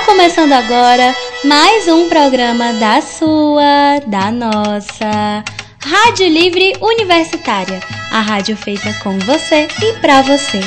Está 0.00 0.12
começando 0.12 0.52
agora 0.52 1.14
mais 1.44 1.86
um 1.86 2.08
programa 2.08 2.72
da 2.72 3.02
sua, 3.02 4.00
da 4.06 4.32
nossa 4.32 5.44
Rádio 5.78 6.26
Livre 6.26 6.72
Universitária, 6.80 7.80
a 8.10 8.20
rádio 8.20 8.56
feita 8.56 8.94
com 9.02 9.18
você 9.18 9.68
e 9.82 9.92
para 10.00 10.22
você. 10.22 10.60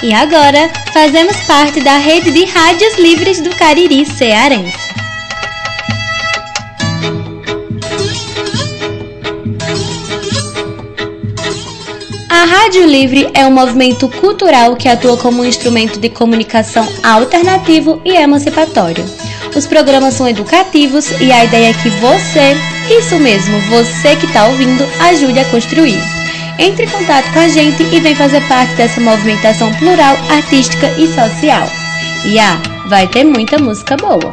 E 0.00 0.14
agora 0.14 0.70
fazemos 0.92 1.36
parte 1.38 1.80
da 1.80 1.98
rede 1.98 2.30
de 2.30 2.44
rádios 2.44 2.96
livres 2.98 3.40
do 3.40 3.50
Cariri 3.56 4.06
Cearense. 4.06 4.97
A 12.38 12.44
Rádio 12.44 12.86
Livre 12.86 13.28
é 13.34 13.44
um 13.44 13.50
movimento 13.50 14.08
cultural 14.08 14.76
que 14.76 14.88
atua 14.88 15.16
como 15.16 15.42
um 15.42 15.44
instrumento 15.44 15.98
de 15.98 16.08
comunicação 16.08 16.86
alternativo 17.02 18.00
e 18.04 18.12
emancipatório. 18.12 19.04
Os 19.56 19.66
programas 19.66 20.14
são 20.14 20.28
educativos 20.28 21.10
e 21.20 21.32
a 21.32 21.44
ideia 21.44 21.70
é 21.70 21.72
que 21.72 21.90
você, 21.90 22.56
isso 22.96 23.18
mesmo, 23.18 23.58
você 23.62 24.14
que 24.14 24.26
está 24.26 24.46
ouvindo, 24.46 24.84
ajude 25.00 25.40
a 25.40 25.44
construir. 25.46 25.98
Entre 26.60 26.84
em 26.84 26.88
contato 26.88 27.28
com 27.32 27.40
a 27.40 27.48
gente 27.48 27.82
e 27.82 27.98
vem 27.98 28.14
fazer 28.14 28.40
parte 28.46 28.72
dessa 28.76 29.00
movimentação 29.00 29.74
plural, 29.74 30.16
artística 30.30 30.92
e 30.96 31.08
social. 31.08 31.68
E 32.24 32.38
ah, 32.38 32.56
vai 32.86 33.08
ter 33.08 33.24
muita 33.24 33.58
música 33.58 33.96
boa. 33.96 34.32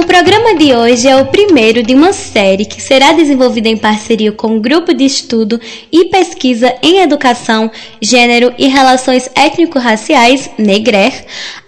O 0.00 0.06
programa 0.06 0.54
de 0.54 0.74
hoje 0.74 1.06
é 1.06 1.14
o 1.14 1.26
primeiro 1.26 1.82
de 1.82 1.94
uma 1.94 2.14
série 2.14 2.64
que 2.64 2.80
será 2.80 3.12
desenvolvida 3.12 3.68
em 3.68 3.76
parceria 3.76 4.32
com 4.32 4.56
o 4.56 4.60
Grupo 4.60 4.94
de 4.94 5.04
Estudo 5.04 5.60
e 5.92 6.06
Pesquisa 6.06 6.74
em 6.82 7.00
Educação, 7.02 7.70
Gênero 8.00 8.50
e 8.56 8.66
Relações 8.66 9.28
Étnico-Raciais, 9.34 10.48
NEGRER, 10.56 11.12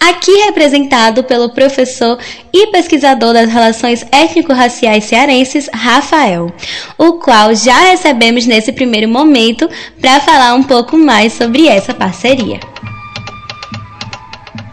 aqui 0.00 0.32
representado 0.46 1.22
pelo 1.24 1.50
professor 1.50 2.18
e 2.50 2.68
pesquisador 2.68 3.34
das 3.34 3.52
Relações 3.52 4.02
Étnico-Raciais 4.10 5.04
Cearenses, 5.04 5.68
Rafael, 5.70 6.50
o 6.96 7.12
qual 7.18 7.54
já 7.54 7.90
recebemos 7.90 8.46
nesse 8.46 8.72
primeiro 8.72 9.10
momento 9.10 9.68
para 10.00 10.20
falar 10.20 10.54
um 10.54 10.62
pouco 10.62 10.96
mais 10.96 11.34
sobre 11.34 11.68
essa 11.68 11.92
parceria. 11.92 12.71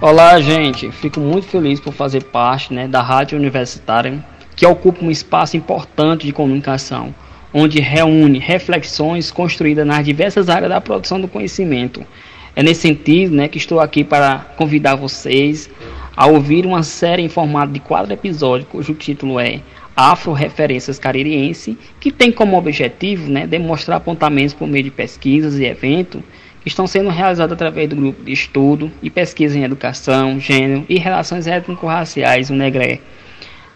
Olá, 0.01 0.39
gente. 0.39 0.89
Fico 0.93 1.19
muito 1.19 1.47
feliz 1.47 1.77
por 1.77 1.91
fazer 1.91 2.23
parte 2.23 2.73
né, 2.73 2.87
da 2.87 3.01
Rádio 3.01 3.37
Universitária, 3.37 4.23
que 4.55 4.65
ocupa 4.65 5.03
um 5.03 5.11
espaço 5.11 5.57
importante 5.57 6.25
de 6.25 6.31
comunicação, 6.31 7.13
onde 7.53 7.81
reúne 7.81 8.39
reflexões 8.39 9.29
construídas 9.29 9.85
nas 9.85 10.05
diversas 10.05 10.47
áreas 10.47 10.69
da 10.69 10.79
produção 10.79 11.19
do 11.19 11.27
conhecimento. 11.27 12.05
É 12.55 12.63
nesse 12.63 12.79
sentido 12.79 13.35
né, 13.35 13.49
que 13.49 13.57
estou 13.57 13.81
aqui 13.81 14.05
para 14.05 14.39
convidar 14.55 14.95
vocês 14.95 15.69
a 16.15 16.27
ouvir 16.27 16.65
uma 16.65 16.81
série 16.81 17.23
em 17.23 17.29
formato 17.29 17.73
de 17.73 17.81
quatro 17.81 18.13
episódios, 18.13 18.69
cujo 18.69 18.93
título 18.93 19.37
é 19.37 19.59
Afro-Referências 19.97 20.97
Caririense, 20.97 21.77
que 21.99 22.09
tem 22.09 22.31
como 22.31 22.57
objetivo 22.57 23.29
né, 23.29 23.45
demonstrar 23.45 23.97
apontamentos 23.97 24.53
por 24.53 24.65
meio 24.65 24.85
de 24.85 24.91
pesquisas 24.91 25.59
e 25.59 25.65
eventos 25.65 26.21
estão 26.65 26.85
sendo 26.85 27.09
realizados 27.09 27.53
através 27.53 27.89
do 27.89 27.95
grupo 27.95 28.23
de 28.23 28.31
estudo 28.31 28.91
e 29.01 29.09
pesquisa 29.09 29.57
em 29.57 29.63
educação, 29.63 30.39
gênero 30.39 30.85
e 30.89 30.97
relações 30.97 31.47
étnico-raciais, 31.47 32.49
o 32.49 32.53
NEGRE. 32.53 33.01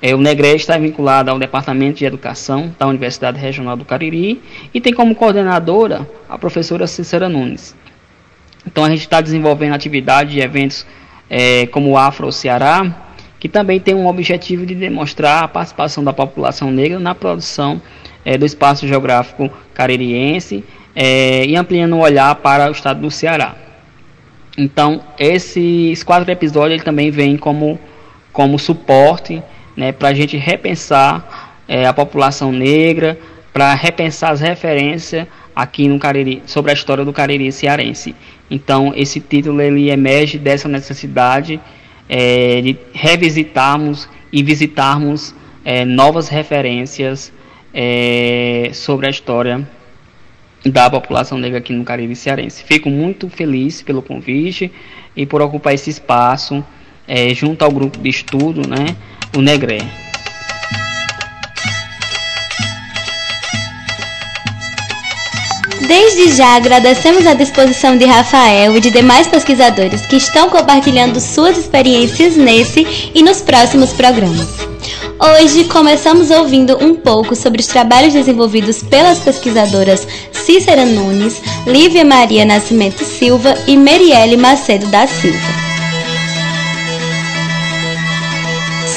É, 0.02 0.14
o 0.14 0.18
NEGRE 0.18 0.56
está 0.56 0.78
vinculado 0.78 1.32
ao 1.32 1.40
Departamento 1.40 2.00
de 2.00 2.06
Educação 2.06 2.76
da 2.78 2.86
Universidade 2.86 3.40
Regional 3.40 3.78
do 3.78 3.86
Cariri 3.86 4.42
e 4.74 4.82
tem 4.82 4.94
como 4.94 5.16
coordenadora 5.16 6.08
a 6.28 6.38
professora 6.38 6.86
Cícera 6.88 7.30
Nunes. 7.30 7.74
Então 8.68 8.84
a 8.84 8.90
gente 8.90 9.02
está 9.02 9.22
desenvolvendo 9.22 9.74
atividades 9.74 10.36
e 10.36 10.42
eventos 10.42 10.86
é, 11.30 11.66
como 11.68 11.92
o 11.92 11.98
Afro 11.98 12.32
Ceará, 12.32 12.94
que 13.40 13.48
também 13.48 13.80
tem 13.80 13.96
um 13.96 14.08
objetivo 14.08 14.66
de 14.66 14.76
demonstrar 14.76 15.44
a 15.44 15.48
participação 15.48 16.04
da 16.04 16.14
população 16.14 16.72
negra 16.72 17.00
na 17.00 17.16
produção 17.16 17.82
é, 18.26 18.38
do 18.38 18.46
espaço 18.46 18.88
geográfico 18.88 19.50
caririense 19.74 20.64
é, 20.96 21.46
e 21.46 21.56
ampliando 21.56 21.94
o 21.94 22.00
olhar 22.00 22.36
para 22.36 22.70
o 22.70 22.72
estado 22.72 23.02
do 23.02 23.12
Ceará. 23.12 23.56
Então, 24.58 25.02
esses 25.18 26.04
quatro 26.04 26.32
episódios 26.32 26.76
ele 26.76 26.84
também 26.84 27.10
vem 27.10 27.38
como, 27.38 27.80
como 28.32 28.60
suporte 28.60 29.42
né, 29.76 29.92
para 29.92 30.10
a 30.10 30.14
gente 30.14 30.38
repensar 30.38 31.56
é, 31.68 31.88
a 31.88 31.94
população 31.94 32.52
negra, 32.52 33.18
para 33.52 33.74
repensar 33.74 34.32
as 34.32 34.42
referências 34.42 35.28
aqui 35.56 35.88
no 35.88 36.00
Cariri, 36.00 36.44
sobre 36.46 36.72
a 36.72 36.74
história 36.74 37.04
do 37.04 37.14
Cariri 37.14 37.52
cearense. 37.52 38.16
Então, 38.50 38.94
esse 38.96 39.20
título 39.20 39.62
ele 39.62 39.90
emerge 39.90 40.38
dessa 40.38 40.68
necessidade 40.68 41.60
é, 42.08 42.62
de 42.62 42.78
revisitarmos 42.94 44.08
e 44.32 44.44
visitarmos 44.44 45.34
é, 45.66 45.86
novas 45.86 46.28
referências 46.28 47.32
é, 47.74 48.70
sobre 48.74 49.08
a 49.08 49.10
história 49.10 49.68
da 50.66 50.90
população 50.90 51.38
negra 51.38 51.60
aqui 51.60 51.74
no 51.74 51.84
Caribe 51.84 52.16
Cearense. 52.16 52.64
Fico 52.64 52.90
muito 52.90 53.30
feliz 53.30 53.82
pelo 53.82 54.02
convite 54.02 54.72
e 55.16 55.26
por 55.26 55.42
ocupar 55.42 55.74
esse 55.74 55.90
espaço 55.90 56.64
é, 57.08 57.34
junto 57.34 57.64
ao 57.64 57.72
grupo 57.72 58.00
de 58.00 58.10
estudo, 58.10 58.68
né, 58.68 58.96
o 59.36 59.42
Negré. 59.42 60.13
Desde 65.94 66.36
já 66.36 66.56
agradecemos 66.56 67.28
a 67.28 67.36
disposição 67.36 67.96
de 67.96 68.04
Rafael 68.04 68.76
e 68.76 68.82
de 68.82 68.90
demais 68.90 69.28
pesquisadores 69.28 70.02
que 70.02 70.16
estão 70.16 70.50
compartilhando 70.50 71.20
suas 71.20 71.56
experiências 71.56 72.36
nesse 72.36 73.12
e 73.14 73.22
nos 73.22 73.42
próximos 73.42 73.94
programas. 73.94 74.48
Hoje 75.20 75.66
começamos 75.66 76.32
ouvindo 76.32 76.84
um 76.84 76.96
pouco 76.96 77.36
sobre 77.36 77.62
os 77.62 77.68
trabalhos 77.68 78.12
desenvolvidos 78.12 78.82
pelas 78.82 79.20
pesquisadoras 79.20 80.08
Cícera 80.32 80.84
Nunes, 80.84 81.40
Lívia 81.68 82.04
Maria 82.04 82.44
Nascimento 82.44 83.06
Silva 83.06 83.54
e 83.68 83.78
Merielle 83.78 84.36
Macedo 84.36 84.88
da 84.88 85.06
Silva. 85.06 85.54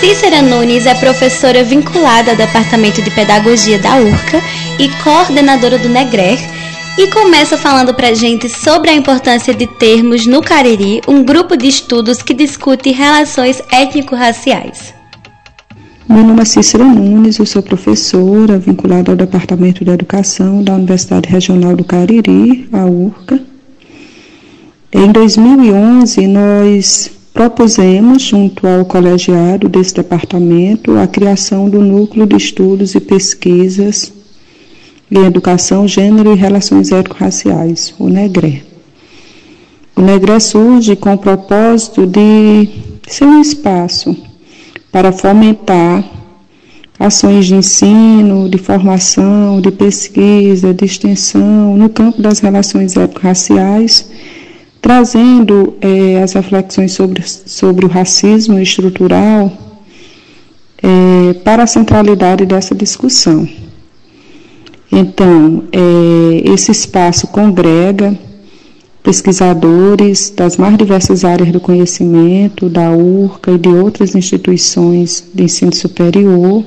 Cícera 0.00 0.40
Nunes 0.40 0.86
é 0.86 0.94
professora 0.94 1.62
vinculada 1.62 2.30
ao 2.30 2.36
Departamento 2.38 3.02
de 3.02 3.10
Pedagogia 3.10 3.78
da 3.78 3.96
URCA 3.96 4.42
e 4.78 4.88
coordenadora 5.04 5.78
do 5.78 5.90
NEGRER 5.90 6.56
e 6.98 7.08
começa 7.08 7.58
falando 7.58 7.92
pra 7.92 8.14
gente 8.14 8.48
sobre 8.48 8.88
a 8.88 8.94
importância 8.94 9.54
de 9.54 9.66
termos 9.66 10.26
no 10.26 10.40
Cariri 10.40 11.02
um 11.06 11.22
grupo 11.22 11.54
de 11.54 11.68
estudos 11.68 12.22
que 12.22 12.32
discute 12.32 12.90
relações 12.90 13.60
étnico-raciais. 13.70 14.94
Meu 16.08 16.24
nome 16.24 16.40
é 16.40 16.44
Cícera 16.46 16.84
Nunes, 16.84 17.38
eu 17.38 17.44
sou 17.44 17.62
professora 17.62 18.58
vinculada 18.58 19.12
ao 19.12 19.16
Departamento 19.16 19.84
de 19.84 19.90
Educação 19.90 20.62
da 20.62 20.74
Universidade 20.74 21.28
Regional 21.28 21.76
do 21.76 21.84
Cariri, 21.84 22.66
a 22.72 22.86
URCA. 22.86 23.40
Em 24.90 25.12
2011, 25.12 26.26
nós 26.28 27.10
propusemos, 27.34 28.22
junto 28.22 28.66
ao 28.66 28.86
colegiado 28.86 29.68
desse 29.68 29.94
departamento, 29.94 30.96
a 30.96 31.06
criação 31.06 31.68
do 31.68 31.82
Núcleo 31.82 32.24
de 32.24 32.36
Estudos 32.36 32.94
e 32.94 33.00
Pesquisas 33.00 34.16
em 35.10 35.24
Educação, 35.24 35.86
Gênero 35.86 36.32
e 36.32 36.36
Relações 36.36 36.90
Étnico-Raciais, 36.90 37.94
o 37.98 38.08
NEGRE. 38.08 38.64
O 39.94 40.00
NEGRE 40.00 40.41
surge 40.41 40.97
com 40.97 41.14
o 41.14 41.18
propósito 41.18 42.06
de 42.06 42.68
ser 43.06 43.24
um 43.24 43.41
espaço 43.41 44.16
para 44.91 45.12
fomentar 45.12 46.04
ações 46.98 47.47
de 47.47 47.54
ensino, 47.54 48.48
de 48.48 48.58
formação, 48.58 49.60
de 49.60 49.70
pesquisa, 49.70 50.74
de 50.74 50.84
extensão 50.84 51.76
no 51.76 51.88
campo 51.88 52.20
das 52.20 52.41
relações 52.41 52.97
étnico-raciais, 52.97 54.10
trazendo 54.80 55.74
é, 55.80 56.22
as 56.22 56.32
reflexões 56.32 56.92
sobre, 56.92 57.22
sobre 57.22 57.84
o 57.84 57.88
racismo 57.88 58.59
estrutural 58.59 59.52
é, 60.82 61.34
para 61.34 61.62
a 61.62 61.66
centralidade 61.66 62.44
dessa 62.44 62.74
discussão. 62.74 63.48
Então, 64.91 65.65
é, 65.72 66.53
esse 66.53 66.71
espaço 66.71 67.27
congrega 67.27 68.16
pesquisadores 69.03 70.33
das 70.34 70.56
mais 70.56 70.77
diversas 70.77 71.24
áreas 71.24 71.53
do 71.53 71.60
conhecimento, 71.60 72.68
da 72.68 72.91
URCA 72.91 73.53
e 73.53 73.59
de 73.59 73.68
outras 73.68 74.16
instituições 74.16 75.24
de 75.33 75.44
ensino 75.44 75.74
superior. 75.74 76.65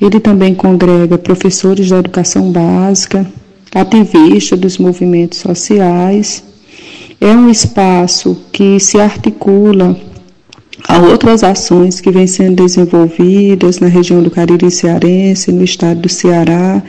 Ele 0.00 0.20
também 0.20 0.54
congrega 0.54 1.18
professores 1.18 1.88
da 1.88 1.98
educação 1.98 2.52
básica, 2.52 3.26
ativistas 3.74 4.58
dos 4.58 4.78
movimentos 4.78 5.40
sociais. 5.40 6.44
É 7.20 7.32
um 7.32 7.50
espaço 7.50 8.36
que 8.52 8.78
se 8.78 9.00
articula 9.00 9.98
a 10.86 10.98
outras 11.00 11.42
ações 11.42 12.00
que 12.00 12.12
vêm 12.12 12.28
sendo 12.28 12.62
desenvolvidas 12.62 13.80
na 13.80 13.88
região 13.88 14.22
do 14.22 14.30
Cariri 14.30 14.70
Cearense, 14.70 15.50
no 15.50 15.64
estado 15.64 16.02
do 16.02 16.08
Ceará 16.08 16.80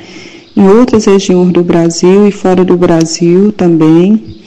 em 0.55 0.67
outras 0.67 1.05
regiões 1.05 1.51
do 1.51 1.63
Brasil 1.63 2.27
e 2.27 2.31
fora 2.31 2.63
do 2.63 2.75
Brasil 2.75 3.51
também. 3.51 4.37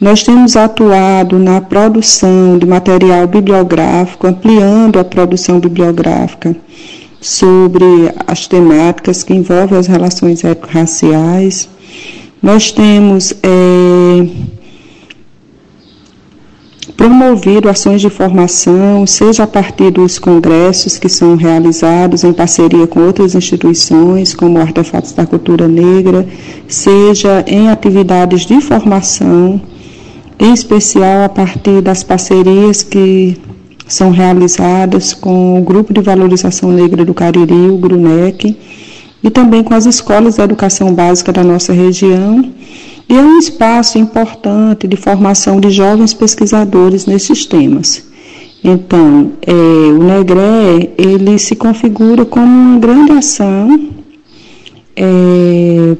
Nós 0.00 0.22
temos 0.22 0.56
atuado 0.56 1.38
na 1.38 1.60
produção 1.60 2.58
de 2.58 2.66
material 2.66 3.26
bibliográfico, 3.26 4.26
ampliando 4.26 4.98
a 4.98 5.04
produção 5.04 5.60
bibliográfica 5.60 6.54
sobre 7.20 7.84
as 8.26 8.46
temáticas 8.46 9.22
que 9.22 9.32
envolvem 9.32 9.78
as 9.78 9.86
relações 9.86 10.44
étnico-raciais. 10.44 11.68
Nós 12.42 12.70
temos 12.70 13.32
é, 13.42 14.26
promovido 17.04 17.68
ações 17.68 18.00
de 18.00 18.08
formação, 18.08 19.06
seja 19.06 19.42
a 19.42 19.46
partir 19.46 19.90
dos 19.90 20.18
congressos 20.18 20.96
que 20.96 21.06
são 21.06 21.36
realizados 21.36 22.24
em 22.24 22.32
parceria 22.32 22.86
com 22.86 23.00
outras 23.00 23.34
instituições, 23.34 24.34
como 24.34 24.58
Artefatos 24.58 25.12
da 25.12 25.26
Cultura 25.26 25.68
Negra, 25.68 26.26
seja 26.66 27.44
em 27.46 27.68
atividades 27.68 28.46
de 28.46 28.58
formação 28.62 29.60
em 30.38 30.54
especial 30.54 31.24
a 31.24 31.28
partir 31.28 31.82
das 31.82 32.02
parcerias 32.02 32.82
que 32.82 33.36
são 33.86 34.10
realizadas 34.10 35.12
com 35.12 35.60
o 35.60 35.62
Grupo 35.62 35.92
de 35.92 36.00
Valorização 36.00 36.72
Negra 36.72 37.04
do 37.04 37.12
Cariri, 37.12 37.68
o 37.68 37.76
GRUNEC, 37.76 38.56
e 39.22 39.28
também 39.28 39.62
com 39.62 39.74
as 39.74 39.84
escolas 39.84 40.36
de 40.36 40.42
educação 40.42 40.94
básica 40.94 41.30
da 41.30 41.44
nossa 41.44 41.70
região. 41.70 42.50
E 43.08 43.14
é 43.14 43.22
um 43.22 43.38
espaço 43.38 43.98
importante 43.98 44.88
de 44.88 44.96
formação 44.96 45.60
de 45.60 45.70
jovens 45.70 46.14
pesquisadores 46.14 47.06
nesses 47.06 47.44
temas. 47.44 48.04
Então, 48.62 49.32
é, 49.42 49.52
o 49.52 50.02
NEGRE, 50.02 50.90
ele 50.96 51.38
se 51.38 51.54
configura 51.54 52.24
como 52.24 52.46
uma 52.46 52.78
grande 52.78 53.12
ação 53.12 53.90
é, 54.96 55.96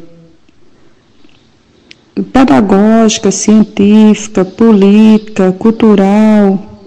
pedagógica, 2.33 3.31
científica, 3.31 4.45
política, 4.45 5.53
cultural, 5.53 6.81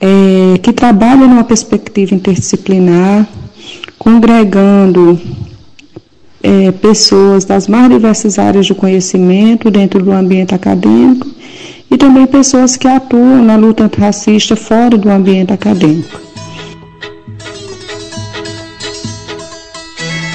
é, 0.00 0.58
que 0.58 0.72
trabalha 0.72 1.26
numa 1.26 1.44
perspectiva 1.44 2.14
interdisciplinar, 2.14 3.26
congregando 3.98 5.18
é, 6.42 6.70
pessoas 6.72 7.44
das 7.44 7.68
mais 7.68 7.90
diversas 7.90 8.38
áreas 8.38 8.66
do 8.66 8.74
conhecimento 8.74 9.70
dentro 9.70 10.02
do 10.02 10.12
ambiente 10.12 10.54
acadêmico 10.54 11.26
e 11.90 11.96
também 11.96 12.26
pessoas 12.26 12.76
que 12.76 12.86
atuam 12.86 13.42
na 13.44 13.56
luta 13.56 13.84
antirracista 13.84 14.56
fora 14.56 14.96
do 14.96 15.10
ambiente 15.10 15.52
acadêmico. 15.52 16.20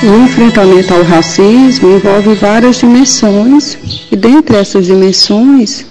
O 0.04 0.24
enfrentamento 0.24 0.94
ao 0.94 1.02
racismo 1.02 1.96
envolve 1.96 2.36
várias 2.36 2.76
dimensões, 2.76 3.78
e 4.12 4.16
dentre 4.16 4.58
essas 4.58 4.86
dimensões, 4.86 5.86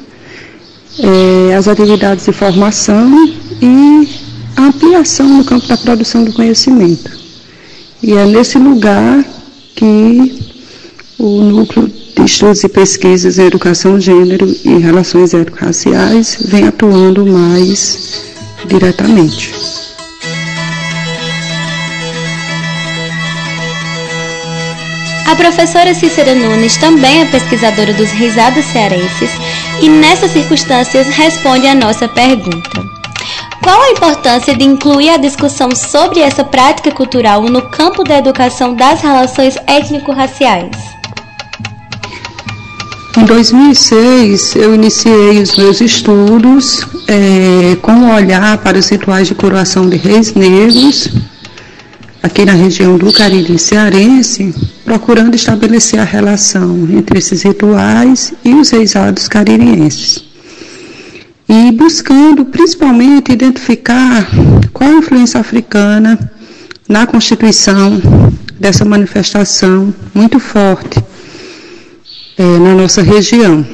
é, 1.00 1.54
as 1.56 1.66
atividades 1.66 2.24
de 2.24 2.32
formação 2.32 3.28
e 3.60 4.08
a 4.56 4.62
ampliação 4.66 5.26
no 5.26 5.44
campo 5.44 5.66
da 5.66 5.76
produção 5.76 6.22
do 6.22 6.32
conhecimento. 6.32 7.10
E 8.00 8.12
é 8.12 8.24
nesse 8.26 8.56
lugar 8.58 9.24
que 9.74 10.54
o 11.18 11.42
Núcleo 11.42 11.90
de 12.16 12.24
Estudos 12.24 12.62
e 12.64 12.68
Pesquisas 12.68 13.38
em 13.38 13.46
Educação, 13.46 14.00
Gênero 14.00 14.46
e 14.64 14.78
Relações 14.78 15.34
Étnico-Raciais 15.34 16.38
vem 16.48 16.68
atuando 16.68 17.26
mais 17.26 18.24
diretamente. 18.66 19.52
A 25.26 25.36
professora 25.36 25.92
Cícera 25.94 26.34
Nunes 26.34 26.76
também 26.76 27.22
é 27.22 27.24
pesquisadora 27.24 27.92
dos 27.94 28.10
risados 28.12 28.64
cearenses 28.66 29.30
e, 29.80 29.88
nessas 29.88 30.30
circunstâncias, 30.30 31.08
responde 31.08 31.66
a 31.66 31.74
nossa 31.74 32.06
pergunta. 32.06 32.93
Qual 33.64 33.80
a 33.80 33.92
importância 33.92 34.54
de 34.54 34.62
incluir 34.62 35.08
a 35.08 35.16
discussão 35.16 35.70
sobre 35.74 36.20
essa 36.20 36.44
prática 36.44 36.90
cultural 36.90 37.40
no 37.44 37.62
campo 37.62 38.04
da 38.04 38.18
educação 38.18 38.74
das 38.74 39.00
relações 39.00 39.56
étnico-raciais? 39.66 40.76
Em 43.16 43.24
2006, 43.24 44.56
eu 44.56 44.74
iniciei 44.74 45.40
os 45.40 45.56
meus 45.56 45.80
estudos 45.80 46.86
é, 47.08 47.74
com 47.80 47.92
um 47.92 48.14
olhar 48.14 48.58
para 48.58 48.76
os 48.76 48.86
rituais 48.86 49.28
de 49.28 49.34
coroação 49.34 49.88
de 49.88 49.96
reis 49.96 50.34
negros 50.34 51.08
aqui 52.22 52.44
na 52.44 52.52
região 52.52 52.98
do 52.98 53.10
Cariri 53.14 53.58
cearense, 53.58 54.54
procurando 54.84 55.36
estabelecer 55.36 55.98
a 55.98 56.04
relação 56.04 56.86
entre 56.90 57.18
esses 57.18 57.42
rituais 57.42 58.34
e 58.44 58.52
os 58.52 58.68
reisados 58.68 59.26
caririenses. 59.26 60.33
E 61.48 61.72
buscando 61.72 62.44
principalmente 62.46 63.32
identificar 63.32 64.26
qual 64.72 64.90
a 64.90 64.94
influência 64.94 65.40
africana 65.40 66.18
na 66.88 67.06
constituição 67.06 68.00
dessa 68.58 68.84
manifestação 68.84 69.92
muito 70.14 70.38
forte 70.38 71.02
é, 72.38 72.58
na 72.58 72.74
nossa 72.74 73.02
região. 73.02 73.64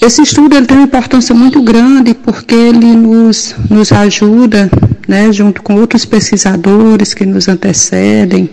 Esse 0.00 0.22
estudo 0.22 0.56
ele 0.56 0.66
tem 0.66 0.76
uma 0.76 0.86
importância 0.86 1.34
muito 1.34 1.62
grande 1.62 2.14
porque 2.14 2.54
ele 2.54 2.94
nos, 2.94 3.54
nos 3.70 3.92
ajuda 3.92 4.70
né, 5.06 5.32
junto 5.32 5.62
com 5.62 5.74
outros 5.76 6.04
pesquisadores 6.04 7.14
que 7.14 7.26
nos 7.26 7.48
antecedem 7.48 8.48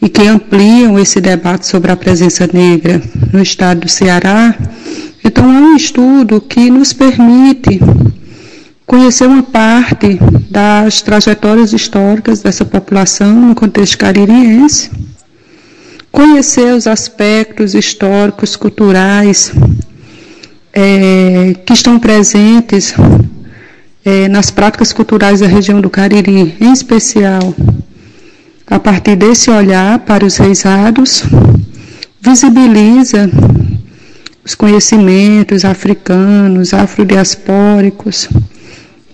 e 0.00 0.08
que 0.08 0.26
ampliam 0.26 0.98
esse 0.98 1.20
debate 1.20 1.66
sobre 1.66 1.92
a 1.92 1.96
presença 1.96 2.48
negra 2.52 3.00
no 3.32 3.42
estado 3.42 3.80
do 3.80 3.88
Ceará. 3.88 4.54
Então, 5.24 5.44
é 5.44 5.60
um 5.60 5.76
estudo 5.76 6.40
que 6.40 6.70
nos 6.70 6.92
permite 6.92 7.80
conhecer 8.86 9.26
uma 9.26 9.42
parte 9.42 10.18
das 10.50 11.00
trajetórias 11.00 11.72
históricas 11.72 12.42
dessa 12.42 12.64
população 12.64 13.32
no 13.32 13.54
contexto 13.54 13.96
caririense, 13.96 14.90
conhecer 16.10 16.74
os 16.74 16.86
aspectos 16.86 17.74
históricos, 17.74 18.54
culturais 18.56 19.52
é, 20.72 21.54
que 21.64 21.72
estão 21.72 21.98
presentes 21.98 22.94
é, 24.04 24.28
nas 24.28 24.50
práticas 24.50 24.92
culturais 24.92 25.40
da 25.40 25.46
região 25.46 25.80
do 25.80 25.88
Cariri, 25.88 26.54
em 26.60 26.72
especial 26.72 27.54
a 28.66 28.78
partir 28.78 29.16
desse 29.16 29.50
olhar 29.50 29.98
para 30.00 30.24
os 30.24 30.36
reisados, 30.36 31.24
visibiliza 32.20 33.30
os 34.44 34.54
conhecimentos 34.54 35.64
africanos, 35.64 36.74
afrodiaspóricos, 36.74 38.28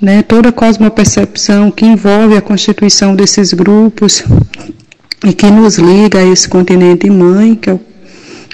né, 0.00 0.22
toda 0.22 0.48
a 0.48 0.52
cosmopercepção 0.52 1.70
que 1.70 1.84
envolve 1.84 2.36
a 2.36 2.40
constituição 2.40 3.14
desses 3.14 3.52
grupos 3.52 4.24
e 5.24 5.32
que 5.32 5.50
nos 5.50 5.76
liga 5.76 6.20
a 6.20 6.24
esse 6.24 6.48
continente 6.48 7.10
mãe, 7.10 7.54
que 7.54 7.68
é 7.68 7.74
o, 7.74 7.80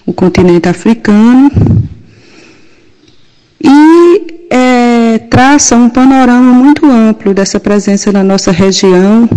o 0.06 0.12
continente 0.12 0.68
africano, 0.68 1.50
e 3.62 4.46
é, 4.50 5.18
traça 5.30 5.76
um 5.76 5.88
panorama 5.88 6.52
muito 6.52 6.86
amplo 6.86 7.32
dessa 7.32 7.60
presença 7.60 8.10
na 8.10 8.24
nossa 8.24 8.50
região, 8.50 9.28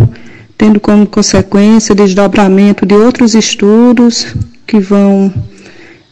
tendo 0.57 0.79
como 0.79 1.05
consequência 1.05 1.93
desdobramento 1.93 2.85
de 2.85 2.95
outros 2.95 3.35
estudos 3.35 4.35
que 4.65 4.79
vão 4.79 5.31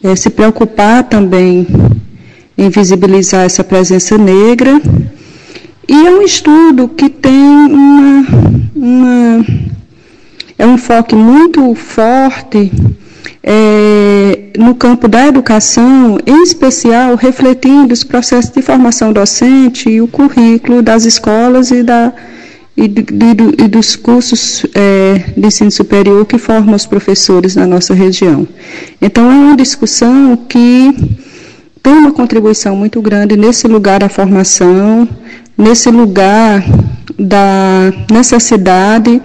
é, 0.06 0.16
se 0.16 0.30
preocupar 0.30 1.04
também 1.04 1.68
em 2.58 2.70
visibilizar 2.70 3.44
essa 3.46 3.64
presença 3.64 4.18
negra. 4.18 4.82
E 5.88 6.08
é 6.08 6.12
um 6.12 6.22
estudo 6.22 6.88
que 6.88 7.10
tem 7.10 7.34
uma, 7.34 8.26
uma 8.76 9.46
é 10.58 10.66
um 10.66 10.76
enfoque 10.76 11.16
muito 11.16 11.76
forte 11.76 12.72
é, 13.44 14.52
no 14.58 14.74
campo 14.74 15.08
da 15.08 15.28
educação, 15.28 16.18
em 16.26 16.44
especial 16.44 17.16
refletindo 17.16 17.94
os 17.94 18.04
processos 18.04 18.52
de 18.52 18.62
formação 18.62 19.12
docente 19.12 19.90
e 19.90 20.02
o 20.02 20.08
currículo 20.08 20.82
das 20.82 21.06
escolas 21.06 21.72
e, 21.72 21.84
da, 21.84 22.14
e, 22.78 22.84
e 22.84 23.68
dos 23.68 23.96
cursos 23.96 24.66
é, 24.74 25.34
de 25.36 25.48
ensino 25.48 25.72
superior 25.72 26.26
que 26.26 26.38
formam 26.38 26.76
os 26.76 26.86
professores 26.86 27.56
na 27.56 27.66
nossa 27.66 27.94
região. 27.94 28.48
Então, 29.02 29.32
é 29.32 29.36
uma 29.36 29.56
discussão 29.56 30.38
que 30.50 30.94
tem 31.82 31.94
uma 31.94 32.12
contribuição 32.12 32.76
muito 32.76 33.02
grande 33.02 33.38
nesse 33.38 33.68
lugar 33.68 34.00
da 34.00 34.10
formação, 34.10 35.08
nesse 35.58 35.90
lugar 35.90 36.64
da 37.18 37.94
necessidade 38.12 39.22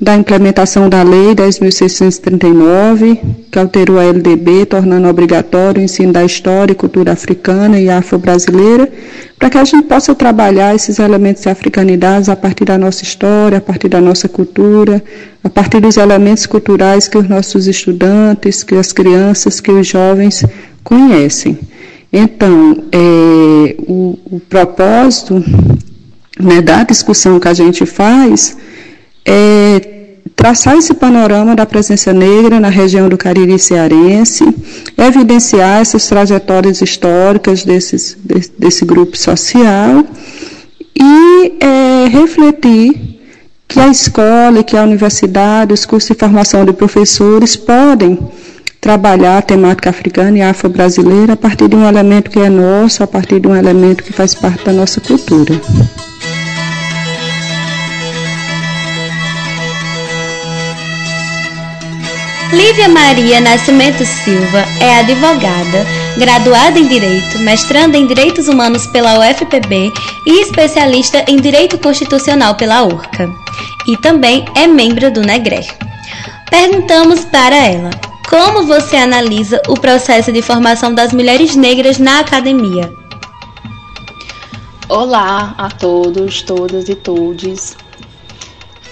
da 0.00 0.16
implementação 0.16 0.88
da 0.88 1.02
Lei 1.02 1.34
10.639, 1.34 3.18
que 3.50 3.58
alterou 3.58 3.98
a 3.98 4.04
LDB, 4.04 4.66
tornando 4.66 5.08
obrigatório 5.08 5.80
o 5.80 5.84
ensino 5.84 6.12
da 6.12 6.24
história 6.24 6.72
e 6.72 6.74
cultura 6.74 7.12
africana 7.12 7.78
e 7.78 7.88
afro-brasileira, 7.88 8.90
para 9.38 9.50
que 9.50 9.58
a 9.58 9.64
gente 9.64 9.86
possa 9.86 10.14
trabalhar 10.14 10.74
esses 10.74 10.98
elementos 10.98 11.42
de 11.42 11.48
africanidade 11.48 12.30
a 12.30 12.34
partir 12.34 12.64
da 12.64 12.76
nossa 12.76 13.04
história, 13.04 13.58
a 13.58 13.60
partir 13.60 13.88
da 13.88 14.00
nossa 14.00 14.28
cultura, 14.28 15.02
a 15.44 15.48
partir 15.48 15.80
dos 15.80 15.96
elementos 15.96 16.44
culturais 16.44 17.06
que 17.06 17.16
os 17.16 17.28
nossos 17.28 17.68
estudantes, 17.68 18.64
que 18.64 18.74
as 18.74 18.92
crianças, 18.92 19.60
que 19.60 19.70
os 19.70 19.86
jovens 19.86 20.44
conhecem. 20.82 21.56
Então, 22.12 22.84
é, 22.90 23.76
o, 23.86 24.18
o 24.26 24.40
propósito 24.40 25.42
né, 26.38 26.60
da 26.60 26.82
discussão 26.82 27.38
que 27.38 27.48
a 27.48 27.54
gente 27.54 27.86
faz 27.86 28.56
é 29.24 29.94
traçar 30.34 30.76
esse 30.76 30.94
panorama 30.94 31.54
da 31.54 31.64
presença 31.64 32.12
negra 32.12 32.60
na 32.60 32.68
região 32.68 33.08
do 33.08 33.16
Cariri 33.16 33.58
cearense, 33.58 34.44
evidenciar 34.96 35.80
essas 35.80 36.06
trajetórias 36.06 36.82
históricas 36.82 37.64
desses, 37.64 38.16
desse, 38.22 38.52
desse 38.58 38.84
grupo 38.84 39.16
social 39.16 40.04
e 40.94 41.54
é, 41.60 42.08
refletir 42.08 43.20
que 43.66 43.80
a 43.80 43.88
escola, 43.88 44.62
que 44.62 44.76
a 44.76 44.82
universidade, 44.82 45.72
os 45.72 45.84
cursos 45.84 46.10
de 46.10 46.18
formação 46.18 46.64
de 46.64 46.72
professores 46.72 47.56
podem 47.56 48.18
trabalhar 48.80 49.38
a 49.38 49.42
temática 49.42 49.88
africana 49.90 50.38
e 50.38 50.42
afro-brasileira 50.42 51.32
a 51.32 51.36
partir 51.36 51.68
de 51.68 51.74
um 51.74 51.88
elemento 51.88 52.30
que 52.30 52.38
é 52.38 52.50
nosso, 52.50 53.02
a 53.02 53.06
partir 53.06 53.40
de 53.40 53.48
um 53.48 53.56
elemento 53.56 54.04
que 54.04 54.12
faz 54.12 54.34
parte 54.34 54.64
da 54.64 54.72
nossa 54.72 55.00
cultura. 55.00 55.58
Lívia 62.54 62.88
Maria 62.88 63.40
Nascimento 63.40 64.04
Silva 64.04 64.64
é 64.80 65.00
advogada, 65.00 65.84
graduada 66.16 66.78
em 66.78 66.86
Direito, 66.86 67.40
mestranda 67.40 67.98
em 67.98 68.06
Direitos 68.06 68.46
Humanos 68.46 68.86
pela 68.86 69.18
UFPB 69.18 69.92
e 70.24 70.40
especialista 70.40 71.24
em 71.26 71.36
Direito 71.36 71.76
Constitucional 71.76 72.54
pela 72.54 72.84
URCA. 72.84 73.28
E 73.88 73.96
também 73.96 74.44
é 74.54 74.68
membro 74.68 75.10
do 75.10 75.20
NEGRE. 75.20 75.66
Perguntamos 76.48 77.24
para 77.24 77.56
ela 77.56 77.90
como 78.30 78.64
você 78.64 78.98
analisa 78.98 79.60
o 79.66 79.74
processo 79.74 80.30
de 80.30 80.40
formação 80.40 80.94
das 80.94 81.12
mulheres 81.12 81.56
negras 81.56 81.98
na 81.98 82.20
academia. 82.20 82.88
Olá 84.88 85.56
a 85.58 85.68
todos, 85.70 86.40
todas 86.42 86.88
e 86.88 86.94
todes. 86.94 87.76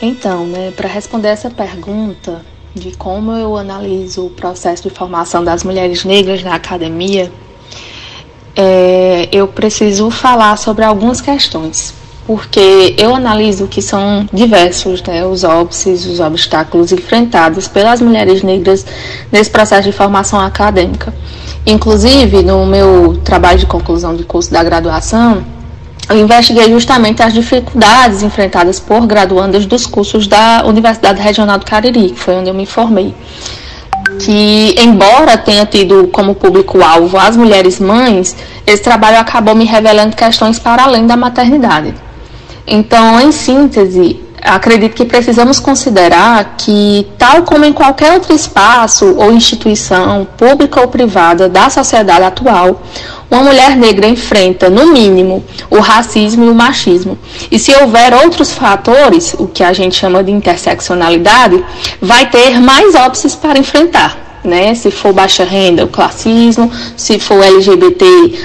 Então, 0.00 0.48
né, 0.48 0.72
para 0.72 0.88
responder 0.88 1.28
essa 1.28 1.48
pergunta, 1.48 2.44
de 2.74 2.92
como 2.96 3.32
eu 3.32 3.56
analiso 3.56 4.26
o 4.26 4.30
processo 4.30 4.82
de 4.82 4.90
formação 4.90 5.44
das 5.44 5.62
mulheres 5.62 6.04
negras 6.04 6.42
na 6.42 6.54
academia, 6.54 7.30
é, 8.56 9.28
eu 9.32 9.48
preciso 9.48 10.10
falar 10.10 10.56
sobre 10.56 10.84
algumas 10.84 11.20
questões, 11.20 11.94
porque 12.26 12.94
eu 12.98 13.14
analiso 13.14 13.66
que 13.66 13.82
são 13.82 14.26
diversos 14.32 15.02
né, 15.02 15.24
os 15.24 15.44
óbices, 15.44 16.06
os 16.06 16.20
obstáculos 16.20 16.92
enfrentados 16.92 17.68
pelas 17.68 18.00
mulheres 18.00 18.42
negras 18.42 18.84
nesse 19.30 19.50
processo 19.50 19.88
de 19.88 19.92
formação 19.92 20.40
acadêmica. 20.40 21.12
Inclusive, 21.64 22.42
no 22.42 22.66
meu 22.66 23.18
trabalho 23.24 23.58
de 23.58 23.66
conclusão 23.66 24.14
de 24.16 24.24
curso 24.24 24.50
da 24.50 24.64
graduação, 24.64 25.44
eu 26.12 26.18
investiguei 26.18 26.70
justamente 26.70 27.22
as 27.22 27.32
dificuldades 27.32 28.22
enfrentadas 28.22 28.78
por 28.78 29.06
graduandas 29.06 29.64
dos 29.64 29.86
cursos 29.86 30.26
da 30.26 30.62
Universidade 30.66 31.20
Regional 31.20 31.58
do 31.58 31.64
Cariri, 31.64 32.10
que 32.10 32.20
foi 32.20 32.34
onde 32.34 32.50
eu 32.50 32.54
me 32.54 32.66
formei. 32.66 33.14
Que, 34.20 34.74
embora 34.78 35.38
tenha 35.38 35.64
tido 35.64 36.08
como 36.08 36.34
público-alvo 36.34 37.16
as 37.16 37.34
mulheres 37.34 37.80
mães, 37.80 38.36
esse 38.66 38.82
trabalho 38.82 39.18
acabou 39.18 39.54
me 39.54 39.64
revelando 39.64 40.14
questões 40.14 40.58
para 40.58 40.84
além 40.84 41.06
da 41.06 41.16
maternidade. 41.16 41.94
Então, 42.66 43.18
em 43.18 43.32
síntese, 43.32 44.20
acredito 44.42 44.94
que 44.94 45.06
precisamos 45.06 45.58
considerar 45.58 46.56
que, 46.58 47.06
tal 47.16 47.42
como 47.42 47.64
em 47.64 47.72
qualquer 47.72 48.12
outro 48.12 48.34
espaço 48.34 49.16
ou 49.16 49.32
instituição, 49.32 50.26
pública 50.36 50.80
ou 50.80 50.88
privada 50.88 51.48
da 51.48 51.70
sociedade 51.70 52.24
atual, 52.24 52.82
uma 53.32 53.44
mulher 53.44 53.74
negra 53.76 54.06
enfrenta, 54.06 54.68
no 54.68 54.92
mínimo, 54.92 55.42
o 55.70 55.80
racismo 55.80 56.44
e 56.44 56.50
o 56.50 56.54
machismo. 56.54 57.18
E 57.50 57.58
se 57.58 57.74
houver 57.74 58.12
outros 58.12 58.52
fatores, 58.52 59.34
o 59.38 59.46
que 59.46 59.64
a 59.64 59.72
gente 59.72 59.96
chama 59.96 60.22
de 60.22 60.30
interseccionalidade, 60.30 61.64
vai 62.00 62.28
ter 62.28 62.60
mais 62.60 62.94
óbices 62.94 63.34
para 63.34 63.58
enfrentar. 63.58 64.18
Né? 64.44 64.74
Se 64.74 64.90
for 64.90 65.12
baixa 65.14 65.44
renda, 65.44 65.84
o 65.84 65.88
classismo, 65.88 66.70
se 66.96 67.18
for 67.18 67.42
LGBT, 67.42 68.04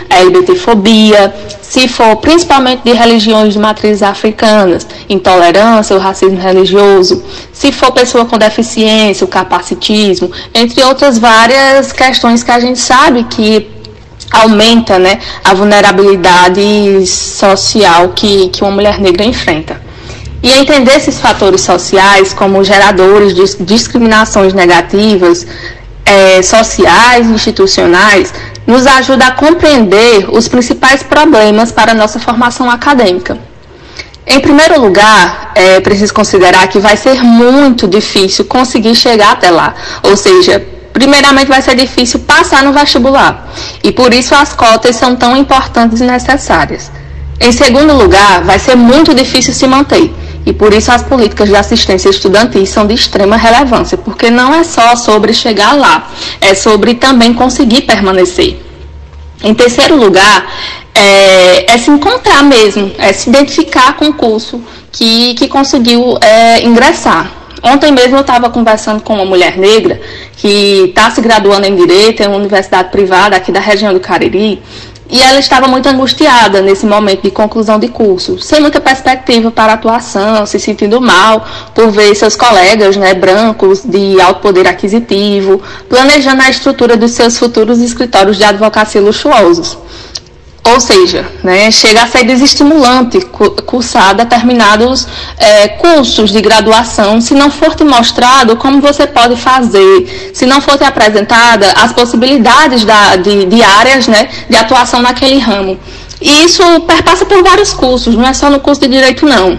a 0.10 0.20
LGBTfobia, 0.20 1.34
se 1.62 1.88
for 1.88 2.16
principalmente 2.18 2.84
de 2.84 2.94
religiões 2.94 3.54
de 3.54 3.60
matrizes 3.60 4.04
africanas, 4.04 4.88
intolerância, 5.10 5.96
o 5.96 6.00
racismo 6.00 6.40
religioso, 6.40 7.24
se 7.52 7.72
for 7.74 7.92
pessoa 7.92 8.26
com 8.26 8.38
deficiência, 8.38 9.26
o 9.26 9.28
capacitismo, 9.28 10.32
entre 10.54 10.82
outras 10.84 11.18
várias 11.18 11.92
questões 11.92 12.42
que 12.42 12.52
a 12.52 12.60
gente 12.60 12.80
sabe 12.80 13.24
que 13.24 13.76
aumenta 14.32 15.00
né, 15.00 15.20
a 15.44 15.54
vulnerabilidade 15.54 17.06
social 17.08 18.10
que, 18.10 18.50
que 18.50 18.62
uma 18.62 18.72
mulher 18.72 19.00
negra 19.00 19.26
enfrenta. 19.26 19.82
E 20.42 20.52
entender 20.52 20.96
esses 20.96 21.20
fatores 21.20 21.62
sociais 21.62 22.34
como 22.34 22.64
geradores 22.64 23.34
de 23.34 23.64
discriminações 23.64 24.54
negativas, 24.54 25.48
é, 26.06 26.42
sociais 26.42 27.28
e 27.28 27.32
institucionais, 27.32 28.34
nos 28.66 28.86
ajuda 28.86 29.28
a 29.28 29.32
compreender 29.32 30.28
os 30.30 30.48
principais 30.48 31.02
problemas 31.02 31.72
para 31.72 31.92
a 31.92 31.96
nossa 31.96 32.20
formação 32.20 32.70
acadêmica. 32.70 33.38
Em 34.26 34.42
primeiro 34.42 34.80
lugar, 34.82 35.54
é 35.56 35.80
preciso 35.80 36.14
considerar 36.14 36.68
que 36.68 36.80
vai 36.80 36.98
ser 36.98 37.24
muito 37.24 37.88
difícil 37.88 38.44
conseguir 38.46 38.94
chegar 38.94 39.32
até 39.32 39.50
lá, 39.50 39.74
ou 40.04 40.18
seja, 40.18 40.77
primeiramente 40.94 41.48
vai 41.48 41.62
ser 41.62 41.76
difícil 41.76 42.22
passar 42.22 42.64
no 42.64 42.74
vestibular, 42.74 43.48
e 43.84 43.92
por 43.92 44.14
isso 44.14 44.34
as 44.36 44.54
cotas 44.54 44.96
são 44.96 45.16
tão 45.16 45.36
importantes 45.36 46.02
e 46.02 46.06
necessárias. 46.06 46.92
Em 47.40 47.52
segundo 47.52 47.94
lugar, 47.94 48.44
vai 48.44 48.58
ser 48.58 48.76
muito 48.76 49.14
difícil 49.14 49.54
se 49.54 49.68
manter, 49.68 50.14
e 50.46 50.54
por 50.54 50.74
isso 50.74 50.92
as 50.92 51.04
políticas 51.04 51.50
de 51.50 51.56
assistência 51.56 52.10
estudantil 52.10 52.66
são 52.66 52.88
de 52.88 52.94
extrema 52.94 53.36
relevância, 53.36 53.98
porque 53.98 54.32
não 54.32 54.54
é 54.54 54.64
só 54.64 54.96
sobre 54.96 55.34
chegar 55.34 55.74
lá, 55.74 56.10
é 56.42 56.54
sobre 56.56 56.96
também 56.96 57.34
conseguir 57.34 57.82
permanecer. 57.82 58.60
Em 59.44 59.54
terceiro 59.54 59.96
lugar, 59.96 60.48
é, 60.96 61.74
é 61.74 61.78
se 61.78 61.92
encontrar 61.92 62.44
mesmo, 62.44 62.92
é 62.98 63.14
se 63.14 63.30
identificar 63.30 63.94
com 63.98 64.06
o 64.06 64.14
curso 64.14 64.62
que, 64.92 65.36
que 65.36 65.48
conseguiu 65.48 66.18
é, 66.20 66.66
ingressar. 66.66 67.32
Ontem 67.64 67.92
mesmo 67.92 68.18
eu 68.18 68.22
estava 68.22 68.50
conversando 68.50 69.02
com 69.02 69.16
uma 69.16 69.26
mulher 69.26 69.58
negra 69.58 70.00
que 70.36 70.86
está 70.90 71.10
se 71.10 71.22
graduando 71.22 71.66
em 71.66 71.76
Direito 71.76 72.22
em 72.22 72.28
uma 72.28 72.38
universidade 72.38 72.90
privada 72.90 73.36
aqui 73.36 73.52
da 73.52 73.60
região 73.60 73.94
do 73.94 74.00
Cariri, 74.00 74.62
e 75.10 75.22
ela 75.22 75.40
estava 75.40 75.68
muito 75.68 75.88
angustiada 75.88 76.62
nesse 76.62 76.86
momento 76.86 77.22
de 77.22 77.32
conclusão 77.32 77.80
de 77.80 77.88
curso, 77.88 78.40
sem 78.40 78.60
muita 78.60 78.82
perspectiva 78.82 79.50
para 79.50 79.74
atuação, 79.74 80.46
se 80.46 80.60
sentindo 80.60 81.00
mal 81.00 81.48
por 81.74 81.90
ver 81.92 82.14
seus 82.14 82.36
colegas 82.36 82.98
né, 82.98 83.14
brancos 83.14 83.84
de 83.86 84.20
alto 84.20 84.42
poder 84.42 84.68
aquisitivo, 84.68 85.62
planejando 85.88 86.42
a 86.42 86.50
estrutura 86.50 86.98
dos 86.98 87.12
seus 87.12 87.38
futuros 87.38 87.80
escritórios 87.80 88.38
de 88.38 88.44
advocacia 88.44 89.00
luxuosos. 89.00 89.78
Ou 90.74 90.82
seja, 90.82 91.26
né, 91.44 91.72
chega 91.72 92.04
a 92.04 92.08
ser 92.08 92.26
desestimulante 92.26 93.22
cursar 93.66 94.14
determinados 94.14 95.08
é, 95.38 95.70
cursos 95.70 96.30
de 96.30 96.42
graduação 96.42 97.22
se 97.22 97.34
não 97.34 97.50
for 97.50 97.74
te 97.74 97.86
mostrado 97.86 98.58
como 98.58 98.82
você 98.82 99.08
pode 99.08 99.38
fazer, 99.38 100.32
se 100.34 100.46
não 100.46 100.60
for 100.60 100.78
te 100.78 100.84
apresentada 100.84 101.72
as 101.72 101.94
possibilidades 101.94 102.84
da, 102.84 103.16
de, 103.16 103.46
de 103.46 103.64
áreas 103.64 104.08
né, 104.08 104.28
de 104.50 104.58
atuação 104.58 105.02
naquele 105.02 105.40
ramo. 105.40 105.80
E 106.20 106.44
isso 106.44 106.64
perpassa 106.82 107.26
por 107.26 107.42
vários 107.42 107.72
cursos, 107.72 108.14
não 108.16 108.28
é 108.28 108.34
só 108.34 108.50
no 108.50 108.60
curso 108.60 108.82
de 108.82 108.90
direito, 108.90 109.26
não. 109.26 109.58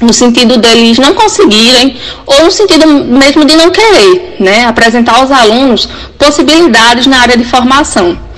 No 0.00 0.12
sentido 0.12 0.56
deles 0.56 0.98
não 0.98 1.14
conseguirem, 1.14 1.96
ou 2.26 2.46
no 2.46 2.50
sentido 2.50 2.88
mesmo 2.88 3.44
de 3.44 3.54
não 3.54 3.70
querer, 3.70 4.38
né, 4.40 4.64
apresentar 4.64 5.20
aos 5.20 5.30
alunos 5.30 5.88
possibilidades 6.18 7.06
na 7.06 7.20
área 7.20 7.36
de 7.36 7.44
formação. 7.44 8.31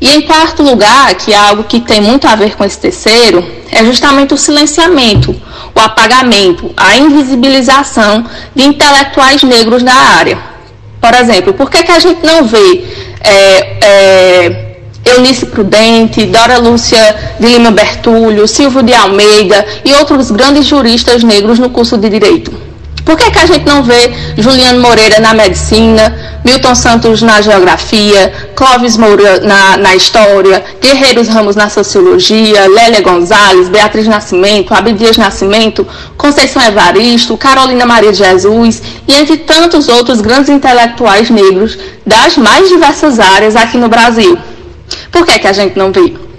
E 0.00 0.08
em 0.16 0.22
quarto 0.22 0.62
lugar, 0.62 1.14
que 1.14 1.32
é 1.32 1.36
algo 1.36 1.64
que 1.64 1.80
tem 1.80 2.00
muito 2.00 2.26
a 2.26 2.34
ver 2.34 2.56
com 2.56 2.64
esse 2.64 2.78
terceiro, 2.78 3.46
é 3.70 3.84
justamente 3.84 4.32
o 4.32 4.36
silenciamento, 4.36 5.34
o 5.74 5.80
apagamento, 5.80 6.72
a 6.76 6.96
invisibilização 6.96 8.24
de 8.54 8.64
intelectuais 8.64 9.42
negros 9.42 9.82
da 9.82 9.92
área. 9.92 10.38
Por 11.00 11.14
exemplo, 11.14 11.52
por 11.52 11.70
que, 11.70 11.82
que 11.82 11.92
a 11.92 11.98
gente 11.98 12.24
não 12.24 12.44
vê 12.44 12.84
é, 13.22 13.78
é, 13.82 14.70
Eunice 15.04 15.46
Prudente, 15.46 16.24
Dora 16.26 16.58
Lúcia 16.58 17.34
de 17.38 17.46
Lima 17.46 17.70
Bertulho, 17.70 18.48
Silvio 18.48 18.82
de 18.82 18.94
Almeida 18.94 19.66
e 19.84 19.92
outros 19.94 20.30
grandes 20.30 20.66
juristas 20.66 21.22
negros 21.22 21.58
no 21.58 21.68
curso 21.68 21.98
de 21.98 22.08
Direito? 22.08 22.69
Por 23.04 23.16
que, 23.16 23.30
que 23.30 23.38
a 23.38 23.46
gente 23.46 23.64
não 23.66 23.82
vê 23.82 24.12
Juliano 24.36 24.80
Moreira 24.80 25.20
na 25.20 25.34
medicina, 25.34 26.14
Milton 26.44 26.74
Santos 26.74 27.22
na 27.22 27.40
geografia, 27.40 28.32
Clóvis 28.54 28.96
Moura 28.96 29.40
na, 29.40 29.76
na 29.76 29.94
história, 29.94 30.64
Guerreiros 30.80 31.28
Ramos 31.28 31.56
na 31.56 31.68
sociologia, 31.68 32.68
Lélia 32.68 33.00
Gonzalez, 33.02 33.68
Beatriz 33.68 34.06
Nascimento, 34.06 34.72
Abdias 34.72 35.16
Nascimento, 35.16 35.86
Conceição 36.16 36.62
Evaristo, 36.62 37.36
Carolina 37.36 37.86
Maria 37.86 38.12
de 38.12 38.18
Jesus 38.18 38.82
e 39.06 39.14
entre 39.14 39.38
tantos 39.38 39.88
outros 39.88 40.20
grandes 40.20 40.48
intelectuais 40.48 41.30
negros 41.30 41.78
das 42.06 42.36
mais 42.36 42.68
diversas 42.68 43.18
áreas 43.18 43.56
aqui 43.56 43.76
no 43.76 43.88
Brasil? 43.88 44.38
Por 45.10 45.26
que, 45.26 45.38
que 45.38 45.46
a 45.46 45.52
gente 45.52 45.76
não 45.76 45.92
vê? 45.92 46.29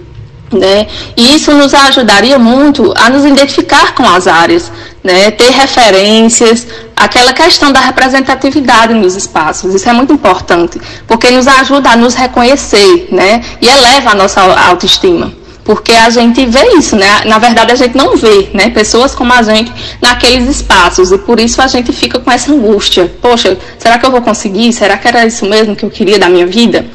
Né? 0.51 0.87
E 1.15 1.35
isso 1.35 1.53
nos 1.53 1.73
ajudaria 1.73 2.37
muito 2.37 2.93
a 2.97 3.09
nos 3.09 3.23
identificar 3.23 3.95
com 3.95 4.03
as 4.03 4.27
áreas, 4.27 4.69
né? 5.01 5.31
ter 5.31 5.49
referências, 5.49 6.67
aquela 6.95 7.31
questão 7.31 7.71
da 7.71 7.79
representatividade 7.79 8.93
nos 8.93 9.15
espaços. 9.15 9.73
Isso 9.73 9.87
é 9.87 9.93
muito 9.93 10.11
importante, 10.11 10.79
porque 11.07 11.31
nos 11.31 11.47
ajuda 11.47 11.91
a 11.91 11.95
nos 11.95 12.15
reconhecer 12.15 13.07
né? 13.11 13.41
e 13.61 13.67
eleva 13.67 14.11
a 14.11 14.15
nossa 14.15 14.41
autoestima. 14.41 15.41
Porque 15.63 15.91
a 15.91 16.09
gente 16.09 16.45
vê 16.45 16.75
isso, 16.75 16.95
né? 16.95 17.21
Na 17.25 17.37
verdade, 17.37 17.71
a 17.71 17.75
gente 17.75 17.95
não 17.95 18.17
vê, 18.17 18.49
né? 18.53 18.69
Pessoas 18.71 19.13
como 19.13 19.31
a 19.31 19.43
gente 19.43 19.71
naqueles 20.01 20.49
espaços. 20.49 21.11
E 21.11 21.17
por 21.19 21.39
isso 21.39 21.61
a 21.61 21.67
gente 21.67 21.93
fica 21.93 22.19
com 22.19 22.31
essa 22.31 22.51
angústia. 22.51 23.11
Poxa, 23.21 23.57
será 23.77 23.99
que 23.99 24.05
eu 24.05 24.11
vou 24.11 24.21
conseguir? 24.21 24.73
Será 24.73 24.97
que 24.97 25.07
era 25.07 25.25
isso 25.25 25.45
mesmo 25.45 25.75
que 25.75 25.85
eu 25.85 25.89
queria 25.91 26.17
da 26.17 26.29
minha 26.29 26.47
vida? 26.47 26.85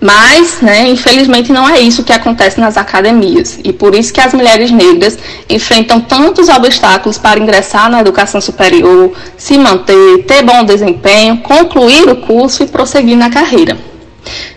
Mas, 0.00 0.60
né, 0.60 0.88
infelizmente, 0.88 1.50
não 1.52 1.68
é 1.68 1.80
isso 1.80 2.04
que 2.04 2.12
acontece 2.12 2.60
nas 2.60 2.76
academias. 2.76 3.58
E 3.64 3.72
por 3.72 3.94
isso 3.94 4.12
que 4.12 4.20
as 4.20 4.34
mulheres 4.34 4.70
negras 4.70 5.18
enfrentam 5.48 6.00
tantos 6.00 6.48
obstáculos 6.48 7.16
para 7.16 7.40
ingressar 7.40 7.90
na 7.90 8.00
educação 8.00 8.40
superior, 8.40 9.12
se 9.36 9.56
manter, 9.56 10.24
ter 10.26 10.42
bom 10.42 10.64
desempenho, 10.64 11.38
concluir 11.38 12.08
o 12.08 12.16
curso 12.16 12.62
e 12.62 12.66
prosseguir 12.66 13.16
na 13.16 13.30
carreira. 13.30 13.76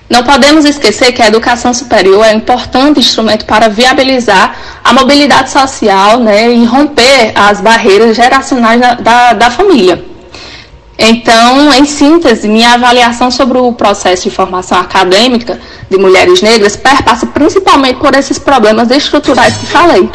Não 0.10 0.24
podemos 0.24 0.66
esquecer 0.66 1.12
que 1.12 1.22
a 1.22 1.28
educação 1.28 1.74
superior 1.74 2.26
é 2.26 2.34
um 2.34 2.38
importante 2.38 3.00
instrumento 3.00 3.46
para 3.46 3.70
viabilizar 3.70 4.56
a 4.84 4.92
mobilidade 4.92 5.52
social 5.52 6.20
né, 6.20 6.52
e 6.52 6.66
romper 6.66 7.32
as 7.36 7.62
barreiras 7.62 8.16
geracionais 8.16 8.82
da, 8.82 8.96
da, 8.96 9.34
da 9.34 9.52
família. 9.52 10.04
Então, 11.02 11.74
em 11.74 11.86
síntese, 11.86 12.46
minha 12.50 12.74
avaliação 12.74 13.32
sobre 13.32 13.58
o 13.58 13.72
processo 13.72 14.24
de 14.24 14.36
formação 14.36 14.78
acadêmica 14.78 15.58
de 15.90 15.98
mulheres 15.98 16.42
negras 16.42 16.76
perpassa 16.76 17.26
principalmente 17.26 17.96
por 17.96 18.14
esses 18.14 18.38
problemas 18.38 18.92
estruturais 18.92 19.56
que 19.56 19.66
falei. 19.66 20.10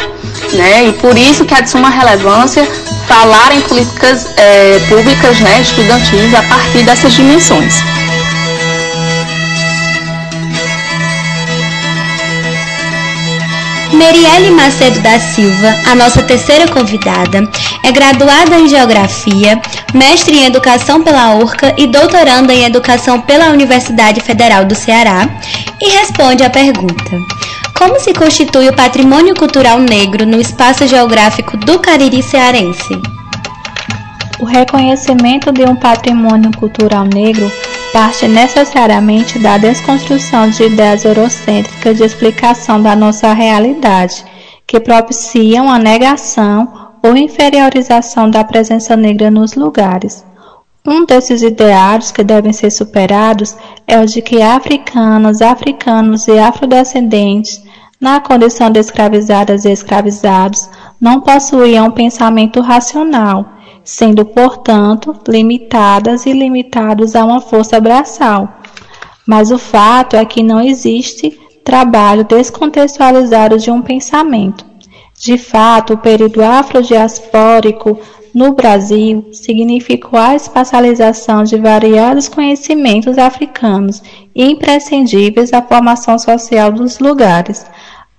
Né? 0.52 0.88
E 0.88 0.92
por 0.92 1.16
isso 1.16 1.46
que 1.46 1.54
é 1.54 1.62
de 1.62 1.70
suma 1.70 1.88
relevância 1.88 2.68
falar 3.08 3.54
em 3.54 3.62
políticas 3.62 4.26
é, 4.36 4.78
públicas 4.88 5.40
né, 5.40 5.62
estudantis 5.62 6.34
a 6.34 6.42
partir 6.42 6.82
dessas 6.82 7.14
dimensões. 7.14 7.74
Merielle 13.94 14.50
Macedo 14.50 15.00
da 15.00 15.18
Silva, 15.18 15.74
a 15.86 15.94
nossa 15.94 16.22
terceira 16.22 16.66
convidada, 16.68 17.48
é 17.84 17.92
graduada 17.92 18.58
em 18.58 18.66
Geografia, 18.66 19.60
mestre 19.92 20.38
em 20.38 20.46
Educação 20.46 21.02
pela 21.02 21.34
URCA 21.34 21.74
e 21.76 21.86
doutoranda 21.86 22.52
em 22.54 22.64
Educação 22.64 23.20
pela 23.20 23.50
Universidade 23.50 24.22
Federal 24.22 24.64
do 24.64 24.74
Ceará 24.74 25.28
e 25.78 25.90
responde 25.90 26.42
à 26.42 26.48
pergunta: 26.48 27.10
Como 27.76 28.00
se 28.00 28.14
constitui 28.14 28.70
o 28.70 28.74
patrimônio 28.74 29.34
cultural 29.34 29.78
negro 29.78 30.24
no 30.24 30.40
espaço 30.40 30.86
geográfico 30.86 31.58
do 31.58 31.78
Cariri 31.78 32.22
cearense? 32.22 32.98
O 34.40 34.46
reconhecimento 34.46 35.52
de 35.52 35.64
um 35.64 35.76
patrimônio 35.76 36.50
cultural 36.56 37.04
negro 37.04 37.52
parte 37.92 38.26
necessariamente 38.26 39.38
da 39.38 39.58
desconstrução 39.58 40.48
de 40.48 40.64
ideias 40.64 41.04
eurocêntricas 41.04 41.98
de 41.98 42.02
explicação 42.02 42.82
da 42.82 42.96
nossa 42.96 43.32
realidade, 43.34 44.24
que 44.66 44.80
propiciam 44.80 45.70
a 45.70 45.78
negação 45.78 46.83
ou 47.04 47.14
inferiorização 47.14 48.30
da 48.30 48.42
presença 48.42 48.96
negra 48.96 49.30
nos 49.30 49.54
lugares. 49.54 50.24
Um 50.86 51.04
desses 51.04 51.42
ideários 51.42 52.10
que 52.10 52.24
devem 52.24 52.50
ser 52.50 52.70
superados 52.70 53.54
é 53.86 54.00
o 54.00 54.06
de 54.06 54.22
que 54.22 54.40
africanos, 54.40 55.42
africanos 55.42 56.26
e 56.28 56.38
afrodescendentes, 56.38 57.62
na 58.00 58.20
condição 58.20 58.70
de 58.70 58.80
escravizadas 58.80 59.66
e 59.66 59.70
escravizados, 59.70 60.68
não 60.98 61.20
possuíam 61.20 61.88
um 61.88 61.90
pensamento 61.90 62.62
racional, 62.62 63.50
sendo, 63.84 64.24
portanto, 64.24 65.14
limitadas 65.28 66.24
e 66.24 66.32
limitados 66.32 67.14
a 67.14 67.22
uma 67.22 67.40
força 67.40 67.78
braçal. 67.78 68.48
Mas 69.26 69.50
o 69.50 69.58
fato 69.58 70.16
é 70.16 70.24
que 70.24 70.42
não 70.42 70.60
existe 70.60 71.38
trabalho 71.62 72.24
descontextualizado 72.24 73.58
de 73.58 73.70
um 73.70 73.82
pensamento. 73.82 74.73
De 75.24 75.38
fato, 75.38 75.94
o 75.94 75.96
período 75.96 76.44
afrodiaspórico 76.44 77.98
no 78.34 78.52
Brasil 78.52 79.26
significou 79.32 80.18
a 80.18 80.34
espacialização 80.34 81.44
de 81.44 81.56
variados 81.56 82.28
conhecimentos 82.28 83.16
africanos 83.16 84.02
imprescindíveis 84.36 85.50
à 85.54 85.62
formação 85.62 86.18
social 86.18 86.70
dos 86.70 86.98
lugares, 86.98 87.64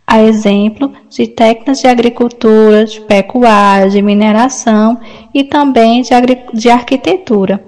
a 0.08 0.24
exemplo 0.24 0.92
de 1.08 1.28
técnicas 1.28 1.80
de 1.80 1.88
agricultura, 1.88 2.86
de 2.86 3.00
pecuária, 3.02 3.88
de 3.88 4.02
mineração 4.02 5.00
e 5.32 5.44
também 5.44 6.02
de, 6.02 6.10
de 6.56 6.70
arquitetura. 6.72 7.64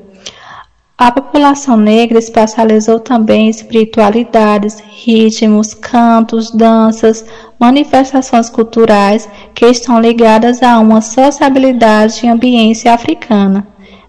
A 0.99 1.11
população 1.11 1.77
negra 1.77 2.17
espacializou 2.17 2.99
também 2.99 3.47
espiritualidades, 3.49 4.79
ritmos, 4.79 5.75
cantos, 5.75 6.49
danças, 6.49 7.23
manifestações 7.59 8.49
culturais 8.49 9.29
que 9.53 9.67
estão 9.67 10.01
ligadas 10.01 10.63
a 10.63 10.79
uma 10.79 10.99
sociabilidade 11.01 12.25
e 12.25 12.29
ambiência 12.29 12.91
africana. 12.91 13.67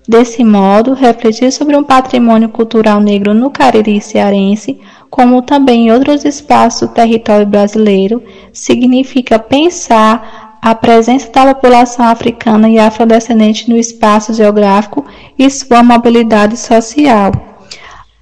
Desse 0.08 0.42
modo, 0.42 0.94
refletir 0.94 1.52
sobre 1.52 1.76
um 1.76 1.84
patrimônio 1.84 2.48
cultural 2.48 2.98
negro 2.98 3.34
no 3.34 3.50
Cariri 3.50 4.00
cearense 4.00 4.80
como 5.10 5.42
também 5.42 5.88
em 5.88 5.92
outros 5.92 6.24
espaços 6.24 6.88
do 6.88 6.94
território 6.94 7.46
brasileiro, 7.46 8.22
significa 8.52 9.38
pensar 9.38 10.47
a 10.60 10.74
presença 10.74 11.30
da 11.30 11.54
população 11.54 12.06
africana 12.06 12.68
e 12.68 12.78
afrodescendente 12.78 13.68
no 13.70 13.76
espaço 13.76 14.34
geográfico 14.34 15.04
e 15.38 15.48
sua 15.50 15.82
mobilidade 15.82 16.56
social. 16.56 17.32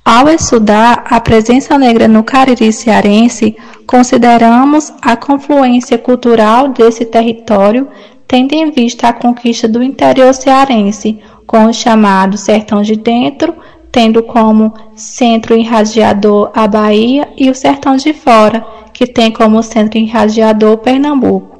Ao 0.05 0.29
estudar 0.29 1.05
a 1.11 1.21
presença 1.21 1.77
negra 1.77 2.07
no 2.07 2.23
Cariri 2.23 2.73
cearense, 2.73 3.57
consideramos 3.87 4.93
a 5.03 5.17
confluência 5.17 5.99
cultural 5.99 6.69
desse 6.69 7.05
território, 7.05 7.89
tendo 8.29 8.53
em 8.53 8.71
vista 8.71 9.09
a 9.09 9.13
conquista 9.13 9.67
do 9.67 9.83
interior 9.83 10.33
cearense, 10.33 11.19
com 11.45 11.67
o 11.67 11.73
chamado 11.73 12.37
Sertão 12.37 12.83
de 12.83 12.95
Dentro, 12.95 13.55
tendo 13.91 14.23
como 14.23 14.75
centro 14.95 15.57
irradiador 15.57 16.51
a 16.55 16.69
Bahia 16.69 17.29
e 17.37 17.51
o 17.51 17.55
Sertão 17.55 17.97
de 17.97 18.13
Fora, 18.13 18.65
que 18.93 19.07
tem 19.07 19.33
como 19.33 19.63
centro 19.63 19.99
irradiador 19.99 20.79
Pernambuco. 20.79 21.56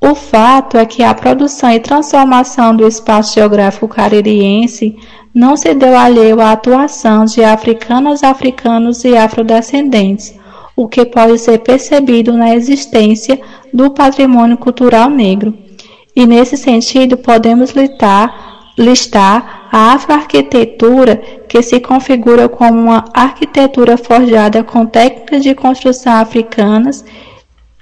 O 0.00 0.14
fato 0.14 0.78
é 0.78 0.86
que 0.86 1.02
a 1.02 1.12
produção 1.12 1.70
e 1.70 1.78
transformação 1.78 2.74
do 2.74 2.88
espaço 2.88 3.34
geográfico 3.34 3.86
caririense 3.86 4.96
não 5.34 5.56
se 5.56 5.74
deu 5.74 5.94
alheio 5.96 6.40
à 6.40 6.52
atuação 6.52 7.26
de 7.26 7.44
africanos, 7.44 8.24
africanos 8.24 9.04
e 9.04 9.14
afrodescendentes, 9.14 10.34
o 10.74 10.88
que 10.88 11.04
pode 11.04 11.38
ser 11.38 11.58
percebido 11.58 12.32
na 12.32 12.54
existência 12.54 13.38
do 13.74 13.90
patrimônio 13.90 14.56
cultural 14.56 15.10
negro. 15.10 15.52
E 16.16 16.26
nesse 16.26 16.56
sentido, 16.56 17.18
podemos 17.18 17.72
listar, 17.72 18.72
listar 18.78 19.68
a 19.70 19.92
afroarquitetura, 19.92 21.16
que 21.46 21.60
se 21.62 21.78
configura 21.78 22.48
como 22.48 22.80
uma 22.80 23.04
arquitetura 23.12 23.98
forjada 23.98 24.64
com 24.64 24.86
técnicas 24.86 25.42
de 25.42 25.54
construção 25.54 26.14
africanas 26.14 27.04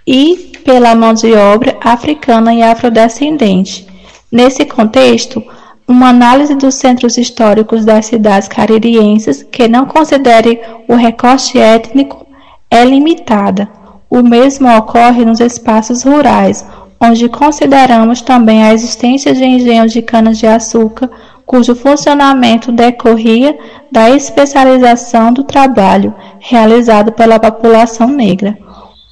e 0.07 0.58
pela 0.69 0.95
mão 0.95 1.15
de 1.15 1.33
obra 1.33 1.79
africana 1.81 2.53
e 2.53 2.63
afrodescendente. 2.63 3.89
Nesse 4.31 4.67
contexto, 4.67 5.43
uma 5.89 6.11
análise 6.11 6.55
dos 6.55 6.75
centros 6.75 7.17
históricos 7.17 7.87
das 7.87 8.05
cidades 8.05 8.49
caririenses 8.49 9.43
que 9.43 9.67
não 9.67 9.87
considere 9.87 10.61
o 10.87 10.95
recorte 10.95 11.59
étnico 11.59 12.27
é 12.71 12.85
limitada. 12.85 13.67
O 14.11 14.23
mesmo 14.23 14.69
ocorre 14.77 15.25
nos 15.25 15.41
espaços 15.41 16.03
rurais, 16.03 16.67
onde 17.01 17.31
consideramos 17.31 18.21
também 18.21 18.63
a 18.63 18.75
existência 18.75 19.33
de 19.33 19.47
engenhos 19.47 19.91
de 19.91 20.03
cana-de-açúcar 20.03 21.09
cujo 21.47 21.75
funcionamento 21.75 22.71
decorria 22.71 23.59
da 23.91 24.11
especialização 24.11 25.33
do 25.33 25.45
trabalho 25.45 26.15
realizado 26.39 27.11
pela 27.13 27.41
população 27.41 28.09
negra. 28.09 28.68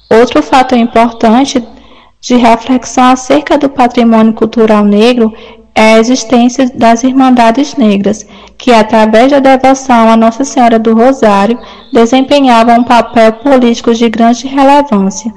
Outro 0.09 0.41
fator 0.41 0.77
importante 0.77 1.63
de 2.21 2.35
reflexão 2.35 3.11
acerca 3.11 3.57
do 3.57 3.69
patrimônio 3.69 4.33
cultural 4.33 4.83
negro 4.83 5.33
é 5.75 5.93
a 5.93 5.99
existência 5.99 6.71
das 6.73 7.03
Irmandades 7.03 7.75
Negras, 7.75 8.25
que, 8.57 8.71
através 8.71 9.31
da 9.31 9.39
devoção 9.39 10.09
a 10.09 10.17
Nossa 10.17 10.43
Senhora 10.43 10.79
do 10.79 10.95
Rosário, 10.95 11.59
desempenhavam 11.93 12.79
um 12.79 12.83
papel 12.83 13.33
político 13.33 13.93
de 13.93 14.09
grande 14.09 14.47
relevância. 14.47 15.31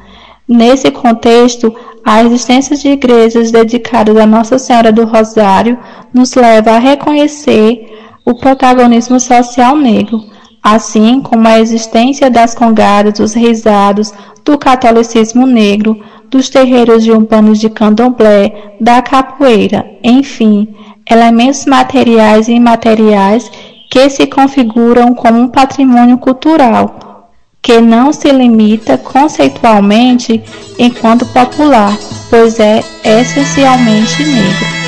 Nesse 0.49 0.91
contexto, 0.91 1.75
a 2.05 2.25
existência 2.25 2.75
de 2.75 2.89
igrejas 2.89 3.51
dedicadas 3.51 4.17
a 4.17 4.25
Nossa 4.25 4.59
Senhora 4.59 4.91
do 4.91 5.05
Rosário 5.05 5.79
nos 6.15 6.35
leva 6.35 6.71
a 6.71 6.79
reconhecer 6.79 7.87
o 8.25 8.35
protagonismo 8.35 9.21
social 9.21 9.77
negro, 9.77 10.23
assim 10.63 11.21
como 11.21 11.49
a 11.49 11.59
existência 11.59 12.31
das 12.31 12.55
congadas, 12.55 13.15
dos 13.15 13.33
reisados, 13.33 14.13
do 14.45 14.59
catolicismo 14.59 15.47
negro, 15.47 16.01
dos 16.31 16.49
terreiros 16.49 17.03
de 17.03 17.13
umbanos 17.13 17.59
de 17.59 17.69
candomblé, 17.69 18.77
da 18.81 19.03
capoeira, 19.03 19.85
enfim, 20.03 20.75
elementos 21.11 21.67
materiais 21.67 22.49
e 22.49 22.53
imateriais 22.53 23.51
que 23.91 24.09
se 24.09 24.27
configuram 24.27 25.15
como 25.15 25.41
um 25.41 25.49
patrimônio 25.49 26.19
cultural, 26.19 27.31
que 27.61 27.81
não 27.81 28.13
se 28.13 28.31
limita 28.31 28.97
conceitualmente 28.97 30.43
enquanto 30.79 31.27
popular, 31.27 31.99
pois 32.31 32.61
é 32.61 32.83
essencialmente 33.05 34.25
negro. 34.25 34.80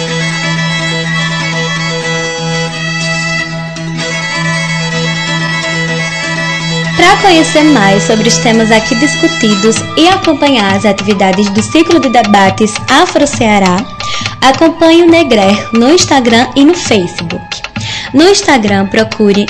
Conhecer 7.23 7.63
mais 7.63 8.03
sobre 8.03 8.29
os 8.29 8.37
temas 8.39 8.71
aqui 8.73 8.95
discutidos 8.97 9.77
e 9.97 10.09
acompanhar 10.09 10.75
as 10.75 10.85
atividades 10.85 11.49
do 11.51 11.63
ciclo 11.63 12.01
de 12.01 12.09
debates 12.09 12.75
Afro-Ceará, 12.89 13.77
acompanhe 14.41 15.03
o 15.03 15.07
Negrer 15.09 15.57
no 15.73 15.91
Instagram 15.91 16.49
e 16.57 16.65
no 16.65 16.75
Facebook. 16.75 17.63
No 18.13 18.29
Instagram 18.29 18.89
procure 18.89 19.47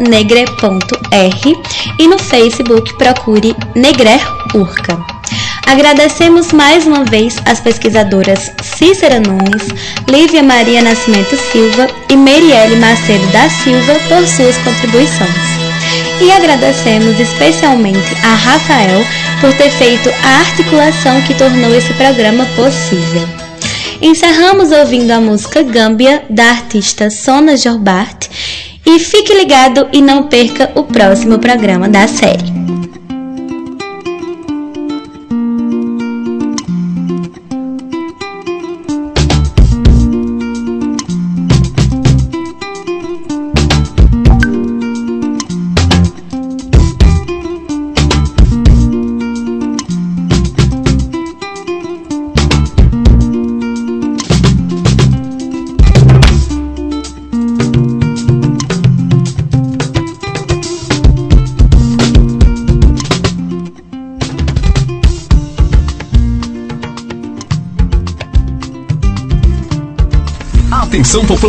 negre.r 0.00 1.56
e 1.98 2.06
no 2.08 2.18
Facebook 2.18 2.96
procure 2.96 3.54
negrerurca. 3.74 4.98
Agradecemos 5.66 6.52
mais 6.52 6.86
uma 6.86 7.04
vez 7.04 7.36
as 7.46 7.60
pesquisadoras 7.60 8.50
Cícera 8.62 9.20
Nunes, 9.20 9.68
Lívia 10.08 10.42
Maria 10.42 10.80
Nascimento 10.80 11.36
Silva 11.50 11.88
e 12.08 12.16
Merielle 12.16 12.76
Macedo 12.76 13.26
da 13.32 13.48
Silva 13.50 13.94
por 14.08 14.26
suas 14.26 14.56
contribuições 14.58 15.63
e 16.20 16.32
agradecemos 16.32 17.18
especialmente 17.18 18.14
a 18.22 18.34
Rafael 18.34 19.04
por 19.40 19.52
ter 19.54 19.70
feito 19.70 20.08
a 20.22 20.38
articulação 20.40 21.20
que 21.22 21.34
tornou 21.34 21.74
esse 21.74 21.92
programa 21.94 22.46
possível. 22.56 23.28
Encerramos 24.00 24.70
ouvindo 24.70 25.10
a 25.10 25.20
música 25.20 25.62
Gâmbia 25.62 26.24
da 26.28 26.44
artista 26.44 27.10
Sona 27.10 27.56
Jorbart 27.56 28.28
e 28.86 28.98
fique 28.98 29.34
ligado 29.34 29.88
e 29.92 30.02
não 30.02 30.24
perca 30.24 30.70
o 30.74 30.84
próximo 30.84 31.38
programa 31.38 31.88
da 31.88 32.06
série. 32.06 32.52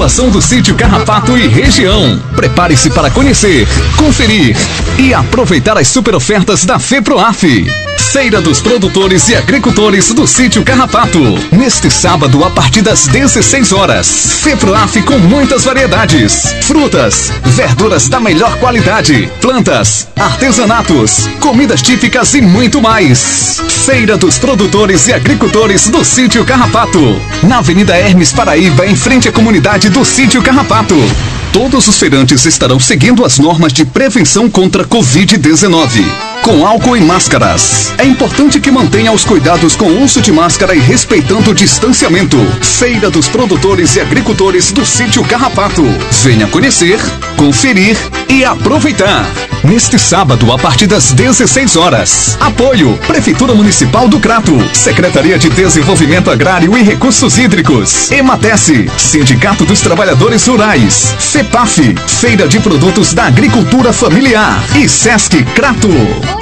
População 0.06 0.30
do 0.30 0.40
sítio 0.40 0.76
Carrapato 0.76 1.36
e 1.36 1.48
região. 1.48 2.20
Prepare-se 2.36 2.92
para 2.92 3.10
conhecer, 3.10 3.68
conferir 3.98 4.56
e 5.00 5.12
aproveitar 5.16 5.80
as 5.80 5.88
super 5.88 6.14
ofertas 6.14 6.64
da 6.64 6.78
FEPROAF. 6.78 7.85
Feira 8.16 8.40
dos 8.40 8.62
Produtores 8.62 9.28
e 9.28 9.36
Agricultores 9.36 10.14
do 10.14 10.26
Sítio 10.26 10.64
Carrapato. 10.64 11.20
Neste 11.52 11.92
sábado, 11.92 12.46
a 12.46 12.50
partir 12.50 12.82
das 12.82 13.08
16 13.08 13.74
horas. 13.74 14.08
FEPROAF 14.42 15.02
com 15.02 15.20
muitas 15.20 15.66
variedades: 15.66 16.56
frutas, 16.62 17.30
verduras 17.44 18.08
da 18.08 18.22
melhor 18.22 18.58
qualidade, 18.58 19.30
plantas, 19.42 20.08
artesanatos, 20.16 21.28
comidas 21.42 21.82
típicas 21.82 22.34
e 22.36 22.42
muito 22.42 22.82
mais. 22.82 23.62
Feira 23.86 24.16
dos 24.16 24.38
Produtores 24.38 25.08
e 25.08 25.14
Agricultores 25.14 25.90
do 25.90 26.06
Sítio 26.06 26.46
Carrapato. 26.46 27.22
Na 27.44 27.58
Avenida 27.58 27.98
Hermes 27.98 28.32
Paraíba, 28.32 28.88
em 28.88 28.96
frente 28.96 29.28
à 29.28 29.32
comunidade 29.34 29.90
do 29.90 30.06
Sítio 30.06 30.42
Carrapato. 30.42 30.96
Todos 31.52 31.86
os 31.90 32.00
feirantes 32.00 32.46
estarão 32.46 32.80
seguindo 32.80 33.26
as 33.26 33.38
normas 33.40 33.74
de 33.74 33.84
prevenção 33.84 34.50
contra 34.50 34.86
Covid-19 34.86 36.35
com 36.46 36.64
álcool 36.64 36.96
e 36.96 37.02
máscaras. 37.02 37.92
É 37.98 38.06
importante 38.06 38.60
que 38.60 38.70
mantenha 38.70 39.12
os 39.12 39.26
cuidados 39.26 39.76
com 39.76 39.88
uso 40.04 40.22
de 40.22 40.32
máscara 40.32 40.76
e 40.76 40.80
respeitando 40.80 41.50
o 41.50 41.56
distanciamento. 41.56 42.38
Feira 42.62 43.10
dos 43.10 43.28
Produtores 43.28 43.96
e 43.96 44.00
Agricultores 44.00 44.72
do 44.72 44.86
Sítio 44.86 45.24
Carrapato. 45.24 45.84
Venha 46.22 46.46
conhecer, 46.46 47.00
conferir 47.36 47.98
e 48.30 48.46
aproveitar. 48.46 49.26
Neste 49.64 49.98
sábado, 49.98 50.54
a 50.54 50.60
partir 50.60 50.86
das 50.86 51.12
16 51.14 51.76
horas. 51.76 52.38
Apoio: 52.40 52.96
Prefeitura 53.08 53.56
Municipal 53.56 54.08
do 54.08 54.20
Crato, 54.20 54.54
Secretaria 54.72 55.40
de 55.40 55.50
Desenvolvimento 55.50 56.30
Agrário 56.30 56.78
e 56.78 56.84
Recursos 56.84 57.40
Hídricos, 57.40 58.12
Ematece, 58.12 58.88
Sindicato 59.00 59.66
dos 59.66 59.82
Trabalhadores 59.82 60.46
Rurais, 60.46 61.16
FEPAF, 61.18 61.96
Feira 62.06 62.48
de 62.48 62.60
Produtos 62.60 63.16
da 63.16 63.26
Agricultura 63.26 63.92
Familiar 63.92 64.64
e 64.76 64.88
Sesc 64.88 65.44
Crato. 65.56 66.35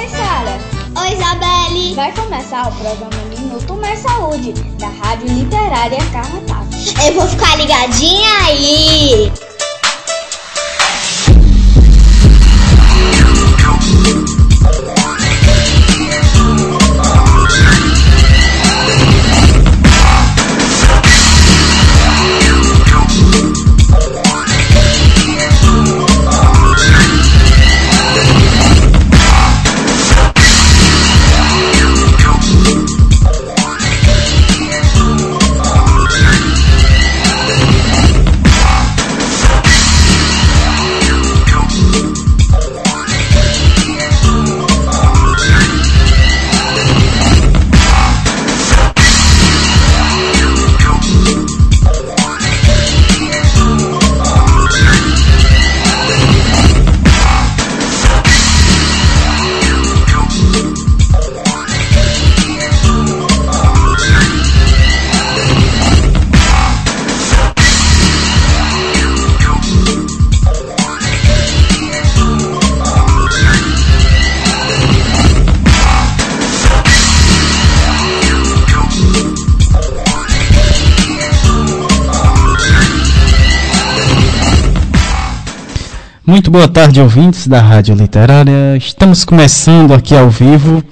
Vai 1.94 2.12
começar 2.12 2.68
o 2.68 2.72
programa 2.72 3.22
Minuto 3.28 3.74
Mais 3.74 4.00
Saúde, 4.00 4.52
da 4.80 4.88
Rádio 4.88 5.28
Literária 5.28 5.98
Carrapato. 6.10 6.76
Eu 7.06 7.14
vou 7.14 7.28
ficar 7.28 7.54
ligadinha 7.56 8.30
aí! 8.46 9.32
Muito 86.26 86.50
boa 86.50 86.66
tarde, 86.66 87.02
ouvintes 87.02 87.46
da 87.46 87.60
Rádio 87.60 87.94
Literária. 87.94 88.78
Estamos 88.78 89.26
começando 89.26 89.92
aqui 89.92 90.16
ao 90.16 90.30
vivo 90.30 90.82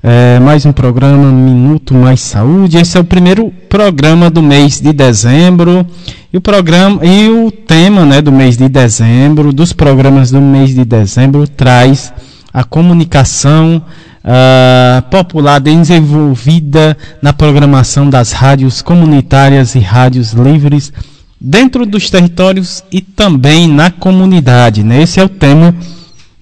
É, 0.00 0.38
mais 0.38 0.64
um 0.64 0.72
programa 0.72 1.30
Minuto 1.30 1.92
Mais 1.92 2.20
Saúde. 2.20 2.78
Esse 2.78 2.96
é 2.96 3.00
o 3.00 3.04
primeiro 3.04 3.52
programa 3.68 4.30
do 4.30 4.40
mês 4.40 4.80
de 4.80 4.92
dezembro. 4.92 5.84
E 6.32 6.36
o 6.38 6.40
programa 6.40 7.04
e 7.04 7.28
o 7.28 7.50
tema, 7.50 8.06
né, 8.06 8.22
do 8.22 8.30
mês 8.30 8.56
de 8.56 8.68
dezembro, 8.68 9.52
dos 9.52 9.72
programas 9.72 10.30
do 10.30 10.40
mês 10.40 10.72
de 10.72 10.84
dezembro 10.84 11.46
traz 11.48 12.12
a 12.54 12.62
comunicação 12.62 13.82
uh, 14.24 15.02
popular 15.10 15.58
desenvolvida 15.58 16.96
na 17.20 17.32
programação 17.32 18.08
das 18.08 18.32
rádios 18.32 18.80
comunitárias 18.80 19.74
e 19.74 19.80
rádios 19.80 20.32
livres 20.32 20.92
dentro 21.40 21.86
dos 21.86 22.10
territórios 22.10 22.82
e 22.90 23.00
também 23.00 23.68
na 23.68 23.90
comunidade. 23.90 24.82
Né? 24.82 25.02
Esse 25.02 25.20
é 25.20 25.24
o 25.24 25.28
tema 25.28 25.74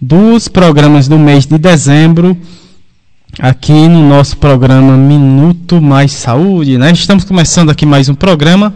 dos 0.01 0.49
programas 0.49 1.09
do 1.09 1.19
mês 1.19 1.47
de 1.47 1.59
dezembro 1.59 2.37
aqui 3.39 3.89
no 3.89 4.09
nosso 4.09 4.37
programa 4.39 4.97
Minuto 4.97 5.81
Mais 5.81 6.13
Saúde, 6.13 6.79
né? 6.79 6.91
Estamos 6.93 7.25
começando 7.25 7.71
aqui 7.71 7.85
mais 7.85 8.09
um 8.09 8.15
programa, 8.15 8.75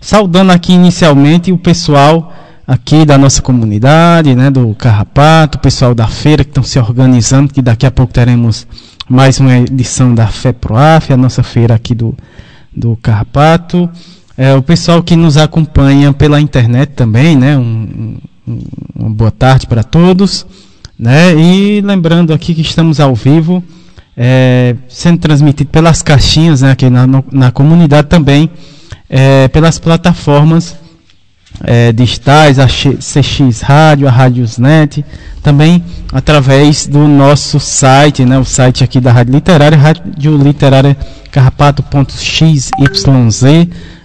saudando 0.00 0.50
aqui 0.50 0.72
inicialmente 0.72 1.52
o 1.52 1.58
pessoal 1.58 2.32
aqui 2.66 3.04
da 3.04 3.18
nossa 3.18 3.42
comunidade, 3.42 4.34
né, 4.34 4.50
do 4.50 4.74
Carrapato, 4.74 5.58
o 5.58 5.60
pessoal 5.60 5.94
da 5.94 6.06
feira 6.06 6.44
que 6.44 6.50
estão 6.50 6.62
se 6.62 6.78
organizando, 6.78 7.52
que 7.52 7.60
daqui 7.60 7.84
a 7.84 7.90
pouco 7.90 8.12
teremos 8.12 8.66
mais 9.08 9.38
uma 9.40 9.58
edição 9.58 10.14
da 10.14 10.26
FEPROAF, 10.26 11.12
a 11.12 11.16
nossa 11.16 11.42
feira 11.42 11.74
aqui 11.74 11.94
do, 11.94 12.16
do 12.74 12.96
Carrapato. 13.02 13.90
É, 14.42 14.52
o 14.56 14.60
pessoal 14.60 15.00
que 15.04 15.14
nos 15.14 15.36
acompanha 15.36 16.12
pela 16.12 16.40
internet 16.40 16.94
também, 16.96 17.36
né, 17.36 17.56
um, 17.56 18.16
um, 18.44 18.58
uma 18.92 19.10
boa 19.10 19.30
tarde 19.30 19.68
para 19.68 19.84
todos. 19.84 20.44
Né, 20.98 21.32
e 21.36 21.80
lembrando 21.80 22.32
aqui 22.32 22.52
que 22.52 22.60
estamos 22.60 22.98
ao 22.98 23.14
vivo 23.14 23.62
é, 24.16 24.74
sendo 24.88 25.20
transmitido 25.20 25.70
pelas 25.70 26.02
caixinhas 26.02 26.60
né, 26.60 26.72
aqui 26.72 26.90
na, 26.90 27.06
no, 27.06 27.24
na 27.30 27.52
comunidade 27.52 28.08
também, 28.08 28.50
é, 29.08 29.46
pelas 29.46 29.78
plataformas 29.78 30.74
é, 31.62 31.92
digitais, 31.92 32.58
a 32.58 32.66
CX 32.66 33.60
Rádio, 33.60 34.08
a 34.08 34.10
Rádiosnet, 34.10 35.04
também 35.40 35.84
através 36.12 36.88
do 36.88 37.06
nosso 37.06 37.60
site, 37.60 38.24
né, 38.24 38.40
o 38.40 38.44
site 38.44 38.82
aqui 38.82 38.98
da 38.98 39.12
Rádio 39.12 39.34
Literária, 39.34 39.78
Rádio 39.78 40.36
Literária 40.36 40.96
Carrapato.xyz, 41.30 42.70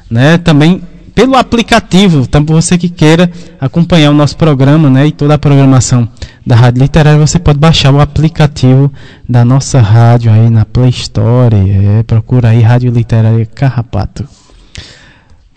né, 0.10 0.38
também 0.38 0.82
pelo 1.14 1.36
aplicativo, 1.36 2.20
então 2.20 2.46
você 2.46 2.78
que 2.78 2.90
queira 2.90 3.32
acompanhar 3.60 4.12
o 4.12 4.14
nosso 4.14 4.38
programa, 4.38 4.88
né, 4.88 5.08
e 5.08 5.12
toda 5.12 5.34
a 5.34 5.38
programação 5.40 6.08
da 6.46 6.56
Rádio 6.56 6.84
Literária, 6.84 7.20
você 7.20 7.40
pode 7.40 7.58
baixar 7.58 7.92
o 7.92 8.00
aplicativo 8.00 8.94
da 9.28 9.44
nossa 9.44 9.82
rádio 9.82 10.32
aí 10.32 10.50
na 10.50 10.64
Play 10.64 10.90
Store, 10.90 11.56
é, 11.56 12.04
procura 12.04 12.50
aí 12.50 12.62
Rádio 12.62 12.92
Literária 12.92 13.46
Carrapato. 13.48 14.28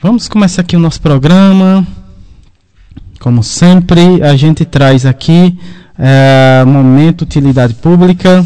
Vamos 0.03 0.29
começar 0.29 0.63
aqui 0.63 0.77
o 0.77 0.81
nosso 0.81 0.99
programa. 1.03 1.87
Como 3.21 3.43
sempre, 3.43 4.23
a 4.23 4.35
gente 4.35 4.65
traz 4.65 5.05
aqui 5.05 5.59
é, 5.99 6.65
momento 6.67 7.21
utilidade 7.21 7.75
pública. 7.75 8.43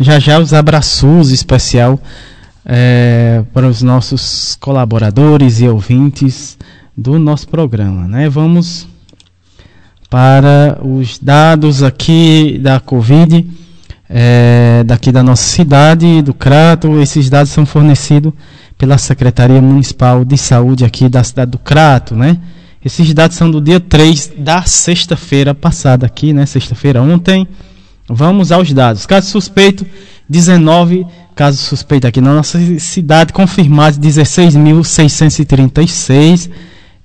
Já 0.00 0.18
já 0.18 0.38
os 0.38 0.54
abraços 0.54 1.30
especial 1.30 2.00
é, 2.70 3.42
para 3.54 3.66
os 3.66 3.80
nossos 3.80 4.54
colaboradores 4.60 5.60
e 5.62 5.68
ouvintes 5.68 6.58
do 6.94 7.18
nosso 7.18 7.48
programa. 7.48 8.06
Né? 8.06 8.28
Vamos 8.28 8.86
para 10.10 10.78
os 10.82 11.18
dados 11.18 11.82
aqui 11.82 12.58
da 12.60 12.78
Covid, 12.78 13.46
é, 14.08 14.84
daqui 14.84 15.10
da 15.10 15.22
nossa 15.22 15.44
cidade, 15.44 16.20
do 16.20 16.34
Crato. 16.34 17.00
Esses 17.00 17.30
dados 17.30 17.52
são 17.52 17.64
fornecidos 17.64 18.34
pela 18.76 18.98
Secretaria 18.98 19.62
Municipal 19.62 20.22
de 20.24 20.36
Saúde 20.36 20.84
aqui 20.84 21.08
da 21.08 21.24
cidade 21.24 21.50
do 21.50 21.58
Crato, 21.58 22.14
né? 22.14 22.38
Esses 22.84 23.12
dados 23.12 23.36
são 23.36 23.50
do 23.50 23.60
dia 23.60 23.80
3 23.80 24.34
da 24.38 24.62
sexta-feira 24.62 25.52
passada 25.52 26.06
aqui, 26.06 26.32
né? 26.32 26.46
Sexta-feira 26.46 27.02
ontem. 27.02 27.48
Vamos 28.08 28.52
aos 28.52 28.72
dados. 28.72 29.04
Caso 29.04 29.28
suspeito, 29.28 29.84
19 30.28 31.04
casos 31.38 31.60
suspeitos 31.60 32.08
aqui 32.08 32.20
na 32.20 32.34
nossa 32.34 32.58
cidade, 32.80 33.32
confirmados 33.32 33.96
16.636. 33.96 36.50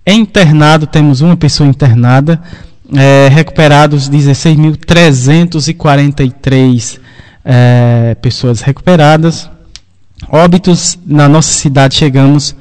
Internado, 0.08 0.88
temos 0.88 1.22
uma 1.22 1.38
pessoa 1.38 1.70
internada. 1.70 2.42
É, 2.96 3.30
recuperados 3.32 4.10
16.343 4.10 7.00
é, 7.46 8.18
pessoas 8.24 8.62
recuperadas. 8.62 9.48
Óbitos 10.28 10.98
na 11.06 11.30
nossa 11.30 11.54
cidade 11.54 11.94
chegamos 11.94 12.56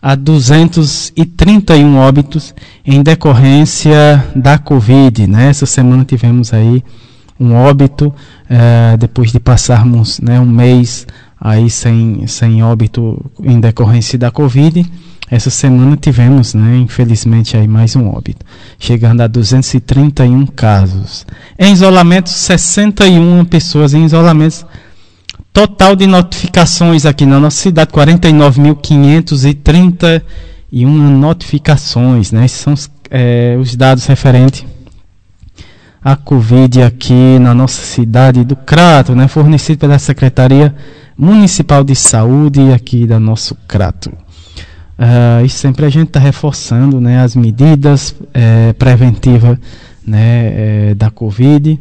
a 0.00 0.14
231 0.14 1.96
óbitos 1.96 2.54
em 2.84 3.02
decorrência 3.02 4.24
da 4.36 4.58
Covid. 4.58 5.26
Né? 5.26 5.48
Essa 5.48 5.66
semana 5.66 6.04
tivemos 6.04 6.54
aí 6.54 6.84
um 7.38 7.54
óbito, 7.54 8.12
é, 8.48 8.96
depois 8.96 9.30
de 9.30 9.38
passarmos 9.38 10.18
né, 10.20 10.40
um 10.40 10.46
mês 10.46 11.06
aí 11.40 11.68
sem, 11.68 12.26
sem 12.26 12.62
óbito 12.62 13.22
em 13.42 13.60
decorrência 13.60 14.18
da 14.18 14.30
Covid. 14.30 14.90
Essa 15.28 15.50
semana 15.50 15.96
tivemos, 15.96 16.54
né, 16.54 16.76
infelizmente, 16.76 17.56
aí 17.56 17.66
mais 17.66 17.96
um 17.96 18.06
óbito, 18.08 18.46
chegando 18.78 19.22
a 19.22 19.26
231 19.26 20.46
casos. 20.46 21.26
Em 21.58 21.72
isolamento, 21.72 22.30
61 22.30 23.44
pessoas 23.44 23.92
em 23.92 24.04
isolamento. 24.04 24.64
Total 25.52 25.96
de 25.96 26.06
notificações 26.06 27.04
aqui 27.06 27.26
na 27.26 27.40
nossa 27.40 27.56
cidade, 27.56 27.90
49.531 27.90 30.22
notificações, 31.18 32.30
né? 32.30 32.44
Esses 32.44 32.60
são 32.60 32.74
é, 33.10 33.56
os 33.58 33.74
dados 33.74 34.06
referentes 34.06 34.64
a 36.06 36.14
Covid 36.14 36.82
aqui 36.82 37.36
na 37.40 37.52
nossa 37.52 37.82
cidade 37.82 38.44
do 38.44 38.54
Crato, 38.54 39.12
né, 39.12 39.26
fornecido 39.26 39.80
pela 39.80 39.98
Secretaria 39.98 40.72
Municipal 41.18 41.82
de 41.82 41.96
Saúde 41.96 42.72
aqui 42.72 43.08
da 43.08 43.18
nosso 43.18 43.56
Crato. 43.66 44.10
Uh, 44.96 45.44
e 45.44 45.48
sempre 45.48 45.84
a 45.84 45.88
gente 45.88 46.06
está 46.06 46.20
reforçando 46.20 47.00
né, 47.00 47.18
as 47.18 47.34
medidas 47.34 48.14
é, 48.32 48.72
preventivas 48.74 49.58
né, 50.06 50.90
é, 50.90 50.94
da 50.94 51.10
Covid. 51.10 51.76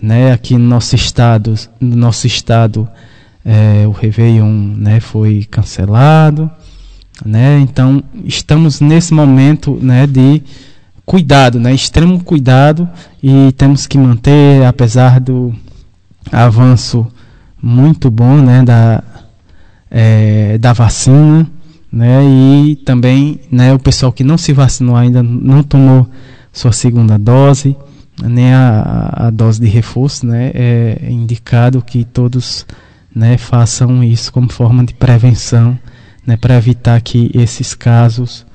Né, 0.00 0.32
aqui 0.32 0.54
no 0.54 0.66
nosso 0.66 0.96
estado, 0.96 1.54
no 1.78 1.94
nosso 1.94 2.26
estado 2.26 2.88
é, 3.44 3.86
o 3.86 3.90
Réveillon 3.90 4.76
né, 4.78 4.98
foi 4.98 5.46
cancelado. 5.50 6.50
Né, 7.22 7.60
então 7.60 8.02
estamos 8.24 8.80
nesse 8.80 9.12
momento 9.12 9.78
né, 9.78 10.06
de 10.06 10.42
cuidado, 11.08 11.58
né? 11.58 11.72
Extremo 11.72 12.22
cuidado 12.22 12.86
e 13.22 13.50
temos 13.52 13.86
que 13.86 13.96
manter, 13.96 14.62
apesar 14.66 15.18
do 15.18 15.54
avanço 16.30 17.06
muito 17.62 18.10
bom, 18.10 18.36
né? 18.36 18.62
Da, 18.62 19.02
é, 19.90 20.58
da 20.58 20.74
vacina, 20.74 21.50
né? 21.90 22.22
E 22.22 22.76
também, 22.84 23.40
né? 23.50 23.72
O 23.72 23.78
pessoal 23.78 24.12
que 24.12 24.22
não 24.22 24.36
se 24.36 24.52
vacinou 24.52 24.96
ainda, 24.96 25.22
não 25.22 25.62
tomou 25.62 26.06
sua 26.52 26.72
segunda 26.72 27.18
dose, 27.18 27.74
nem 28.22 28.52
a, 28.52 29.28
a 29.28 29.30
dose 29.30 29.58
de 29.58 29.66
reforço, 29.66 30.26
né? 30.26 30.50
É 30.54 31.08
indicado 31.08 31.80
que 31.80 32.04
todos, 32.04 32.66
né? 33.16 33.38
Façam 33.38 34.04
isso 34.04 34.30
como 34.30 34.52
forma 34.52 34.84
de 34.84 34.92
prevenção, 34.92 35.78
né? 36.26 36.36
Para 36.36 36.58
evitar 36.58 37.00
que 37.00 37.30
esses 37.32 37.72
casos 37.72 38.46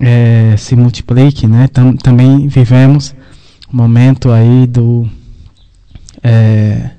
é, 0.00 0.54
se 0.56 0.76
multiplique, 0.76 1.46
né? 1.46 1.68
Tam, 1.68 1.96
também 1.96 2.46
vivemos 2.46 3.14
um 3.72 3.76
momento 3.76 4.30
aí 4.30 4.66
do 4.66 5.08
é, 6.22 6.90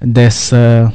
dessa 0.00 0.92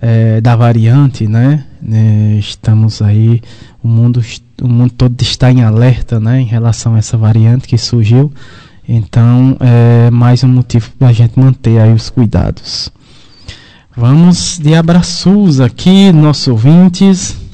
é, 0.00 0.40
da 0.40 0.56
variante, 0.56 1.26
né? 1.26 1.64
É, 1.90 2.36
estamos 2.38 3.02
aí 3.02 3.42
o 3.82 3.88
mundo 3.88 4.22
o 4.62 4.68
mundo 4.68 4.92
todo 4.92 5.20
está 5.20 5.50
em 5.50 5.62
alerta, 5.62 6.20
né? 6.20 6.40
Em 6.40 6.46
relação 6.46 6.94
a 6.94 6.98
essa 6.98 7.16
variante 7.16 7.66
que 7.66 7.78
surgiu, 7.78 8.32
então 8.88 9.56
é 9.60 10.10
mais 10.10 10.44
um 10.44 10.48
motivo 10.48 10.90
para 10.98 11.08
a 11.08 11.12
gente 11.12 11.38
manter 11.38 11.78
aí 11.80 11.92
os 11.92 12.08
cuidados. 12.08 12.90
Vamos 13.96 14.58
de 14.58 14.74
abraços 14.74 15.60
aqui, 15.60 16.12
nossos 16.12 16.46
ouvintes 16.46 17.49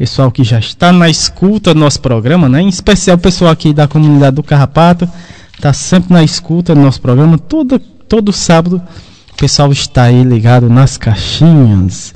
pessoal 0.00 0.32
que 0.32 0.42
já 0.42 0.58
está 0.58 0.94
na 0.94 1.10
escuta 1.10 1.74
do 1.74 1.80
nosso 1.80 2.00
programa, 2.00 2.48
né? 2.48 2.62
Em 2.62 2.68
especial 2.70 3.18
o 3.18 3.20
pessoal 3.20 3.50
aqui 3.50 3.74
da 3.74 3.86
comunidade 3.86 4.34
do 4.34 4.42
Carrapato, 4.42 5.06
está 5.54 5.74
sempre 5.74 6.14
na 6.14 6.24
escuta 6.24 6.74
do 6.74 6.80
nosso 6.80 7.02
programa. 7.02 7.36
Todo, 7.36 7.78
todo 7.78 8.32
sábado 8.32 8.80
o 9.30 9.36
pessoal 9.36 9.70
está 9.70 10.04
aí 10.04 10.24
ligado 10.24 10.70
nas 10.70 10.96
caixinhas. 10.96 12.14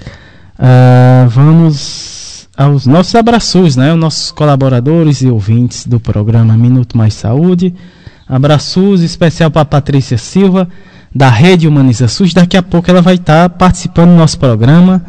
Uh, 0.59 1.29
vamos 1.29 2.49
aos 2.57 2.87
nossos 2.87 3.14
abraços, 3.16 3.77
né? 3.77 3.92
Os 3.92 4.01
nossos 4.01 4.33
colaboradores 4.33 5.20
e 5.20 5.27
ouvintes 5.27 5.87
do 5.87 6.01
programa 6.01 6.57
Minuto 6.57 6.97
Mais 6.97 7.12
Saúde. 7.12 7.75
Abraços 8.27 9.03
especial 9.03 9.51
para 9.51 9.66
Patrícia 9.66 10.16
Silva, 10.16 10.66
da 11.14 11.29
Rede 11.29 11.68
Humaniza 11.68 12.09
SUS. 12.09 12.33
Daqui 12.33 12.57
a 12.57 12.62
pouco 12.62 12.90
ela 12.90 13.03
vai 13.03 13.16
estar 13.16 13.51
participando 13.51 14.09
do 14.09 14.16
nosso 14.16 14.38
programa. 14.38 15.05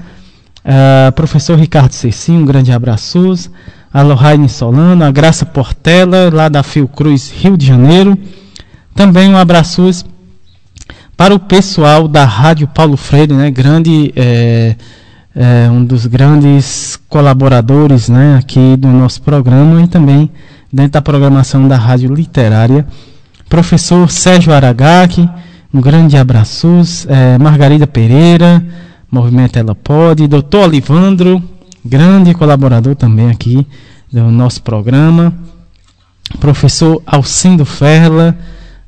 Uh, 0.65 1.11
professor 1.11 1.59
Ricardo 1.59 1.91
Cecinho, 1.91 2.41
um 2.41 2.45
grande 2.45 2.71
abraço. 2.71 3.51
A 3.93 4.01
Lohane 4.01 4.49
Solano, 4.49 5.05
a 5.05 5.11
Graça 5.11 5.45
Portela, 5.45 6.29
lá 6.33 6.49
da 6.49 6.63
Fiocruz, 6.63 7.31
Rio 7.31 7.55
de 7.55 7.65
Janeiro. 7.65 8.17
Também 8.95 9.29
um 9.29 9.37
abraço 9.37 10.05
para 11.15 11.33
o 11.33 11.39
pessoal 11.39 12.07
da 12.07 12.25
Rádio 12.25 12.67
Paulo 12.67 12.97
Freire, 12.97 13.33
né? 13.33 13.51
Grande, 13.51 14.11
é, 14.15 14.75
é, 15.35 15.69
um 15.69 15.85
dos 15.85 16.07
grandes 16.07 16.99
colaboradores, 17.07 18.09
né? 18.09 18.37
Aqui 18.37 18.75
do 18.75 18.87
nosso 18.89 19.21
programa 19.21 19.81
e 19.83 19.87
também 19.87 20.29
dentro 20.73 20.93
da 20.93 21.01
programação 21.01 21.67
da 21.67 21.77
Rádio 21.77 22.13
Literária. 22.13 22.85
Professor 23.47 24.09
Sérgio 24.11 24.51
Aragaki, 24.51 25.29
um 25.73 25.79
grande 25.79 26.17
abraço. 26.17 26.81
É, 27.07 27.37
Margarida 27.37 27.85
Pereira, 27.87 28.65
Movimento 29.15 29.57
Ela 29.57 29.73
Pode. 29.73 30.27
Doutor 30.27 30.65
Olivandro, 30.65 31.41
grande 31.83 32.33
colaborador 32.33 32.95
também 32.95 33.29
aqui 33.29 33.65
do 34.11 34.29
nosso 34.29 34.61
programa. 34.61 35.33
Professor 36.39 37.01
Alcindo 37.05 37.63
Ferla 37.63 38.37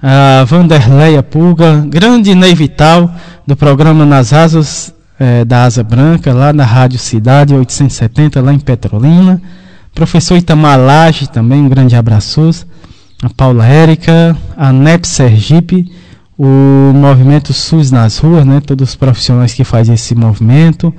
a 0.02 0.44
Vanderleia 0.44 1.24
Pulga, 1.24 1.84
grande 1.88 2.36
Ney 2.36 2.54
Vital, 2.54 3.10
do 3.46 3.56
programa 3.56 4.06
Nas 4.06 4.32
Asas 4.32 4.94
é, 5.20 5.44
da 5.44 5.64
Asa 5.64 5.84
Branca, 5.84 6.34
lá 6.34 6.54
na 6.54 6.64
Rádio 6.64 7.00
Cidade 7.00 7.56
870, 7.56 8.42
lá 8.42 8.54
em 8.54 8.60
Petrolina. 8.60 9.42
Professor 9.96 10.38
Itamar 10.38 10.80
Lage, 10.80 11.28
também 11.28 11.62
um 11.62 11.70
grande 11.70 11.96
abraço. 11.96 12.68
A 13.24 13.30
Paula 13.30 13.66
Érica, 13.66 14.38
a 14.56 14.72
NEP 14.72 15.08
Sergipe, 15.08 15.92
o 16.38 16.94
Movimento 16.94 17.52
SUS 17.52 17.90
nas 17.90 18.20
ruas, 18.20 18.46
né, 18.46 18.62
todos 18.62 18.90
os 18.90 18.96
profissionais 18.96 19.54
que 19.54 19.64
fazem 19.64 19.96
esse 19.96 20.14
movimento. 20.14 20.94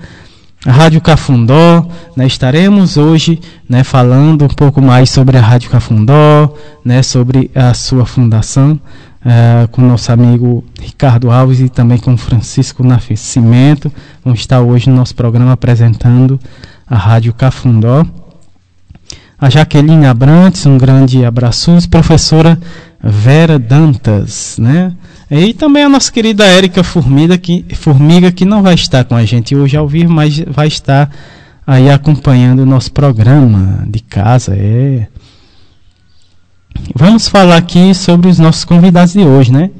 A 0.66 0.72
Rádio 0.72 1.00
Cafundó, 1.00 1.86
né, 2.16 2.26
estaremos 2.26 2.96
hoje 2.96 3.40
né, 3.68 3.84
falando 3.84 4.44
um 4.44 4.48
pouco 4.48 4.82
mais 4.82 5.08
sobre 5.08 5.36
a 5.38 5.40
Rádio 5.40 5.70
Cafundó, 5.70 6.52
né, 6.84 7.00
sobre 7.02 7.48
a 7.54 7.72
sua 7.74 8.04
fundação, 8.04 8.80
uh, 9.24 9.68
com 9.68 9.80
nosso 9.80 10.10
amigo 10.10 10.64
Ricardo 10.80 11.30
Alves 11.30 11.60
e 11.60 11.68
também 11.68 11.98
com 11.98 12.16
Francisco 12.16 12.82
Nascimento. 12.82 13.92
Vamos 14.24 14.40
estar 14.40 14.60
hoje 14.60 14.90
no 14.90 14.96
nosso 14.96 15.14
programa 15.14 15.52
apresentando 15.52 16.40
a 16.88 16.96
Rádio 16.96 17.32
Cafundó. 17.32 18.04
A 19.40 19.48
Jaqueline 19.48 20.06
Abrantes, 20.06 20.66
um 20.66 20.76
grande 20.76 21.24
abraço. 21.24 21.88
Professora 21.88 22.58
Vera 23.00 23.56
Dantas, 23.56 24.56
né? 24.58 24.92
E 25.30 25.52
também 25.52 25.84
a 25.84 25.88
nossa 25.88 26.10
querida 26.10 26.46
Érica 26.46 26.82
Formiga 26.82 27.36
que, 27.36 27.64
Formiga, 27.74 28.32
que 28.32 28.44
não 28.44 28.62
vai 28.62 28.74
estar 28.74 29.04
com 29.04 29.14
a 29.14 29.24
gente 29.24 29.54
hoje 29.54 29.76
ao 29.76 29.86
vivo, 29.86 30.10
mas 30.10 30.38
vai 30.40 30.68
estar 30.68 31.10
aí 31.66 31.90
acompanhando 31.90 32.60
o 32.60 32.66
nosso 32.66 32.90
programa 32.90 33.84
de 33.86 34.00
casa. 34.00 34.56
É. 34.56 35.06
Vamos 36.94 37.28
falar 37.28 37.56
aqui 37.56 37.94
sobre 37.94 38.28
os 38.28 38.38
nossos 38.38 38.64
convidados 38.64 39.12
de 39.12 39.20
hoje, 39.20 39.52
né? 39.52 39.70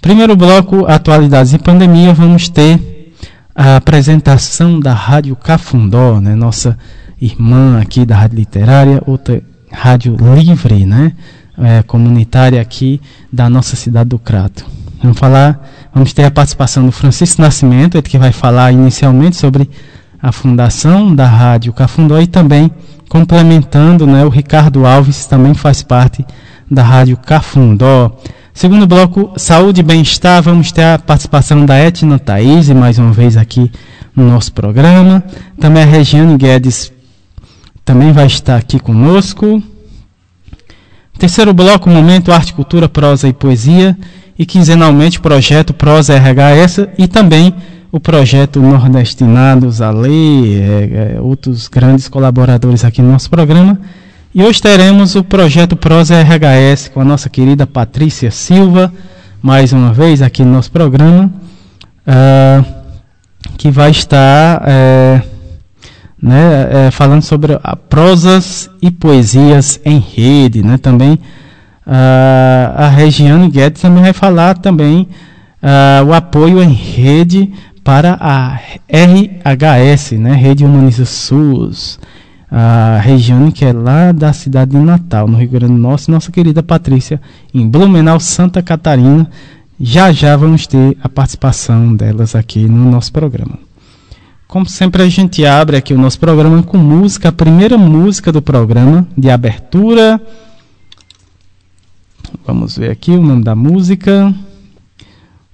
Primeiro 0.00 0.34
bloco, 0.34 0.86
atualidades 0.86 1.52
e 1.52 1.58
pandemia, 1.58 2.14
vamos 2.14 2.48
ter 2.48 2.80
a 3.54 3.76
apresentação 3.76 4.80
da 4.80 4.94
Rádio 4.94 5.36
Cafundó, 5.36 6.20
né? 6.20 6.34
Nossa 6.34 6.78
irmã 7.20 7.80
aqui 7.80 8.06
da 8.06 8.16
Rádio 8.16 8.36
Literária, 8.36 9.02
outra 9.06 9.42
rádio 9.70 10.16
livre, 10.16 10.86
né? 10.86 11.12
É, 11.58 11.82
comunitária 11.82 12.60
aqui 12.60 13.00
da 13.32 13.48
nossa 13.50 13.76
cidade 13.76 14.10
do 14.10 14.18
Crato. 14.18 14.64
Vamos 15.02 15.18
falar, 15.18 15.60
vamos 15.92 16.12
ter 16.12 16.24
a 16.24 16.30
participação 16.30 16.86
do 16.86 16.92
Francisco 16.92 17.42
Nascimento, 17.42 17.96
ele 17.96 18.02
que 18.02 18.18
vai 18.18 18.32
falar 18.32 18.72
inicialmente 18.72 19.36
sobre 19.36 19.68
a 20.20 20.32
fundação 20.32 21.14
da 21.14 21.26
Rádio 21.26 21.72
Cafundó 21.72 22.18
e 22.20 22.26
também 22.26 22.70
complementando, 23.08 24.06
né, 24.06 24.24
o 24.24 24.28
Ricardo 24.28 24.86
Alves 24.86 25.26
também 25.26 25.54
faz 25.54 25.82
parte 25.82 26.24
da 26.70 26.82
Rádio 26.82 27.16
Cafundó. 27.18 28.16
Segundo 28.54 28.86
bloco, 28.86 29.32
saúde 29.36 29.80
e 29.80 29.84
bem-estar, 29.84 30.42
vamos 30.42 30.72
ter 30.72 30.82
a 30.82 30.98
participação 30.98 31.66
da 31.66 31.76
Etna 31.76 32.18
Thaís, 32.18 32.70
mais 32.70 32.98
uma 32.98 33.12
vez 33.12 33.36
aqui 33.36 33.70
no 34.14 34.26
nosso 34.26 34.52
programa. 34.54 35.22
Também 35.60 35.82
a 35.82 35.86
Regiane 35.86 36.38
Guedes 36.38 36.90
também 37.84 38.12
vai 38.12 38.26
estar 38.26 38.56
aqui 38.56 38.80
conosco. 38.80 39.62
Terceiro 41.18 41.52
bloco, 41.52 41.88
momento 41.90 42.32
arte, 42.32 42.54
cultura, 42.54 42.88
prosa 42.88 43.28
e 43.28 43.32
poesia 43.32 43.96
e 44.38 44.44
quinzenalmente 44.44 45.18
o 45.18 45.22
projeto 45.22 45.72
Prosa 45.72 46.16
RHS 46.16 46.88
e 46.98 47.08
também 47.08 47.54
o 47.90 47.98
projeto 47.98 48.60
Nordestinados 48.60 49.80
a 49.80 49.90
Lei, 49.90 50.60
é, 50.60 51.14
é, 51.16 51.20
outros 51.20 51.68
grandes 51.68 52.08
colaboradores 52.08 52.84
aqui 52.84 53.00
no 53.00 53.12
nosso 53.12 53.30
programa. 53.30 53.78
E 54.34 54.42
hoje 54.42 54.60
teremos 54.60 55.14
o 55.14 55.24
projeto 55.24 55.76
Prosa 55.76 56.20
RHS 56.20 56.88
com 56.88 57.00
a 57.00 57.04
nossa 57.04 57.30
querida 57.30 57.66
Patrícia 57.66 58.30
Silva, 58.30 58.92
mais 59.40 59.72
uma 59.72 59.94
vez 59.94 60.20
aqui 60.20 60.44
no 60.44 60.52
nosso 60.52 60.70
programa, 60.70 61.32
uh, 62.06 62.64
que 63.56 63.70
vai 63.70 63.90
estar 63.90 64.62
é, 64.66 65.22
né, 66.20 66.68
é, 66.86 66.90
falando 66.90 67.22
sobre 67.22 67.58
prosas 67.88 68.68
e 68.82 68.90
poesias 68.90 69.80
em 69.84 69.98
rede, 69.98 70.62
né, 70.62 70.76
também 70.76 71.18
Uh, 71.86 72.74
a 72.74 72.88
Regiane 72.88 73.48
Guedes 73.48 73.80
também 73.80 74.02
vai 74.02 74.12
falar 74.12 74.58
também 74.58 75.08
uh, 75.62 76.04
o 76.04 76.12
apoio 76.12 76.60
em 76.60 76.72
rede 76.72 77.52
para 77.84 78.18
a 78.20 78.58
RHS, 78.88 80.12
né, 80.18 80.34
Rede 80.34 80.64
Humaniza 80.64 81.04
SUS. 81.04 82.00
A 82.50 82.98
Regiane, 83.00 83.52
que 83.52 83.64
é 83.64 83.72
lá 83.72 84.10
da 84.10 84.32
cidade 84.32 84.72
de 84.72 84.78
Natal, 84.78 85.28
no 85.28 85.36
Rio 85.36 85.48
Grande 85.48 85.74
do 85.74 85.78
Norte, 85.78 86.10
nossa 86.10 86.32
querida 86.32 86.62
Patrícia, 86.62 87.20
em 87.54 87.68
Blumenau, 87.68 88.18
Santa 88.18 88.62
Catarina. 88.62 89.28
Já 89.78 90.10
já 90.10 90.36
vamos 90.36 90.66
ter 90.66 90.96
a 91.02 91.08
participação 91.08 91.94
delas 91.94 92.34
aqui 92.34 92.66
no 92.66 92.90
nosso 92.90 93.12
programa. 93.12 93.58
Como 94.48 94.66
sempre, 94.66 95.02
a 95.02 95.08
gente 95.08 95.44
abre 95.44 95.76
aqui 95.76 95.92
o 95.92 95.98
nosso 95.98 96.18
programa 96.18 96.62
com 96.62 96.78
música, 96.78 97.28
a 97.28 97.32
primeira 97.32 97.76
música 97.76 98.32
do 98.32 98.40
programa 98.40 99.06
de 99.18 99.28
abertura 99.28 100.20
Vamos 102.46 102.76
ver 102.78 102.90
aqui 102.90 103.10
o 103.12 103.22
nome 103.22 103.42
da 103.42 103.54
música. 103.54 104.34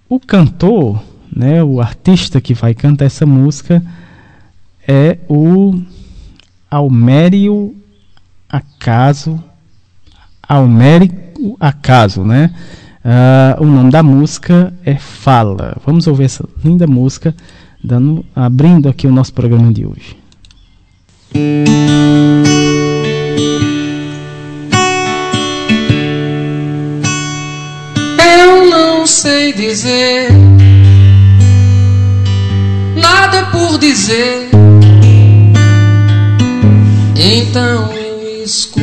O 0.09 0.21
cantor, 0.21 1.03
né, 1.35 1.63
o 1.63 1.81
artista 1.81 2.41
que 2.41 2.55
vai 2.55 2.75
cantar 2.75 3.07
essa 3.07 3.25
música 3.25 3.83
é 4.87 5.19
o 5.29 5.81
Almério 6.71 7.75
Acaso. 8.49 9.43
Almério 10.47 11.11
Acaso, 11.59 12.25
né? 12.25 12.55
Uh, 13.05 13.63
o 13.63 13.67
nome 13.67 13.91
da 13.91 14.03
música 14.03 14.73
é 14.85 14.97
Fala. 14.97 15.77
Vamos 15.85 16.07
ouvir 16.07 16.25
essa 16.25 16.49
linda 16.65 16.87
música, 16.87 17.35
dando, 17.83 18.25
abrindo 18.35 18.89
aqui 18.89 19.07
o 19.07 19.13
nosso 19.13 19.33
programa 19.33 19.73
de 19.73 19.85
hoje. 19.87 20.17
Sei 29.43 29.53
dizer, 29.53 30.29
nada 32.95 33.47
por 33.47 33.77
dizer. 33.77 34.49
Então 37.17 37.93
eu 37.93 38.45
escuto. 38.45 38.83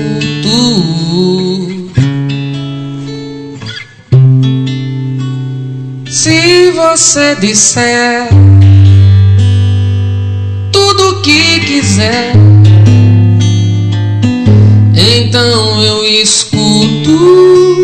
Se 6.10 6.72
você 6.72 7.36
disser 7.36 8.28
tudo 10.74 11.10
o 11.10 11.22
que 11.22 11.60
quiser, 11.62 12.34
então 14.94 15.82
eu 15.82 16.04
escuto. 16.04 17.80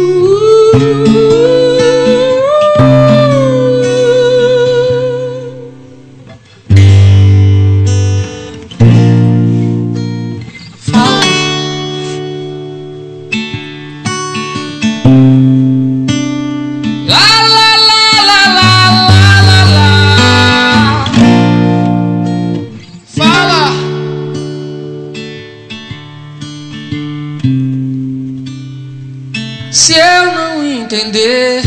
Entender 30.95 31.64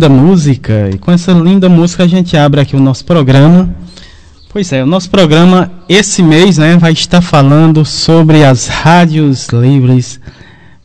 linda 0.00 0.08
música. 0.08 0.88
E 0.94 0.98
com 0.98 1.12
essa 1.12 1.32
linda 1.32 1.68
música 1.68 2.04
a 2.04 2.06
gente 2.06 2.34
abre 2.34 2.60
aqui 2.62 2.74
o 2.74 2.80
nosso 2.80 3.04
programa. 3.04 3.68
Pois 4.48 4.72
é, 4.72 4.82
o 4.82 4.86
nosso 4.86 5.10
programa 5.10 5.70
esse 5.88 6.22
mês, 6.22 6.56
né, 6.56 6.78
vai 6.78 6.92
estar 6.92 7.20
falando 7.20 7.84
sobre 7.84 8.42
as 8.42 8.66
rádios 8.66 9.48
livres 9.48 10.18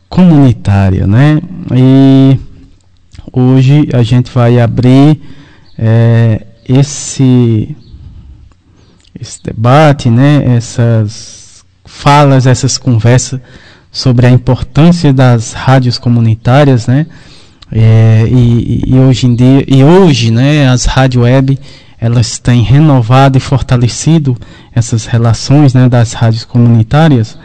comunitárias, 0.08 1.08
né? 1.08 1.40
E 1.74 2.38
hoje 3.32 3.88
a 3.94 4.02
gente 4.02 4.30
vai 4.30 4.60
abrir 4.60 5.18
é, 5.78 6.42
esse 6.68 7.74
esse 9.18 9.42
debate, 9.42 10.10
né, 10.10 10.44
essas 10.56 11.64
falas, 11.86 12.46
essas 12.46 12.76
conversas 12.76 13.40
sobre 13.90 14.26
a 14.26 14.30
importância 14.30 15.10
das 15.10 15.54
rádios 15.54 15.96
comunitárias, 15.96 16.86
né? 16.86 17.06
É, 17.70 18.26
e, 18.30 18.84
e, 18.86 18.94
hoje 18.94 19.26
em 19.26 19.34
dia, 19.34 19.64
e 19.66 19.82
hoje, 19.82 20.30
né, 20.30 20.68
as 20.68 20.84
rádio 20.84 21.22
web 21.22 21.58
elas 21.98 22.38
têm 22.38 22.62
renovado 22.62 23.38
e 23.38 23.40
fortalecido 23.40 24.36
essas 24.74 25.06
relações, 25.06 25.74
né, 25.74 25.88
das 25.88 26.12
rádios 26.12 26.44
comunitárias, 26.44 27.38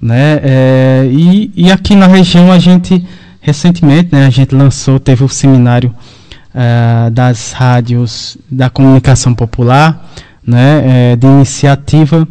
né? 0.00 0.38
É, 0.42 1.08
e, 1.10 1.50
e 1.56 1.72
aqui 1.72 1.94
na 1.94 2.06
região 2.06 2.52
a 2.52 2.58
gente 2.58 3.04
recentemente, 3.40 4.08
né, 4.12 4.26
a 4.26 4.30
gente 4.30 4.54
lançou, 4.54 4.98
teve 4.98 5.22
o 5.22 5.28
seminário 5.28 5.94
uh, 6.52 7.08
das 7.12 7.52
rádios 7.52 8.36
da 8.50 8.68
comunicação 8.68 9.32
popular, 9.32 10.04
né, 10.44 11.12
é, 11.12 11.16
de 11.16 11.26
iniciativa 11.28 12.26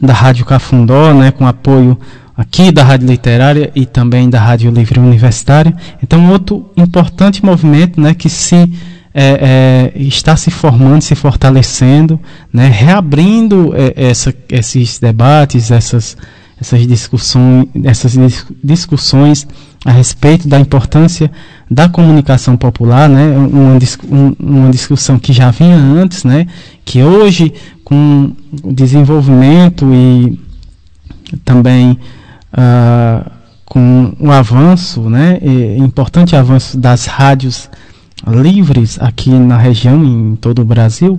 da 0.00 0.12
Rádio 0.12 0.44
Cafundó, 0.44 1.12
né, 1.12 1.32
com 1.32 1.44
apoio 1.44 1.98
aqui 2.36 2.72
da 2.72 2.82
Rádio 2.82 3.08
Literária 3.08 3.70
e 3.74 3.86
também 3.86 4.28
da 4.28 4.40
Rádio 4.40 4.70
Livre 4.70 4.98
Universitária. 4.98 5.74
Então, 6.02 6.30
outro 6.30 6.70
importante 6.76 7.44
movimento 7.44 8.00
né, 8.00 8.14
que 8.14 8.28
se 8.28 8.72
é, 9.14 9.92
é, 9.94 9.98
está 10.02 10.36
se 10.36 10.50
formando, 10.50 11.02
se 11.02 11.14
fortalecendo, 11.14 12.18
né, 12.52 12.68
reabrindo 12.68 13.72
é, 13.76 14.08
essa, 14.08 14.34
esses 14.48 14.98
debates, 14.98 15.70
essas, 15.70 16.16
essas 16.60 16.84
discussões, 16.84 17.68
essas 17.84 18.16
discussões 18.62 19.46
a 19.84 19.92
respeito 19.92 20.48
da 20.48 20.58
importância 20.58 21.30
da 21.70 21.88
comunicação 21.88 22.56
popular, 22.56 23.08
né, 23.08 23.36
uma, 23.36 23.78
uma 24.40 24.70
discussão 24.70 25.16
que 25.16 25.32
já 25.32 25.52
vinha 25.52 25.76
antes, 25.76 26.24
né, 26.24 26.48
que 26.84 27.00
hoje 27.00 27.54
com 27.84 28.32
o 28.64 28.72
desenvolvimento 28.72 29.86
e 29.94 30.40
também 31.44 31.98
uh, 32.54 33.30
com 33.64 34.14
o 34.20 34.30
avanço, 34.30 35.08
né, 35.08 35.38
importante 35.78 36.36
avanço 36.36 36.78
das 36.78 37.06
rádios 37.06 37.68
livres 38.26 38.98
aqui 39.00 39.30
na 39.30 39.56
região, 39.56 40.04
em 40.04 40.36
todo 40.36 40.62
o 40.62 40.64
Brasil, 40.64 41.18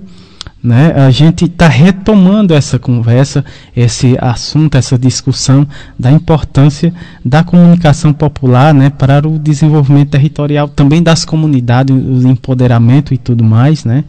né, 0.63 0.93
a 0.95 1.11
gente 1.11 1.45
está 1.45 1.67
retomando 1.67 2.53
essa 2.53 2.79
conversa, 2.79 3.43
esse 3.75 4.17
assunto, 4.19 4.75
essa 4.77 4.97
discussão 4.97 5.67
da 5.97 6.11
importância 6.11 6.93
da 7.23 7.43
comunicação 7.43 8.13
popular 8.13 8.73
né, 8.73 8.89
para 8.89 9.27
o 9.27 9.38
desenvolvimento 9.38 10.11
territorial 10.11 10.67
também 10.67 11.03
das 11.03 11.25
comunidades, 11.25 11.95
o 11.95 12.27
empoderamento 12.27 13.13
e 13.13 13.17
tudo 13.17 13.43
mais. 13.43 13.83
Né, 13.86 14.03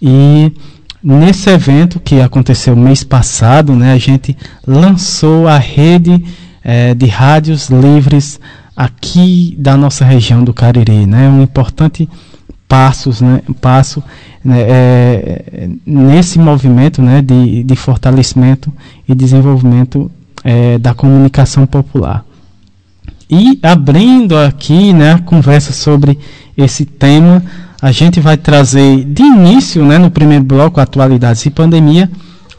e 0.00 0.52
Nesse 1.00 1.48
evento 1.48 2.00
que 2.00 2.20
aconteceu 2.20 2.74
mês 2.74 3.04
passado, 3.04 3.72
né, 3.72 3.92
a 3.92 3.98
gente 3.98 4.36
lançou 4.66 5.46
a 5.46 5.56
rede 5.56 6.24
é, 6.70 6.92
de 6.92 7.06
rádios 7.06 7.70
livres 7.70 8.38
aqui 8.76 9.56
da 9.58 9.74
nossa 9.74 10.04
região 10.04 10.44
do 10.44 10.52
Cariri, 10.52 11.06
né, 11.06 11.26
um 11.26 11.42
importante 11.42 12.06
passos, 12.68 13.22
né, 13.22 13.40
passo 13.58 14.04
né, 14.44 14.60
é, 14.60 15.70
nesse 15.86 16.38
movimento 16.38 17.00
né, 17.00 17.22
de, 17.22 17.64
de 17.64 17.74
fortalecimento 17.74 18.70
e 19.08 19.14
desenvolvimento 19.14 20.10
é, 20.44 20.76
da 20.76 20.92
comunicação 20.92 21.66
popular. 21.66 22.22
E 23.30 23.58
abrindo 23.62 24.36
aqui 24.36 24.92
né, 24.92 25.14
a 25.14 25.18
conversa 25.20 25.72
sobre 25.72 26.18
esse 26.54 26.84
tema, 26.84 27.42
a 27.80 27.90
gente 27.90 28.20
vai 28.20 28.36
trazer 28.36 29.04
de 29.04 29.22
início, 29.22 29.86
né, 29.86 29.96
no 29.96 30.10
primeiro 30.10 30.44
bloco, 30.44 30.80
Atualidades 30.80 31.46
e 31.46 31.50
Pandemia, 31.50 32.10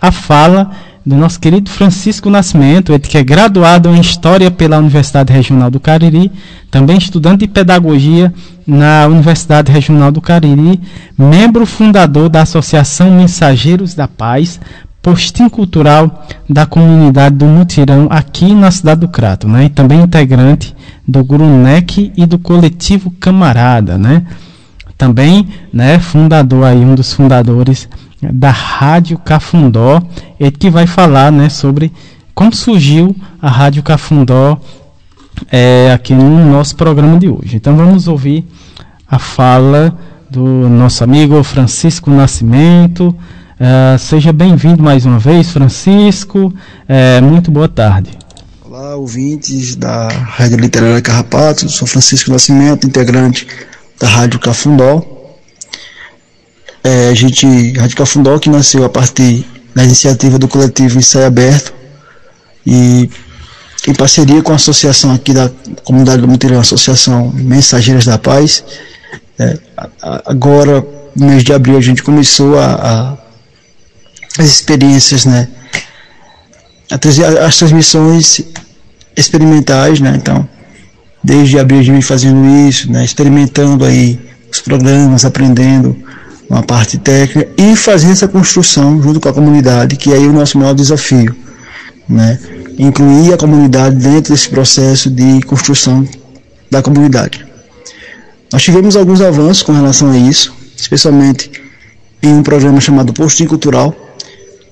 a 0.01 0.12
fala 0.12 0.72
do 1.06 1.16
nosso 1.16 1.39
querido 1.39 1.70
Francisco 1.70 2.30
Nascimento, 2.30 2.91
ele 2.91 3.00
que 3.00 3.18
é 3.18 3.24
graduado 3.24 3.89
em 3.89 4.00
História 4.00 4.52
pela 4.52 4.78
Universidade 4.78 5.34
Regional 5.34 5.72
do 5.72 5.80
Cariri, 5.80 6.32
também 6.70 6.97
estudante 6.97 7.39
de 7.39 7.47
Pedagogia 7.47 8.34
na 8.66 9.08
Universidade 9.08 9.72
Regional 9.72 10.12
do 10.12 10.22
Cariri, 10.22 10.80
membro 11.18 11.66
fundador 11.66 12.30
da 12.30 12.41
Associação 12.41 13.12
Mensageiros 13.12 13.93
da 13.93 14.08
Paz, 14.08 14.60
postim 15.02 15.47
cultural 15.47 16.28
da 16.50 16.66
comunidade 16.66 17.36
do 17.36 17.45
Mutirão 17.45 18.08
aqui 18.10 18.54
na 18.54 18.70
cidade 18.70 19.02
do 19.02 19.08
Crato, 19.08 19.47
né? 19.47 19.66
E 19.66 19.70
também 19.70 20.02
integrante 20.02 20.76
do 21.08 21.24
Grunec 21.24 22.12
e 22.16 22.26
do 22.26 22.38
coletivo 22.38 23.10
Camarada, 23.12 23.97
né? 23.97 24.24
também 25.00 25.47
né, 25.72 25.97
fundador 25.97 26.66
aí, 26.66 26.78
um 26.78 26.93
dos 26.93 27.14
fundadores 27.14 27.88
da 28.22 28.51
Rádio 28.51 29.17
Cafundó, 29.17 30.01
ele 30.39 30.51
que 30.51 30.70
vai 30.70 30.86
falar 30.86 31.32
né, 31.32 31.49
sobre 31.49 31.91
como 32.36 32.53
surgiu 32.53 33.15
a 33.41 33.49
Rádio 33.49 33.84
Cafundó 33.84 34.57
é, 35.51 35.91
aqui 35.93 36.13
no 36.13 36.51
nosso 36.51 36.76
programa 36.76 37.17
de 37.17 37.30
hoje. 37.30 37.55
Então 37.55 37.76
vamos 37.76 38.07
ouvir 38.07 38.45
a 39.07 39.17
fala 39.17 39.97
do 40.30 40.70
nosso 40.70 41.03
amigo 41.03 41.41
Francisco 41.43 42.09
Nascimento. 42.09 43.15
Uh, 43.59 43.99
seja 43.99 44.32
bem-vindo 44.32 44.82
mais 44.82 45.05
uma 45.05 45.20
vez, 45.20 45.51
Francisco. 45.51 46.53
Uh, 46.88 47.24
muito 47.24 47.51
boa 47.51 47.67
tarde. 47.67 48.11
Olá, 48.63 48.95
ouvintes 48.95 49.76
da 49.76 50.07
Rádio 50.07 50.57
Literária 50.57 51.01
Carrapato. 51.01 51.67
Sou 51.67 51.88
Francisco 51.88 52.32
Nascimento, 52.32 52.88
integrante 52.88 53.47
da 53.99 54.07
Rádio 54.07 54.39
Cafundó. 54.39 55.18
É, 56.90 57.10
a 57.10 57.14
gente, 57.14 57.46
a 57.78 57.82
Rádio 57.82 57.98
Cafundó 57.98 58.40
que 58.40 58.50
nasceu 58.50 58.84
a 58.84 58.90
partir 58.90 59.46
da 59.76 59.84
iniciativa 59.84 60.40
do 60.40 60.48
coletivo 60.48 60.98
Ensaio 60.98 61.28
Aberto 61.28 61.72
e 62.66 63.08
em 63.88 63.94
parceria 63.94 64.42
com 64.42 64.52
a 64.52 64.56
associação 64.56 65.14
aqui 65.14 65.32
da 65.32 65.52
comunidade 65.84 66.22
do 66.22 66.28
Mutirão, 66.28 66.58
a 66.58 66.62
Associação 66.62 67.32
Mensageiras 67.32 68.06
da 68.06 68.18
Paz. 68.18 68.64
É, 69.38 69.60
agora, 70.26 70.84
no 71.16 71.28
mês 71.28 71.44
de 71.44 71.54
abril, 71.54 71.78
a 71.78 71.82
gente 71.82 72.02
começou 72.02 72.58
a, 72.58 72.74
a 72.74 73.18
as 74.40 74.48
experiências, 74.48 75.26
né? 75.26 75.48
As 77.46 77.58
transmissões 77.58 78.42
experimentais, 79.16 80.00
né? 80.00 80.14
Então, 80.16 80.48
Desde 81.24 81.60
abril 81.60 81.80
gente 81.80 81.92
vem 81.92 82.02
fazendo 82.02 82.68
isso, 82.68 82.92
né, 82.92 83.04
experimentando 83.04 83.84
aí 83.84 84.20
os 84.52 84.62
programas, 84.62 85.26
aprendendo 85.26 85.96
uma 86.50 86.64
parte 86.64 86.97
técnica 86.97 87.47
e 87.58 87.76
fazer 87.76 88.10
essa 88.10 88.28
construção 88.28 89.02
junto 89.02 89.20
com 89.20 89.30
a 89.30 89.34
comunidade, 89.34 89.95
que 89.95 90.12
é 90.12 90.18
o 90.18 90.34
nosso 90.34 90.58
maior 90.58 90.74
desafio, 90.74 91.36
né? 92.08 92.39
Incluir 92.78 93.34
a 93.34 93.38
comunidade 93.38 93.97
dentro 93.97 94.34
desse 94.34 94.50
processo 94.50 95.10
de 95.10 95.41
construção 95.41 96.08
da 96.72 96.82
comunidade. 96.82 97.45
Nós 98.52 98.64
tivemos 98.64 98.95
alguns 98.95 99.22
avanços 99.22 99.62
com 99.62 99.74
relação 99.74 100.10
a 100.10 100.18
isso, 100.18 100.54
especialmente 100.76 101.52
em 102.24 102.34
um 102.34 102.41
programa 102.41 102.82
chamado 102.82 103.14
Postinho 103.14 103.50
Cultural, 103.50 103.95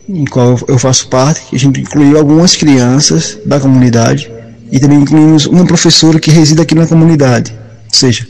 em 0.10 0.26
qual 0.26 0.60
eu 0.68 0.80
faço 0.80 1.08
parte, 1.10 1.42
que 1.50 1.56
a 1.56 1.60
gente 1.60 1.82
incluiu 1.82 2.18
algumas 2.18 2.56
crianças 2.56 3.38
da 3.46 3.60
comunidade 3.60 4.32
e 4.72 4.80
também 4.80 5.00
incluímos 5.00 5.46
uma 5.46 5.66
professora 5.66 6.20
que 6.20 6.32
reside 6.32 6.62
aqui 6.62 6.74
na 6.74 6.88
comunidade. 6.88 7.54
Ou 7.54 7.94
seja, 7.94 8.28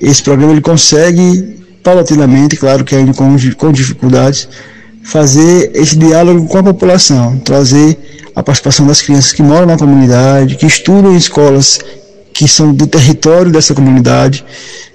esse 0.00 0.22
programa 0.22 0.52
ele 0.52 0.60
consegue 0.60 1.65
paulatinamente, 1.86 2.56
claro 2.56 2.84
que 2.84 2.96
ainda 2.96 3.14
com, 3.14 3.36
com 3.56 3.70
dificuldades, 3.70 4.48
fazer 5.04 5.70
esse 5.72 5.96
diálogo 5.96 6.48
com 6.48 6.58
a 6.58 6.64
população, 6.64 7.38
trazer 7.38 7.96
a 8.34 8.42
participação 8.42 8.84
das 8.88 9.00
crianças 9.00 9.32
que 9.32 9.40
moram 9.40 9.66
na 9.66 9.78
comunidade, 9.78 10.56
que 10.56 10.66
estudam 10.66 11.12
em 11.12 11.16
escolas 11.16 11.78
que 12.32 12.48
são 12.48 12.74
do 12.74 12.88
território 12.88 13.52
dessa 13.52 13.72
comunidade. 13.72 14.44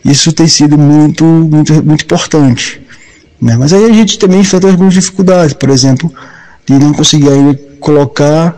Isso 0.04 0.34
tem 0.34 0.50
sido 0.50 0.78
muito, 0.78 1.24
muito, 1.24 1.72
muito 1.82 2.04
importante. 2.04 2.82
Né? 3.42 3.56
Mas 3.58 3.72
aí 3.72 3.86
a 3.86 3.94
gente 3.94 4.20
também 4.20 4.42
enfrenta 4.42 4.68
algumas 4.68 4.94
dificuldades, 4.94 5.54
por 5.54 5.70
exemplo, 5.70 6.14
de 6.66 6.74
não 6.74 6.92
conseguir 6.92 7.30
ainda 7.30 7.58
colocar 7.80 8.54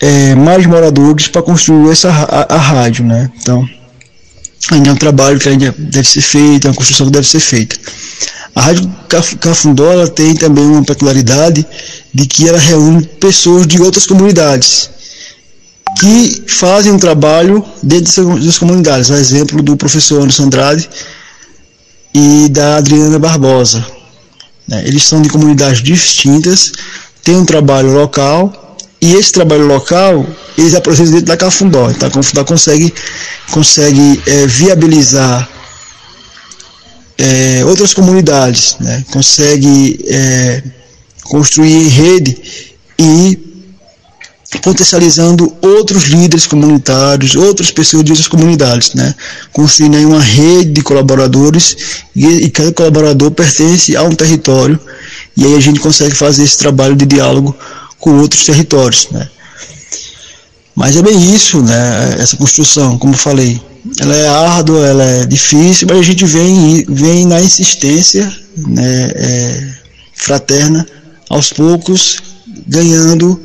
é, 0.00 0.34
mais 0.34 0.64
moradores 0.64 1.28
para 1.28 1.42
construir 1.42 1.90
essa 1.90 2.08
a, 2.08 2.54
a, 2.54 2.58
rádio, 2.58 3.04
né? 3.04 3.30
Então, 3.38 3.68
ainda 4.70 4.90
é 4.90 4.92
um 4.92 4.96
trabalho 4.96 5.38
que 5.38 5.48
ainda 5.48 5.74
deve 5.76 6.08
ser 6.08 6.20
feito, 6.20 6.66
é 6.66 6.70
uma 6.70 6.76
construção 6.76 7.06
que 7.06 7.12
deve 7.12 7.26
ser 7.26 7.40
feita. 7.40 7.76
A 8.54 8.60
Rádio 8.60 8.90
Cafundó 9.40 10.06
tem 10.08 10.34
também 10.34 10.64
uma 10.64 10.84
peculiaridade 10.84 11.66
de 12.12 12.26
que 12.26 12.48
ela 12.48 12.58
reúne 12.58 13.04
pessoas 13.18 13.66
de 13.66 13.80
outras 13.80 14.06
comunidades 14.06 14.90
que 15.98 16.44
fazem 16.48 16.92
um 16.92 16.98
trabalho 16.98 17.64
dentro 17.82 18.38
das 18.38 18.58
comunidades. 18.58 19.10
A 19.10 19.18
exemplo 19.18 19.62
do 19.62 19.76
professor 19.76 20.20
Anderson 20.20 20.44
Andrade, 20.44 20.88
e 22.14 22.48
da 22.48 22.76
Adriana 22.76 23.18
Barbosa. 23.18 23.84
Né? 24.68 24.82
Eles 24.86 25.04
são 25.04 25.22
de 25.22 25.28
comunidades 25.28 25.82
distintas, 25.82 26.72
têm 27.22 27.36
um 27.36 27.44
trabalho 27.44 27.92
local 27.92 28.61
e 29.02 29.14
esse 29.14 29.32
trabalho 29.32 29.66
local 29.66 30.24
eles 30.56 30.74
apresentam 30.74 31.14
dentro 31.14 31.26
da 31.26 31.36
Cafundó. 31.36 31.90
Então 31.90 32.08
a 32.08 32.10
Cafundó 32.10 32.44
consegue, 32.44 32.94
consegue 33.50 34.22
é, 34.24 34.46
viabilizar 34.46 35.48
é, 37.18 37.64
outras 37.64 37.92
comunidades, 37.92 38.76
né? 38.78 39.04
consegue 39.10 39.98
é, 40.08 40.62
construir 41.24 41.88
rede 41.88 42.40
e 42.96 43.38
potencializando 44.62 45.52
outros 45.62 46.04
líderes 46.04 46.46
comunitários, 46.46 47.34
outras 47.34 47.70
pessoas 47.70 48.04
de 48.04 48.12
outras 48.12 48.28
comunidades, 48.28 48.94
né? 48.94 49.14
construindo 49.52 49.96
aí 49.96 50.04
uma 50.04 50.20
rede 50.20 50.70
de 50.70 50.82
colaboradores 50.82 52.04
e, 52.14 52.26
e, 52.26 52.50
cada 52.50 52.72
colaborador 52.72 53.30
pertence 53.32 53.96
a 53.96 54.02
um 54.02 54.14
território 54.14 54.78
e 55.36 55.44
aí 55.44 55.56
a 55.56 55.60
gente 55.60 55.80
consegue 55.80 56.14
fazer 56.14 56.44
esse 56.44 56.58
trabalho 56.58 56.94
de 56.94 57.06
diálogo 57.06 57.56
com 58.02 58.18
outros 58.18 58.44
territórios, 58.44 59.08
né? 59.12 59.28
Mas 60.74 60.96
é 60.96 61.02
bem 61.02 61.34
isso, 61.34 61.62
né? 61.62 62.16
Essa 62.18 62.36
construção, 62.36 62.98
como 62.98 63.14
falei, 63.14 63.62
ela 64.00 64.16
é 64.16 64.28
árdua, 64.28 64.84
ela 64.84 65.04
é 65.04 65.24
difícil, 65.24 65.86
mas 65.88 66.00
a 66.00 66.02
gente 66.02 66.24
vem, 66.24 66.84
vem 66.88 67.24
na 67.26 67.40
insistência, 67.40 68.24
né? 68.56 69.12
É, 69.14 69.72
fraterna, 70.14 70.84
aos 71.30 71.52
poucos, 71.52 72.18
ganhando 72.66 73.40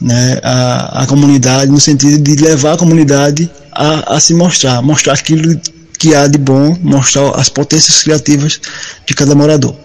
né, 0.00 0.40
a, 0.42 1.02
a 1.02 1.06
comunidade, 1.06 1.70
no 1.70 1.80
sentido 1.80 2.18
de 2.18 2.42
levar 2.42 2.72
a 2.72 2.76
comunidade 2.76 3.48
a, 3.70 4.16
a 4.16 4.20
se 4.20 4.34
mostrar, 4.34 4.82
mostrar 4.82 5.14
aquilo 5.14 5.58
que 5.96 6.12
há 6.14 6.26
de 6.26 6.38
bom, 6.38 6.76
mostrar 6.82 7.30
as 7.38 7.48
potências 7.48 8.02
criativas 8.02 8.60
de 9.06 9.14
cada 9.14 9.34
morador. 9.34 9.76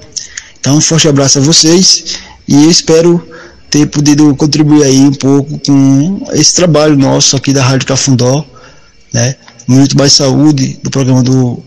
Então, 0.59 0.75
um 0.75 0.81
forte 0.81 1.07
abraço 1.07 1.37
a 1.37 1.41
vocês 1.41 2.17
e 2.47 2.67
espero 2.67 3.23
ter 3.69 3.85
podido 3.87 4.35
contribuir 4.35 4.83
aí 4.83 5.01
um 5.01 5.13
pouco 5.13 5.59
com 5.59 6.25
esse 6.33 6.53
trabalho 6.53 6.97
nosso 6.97 7.35
aqui 7.35 7.53
da 7.53 7.63
Rádio 7.63 7.87
Cafundó, 7.87 8.45
né? 9.13 9.35
Minuto 9.67 9.97
Mais 9.97 10.13
Saúde, 10.13 10.79
do 10.81 10.89
programa 10.89 11.23
do 11.23 11.61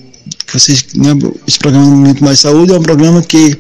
que 0.47 0.59
vocês 0.59 0.85
lembram, 0.97 1.35
esse 1.47 1.59
programa 1.59 2.13
do 2.15 2.25
Mais 2.25 2.41
Saúde 2.41 2.73
é 2.73 2.79
um 2.79 2.83
programa 2.83 3.23
que 3.23 3.59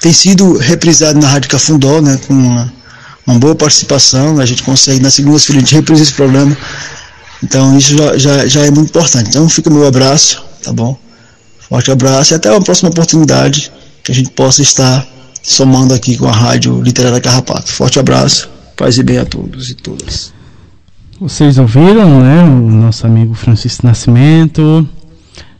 tem 0.00 0.12
sido 0.12 0.56
reprisado 0.56 1.20
na 1.20 1.28
Rádio 1.28 1.50
Cafundó, 1.50 2.00
né, 2.00 2.18
com 2.26 2.32
uma, 2.32 2.72
uma 3.26 3.38
boa 3.38 3.54
participação, 3.54 4.40
a 4.40 4.46
gente 4.46 4.62
consegue 4.62 5.00
na 5.00 5.10
segunda-feira 5.10 5.58
a 5.58 5.64
gente 5.64 5.74
reprisa 5.74 6.02
esse 6.02 6.14
programa. 6.14 6.56
Então 7.42 7.76
isso 7.76 7.96
já, 7.96 8.18
já, 8.18 8.46
já 8.46 8.60
é 8.64 8.70
muito 8.70 8.88
importante. 8.88 9.28
Então 9.28 9.48
fica 9.48 9.70
meu 9.70 9.86
abraço, 9.86 10.42
tá 10.62 10.72
bom? 10.72 10.98
Forte 11.68 11.90
abraço 11.90 12.32
e 12.32 12.36
até 12.36 12.50
uma 12.50 12.62
próxima 12.62 12.88
oportunidade 12.90 13.70
que 14.02 14.10
a 14.10 14.14
gente 14.14 14.30
possa 14.30 14.62
estar 14.62 15.06
somando 15.42 15.94
aqui 15.94 16.16
com 16.16 16.26
a 16.26 16.32
Rádio 16.32 16.80
Literária 16.80 17.20
Carrapato. 17.20 17.72
Forte 17.72 17.98
abraço, 17.98 18.48
paz 18.76 18.98
e 18.98 19.02
bem 19.02 19.18
a 19.18 19.24
todos 19.24 19.70
e 19.70 19.74
todas. 19.74 20.32
Vocês 21.20 21.58
ouviram, 21.58 22.20
né, 22.22 22.42
o 22.44 22.70
nosso 22.70 23.06
amigo 23.06 23.34
Francisco 23.34 23.86
Nascimento, 23.86 24.88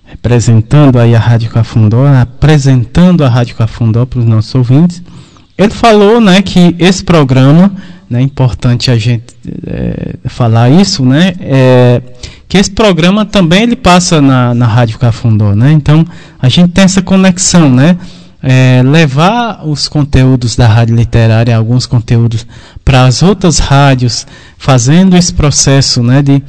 representando 0.04 0.98
aí 0.98 1.14
a 1.14 1.18
Rádio 1.18 1.50
Cafundó, 1.50 2.06
apresentando 2.06 3.22
a 3.24 3.28
Rádio 3.28 3.56
Cafundó 3.56 4.06
para 4.06 4.20
os 4.20 4.24
nossos 4.24 4.54
ouvintes. 4.54 5.02
Ele 5.58 5.70
falou, 5.70 6.20
né, 6.20 6.40
que 6.40 6.74
esse 6.78 7.04
programa, 7.04 7.70
né, 8.08 8.20
é 8.20 8.22
importante 8.22 8.90
a 8.90 8.96
gente 8.96 9.24
é, 9.66 10.16
falar 10.24 10.70
isso, 10.70 11.04
né, 11.04 11.34
é, 11.38 12.02
que 12.48 12.56
esse 12.56 12.70
programa 12.70 13.26
também 13.26 13.64
ele 13.64 13.76
passa 13.76 14.20
na, 14.22 14.54
na 14.54 14.66
Rádio 14.66 14.98
Cafundó, 14.98 15.54
né, 15.54 15.70
então 15.72 16.04
a 16.40 16.48
gente 16.48 16.72
tem 16.72 16.84
essa 16.84 17.02
conexão, 17.02 17.70
né, 17.70 17.98
é, 18.42 18.82
levar 18.84 19.66
os 19.66 19.88
conteúdos 19.88 20.56
da 20.56 20.66
rádio 20.66 20.96
literária, 20.96 21.56
alguns 21.56 21.86
conteúdos 21.86 22.46
para 22.84 23.04
as 23.04 23.22
outras 23.22 23.58
rádios, 23.58 24.26
fazendo 24.56 25.16
esse 25.16 25.32
processo, 25.32 26.02
né, 26.02 26.22
de 26.22 26.42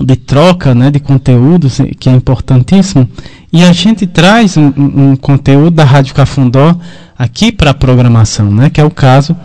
de 0.00 0.16
troca 0.16 0.74
né, 0.74 0.90
de 0.90 0.98
conteúdos, 0.98 1.78
que 1.98 2.08
é 2.08 2.12
importantíssimo, 2.12 3.08
e 3.52 3.62
a 3.62 3.72
gente 3.72 4.06
traz 4.06 4.56
um, 4.56 4.72
um 4.76 5.16
conteúdo 5.16 5.72
da 5.72 5.84
Rádio 5.84 6.14
Cafundó 6.14 6.74
aqui 7.18 7.52
para 7.52 7.70
a 7.70 7.74
programação, 7.74 8.50
né, 8.50 8.70
que 8.70 8.80
é 8.80 8.84
o 8.84 8.90
caso 8.90 9.36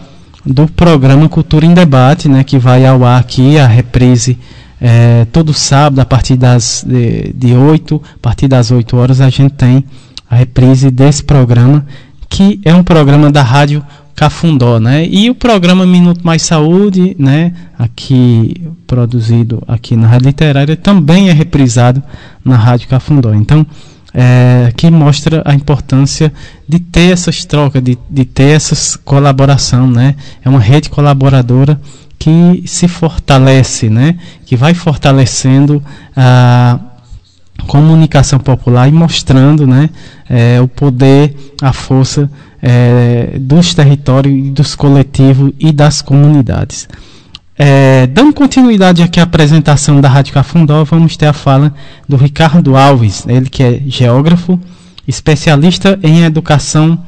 do 0.45 0.67
programa 0.67 1.27
Cultura 1.27 1.65
em 1.65 1.73
Debate, 1.73 2.29
né, 2.29 2.43
que 2.43 2.57
vai 2.57 2.85
ao 2.85 3.03
ar 3.03 3.19
aqui, 3.19 3.59
a 3.59 3.67
reprise 3.67 4.37
é, 4.79 5.25
todo 5.31 5.53
sábado, 5.53 5.99
a 5.99 6.05
partir 6.05 6.37
das 6.37 6.85
de, 6.87 7.33
de 7.33 7.53
8, 7.53 8.01
a 8.15 8.19
partir 8.21 8.47
das 8.47 8.71
8 8.71 8.95
horas, 8.95 9.19
a 9.19 9.29
gente 9.29 9.53
tem 9.55 9.83
a 10.29 10.35
reprise 10.35 10.91
desse 10.91 11.23
programa, 11.23 11.85
que 12.29 12.59
é 12.63 12.73
um 12.73 12.83
programa 12.83 13.31
da 13.31 13.41
Rádio 13.41 13.83
Cafundó, 14.15 14.79
né? 14.79 15.05
E 15.07 15.29
o 15.29 15.35
programa 15.35 15.85
Minuto 15.85 16.21
Mais 16.23 16.41
Saúde, 16.41 17.15
né? 17.19 17.53
Aqui 17.77 18.53
produzido 18.87 19.61
aqui 19.67 19.95
na 19.95 20.07
Rádio 20.07 20.27
Literária, 20.27 20.75
também 20.75 21.29
é 21.29 21.33
reprisado 21.33 22.01
na 22.43 22.55
Rádio 22.55 22.87
Cafundó. 22.87 23.33
Então, 23.33 23.65
é, 24.13 24.73
que 24.75 24.89
mostra 24.89 25.43
a 25.45 25.53
importância 25.53 26.33
de 26.67 26.79
ter 26.79 27.11
essas 27.11 27.45
trocas, 27.45 27.83
de, 27.83 27.95
de 28.09 28.25
ter 28.25 28.55
essa 28.55 28.97
colaboração, 29.05 29.87
né? 29.87 30.15
É 30.43 30.49
uma 30.49 30.59
rede 30.59 30.89
colaboradora 30.89 31.79
que 32.17 32.63
se 32.65 32.87
fortalece, 32.87 33.89
né? 33.89 34.17
Que 34.45 34.55
vai 34.55 34.73
fortalecendo 34.73 35.83
a 36.15 36.79
comunicação 37.67 38.39
popular 38.39 38.87
e 38.87 38.91
mostrando, 38.91 39.67
né? 39.67 39.89
É, 40.29 40.59
o 40.61 40.67
poder, 40.67 41.35
a 41.61 41.71
força 41.71 42.29
é, 42.61 43.37
dos 43.39 43.73
territórios, 43.73 44.49
dos 44.49 44.75
coletivos 44.75 45.51
e 45.59 45.71
das 45.71 46.01
comunidades. 46.01 46.87
É, 47.59 48.05
dando 48.07 48.33
continuidade 48.33 49.01
aqui 49.01 49.19
à 49.19 49.23
apresentação 49.23 49.99
da 49.99 50.07
Rádio 50.07 50.33
Cafundó, 50.33 50.83
vamos 50.83 51.17
ter 51.17 51.25
a 51.25 51.33
fala 51.33 51.73
do 52.07 52.15
Ricardo 52.15 52.75
Alves, 52.75 53.25
ele 53.27 53.49
que 53.49 53.63
é 53.63 53.81
geógrafo, 53.87 54.59
especialista 55.07 55.97
em 56.03 56.23
educação, 56.23 57.03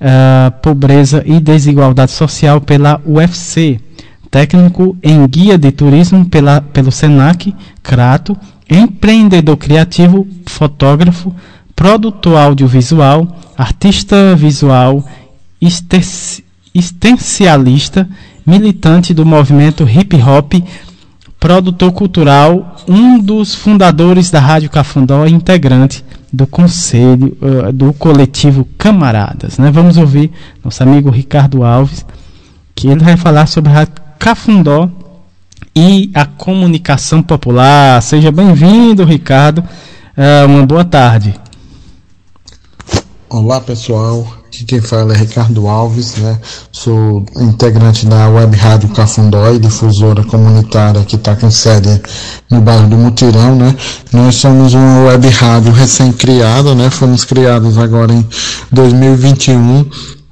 uh, 0.00 0.50
pobreza 0.60 1.22
e 1.24 1.40
desigualdade 1.40 2.10
social 2.10 2.60
pela 2.60 3.00
UFC, 3.06 3.80
técnico 4.30 4.94
em 5.02 5.26
guia 5.26 5.56
de 5.56 5.72
turismo 5.72 6.24
pela, 6.26 6.60
pelo 6.60 6.92
SENAC, 6.92 7.54
Crato, 7.82 8.36
empreendedor 8.68 9.56
criativo, 9.56 10.26
fotógrafo, 10.46 11.34
produtor 11.74 12.36
audiovisual, 12.36 13.26
artista 13.56 14.34
visual, 14.36 15.04
extensialista 16.74 18.08
militante 18.44 19.12
do 19.12 19.24
movimento 19.26 19.88
hip 19.88 20.16
hop, 20.16 20.54
produtor 21.38 21.92
cultural, 21.92 22.76
um 22.88 23.18
dos 23.18 23.54
fundadores 23.54 24.30
da 24.30 24.40
Rádio 24.40 24.70
Cafundó 24.70 25.26
e 25.26 25.32
integrante 25.32 26.04
do 26.32 26.46
conselho 26.46 27.36
uh, 27.40 27.72
do 27.72 27.92
coletivo 27.92 28.66
Camaradas. 28.76 29.58
Né? 29.58 29.70
Vamos 29.70 29.96
ouvir 29.96 30.30
nosso 30.64 30.82
amigo 30.82 31.10
Ricardo 31.10 31.62
Alves, 31.62 32.04
que 32.74 32.88
ele 32.88 33.04
vai 33.04 33.16
falar 33.16 33.46
sobre 33.46 33.72
a 33.72 33.86
Cafundó 34.18 34.90
e 35.78 36.10
a 36.12 36.26
comunicação 36.26 37.22
popular. 37.22 38.02
Seja 38.02 38.32
bem-vindo, 38.32 39.04
Ricardo. 39.04 39.58
Uh, 39.60 40.46
uma 40.46 40.66
boa 40.66 40.84
tarde. 40.84 41.38
Olá, 43.30 43.60
pessoal. 43.60 44.26
Aqui 44.48 44.64
quem 44.64 44.80
fala 44.80 45.14
é 45.14 45.16
Ricardo 45.16 45.68
Alves, 45.68 46.16
né? 46.16 46.36
Sou 46.72 47.24
integrante 47.36 48.06
da 48.06 48.28
Web 48.28 48.56
Rádio 48.56 48.88
Cafundói, 48.88 49.60
difusora 49.60 50.24
comunitária 50.24 51.04
que 51.04 51.14
está 51.14 51.36
com 51.36 51.48
sede 51.48 52.02
no 52.50 52.60
bairro 52.60 52.88
do 52.88 52.96
Mutirão, 52.96 53.54
né? 53.54 53.76
Nós 54.12 54.34
somos 54.34 54.74
uma 54.74 55.04
web 55.04 55.28
rádio 55.28 55.70
recém-criada, 55.70 56.74
né? 56.74 56.90
Fomos 56.90 57.24
criados 57.24 57.78
agora 57.78 58.12
em 58.12 58.26
2021, 58.72 59.86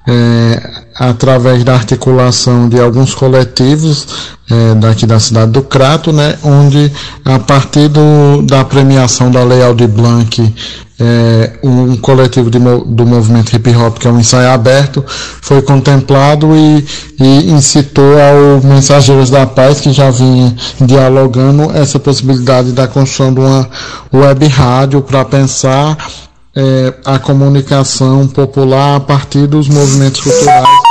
é, 0.07 0.70
através 0.94 1.64
da 1.64 1.74
articulação 1.74 2.68
de 2.68 2.80
alguns 2.80 3.14
coletivos 3.14 4.07
é, 4.50 4.74
daqui 4.76 5.07
da 5.07 5.18
cidade 5.18 5.50
do 5.50 5.62
Crato, 5.62 6.12
né? 6.12 6.38
Onde 6.42 6.90
a 7.24 7.38
partir 7.38 7.88
do, 7.88 8.42
da 8.42 8.64
premiação 8.64 9.30
da 9.30 9.42
Lei 9.42 9.62
Aldir 9.62 9.88
Blanc 9.88 10.54
é, 10.98 11.59
um 11.62 11.96
coletivo 11.96 12.50
de, 12.50 12.59
do 12.59 13.07
movimento 13.07 13.54
hip 13.54 13.68
hop, 13.76 13.98
que 13.98 14.09
é 14.09 14.11
um 14.11 14.18
ensaio 14.18 14.48
aberto, 14.48 15.04
foi 15.07 15.61
contemplado 15.61 16.57
e, 16.57 16.86
e 17.20 17.50
incitou 17.50 18.14
ao 18.18 18.62
Mensageiros 18.66 19.28
da 19.28 19.46
Paz, 19.46 19.80
que 19.80 19.92
já 19.92 20.11
vinha 20.11 20.54
dialogando 20.80 21.70
essa 21.76 21.98
possibilidade 21.98 22.72
da 22.72 22.88
construção 22.88 23.34
de 23.34 23.40
uma 23.40 23.68
web 24.12 24.46
rádio 24.46 25.02
para 25.02 25.24
pensar 25.24 25.98
é, 26.57 26.94
a 27.04 27.18
comunicação 27.18 28.26
popular 28.26 28.96
a 28.96 29.00
partir 29.00 29.46
dos 29.46 29.68
movimentos 29.68 30.20
culturais 30.22 30.86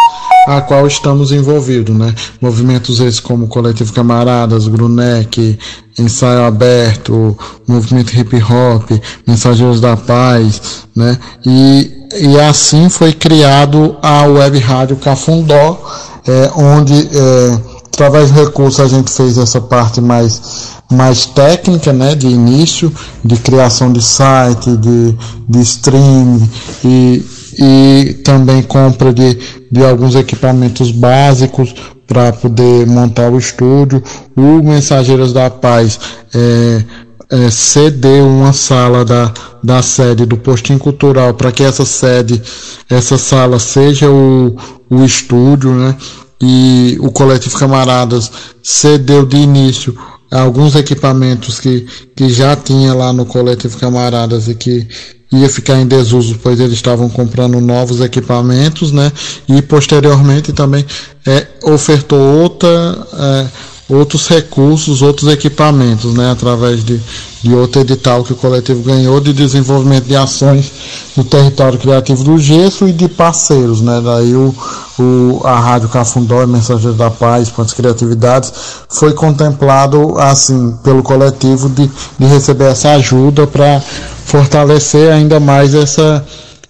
a 0.45 0.61
qual 0.61 0.85
estamos 0.85 1.31
envolvidos, 1.31 1.95
né? 1.95 2.13
Movimentos 2.39 2.99
esses 2.99 3.19
como 3.19 3.47
Coletivo 3.47 3.91
Camaradas, 3.93 4.67
Grunec, 4.67 5.57
Ensaio 5.97 6.43
Aberto, 6.43 7.37
Movimento 7.67 8.15
Hip 8.15 8.35
Hop, 8.43 8.91
Mensageiros 9.27 9.81
da 9.81 9.97
Paz, 9.97 10.85
né? 10.95 11.17
E, 11.45 11.91
e 12.21 12.39
assim 12.39 12.89
foi 12.89 13.11
criado 13.11 13.97
a 14.01 14.23
Web 14.23 14.59
Rádio 14.59 14.97
Cafundó, 14.97 15.83
é, 16.27 16.51
onde, 16.55 16.93
é, 16.93 17.59
através 17.95 18.29
do 18.29 18.39
recurso, 18.39 18.81
a 18.81 18.87
gente 18.87 19.11
fez 19.11 19.37
essa 19.37 19.59
parte 19.59 19.99
mais 19.99 20.75
mais 20.91 21.25
técnica, 21.25 21.91
né, 21.91 22.13
de 22.13 22.27
início, 22.27 22.93
de 23.23 23.37
criação 23.37 23.91
de 23.91 24.03
site, 24.03 24.77
de, 24.77 25.15
de 25.49 25.61
streaming 25.61 26.47
e, 26.83 27.25
e 27.57 28.13
também 28.23 28.61
compra 28.61 29.11
de, 29.11 29.35
de 29.71 29.83
alguns 29.83 30.13
equipamentos 30.13 30.91
básicos 30.91 31.73
para 32.05 32.31
poder 32.31 32.85
montar 32.85 33.31
o 33.31 33.39
estúdio. 33.39 34.03
O 34.35 34.61
Mensageiros 34.61 35.33
da 35.33 35.49
Paz 35.49 35.99
é, 36.35 36.83
é, 37.31 37.49
cedeu 37.49 38.27
uma 38.27 38.53
sala 38.53 39.03
da, 39.03 39.33
da 39.63 39.81
sede 39.81 40.23
do 40.23 40.37
Postinho 40.37 40.77
Cultural 40.77 41.33
para 41.33 41.51
que 41.51 41.63
essa 41.63 41.83
sede, 41.83 42.39
essa 42.87 43.17
sala 43.17 43.57
seja 43.57 44.07
o, 44.07 44.55
o 44.87 45.03
estúdio, 45.03 45.71
né? 45.71 45.95
E 46.41 46.97
o 46.99 47.11
Coletivo 47.11 47.57
Camaradas 47.57 48.31
cedeu 48.61 49.25
de 49.25 49.37
início 49.37 49.97
alguns 50.31 50.75
equipamentos 50.75 51.59
que, 51.59 51.85
que 52.15 52.29
já 52.29 52.55
tinha 52.55 52.93
lá 52.93 53.13
no 53.13 53.25
Coletivo 53.25 53.77
Camaradas 53.77 54.47
e 54.47 54.55
que 54.55 54.87
ia 55.31 55.49
ficar 55.49 55.79
em 55.79 55.87
desuso, 55.87 56.39
pois 56.41 56.59
eles 56.59 56.73
estavam 56.73 57.09
comprando 57.09 57.59
novos 57.59 57.99
equipamentos, 58.01 58.91
né? 58.91 59.11
E 59.47 59.61
posteriormente 59.61 60.53
também 60.53 60.85
é, 61.25 61.47
ofertou 61.63 62.19
outra, 62.19 62.69
é, 63.13 63.47
outros 63.87 64.27
recursos, 64.27 65.01
outros 65.01 65.31
equipamentos, 65.31 66.13
né? 66.13 66.31
Através 66.31 66.83
de, 66.83 66.99
de 67.43 67.53
outro 67.53 67.81
edital 67.81 68.23
que 68.23 68.33
o 68.33 68.35
coletivo 68.35 68.81
ganhou 68.81 69.19
de 69.19 69.31
desenvolvimento 69.31 70.05
de 70.05 70.15
ações 70.15 70.71
no 71.15 71.23
território 71.23 71.77
criativo 71.77 72.23
do 72.23 72.37
Gesso 72.37 72.87
e 72.87 72.91
de 72.91 73.07
parceiros, 73.07 73.81
né? 73.81 74.01
Daí 74.03 74.35
o, 74.35 74.55
o, 74.99 75.41
a 75.43 75.59
Rádio 75.59 75.89
Cafundó 75.89 76.41
e 76.41 76.47
Mensageiros 76.47 76.97
da 76.97 77.11
Paz, 77.11 77.49
Pontes 77.49 77.75
Criatividades, 77.75 78.51
foi 78.89 79.13
contemplado, 79.13 80.17
assim, 80.17 80.75
pelo 80.83 81.03
coletivo 81.03 81.69
de, 81.69 81.89
de 82.17 82.25
receber 82.25 82.71
essa 82.71 82.91
ajuda 82.91 83.45
para 83.45 83.79
fortalecer 84.25 85.11
ainda 85.11 85.39
mais 85.39 85.75
essa 85.75 86.25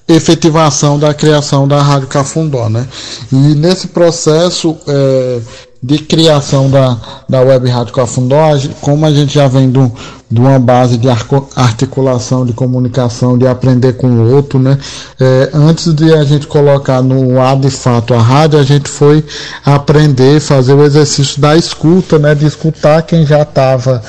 efetivação 0.07 0.99
da 0.99 1.13
criação 1.13 1.67
da 1.67 1.81
Rádio 1.81 2.07
Cafundó, 2.07 2.69
né? 2.69 2.85
E 3.31 3.35
nesse 3.35 3.87
processo 3.87 4.75
é, 4.85 5.39
de 5.85 5.99
criação 5.99 6.67
da, 6.67 6.97
da 7.29 7.41
Web 7.41 7.69
Rádio 7.69 7.93
Cafundó, 7.93 8.57
como 8.81 9.05
a 9.05 9.11
gente 9.11 9.35
já 9.35 9.47
vem 9.47 9.69
do, 9.69 9.91
de 10.31 10.39
uma 10.39 10.57
base 10.57 10.97
de 10.97 11.07
articulação, 11.55 12.43
de 12.43 12.53
comunicação, 12.53 13.37
de 13.37 13.45
aprender 13.45 13.93
com 13.93 14.07
o 14.07 14.33
outro, 14.33 14.57
né? 14.57 14.79
É, 15.19 15.51
antes 15.53 15.93
de 15.93 16.11
a 16.11 16.23
gente 16.23 16.47
colocar 16.47 17.03
no 17.03 17.39
ar 17.39 17.55
de 17.57 17.69
fato 17.69 18.15
a 18.15 18.19
rádio, 18.19 18.57
a 18.57 18.63
gente 18.63 18.89
foi 18.89 19.23
aprender, 19.63 20.39
fazer 20.39 20.73
o 20.73 20.83
exercício 20.83 21.39
da 21.39 21.55
escuta, 21.55 22.17
né? 22.17 22.33
De 22.33 22.47
escutar 22.47 23.03
quem 23.03 23.23
já 23.23 23.43
estava 23.43 24.01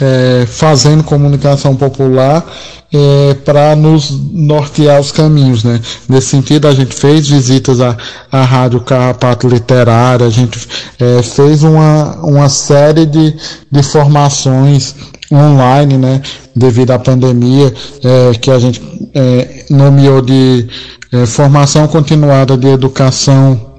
é, 0.00 0.46
fazendo 0.48 1.04
comunicação 1.04 1.76
popular 1.76 2.44
é, 2.92 3.34
para 3.44 3.76
nos 3.76 4.10
nortear 4.32 5.00
os 5.00 5.12
caminhos, 5.12 5.62
né? 5.62 5.80
Nesse 6.08 6.28
sentido, 6.28 6.66
a 6.66 6.72
gente 6.72 6.94
fez 6.94 7.28
visitas 7.28 7.80
à, 7.80 7.96
à 8.30 8.42
Rádio 8.42 8.80
Carrapato 8.80 9.48
Literária, 9.48 10.26
a 10.26 10.30
gente 10.30 10.58
é, 10.98 11.22
fez 11.22 11.62
uma, 11.62 12.16
uma 12.22 12.48
série 12.48 13.06
de, 13.06 13.34
de 13.70 13.82
formações 13.82 14.94
online, 15.32 15.96
né? 15.96 16.20
Devido 16.54 16.90
à 16.90 16.98
pandemia, 16.98 17.72
é, 18.02 18.34
que 18.38 18.50
a 18.50 18.58
gente 18.58 18.82
é, 19.14 19.64
nomeou 19.70 20.20
de 20.20 20.66
é, 21.12 21.26
formação 21.26 21.86
continuada 21.86 22.56
de 22.56 22.66
educação 22.66 23.69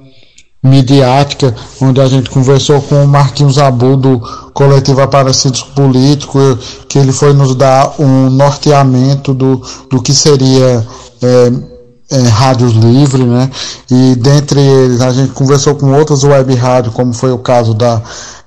midiática, 0.62 1.54
onde 1.80 2.00
a 2.00 2.06
gente 2.06 2.30
conversou 2.30 2.80
com 2.80 3.04
o 3.04 3.08
Marquinhos 3.08 3.58
Abu 3.58 3.96
do 3.96 4.20
Coletivo 4.54 5.00
Aparecidos 5.00 5.62
Político, 5.62 6.38
que 6.88 6.98
ele 6.98 7.12
foi 7.12 7.32
nos 7.32 7.54
dar 7.56 7.94
um 7.98 8.30
norteamento 8.30 9.34
do, 9.34 9.60
do 9.90 10.00
que 10.00 10.14
seria 10.14 10.86
é, 11.20 11.52
é, 12.12 12.28
rádios 12.28 12.74
livres, 12.74 13.26
né? 13.26 13.50
E 13.90 14.14
dentre 14.14 14.60
eles 14.60 15.00
a 15.00 15.10
gente 15.10 15.32
conversou 15.32 15.74
com 15.74 15.92
outras 15.92 16.22
web 16.22 16.54
rádios, 16.54 16.94
como 16.94 17.12
foi 17.12 17.32
o 17.32 17.38
caso 17.38 17.74
da 17.74 18.00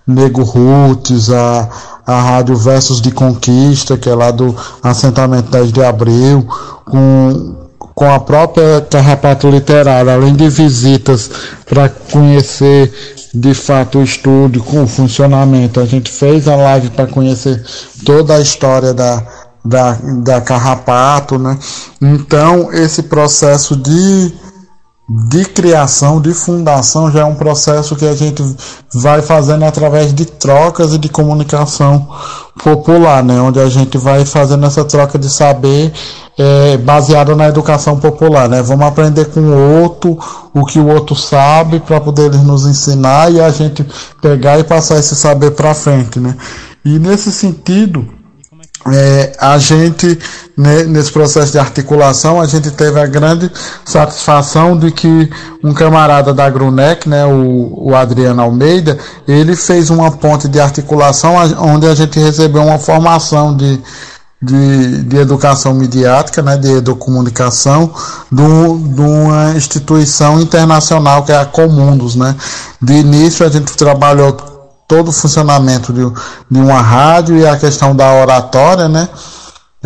Nego 0.07 0.43
Roots, 0.43 1.29
a, 1.31 1.67
a 2.05 2.21
Rádio 2.21 2.55
Versos 2.55 3.01
de 3.01 3.11
Conquista, 3.11 3.97
que 3.97 4.09
é 4.09 4.15
lá 4.15 4.31
do 4.31 4.55
assentamento 4.81 5.51
10 5.51 5.73
de 5.73 5.83
abril, 5.83 6.47
com 6.85 7.64
com 7.95 8.11
a 8.11 8.19
própria 8.19 8.81
Carrapato 8.81 9.49
Literária, 9.49 10.13
além 10.13 10.35
de 10.35 10.49
visitas 10.49 11.31
para 11.65 11.87
conhecer 11.87 12.93
de 13.33 13.53
fato 13.53 13.99
o 13.99 14.03
estúdio, 14.03 14.61
com 14.63 14.83
o 14.83 14.87
funcionamento. 14.87 15.79
A 15.79 15.85
gente 15.85 16.11
fez 16.11 16.47
a 16.47 16.55
live 16.57 16.89
para 16.89 17.07
conhecer 17.07 17.63
toda 18.05 18.35
a 18.35 18.41
história 18.41 18.93
da, 18.93 19.23
da, 19.63 19.93
da 20.23 20.41
Carrapato, 20.41 21.39
né? 21.39 21.57
Então, 22.01 22.71
esse 22.73 23.03
processo 23.03 23.75
de 23.77 24.33
de 25.07 25.45
criação, 25.45 26.19
de 26.19 26.33
fundação, 26.33 27.11
já 27.11 27.21
é 27.21 27.25
um 27.25 27.35
processo 27.35 27.95
que 27.95 28.05
a 28.05 28.15
gente 28.15 28.43
vai 28.91 29.21
fazendo 29.21 29.63
através 29.63 30.11
de 30.11 30.25
trocas 30.25 30.93
e 30.93 30.97
de 30.97 31.09
comunicação 31.09 32.07
popular, 32.63 33.23
né? 33.23 33.39
onde 33.39 33.59
a 33.59 33.69
gente 33.69 33.99
vai 33.99 34.25
fazendo 34.25 34.65
essa 34.65 34.83
troca 34.83 35.19
de 35.19 35.29
saber 35.29 35.93
é, 36.37 36.77
baseada 36.77 37.35
na 37.35 37.47
educação 37.47 37.99
popular. 37.99 38.49
Né? 38.49 38.63
Vamos 38.63 38.87
aprender 38.87 39.25
com 39.25 39.41
o 39.41 39.81
outro 39.81 40.17
o 40.51 40.65
que 40.65 40.79
o 40.79 40.87
outro 40.87 41.15
sabe 41.15 41.79
para 41.79 42.01
poder 42.01 42.31
nos 42.39 42.65
ensinar 42.65 43.31
e 43.31 43.39
a 43.39 43.51
gente 43.51 43.85
pegar 44.19 44.57
e 44.57 44.63
passar 44.63 44.97
esse 44.97 45.15
saber 45.15 45.51
para 45.51 45.75
frente. 45.75 46.19
Né? 46.19 46.35
E 46.83 46.97
nesse 46.97 47.31
sentido, 47.31 48.07
é, 48.87 49.33
a 49.39 49.57
gente, 49.57 50.19
né, 50.55 50.83
nesse 50.83 51.11
processo 51.11 51.51
de 51.51 51.57
articulação, 51.57 52.39
a 52.39 52.45
gente 52.45 52.69
teve 52.69 52.99
a 52.99 53.07
grande 53.07 53.51
satisfação 53.83 54.77
de 54.77 54.91
que 54.91 55.29
um 55.63 55.73
camarada 55.73 56.33
da 56.33 56.47
Grunec, 56.49 57.09
né, 57.09 57.25
o, 57.25 57.89
o 57.89 57.95
Adriano 57.95 58.41
Almeida, 58.43 58.97
ele 59.27 59.55
fez 59.55 59.89
uma 59.89 60.11
ponte 60.11 60.47
de 60.47 60.59
articulação 60.59 61.33
onde 61.59 61.87
a 61.87 61.95
gente 61.95 62.19
recebeu 62.19 62.61
uma 62.61 62.77
formação 62.77 63.57
de, 63.57 63.81
de, 64.39 65.03
de 65.03 65.17
educação 65.17 65.73
midiática, 65.73 66.43
né, 66.43 66.55
de 66.55 66.73
educomunicação, 66.73 67.91
de 68.31 68.41
uma 69.01 69.53
instituição 69.55 70.39
internacional 70.39 71.23
que 71.23 71.31
é 71.31 71.37
a 71.37 71.45
Comundos. 71.45 72.15
Né. 72.15 72.35
De 72.79 72.93
início 72.93 73.43
a 73.43 73.49
gente 73.49 73.75
trabalhou 73.75 74.54
todo 74.87 75.09
o 75.09 75.13
funcionamento 75.13 75.91
de, 75.91 76.01
de 76.49 76.59
uma 76.59 76.81
rádio 76.81 77.37
e 77.37 77.47
a 77.47 77.57
questão 77.57 77.95
da 77.95 78.13
oratória, 78.13 78.87
né? 78.87 79.09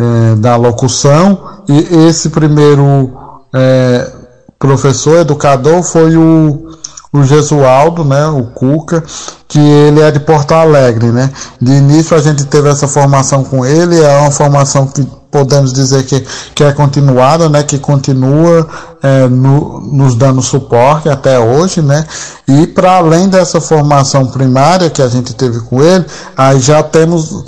é, 0.00 0.34
da 0.36 0.56
locução, 0.56 1.38
e 1.68 2.06
esse 2.06 2.30
primeiro 2.30 3.12
é, 3.54 4.10
professor, 4.58 5.18
educador, 5.18 5.82
foi 5.82 6.16
o, 6.16 6.70
o 7.12 7.22
Gesualdo, 7.22 8.02
né, 8.02 8.26
o 8.28 8.44
Cuca, 8.44 9.04
que 9.46 9.58
ele 9.58 10.00
é 10.00 10.10
de 10.10 10.20
Porto 10.20 10.52
Alegre, 10.52 11.12
né. 11.12 11.30
De 11.60 11.72
início 11.72 12.16
a 12.16 12.20
gente 12.20 12.46
teve 12.46 12.70
essa 12.70 12.88
formação 12.88 13.44
com 13.44 13.64
ele, 13.64 14.00
é 14.00 14.18
uma 14.20 14.30
formação 14.30 14.86
que 14.86 15.06
podemos 15.30 15.72
dizer 15.72 16.04
que, 16.04 16.24
que 16.54 16.64
é 16.64 16.72
continuada, 16.72 17.48
né, 17.48 17.62
que 17.62 17.78
continua 17.78 18.66
é, 19.02 19.28
no, 19.28 19.80
nos 19.80 20.14
dando 20.16 20.42
suporte 20.42 21.08
até 21.08 21.38
hoje, 21.38 21.80
né, 21.80 22.04
e 22.48 22.66
para 22.66 22.96
além 22.96 23.28
dessa 23.28 23.60
formação 23.60 24.26
primária 24.26 24.90
que 24.90 25.00
a 25.00 25.08
gente 25.08 25.34
teve 25.34 25.60
com 25.60 25.82
ele, 25.82 26.04
aí 26.36 26.58
já 26.58 26.82
temos 26.82 27.44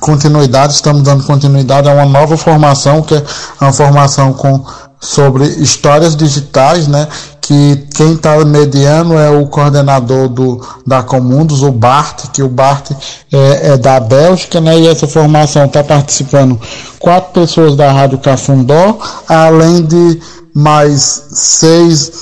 continuidade, 0.00 0.74
estamos 0.74 1.02
dando 1.02 1.24
continuidade 1.24 1.88
a 1.88 1.92
uma 1.92 2.06
nova 2.06 2.36
formação, 2.36 3.02
que 3.02 3.14
é 3.14 3.24
uma 3.60 3.72
formação 3.72 4.32
com 4.32 4.64
sobre 5.02 5.44
histórias 5.44 6.14
digitais, 6.14 6.86
né? 6.86 7.08
Que 7.40 7.88
quem 7.96 8.14
está 8.14 8.42
mediando 8.44 9.18
é 9.18 9.28
o 9.28 9.48
coordenador 9.48 10.28
do, 10.28 10.64
da 10.86 11.02
Comundos, 11.02 11.62
o 11.62 11.72
Bart, 11.72 12.28
que 12.32 12.40
o 12.40 12.48
Bart 12.48 12.92
é, 13.32 13.72
é 13.72 13.76
da 13.76 13.98
Bélgica, 13.98 14.60
né? 14.60 14.78
E 14.78 14.86
essa 14.86 15.08
formação 15.08 15.64
está 15.64 15.82
participando 15.82 16.58
quatro 17.00 17.40
pessoas 17.40 17.74
da 17.74 17.90
Rádio 17.90 18.18
Cafundó, 18.18 18.96
além 19.28 19.82
de 19.82 20.20
mais 20.54 21.24
seis, 21.32 22.12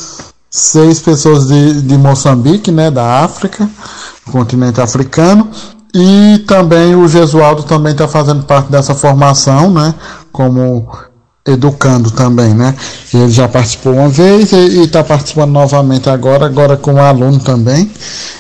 seis 0.51 1.01
pessoas 1.01 1.49
de, 1.49 1.83
de 1.83 1.99
Moçambique, 1.99 2.71
né? 2.71 2.91
Da 2.91 3.23
África, 3.23 3.69
continente 4.33 4.81
africano. 4.81 5.51
E 5.95 6.39
também 6.47 6.95
o 6.95 7.09
Gesualdo 7.09 7.63
também 7.65 7.93
está 7.93 8.07
fazendo 8.07 8.45
parte 8.45 8.71
dessa 8.71 8.95
formação, 8.95 9.71
né? 9.71 9.95
Como 10.33 10.89
educando 11.47 12.11
também, 12.11 12.55
né? 12.55 12.75
Ele 13.13 13.31
já 13.31 13.49
participou 13.49 13.95
uma 13.95 14.09
vez 14.09 14.53
e 14.53 14.83
está 14.83 15.03
participando 15.03 15.51
novamente 15.51 16.09
agora, 16.09 16.47
agora 16.47 16.77
como 16.77 17.01
aluno 17.01 17.41
também, 17.41 17.91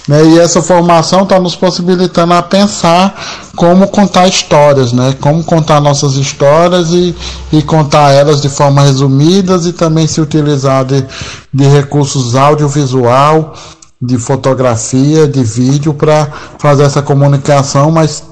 né? 0.06 0.24
E 0.26 0.38
essa 0.38 0.62
formação 0.62 1.22
está 1.22 1.40
nos 1.40 1.56
possibilitando 1.56 2.34
a 2.34 2.42
pensar 2.42 3.50
como 3.56 3.88
contar 3.88 4.28
histórias, 4.28 4.92
né? 4.92 5.16
Como 5.20 5.42
contar 5.42 5.80
nossas 5.80 6.14
histórias 6.14 6.90
e, 6.90 7.14
e 7.52 7.62
contar 7.62 8.12
elas 8.12 8.40
de 8.40 8.48
forma 8.48 8.82
resumidas 8.82 9.66
e 9.66 9.72
também 9.72 10.06
se 10.06 10.20
utilizar 10.20 10.84
de, 10.84 11.04
de 11.52 11.64
recursos 11.64 12.34
audiovisual, 12.36 13.54
de 14.00 14.18
fotografia, 14.18 15.28
de 15.28 15.42
vídeo 15.44 15.92
para 15.92 16.26
fazer 16.58 16.84
essa 16.84 17.02
comunicação, 17.02 17.90
mas 17.90 18.24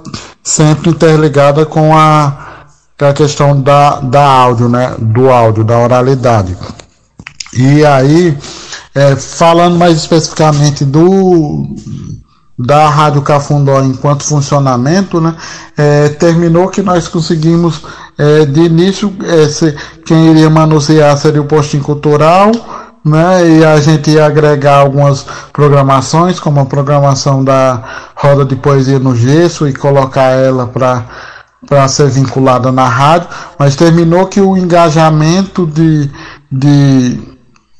sempre 0.43 0.91
interligada 0.91 1.67
com 1.67 1.97
a 1.97 2.47
é 3.01 3.11
a 3.11 3.13
questão 3.13 3.61
da, 3.61 4.01
da 4.01 4.25
áudio, 4.25 4.69
né? 4.69 4.93
Do 4.99 5.31
áudio, 5.31 5.63
da 5.63 5.79
oralidade. 5.79 6.57
E 7.53 7.85
aí, 7.85 8.37
é, 8.93 9.15
falando 9.15 9.79
mais 9.79 9.97
especificamente 9.97 10.85
do 10.85 11.77
da 12.59 12.89
Rádio 12.89 13.23
Cafundó 13.23 13.81
enquanto 13.83 14.25
funcionamento, 14.25 15.21
né? 15.21 15.37
É, 15.77 16.09
terminou 16.09 16.69
que 16.69 16.83
nós 16.83 17.07
conseguimos 17.07 17.83
é, 18.19 18.45
de 18.45 18.63
início 18.63 19.15
esse, 19.23 19.77
quem 20.05 20.33
iria 20.33 20.51
manusear 20.51 21.17
seria 21.17 21.41
o 21.41 21.47
postinho 21.47 21.85
cultural, 21.85 22.51
né? 23.09 23.49
E 23.49 23.65
a 23.65 23.81
gente 23.81 24.11
ia 24.11 24.27
agregar 24.27 24.77
algumas 24.77 25.27
programações, 25.53 26.39
como 26.39 26.61
a 26.61 26.67
programação 26.67 27.43
da 27.43 27.83
roda 28.15 28.45
de 28.45 28.57
poesia 28.57 28.99
no 28.99 29.17
gesso 29.17 29.67
e 29.67 29.73
colocar 29.73 30.31
ela 30.31 30.67
para 30.67 31.05
para 31.67 31.89
ser 31.89 32.09
vinculada 32.09 32.71
na 32.71 32.89
rádio, 32.89 33.29
mas 33.59 33.77
terminou 33.77 34.27
que 34.27 34.41
o 34.41 34.57
engajamento 34.57 35.67
de, 35.67 36.09
de, 36.51 37.21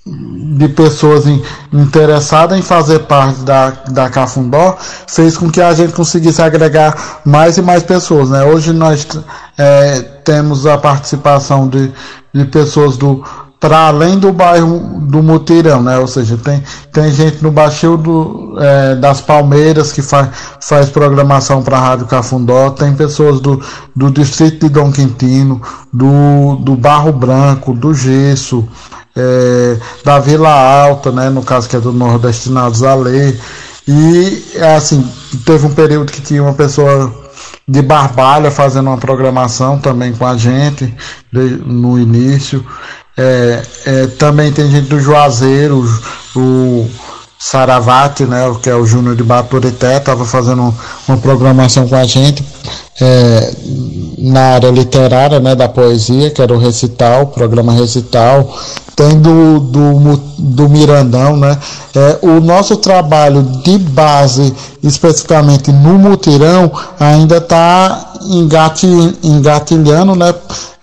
de 0.05 0.69
pessoas 0.69 1.27
in, 1.27 1.43
interessadas 1.73 2.59
em 2.59 2.63
fazer 2.63 3.01
parte 3.01 3.41
da, 3.41 3.71
da 3.89 4.11
Cafundó 4.11 4.77
fez 5.07 5.39
com 5.39 5.51
que 5.51 5.61
a 5.61 5.73
gente 5.73 5.93
conseguisse 5.93 6.43
agregar 6.43 7.21
mais 7.25 7.57
e 7.57 7.63
mais 7.63 7.83
pessoas. 7.83 8.31
Né? 8.31 8.45
Hoje 8.45 8.73
nós 8.73 9.07
é, 9.57 10.01
temos 10.25 10.67
a 10.67 10.77
participação 10.77 11.69
de, 11.69 11.93
de 12.35 12.45
pessoas 12.47 12.97
do, 12.97 13.25
para 13.61 13.89
além 13.89 14.19
do 14.19 14.33
bairro 14.33 15.01
do 15.01 15.23
Mutirão, 15.23 15.83
né? 15.83 15.99
Ou 15.99 16.07
seja, 16.07 16.37
tem, 16.37 16.63
tem 16.93 17.11
gente 17.11 17.43
no 17.43 17.51
Baixio 17.51 17.97
do, 17.97 18.57
é, 18.59 18.95
das 18.95 19.21
Palmeiras 19.21 19.93
que 19.93 20.01
faz, 20.01 20.29
faz 20.61 20.89
programação 20.91 21.63
para 21.63 21.77
a 21.77 21.81
Rádio 21.81 22.07
Cafundó, 22.07 22.71
tem 22.71 22.95
pessoas 22.95 23.41
do, 23.41 23.61
do 23.97 24.11
distrito 24.11 24.67
de 24.67 24.73
Dom 24.73 24.93
Quintino, 24.93 25.61
do, 25.93 26.57
do 26.57 26.77
Barro 26.77 27.13
Branco, 27.13 27.75
do 27.75 27.93
Gesso, 27.93 28.67
é, 29.17 29.77
da 30.05 30.21
Vila 30.21 30.51
Alta, 30.51 31.11
né? 31.11 31.29
No 31.29 31.43
caso 31.43 31.69
que 31.69 31.77
é 31.77 31.81
do 31.81 31.93
Nordestinados 31.93 32.85
a 32.85 32.95
Lei. 32.95 33.39
E 33.89 34.43
assim, 34.77 35.05
teve 35.45 35.67
um 35.67 35.75
período 35.75 36.13
que 36.13 36.21
tinha 36.21 36.43
uma 36.43 36.53
pessoa 36.53 37.13
de 37.67 37.83
Barbalha 37.83 38.51
fazendo 38.51 38.89
uma 38.89 38.97
programação 38.97 39.79
também 39.79 40.13
com 40.15 40.27
a 40.27 40.37
gente 40.37 40.95
de, 41.33 41.41
no 41.67 41.99
início. 41.99 42.65
É, 43.19 43.63
é, 43.85 44.07
também 44.07 44.53
tem 44.53 44.71
gente 44.71 44.89
do 44.89 45.01
Juazeiro, 45.01 45.85
o 46.37 46.89
Saravati, 47.37 48.25
né, 48.25 48.45
que 48.63 48.71
é 48.71 48.75
o 48.77 48.87
Júnior 48.87 49.17
de 49.17 49.25
Baturité, 49.25 49.97
estava 49.97 50.25
fazendo 50.25 50.73
uma 51.09 51.19
programação 51.19 51.89
com 51.89 51.97
a 51.97 52.05
gente 52.05 52.45
é, 53.01 53.53
na 54.19 54.55
área 54.55 54.71
literária 54.71 55.41
né, 55.41 55.57
da 55.57 55.69
poesia, 55.69 56.31
que 56.31 56.41
era 56.41 56.55
o 56.55 56.59
recital, 56.59 57.23
o 57.23 57.27
programa 57.27 57.73
recital. 57.73 58.57
Tem 58.99 59.21
do, 59.21 59.61
do, 59.61 60.17
do 60.39 60.69
Mirandão, 60.69 61.37
né? 61.37 61.57
É, 61.95 62.19
o 62.21 62.41
nosso 62.41 62.77
trabalho 62.79 63.45
de 63.63 63.79
base, 63.79 64.53
especificamente 64.83 65.71
no 65.71 65.97
mutirão, 65.97 66.73
ainda 66.99 67.37
está 67.37 68.15
engatilhando, 69.23 70.17
né? 70.17 70.35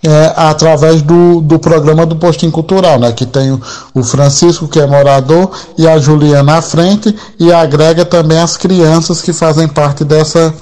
é, 0.06 0.32
através 0.36 1.02
do, 1.02 1.40
do 1.40 1.58
programa 1.58 2.06
do 2.06 2.14
Postinho 2.16 2.52
Cultural, 2.52 2.98
né? 2.98 3.12
Que 3.12 3.26
tem 3.26 3.50
o, 3.50 3.60
o 3.92 4.04
Francisco, 4.04 4.68
que 4.68 4.78
é 4.78 4.86
morador, 4.86 5.50
e 5.76 5.86
a 5.86 5.98
Juliana 5.98 6.58
à 6.58 6.62
frente, 6.62 7.14
e 7.38 7.52
agrega 7.52 8.04
também 8.04 8.38
as 8.38 8.56
crianças 8.56 9.20
que 9.20 9.32
fazem 9.32 9.66
parte 9.66 10.04
dessa, 10.04 10.54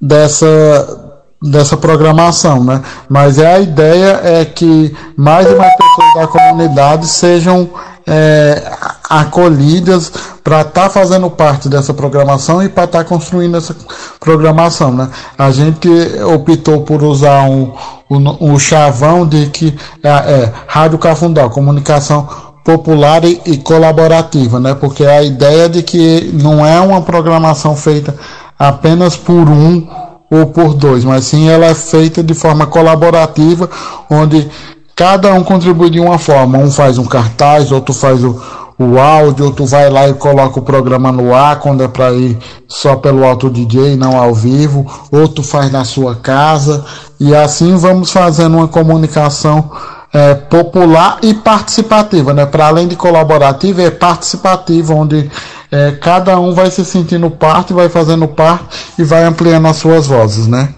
dessa, 0.00 1.09
dessa 1.42 1.76
programação, 1.76 2.62
né? 2.62 2.82
Mas 3.08 3.38
é 3.38 3.54
a 3.54 3.60
ideia 3.60 4.20
é 4.22 4.44
que 4.44 4.94
mais 5.16 5.46
e 5.46 5.54
mais 5.54 5.72
pessoas 5.74 6.14
da 6.16 6.26
comunidade 6.26 7.06
sejam 7.06 7.70
é, 8.06 8.62
acolhidas 9.08 10.12
para 10.42 10.62
estar 10.62 10.82
tá 10.82 10.90
fazendo 10.90 11.30
parte 11.30 11.68
dessa 11.68 11.94
programação 11.94 12.62
e 12.62 12.68
para 12.68 12.84
estar 12.84 12.98
tá 12.98 13.04
construindo 13.04 13.56
essa 13.56 13.74
programação, 14.18 14.92
né? 14.92 15.08
A 15.38 15.50
gente 15.50 15.88
optou 16.24 16.82
por 16.82 17.02
usar 17.02 17.44
um, 17.44 17.72
um, 18.10 18.52
um 18.52 18.58
chavão 18.58 19.26
de 19.26 19.46
que 19.46 19.74
é, 20.02 20.08
é 20.08 20.52
Rádio 20.66 20.98
Cafundó, 20.98 21.48
comunicação 21.48 22.28
popular 22.62 23.24
e, 23.24 23.40
e, 23.46 23.56
colaborativa, 23.56 24.60
né? 24.60 24.74
Porque 24.74 25.04
a 25.06 25.22
ideia 25.22 25.68
de 25.68 25.82
que 25.82 26.30
não 26.34 26.64
é 26.64 26.78
uma 26.80 27.00
programação 27.00 27.74
feita 27.74 28.14
apenas 28.58 29.16
por 29.16 29.48
um 29.48 30.09
ou 30.30 30.46
por 30.46 30.74
dois, 30.74 31.04
mas 31.04 31.24
sim 31.24 31.48
ela 31.48 31.66
é 31.66 31.74
feita 31.74 32.22
de 32.22 32.34
forma 32.34 32.66
colaborativa, 32.66 33.68
onde 34.08 34.48
cada 34.94 35.32
um 35.34 35.42
contribui 35.42 35.90
de 35.90 35.98
uma 35.98 36.18
forma. 36.18 36.58
Um 36.58 36.70
faz 36.70 36.98
um 36.98 37.04
cartaz, 37.04 37.72
outro 37.72 37.92
faz 37.92 38.22
o, 38.22 38.40
o 38.78 38.98
áudio, 38.98 39.46
outro 39.46 39.66
vai 39.66 39.90
lá 39.90 40.08
e 40.08 40.14
coloca 40.14 40.60
o 40.60 40.62
programa 40.62 41.10
no 41.10 41.34
ar 41.34 41.58
quando 41.58 41.82
é 41.82 41.88
para 41.88 42.12
ir 42.12 42.38
só 42.68 42.94
pelo 42.96 43.24
auto 43.24 43.50
DJ, 43.50 43.96
não 43.96 44.16
ao 44.16 44.32
vivo, 44.32 44.86
outro 45.10 45.42
faz 45.42 45.70
na 45.72 45.84
sua 45.84 46.14
casa 46.14 46.84
e 47.18 47.34
assim 47.34 47.76
vamos 47.76 48.12
fazendo 48.12 48.56
uma 48.56 48.68
comunicação 48.68 49.70
é, 50.12 50.34
popular 50.34 51.18
e 51.22 51.34
participativa, 51.34 52.32
né? 52.32 52.46
Para 52.46 52.66
além 52.66 52.88
de 52.88 52.96
colaborativa, 52.96 53.82
é 53.82 53.90
participativa, 53.90 54.94
onde 54.94 55.30
é, 55.70 55.92
cada 55.92 56.38
um 56.38 56.52
vai 56.52 56.70
se 56.70 56.84
sentindo 56.84 57.30
parte, 57.30 57.72
vai 57.72 57.88
fazendo 57.88 58.26
parte 58.26 58.64
e 58.98 59.04
vai 59.04 59.24
ampliando 59.24 59.66
as 59.68 59.76
suas 59.76 60.06
vozes, 60.06 60.46
né? 60.46 60.74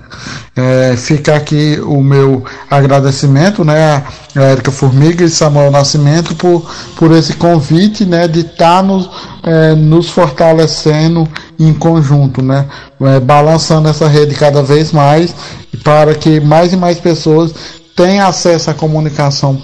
É, 0.55 0.95
fica 0.97 1.35
aqui 1.35 1.81
o 1.83 2.03
meu 2.03 2.45
agradecimento, 2.71 3.65
né, 3.65 4.05
a 4.37 4.43
Érica 4.43 4.71
Formiga 4.71 5.25
e 5.25 5.31
Samuel 5.31 5.71
Nascimento 5.71 6.35
por, 6.35 6.71
por 6.95 7.11
esse 7.11 7.33
convite, 7.33 8.05
né, 8.05 8.29
de 8.29 8.41
estar 8.41 8.77
tá 8.77 8.83
nos, 8.83 9.11
é, 9.43 9.75
nos 9.75 10.11
fortalecendo 10.11 11.27
em 11.59 11.73
conjunto, 11.73 12.43
né, 12.43 12.67
é, 13.01 13.19
balançando 13.19 13.89
essa 13.89 14.07
rede 14.07 14.35
cada 14.35 14.63
vez 14.63 14.93
mais 14.93 15.35
para 15.83 16.15
que 16.15 16.39
mais 16.39 16.73
e 16.73 16.77
mais 16.77 17.01
pessoas 17.01 17.55
tenham 17.97 18.29
acesso 18.29 18.71
à 18.71 18.75
comunicação 18.75 19.61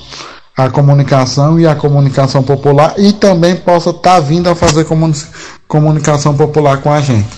a 0.58 0.68
comunicação 0.68 1.60
e 1.60 1.68
a 1.68 1.76
comunicação 1.76 2.42
popular 2.42 2.94
e 2.98 3.12
também 3.12 3.54
possa 3.54 3.90
estar 3.90 4.14
tá 4.14 4.20
vindo 4.20 4.50
a 4.50 4.56
fazer 4.56 4.84
comunicação 5.68 6.34
popular 6.34 6.78
com 6.78 6.92
a 6.92 7.00
gente. 7.00 7.28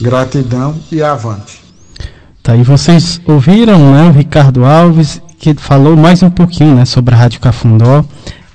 Gratidão 0.00 0.74
e 0.90 1.00
avante. 1.00 1.62
Tá 2.42 2.54
aí 2.54 2.64
vocês 2.64 3.20
ouviram, 3.26 3.92
né, 3.92 4.08
o 4.08 4.10
Ricardo 4.10 4.64
Alves 4.64 5.22
que 5.38 5.54
falou 5.54 5.96
mais 5.96 6.20
um 6.24 6.30
pouquinho, 6.30 6.74
né, 6.74 6.84
sobre 6.84 7.14
a 7.14 7.18
Rádio 7.18 7.38
Cafundó 7.38 8.04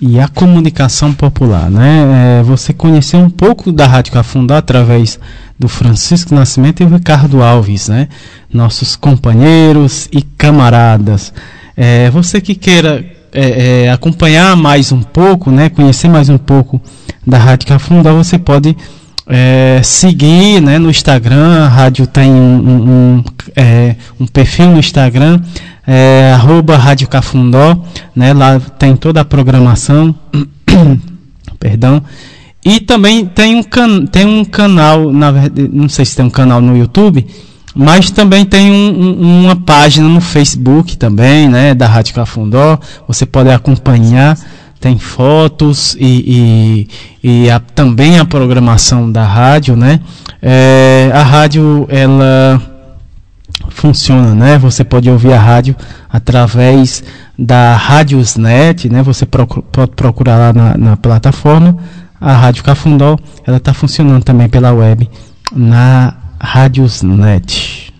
e 0.01 0.19
a 0.19 0.27
comunicação 0.27 1.13
popular, 1.13 1.69
né? 1.69 2.39
É, 2.39 2.43
você 2.43 2.73
conheceu 2.73 3.19
um 3.19 3.29
pouco 3.29 3.71
da 3.71 3.87
Rádio 3.87 4.13
Cafundó 4.13 4.55
através 4.55 5.17
do 5.57 5.69
Francisco 5.69 6.35
Nascimento 6.35 6.81
e 6.81 6.85
o 6.85 6.89
Ricardo 6.89 7.41
Alves, 7.41 7.87
né? 7.87 8.07
Nossos 8.51 8.95
companheiros 8.95 10.09
e 10.11 10.21
camaradas. 10.21 11.33
É, 11.75 12.09
você 12.09 12.39
que 12.39 12.55
queira 12.55 13.18
é, 13.33 13.83
é, 13.85 13.91
acompanhar 13.91 14.55
mais 14.55 14.91
um 14.91 15.01
pouco, 15.01 15.51
né? 15.51 15.69
Conhecer 15.69 16.07
mais 16.07 16.29
um 16.29 16.37
pouco 16.37 16.81
da 17.25 17.37
Rádio 17.37 17.67
Cafundó, 17.67 18.13
você 18.13 18.37
pode 18.37 18.75
é, 19.29 19.79
seguir 19.83 20.59
né, 20.59 20.79
no 20.79 20.89
Instagram, 20.89 21.65
a 21.65 21.67
rádio 21.67 22.07
tem 22.07 22.31
um, 22.31 22.35
um, 22.35 22.89
um, 22.89 23.23
é, 23.55 23.95
um 24.19 24.25
perfil 24.25 24.71
no 24.71 24.79
Instagram, 24.79 25.39
é, 25.85 26.31
arroba 26.33 26.75
Rádio 26.75 27.07
Cafundó, 27.07 27.77
né, 28.15 28.33
lá 28.33 28.59
tem 28.59 28.95
toda 28.95 29.21
a 29.21 29.25
programação, 29.25 30.15
perdão, 31.59 32.01
e 32.65 32.79
também 32.79 33.25
tem 33.25 33.55
um, 33.55 33.63
can, 33.63 34.05
tem 34.07 34.25
um 34.25 34.43
canal, 34.43 35.13
na 35.13 35.31
verdade, 35.31 35.69
não 35.71 35.87
sei 35.87 36.05
se 36.05 36.15
tem 36.15 36.25
um 36.25 36.29
canal 36.29 36.59
no 36.59 36.75
YouTube, 36.75 37.25
mas 37.79 38.11
também 38.11 38.43
tem 38.43 38.69
um, 38.69 39.45
uma 39.45 39.55
página 39.55 40.05
no 40.09 40.19
Facebook 40.19 40.97
também, 40.97 41.47
né, 41.47 41.73
da 41.73 41.87
Rádio 41.87 42.13
Cafundó, 42.13 42.77
você 43.07 43.25
pode 43.25 43.49
acompanhar, 43.49 44.37
tem 44.81 44.99
fotos 44.99 45.95
e, 45.97 46.87
e, 47.23 47.45
e 47.45 47.49
a, 47.49 47.57
também 47.57 48.19
a 48.19 48.25
programação 48.25 49.09
da 49.09 49.23
rádio, 49.23 49.77
né? 49.77 50.01
É, 50.41 51.09
a 51.13 51.21
rádio 51.23 51.85
ela 51.89 52.61
funciona, 53.69 54.35
né? 54.35 54.57
Você 54.57 54.83
pode 54.83 55.09
ouvir 55.09 55.31
a 55.31 55.39
rádio 55.39 55.73
através 56.09 57.01
da 57.37 57.77
Radiosnet, 57.77 58.89
né? 58.89 59.01
Você 59.03 59.25
procura, 59.25 59.61
pode 59.71 59.91
procurar 59.91 60.37
lá 60.37 60.53
na, 60.53 60.77
na 60.77 60.97
plataforma. 60.97 61.77
A 62.19 62.33
Rádio 62.33 62.61
Cafundó, 62.63 63.17
ela 63.47 63.57
está 63.57 63.73
funcionando 63.73 64.23
também 64.23 64.49
pela 64.49 64.73
web 64.73 65.09
na 65.53 66.18
Radiosnet. 66.39 67.93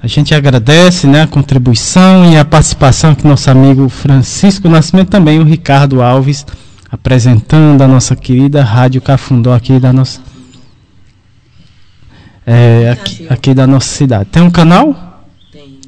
A 0.00 0.06
gente 0.06 0.32
agradece 0.32 1.06
né, 1.08 1.22
a 1.22 1.26
contribuição 1.26 2.30
e 2.30 2.36
a 2.36 2.44
participação 2.44 3.14
que 3.14 3.26
nosso 3.26 3.50
amigo 3.50 3.88
Francisco 3.88 4.68
Nascimento, 4.68 5.08
também 5.08 5.40
o 5.40 5.44
Ricardo 5.44 6.00
Alves, 6.00 6.46
apresentando 6.90 7.82
a 7.82 7.88
nossa 7.88 8.14
querida 8.14 8.62
Rádio 8.62 9.00
Cafundó 9.00 9.52
aqui 9.52 9.80
da 9.80 9.92
nossa. 9.92 10.20
É, 12.46 12.90
aqui, 12.90 13.26
aqui 13.28 13.54
da 13.54 13.66
nossa 13.66 13.88
cidade. 13.88 14.30
Tem 14.30 14.42
um 14.42 14.50
canal? 14.50 15.26
Tem, 15.52 15.80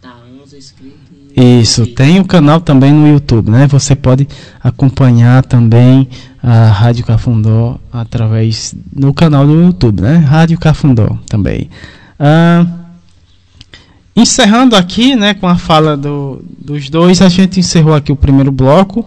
tá 0.00 0.16
11 0.42 0.56
inscritos. 0.56 0.98
Isso, 1.36 1.86
tem 1.86 2.18
o 2.18 2.22
um 2.22 2.24
canal 2.24 2.60
também 2.60 2.90
no 2.90 3.06
YouTube, 3.06 3.50
né? 3.50 3.66
Você 3.68 3.94
pode 3.94 4.26
acompanhar 4.60 5.44
também 5.44 6.08
a 6.50 6.70
Rádio 6.70 7.04
Cafundó 7.04 7.78
através 7.92 8.74
do 8.92 9.12
canal 9.12 9.46
do 9.46 9.52
YouTube, 9.52 10.00
né? 10.00 10.16
Rádio 10.16 10.58
Cafundó 10.58 11.18
também. 11.26 11.68
Ah, 12.18 12.66
Encerrando 14.18 14.74
aqui, 14.74 15.14
né, 15.14 15.32
com 15.32 15.46
a 15.46 15.54
fala 15.54 15.96
do, 15.96 16.42
dos 16.58 16.90
dois, 16.90 17.22
a 17.22 17.28
gente 17.28 17.60
encerrou 17.60 17.94
aqui 17.94 18.10
o 18.10 18.16
primeiro 18.16 18.50
bloco 18.50 19.06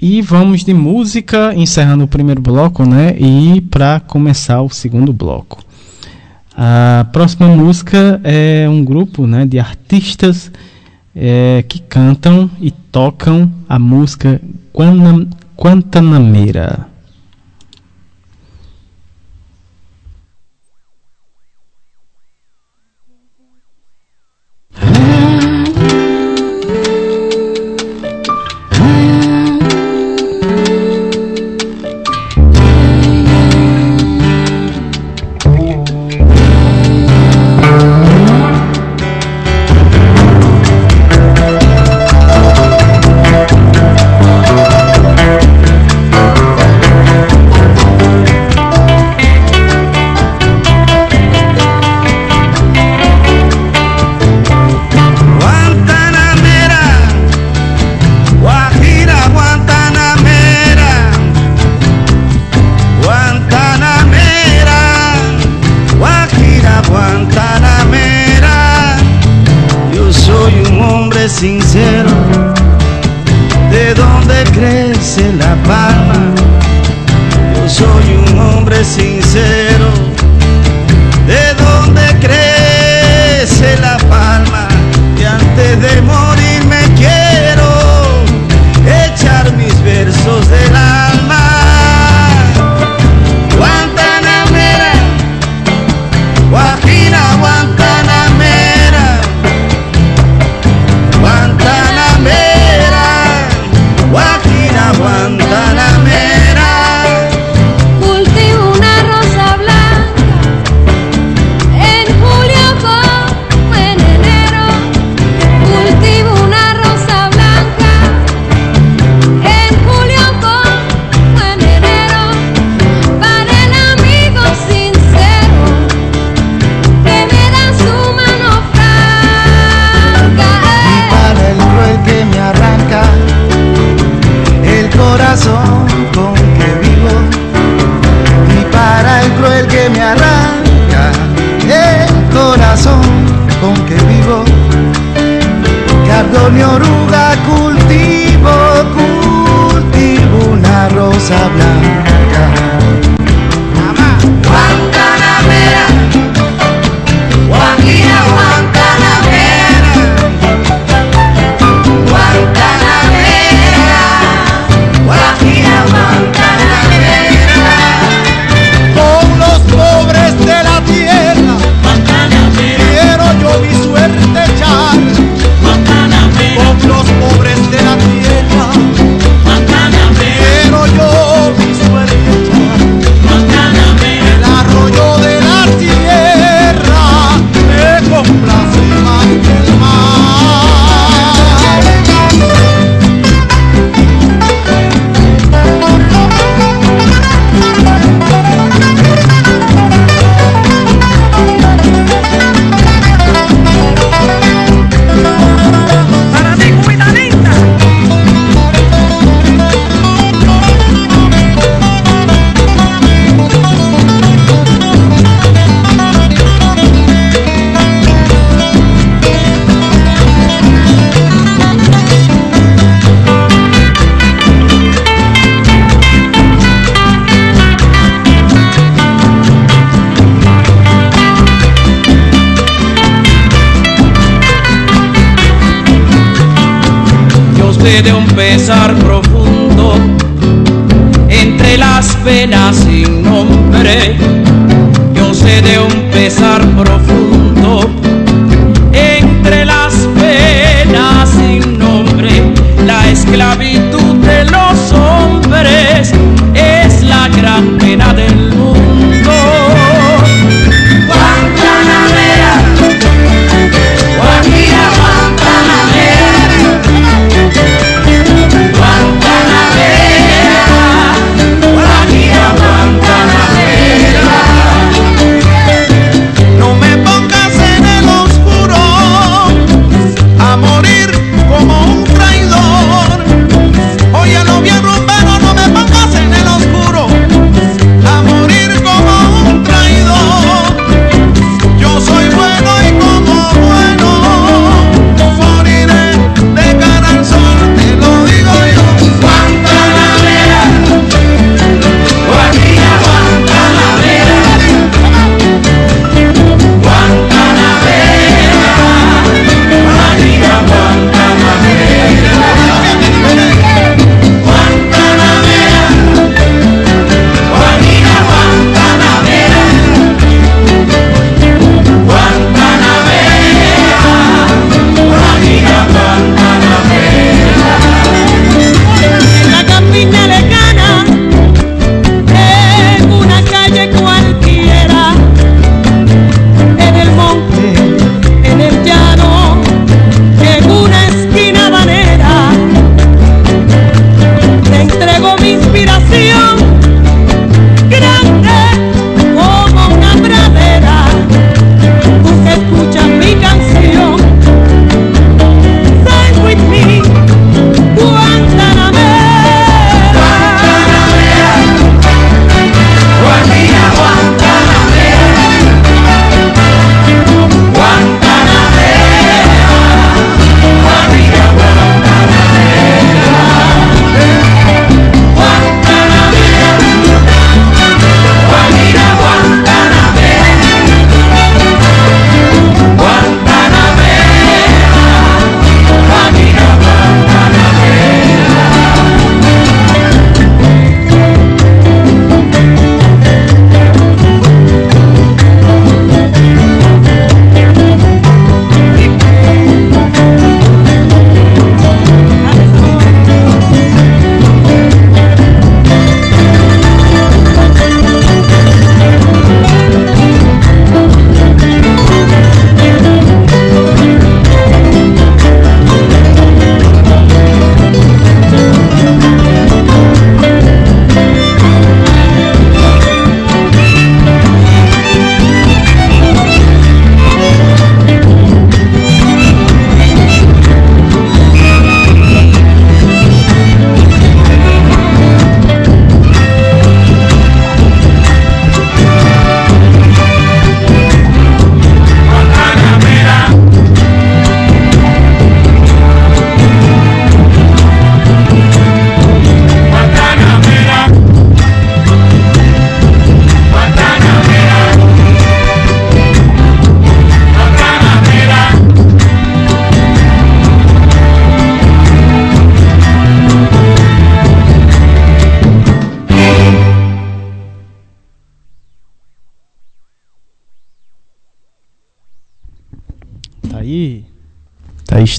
e 0.00 0.22
vamos 0.22 0.62
de 0.62 0.72
música, 0.72 1.52
encerrando 1.56 2.04
o 2.04 2.06
primeiro 2.06 2.40
bloco, 2.40 2.88
né, 2.88 3.16
e 3.18 3.60
para 3.60 3.98
começar 3.98 4.62
o 4.62 4.70
segundo 4.70 5.12
bloco. 5.12 5.64
A 6.56 7.08
próxima 7.12 7.48
música 7.48 8.20
é 8.22 8.68
um 8.68 8.84
grupo, 8.84 9.26
né, 9.26 9.44
de 9.44 9.58
artistas 9.58 10.52
é, 11.12 11.64
que 11.68 11.80
cantam 11.80 12.48
e 12.60 12.70
tocam 12.70 13.50
a 13.68 13.80
música 13.80 14.40
Guantanameira. 15.56 16.88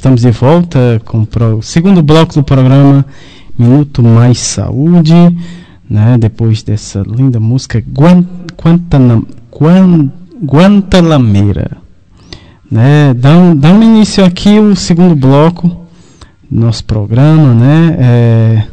Estamos 0.07 0.21
de 0.21 0.31
volta 0.31 1.01
com 1.03 1.27
o 1.57 1.61
segundo 1.61 2.01
bloco 2.01 2.33
do 2.33 2.41
programa 2.41 3.05
Minuto 3.59 4.01
Mais 4.01 4.37
Saúde, 4.39 5.13
né? 5.89 6.17
Depois 6.17 6.63
dessa 6.63 7.03
linda 7.05 7.41
música 7.41 7.83
Guan, 7.85 8.23
Guantanam, 8.57 9.27
Guan, 9.51 10.09
Guantalameira, 10.41 11.71
né? 12.71 13.13
Dão 13.15 13.83
início 13.83 14.23
aqui 14.23 14.57
o 14.59 14.77
segundo 14.77 15.13
bloco 15.13 15.67
do 16.49 16.61
nosso 16.61 16.85
programa, 16.85 17.53
né? 17.53 17.97
É, 17.99 18.67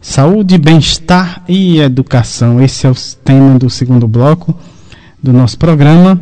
Saúde, 0.00 0.56
bem-estar 0.56 1.44
e 1.46 1.78
educação. 1.78 2.58
Esse 2.58 2.86
é 2.86 2.90
o 2.90 2.94
tema 3.22 3.58
do 3.58 3.68
segundo 3.68 4.08
bloco 4.08 4.58
do 5.22 5.30
nosso 5.30 5.58
programa, 5.58 6.18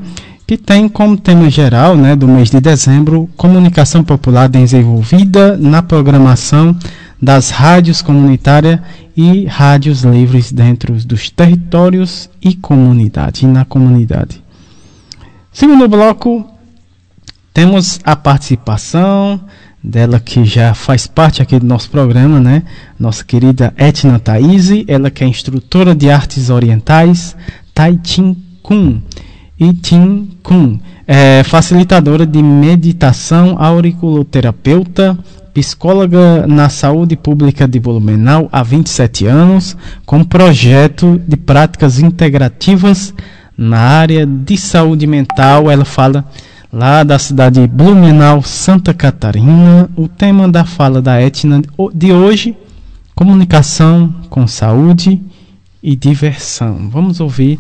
que 0.47 0.57
tem 0.57 0.89
como 0.89 1.17
tema 1.17 1.51
geral 1.51 1.97
né, 1.97 2.15
do 2.15 2.29
mês 2.29 2.51
de 2.51 2.61
dezembro 2.61 3.29
comunicação 3.37 4.05
popular 4.05 4.49
desenvolvida 4.49 5.57
na 5.57 5.83
programação 5.83 6.77
das 7.21 7.51
rádios 7.51 8.01
comunitárias 8.01 8.79
e 9.17 9.47
rádios 9.47 10.03
livres 10.03 10.53
dentro 10.53 10.93
dos 11.05 11.31
territórios 11.31 12.31
e 12.41 12.55
comunidade, 12.55 13.47
na 13.47 13.65
comunidade. 13.65 14.43
Segundo 15.51 15.89
bloco, 15.89 16.47
temos 17.53 17.99
a 18.05 18.15
participação 18.15 19.41
dela 19.83 20.21
que 20.21 20.45
já 20.45 20.75
faz 20.75 21.07
parte 21.07 21.41
aqui 21.41 21.59
do 21.59 21.67
nosso 21.67 21.89
programa, 21.91 22.39
né? 22.39 22.63
Nossa 23.01 23.25
querida 23.25 23.73
Etna 23.77 24.19
Thaís, 24.19 24.69
ela 24.87 25.11
que 25.11 25.25
é 25.25 25.27
instrutora 25.27 25.95
de 25.95 26.11
artes 26.11 26.51
orientais, 26.51 27.35
Tai 27.73 27.99
Chi 28.05 28.37
Kun. 28.63 29.01
E 29.59 29.73
Tim 29.73 30.29
Kun, 30.43 30.79
é 31.07 31.43
facilitadora 31.45 32.27
de 32.27 32.43
meditação, 32.43 33.57
auriculoterapeuta, 33.59 35.19
psicóloga 35.55 36.47
na 36.47 36.69
saúde 36.69 37.17
pública 37.17 37.67
de 37.67 37.81
Blumenau 37.81 38.49
há 38.53 38.63
27 38.63 39.27
anos, 39.27 39.77
com 40.05 40.23
projeto 40.23 41.21
de 41.27 41.37
práticas 41.37 41.99
integrativas 41.99 43.15
na 43.57 43.79
área 43.79 44.27
de 44.27 44.59
saúde 44.59 45.07
mental. 45.07 45.71
Ela 45.71 45.87
fala 45.87 46.27
lá 46.71 47.03
da 47.03 47.19
cidade 47.19 47.61
de 47.61 47.67
Blumenau, 47.67 48.43
Santa 48.43 48.93
Catarina. 48.93 49.89
O 49.97 50.07
tema 50.07 50.47
da 50.47 50.67
fala 50.67 51.01
da 51.01 51.19
Etna 51.23 51.63
de 51.95 52.13
hoje: 52.13 52.55
comunicação 53.15 54.15
com 54.29 54.47
saúde 54.47 55.23
e 55.83 55.97
diversão. 55.97 56.91
Vamos 56.91 57.21
ouvir 57.21 57.59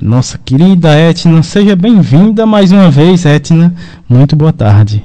nossa 0.00 0.38
querida 0.38 0.94
Etna. 0.94 1.42
Seja 1.42 1.76
bem-vinda 1.76 2.46
mais 2.46 2.72
uma 2.72 2.90
vez, 2.90 3.26
Etna. 3.26 3.74
Muito 4.08 4.34
boa 4.36 4.52
tarde. 4.52 5.04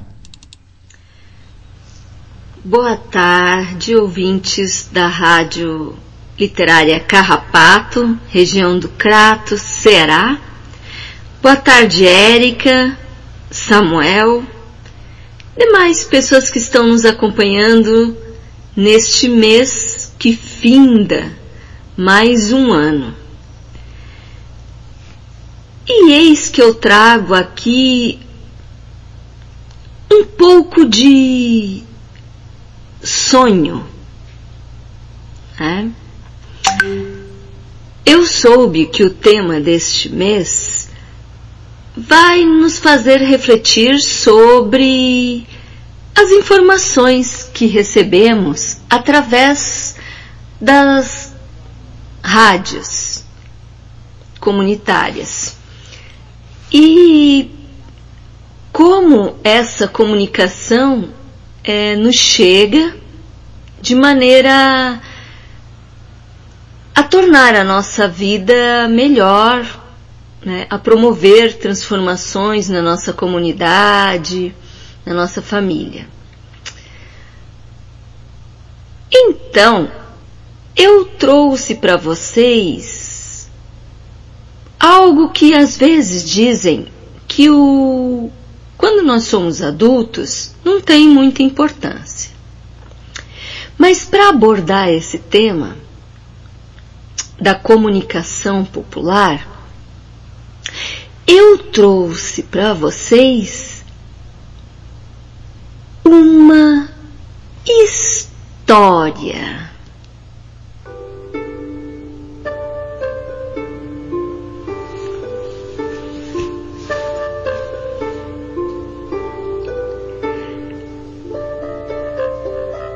Boa 2.64 2.98
tarde, 2.98 3.96
ouvintes 3.96 4.90
da 4.92 5.08
Rádio 5.08 5.96
Literária 6.38 7.00
Carrapato, 7.00 8.18
região 8.30 8.78
do 8.78 8.90
Crato, 8.90 9.58
Ceará. 9.58 10.38
Boa 11.42 11.56
tarde, 11.56 12.06
Érica, 12.06 12.98
Samuel, 13.50 14.44
demais 15.58 16.04
pessoas 16.04 16.50
que 16.50 16.60
estão 16.60 16.88
nos 16.88 17.06
acompanhando 17.06 18.16
neste 18.76 19.30
mês 19.30 20.14
que 20.20 20.36
finda 20.36 21.32
mais 21.96 22.52
um 22.52 22.72
ano. 22.74 23.27
E 25.88 26.12
eis 26.12 26.50
que 26.50 26.62
eu 26.62 26.76
trago 26.76 27.34
aqui 27.34 28.20
um 30.12 30.26
pouco 30.26 30.86
de 30.86 31.82
sonho. 33.02 33.88
Né? 35.58 35.92
Eu 38.06 38.26
soube 38.26 38.88
que 38.88 39.04
o 39.04 39.10
tema 39.10 39.62
deste 39.62 40.10
mês 40.10 40.90
vai 41.96 42.44
nos 42.44 42.80
fazer 42.80 43.18
refletir 43.22 44.00
sobre 44.00 45.48
as 46.14 46.30
informações 46.32 47.50
que 47.54 47.66
recebemos 47.66 48.78
através 48.90 49.96
das 50.60 51.34
rádios 52.22 53.24
comunitárias. 54.40 55.57
E 56.72 57.52
como 58.72 59.40
essa 59.44 59.88
comunicação 59.88 61.10
é, 61.64 61.96
nos 61.96 62.16
chega 62.16 62.96
de 63.82 63.96
maneira 63.96 65.02
a 66.94 67.04
tornar 67.04 67.56
a 67.56 67.64
nossa 67.64 68.08
vida 68.08 68.88
melhor, 68.90 69.66
né, 70.44 70.66
a 70.70 70.78
promover 70.78 71.58
transformações 71.58 72.70
na 72.70 72.82
nossa 72.82 73.14
comunidade, 73.14 74.54
na 75.06 75.14
nossa 75.14 75.42
família. 75.42 76.08
Então, 79.12 79.90
eu 80.76 81.06
trouxe 81.06 81.76
para 81.76 81.98
vocês 81.98 82.97
algo 84.80 85.30
que 85.30 85.54
às 85.54 85.78
vezes 85.78 86.30
dizem 86.30 86.88
que 87.28 87.50
o 87.50 88.32
quando 88.78 89.04
nós 89.04 89.24
somos 89.24 89.62
adultos 89.62 90.52
não 90.64 90.80
tem 90.80 91.08
muita 91.08 91.42
importância. 91.42 92.32
Mas 93.78 94.06
para 94.06 94.30
abordar 94.30 94.90
esse 94.90 95.18
tema 95.18 95.76
da 97.40 97.56
comunicação 97.56 98.64
popular, 98.64 99.48
eu 101.26 101.58
trouxe 101.58 102.44
para 102.44 102.74
vocês 102.74 103.84
uma 106.04 106.90
história. 107.66 109.72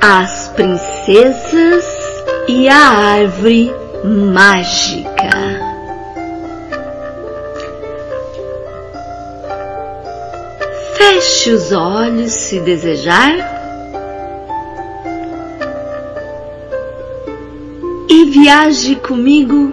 As 0.04 0.48
princesas 0.56 1.86
e 2.48 2.68
a 2.68 2.76
árvore 2.76 3.72
mágica. 4.04 5.30
Feche 10.98 11.52
os 11.52 11.72
olhos 11.72 12.32
se 12.32 12.60
desejar 12.62 13.32
e 18.10 18.26
viaje 18.26 18.96
comigo 18.96 19.72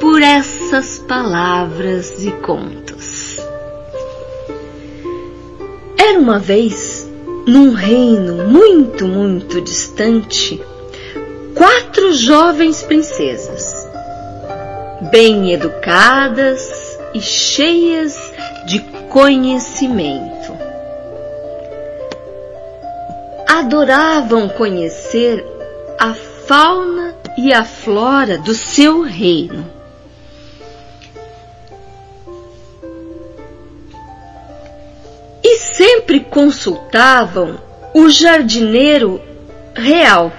por 0.00 0.20
essas 0.20 0.98
palavras 0.98 2.24
e 2.24 2.32
contos. 2.32 3.38
Era 5.96 6.18
uma 6.18 6.38
vez, 6.38 6.93
num 7.46 7.72
reino 7.72 8.44
muito, 8.48 9.06
muito 9.06 9.60
distante, 9.60 10.62
quatro 11.54 12.12
jovens 12.12 12.82
princesas, 12.82 13.88
bem 15.10 15.52
educadas 15.52 16.98
e 17.12 17.20
cheias 17.20 18.18
de 18.66 18.80
conhecimento. 19.08 20.52
Adoravam 23.46 24.48
conhecer 24.48 25.44
a 25.98 26.14
fauna 26.46 27.14
e 27.36 27.52
a 27.52 27.64
flora 27.64 28.38
do 28.38 28.54
seu 28.54 29.02
reino. 29.02 29.73
Sempre 35.56 36.20
consultavam 36.20 37.58
o 37.94 38.08
jardineiro 38.08 39.20
real 39.74 40.32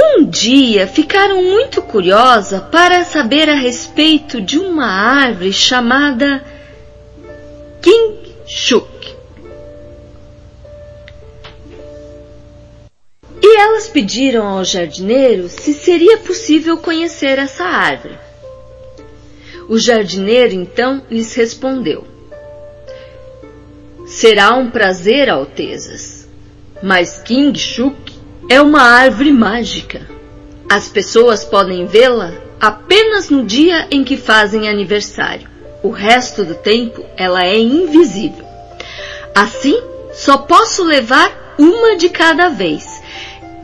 um 0.00 0.24
dia 0.24 0.86
ficaram 0.86 1.42
muito 1.42 1.80
curiosas 1.80 2.60
para 2.72 3.04
saber 3.04 3.48
a 3.48 3.54
respeito 3.54 4.40
de 4.40 4.58
uma 4.58 4.86
árvore 4.86 5.52
chamada 5.52 6.44
Kingshuk. 7.80 9.16
E 13.40 13.60
elas 13.60 13.88
pediram 13.88 14.44
ao 14.44 14.64
jardineiro 14.64 15.48
se 15.48 15.72
seria 15.72 16.18
possível 16.18 16.78
conhecer 16.78 17.38
essa 17.38 17.64
árvore. 17.64 18.18
O 19.68 19.78
jardineiro 19.78 20.54
então 20.54 21.00
lhes 21.08 21.32
respondeu: 21.34 22.07
Será 24.20 24.56
um 24.56 24.68
prazer, 24.68 25.30
Altezas, 25.30 26.28
mas 26.82 27.22
Kingshuk 27.22 28.12
é 28.50 28.60
uma 28.60 28.82
árvore 28.82 29.30
mágica. 29.30 30.08
As 30.68 30.88
pessoas 30.88 31.44
podem 31.44 31.86
vê-la 31.86 32.32
apenas 32.60 33.30
no 33.30 33.44
dia 33.44 33.86
em 33.92 34.02
que 34.02 34.16
fazem 34.16 34.68
aniversário. 34.68 35.48
O 35.84 35.90
resto 35.90 36.44
do 36.44 36.56
tempo 36.56 37.04
ela 37.16 37.44
é 37.44 37.60
invisível. 37.60 38.44
Assim, 39.32 39.80
só 40.12 40.38
posso 40.38 40.82
levar 40.82 41.54
uma 41.56 41.96
de 41.96 42.08
cada 42.08 42.48
vez 42.48 43.00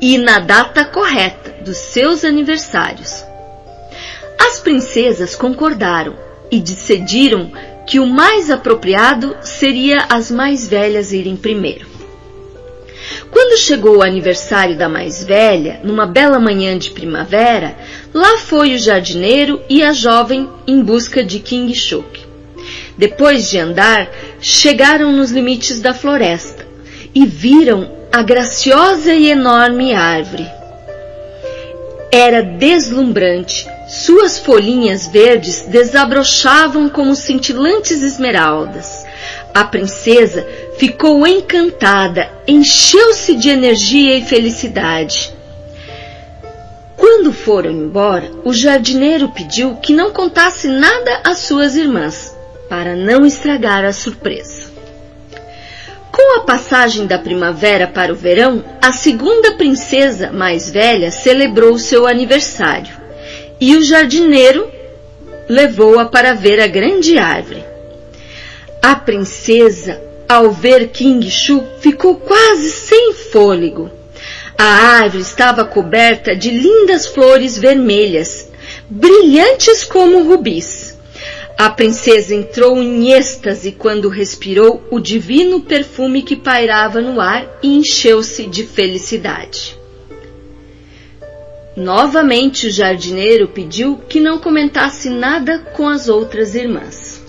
e 0.00 0.16
na 0.18 0.38
data 0.38 0.84
correta 0.84 1.64
dos 1.64 1.78
seus 1.78 2.24
aniversários. 2.24 3.24
As 4.38 4.60
princesas 4.60 5.34
concordaram 5.34 6.14
e 6.48 6.60
decidiram 6.60 7.50
que 7.86 8.00
o 8.00 8.06
mais 8.06 8.50
apropriado 8.50 9.36
seria 9.42 10.06
as 10.08 10.30
mais 10.30 10.66
velhas 10.66 11.12
irem 11.12 11.36
primeiro. 11.36 11.86
Quando 13.30 13.58
chegou 13.58 13.98
o 13.98 14.02
aniversário 14.02 14.76
da 14.76 14.88
mais 14.88 15.22
velha, 15.22 15.80
numa 15.82 16.06
bela 16.06 16.38
manhã 16.38 16.78
de 16.78 16.90
primavera, 16.90 17.76
lá 18.12 18.38
foi 18.38 18.74
o 18.74 18.78
jardineiro 18.78 19.60
e 19.68 19.82
a 19.82 19.92
jovem 19.92 20.48
em 20.66 20.82
busca 20.82 21.22
de 21.22 21.38
King 21.40 21.74
Shuk. 21.74 22.20
Depois 22.96 23.50
de 23.50 23.58
andar, 23.58 24.08
chegaram 24.40 25.12
nos 25.12 25.30
limites 25.30 25.80
da 25.80 25.92
floresta 25.92 26.66
e 27.14 27.26
viram 27.26 27.90
a 28.12 28.22
graciosa 28.22 29.12
e 29.12 29.30
enorme 29.30 29.92
árvore. 29.92 30.46
Era 32.12 32.42
deslumbrante 32.42 33.66
Suas 34.04 34.38
folhinhas 34.38 35.06
verdes 35.06 35.60
desabrochavam 35.60 36.90
como 36.90 37.16
cintilantes 37.16 38.02
esmeraldas. 38.02 39.02
A 39.54 39.64
princesa 39.64 40.46
ficou 40.76 41.26
encantada, 41.26 42.30
encheu-se 42.46 43.34
de 43.34 43.48
energia 43.48 44.18
e 44.18 44.22
felicidade. 44.22 45.32
Quando 46.98 47.32
foram 47.32 47.70
embora, 47.70 48.30
o 48.44 48.52
jardineiro 48.52 49.30
pediu 49.30 49.76
que 49.76 49.94
não 49.94 50.10
contasse 50.10 50.68
nada 50.68 51.22
às 51.24 51.38
suas 51.38 51.74
irmãs, 51.74 52.36
para 52.68 52.94
não 52.94 53.24
estragar 53.24 53.86
a 53.86 53.92
surpresa. 53.94 54.70
Com 56.12 56.36
a 56.36 56.40
passagem 56.42 57.06
da 57.06 57.18
primavera 57.18 57.86
para 57.86 58.12
o 58.12 58.16
verão, 58.16 58.62
a 58.82 58.92
segunda 58.92 59.52
princesa 59.52 60.30
mais 60.30 60.68
velha 60.68 61.10
celebrou 61.10 61.78
seu 61.78 62.06
aniversário 62.06 63.03
e 63.64 63.76
o 63.76 63.82
jardineiro 63.82 64.70
levou-a 65.48 66.04
para 66.04 66.34
ver 66.34 66.60
a 66.60 66.66
grande 66.66 67.16
árvore. 67.16 67.64
A 68.82 68.94
princesa, 68.94 69.98
ao 70.28 70.50
ver 70.50 70.88
King 70.88 71.30
Shu, 71.30 71.64
ficou 71.80 72.16
quase 72.16 72.70
sem 72.70 73.14
fôlego. 73.14 73.90
A 74.58 74.64
árvore 75.00 75.22
estava 75.22 75.64
coberta 75.64 76.36
de 76.36 76.50
lindas 76.50 77.06
flores 77.06 77.56
vermelhas, 77.56 78.50
brilhantes 78.90 79.82
como 79.82 80.22
rubis. 80.28 80.98
A 81.56 81.70
princesa 81.70 82.34
entrou 82.34 82.76
em 82.82 83.12
êxtase 83.14 83.72
quando 83.72 84.10
respirou 84.10 84.86
o 84.90 85.00
divino 85.00 85.62
perfume 85.62 86.20
que 86.20 86.36
pairava 86.36 87.00
no 87.00 87.18
ar 87.18 87.48
e 87.62 87.78
encheu-se 87.78 88.44
de 88.44 88.64
felicidade. 88.64 89.83
Novamente 91.76 92.68
o 92.68 92.70
jardineiro 92.70 93.48
pediu 93.48 93.98
que 94.08 94.20
não 94.20 94.38
comentasse 94.38 95.10
nada 95.10 95.58
com 95.58 95.88
as 95.88 96.08
outras 96.08 96.54
irmãs. 96.54 97.20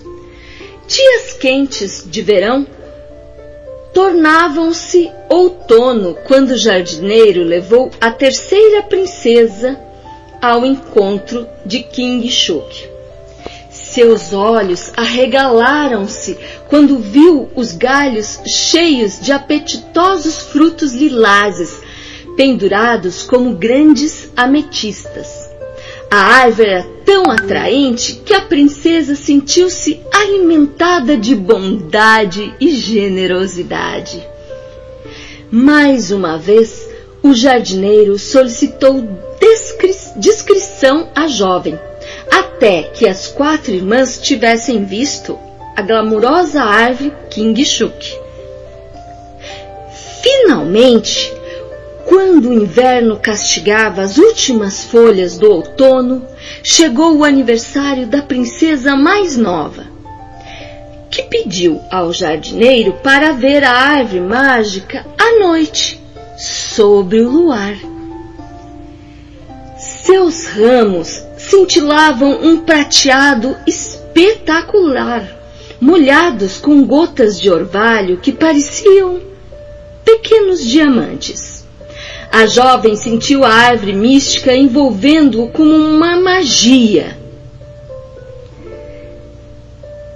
Dias 0.86 1.32
quentes 1.32 2.04
de 2.06 2.22
verão 2.22 2.64
tornavam-se 3.92 5.10
outono 5.28 6.14
quando 6.26 6.50
o 6.50 6.58
jardineiro 6.58 7.42
levou 7.42 7.90
a 8.00 8.12
terceira 8.12 8.82
princesa 8.82 9.80
ao 10.40 10.64
encontro 10.64 11.48
de 11.64 11.80
King 11.80 12.30
Shuk. 12.30 12.88
Seus 13.68 14.32
olhos 14.32 14.92
arregalaram-se 14.96 16.38
quando 16.68 16.98
viu 16.98 17.50
os 17.56 17.72
galhos 17.72 18.38
cheios 18.46 19.18
de 19.20 19.32
apetitosos 19.32 20.42
frutos 20.42 20.92
lilazes 20.92 21.80
pendurados 22.36 23.22
como 23.22 23.54
grandes 23.54 24.30
ametistas. 24.36 25.50
A 26.10 26.16
árvore 26.16 26.70
era 26.70 26.86
tão 27.04 27.30
atraente 27.30 28.22
que 28.24 28.32
a 28.32 28.42
princesa 28.42 29.16
sentiu-se 29.16 30.00
alimentada 30.12 31.16
de 31.16 31.34
bondade 31.34 32.54
e 32.60 32.70
generosidade. 32.70 34.22
Mais 35.50 36.10
uma 36.10 36.38
vez, 36.38 36.88
o 37.22 37.34
jardineiro 37.34 38.18
solicitou 38.18 39.02
discrição 40.16 41.08
à 41.14 41.28
jovem, 41.28 41.78
até 42.30 42.84
que 42.84 43.06
as 43.06 43.28
quatro 43.28 43.72
irmãs 43.72 44.18
tivessem 44.18 44.84
visto 44.84 45.38
a 45.76 45.82
glamurosa 45.82 46.62
árvore 46.62 47.12
King 47.30 47.64
Shuk. 47.64 48.18
Finalmente, 50.22 51.35
quando 52.06 52.50
o 52.50 52.52
inverno 52.52 53.18
castigava 53.18 54.02
as 54.02 54.16
últimas 54.16 54.84
folhas 54.84 55.36
do 55.36 55.50
outono, 55.50 56.24
chegou 56.62 57.16
o 57.16 57.24
aniversário 57.24 58.06
da 58.06 58.22
princesa 58.22 58.94
mais 58.96 59.36
nova, 59.36 59.84
que 61.10 61.22
pediu 61.24 61.80
ao 61.90 62.12
jardineiro 62.12 62.92
para 63.02 63.32
ver 63.32 63.64
a 63.64 63.72
árvore 63.72 64.20
mágica 64.20 65.04
à 65.18 65.40
noite, 65.40 66.00
sobre 66.38 67.20
o 67.22 67.28
luar. 67.28 67.74
Seus 69.76 70.46
ramos 70.46 71.22
cintilavam 71.36 72.38
um 72.40 72.58
prateado 72.58 73.56
espetacular, 73.66 75.26
molhados 75.80 76.58
com 76.58 76.84
gotas 76.84 77.40
de 77.40 77.50
orvalho 77.50 78.18
que 78.18 78.30
pareciam 78.30 79.20
pequenos 80.04 80.64
diamantes. 80.64 81.55
A 82.30 82.46
jovem 82.46 82.96
sentiu 82.96 83.44
a 83.44 83.48
árvore 83.48 83.92
mística 83.92 84.54
envolvendo-o 84.54 85.48
como 85.50 85.74
uma 85.74 86.20
magia. 86.20 87.16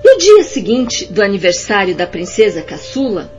No 0.04 0.18
dia 0.18 0.42
seguinte 0.44 1.06
do 1.06 1.22
aniversário 1.22 1.94
da 1.94 2.06
princesa 2.06 2.62
caçula, 2.62 3.32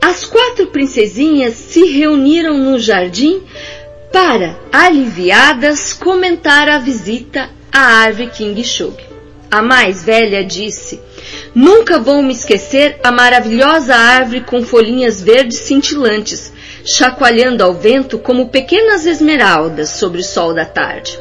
as 0.00 0.24
quatro 0.24 0.68
princesinhas 0.68 1.54
se 1.54 1.84
reuniram 1.84 2.56
no 2.56 2.78
jardim 2.78 3.42
para, 4.12 4.58
aliviadas, 4.72 5.92
comentar 5.92 6.68
a 6.68 6.78
visita 6.78 7.50
à 7.72 7.80
árvore 8.02 8.30
King 8.30 8.62
Shug. 8.64 8.96
A 9.50 9.62
mais 9.62 10.04
velha 10.04 10.44
disse: 10.44 11.00
Nunca 11.54 11.98
vou 11.98 12.22
me 12.22 12.32
esquecer 12.32 12.98
a 13.02 13.10
maravilhosa 13.10 13.94
árvore 13.94 14.42
com 14.42 14.62
folhinhas 14.62 15.20
verdes 15.20 15.58
cintilantes, 15.58 16.49
chacoalhando 16.84 17.62
ao 17.62 17.74
vento 17.74 18.18
como 18.18 18.48
pequenas 18.48 19.06
esmeraldas 19.06 19.90
sobre 19.90 20.20
o 20.20 20.24
sol 20.24 20.54
da 20.54 20.64
tarde. 20.64 21.18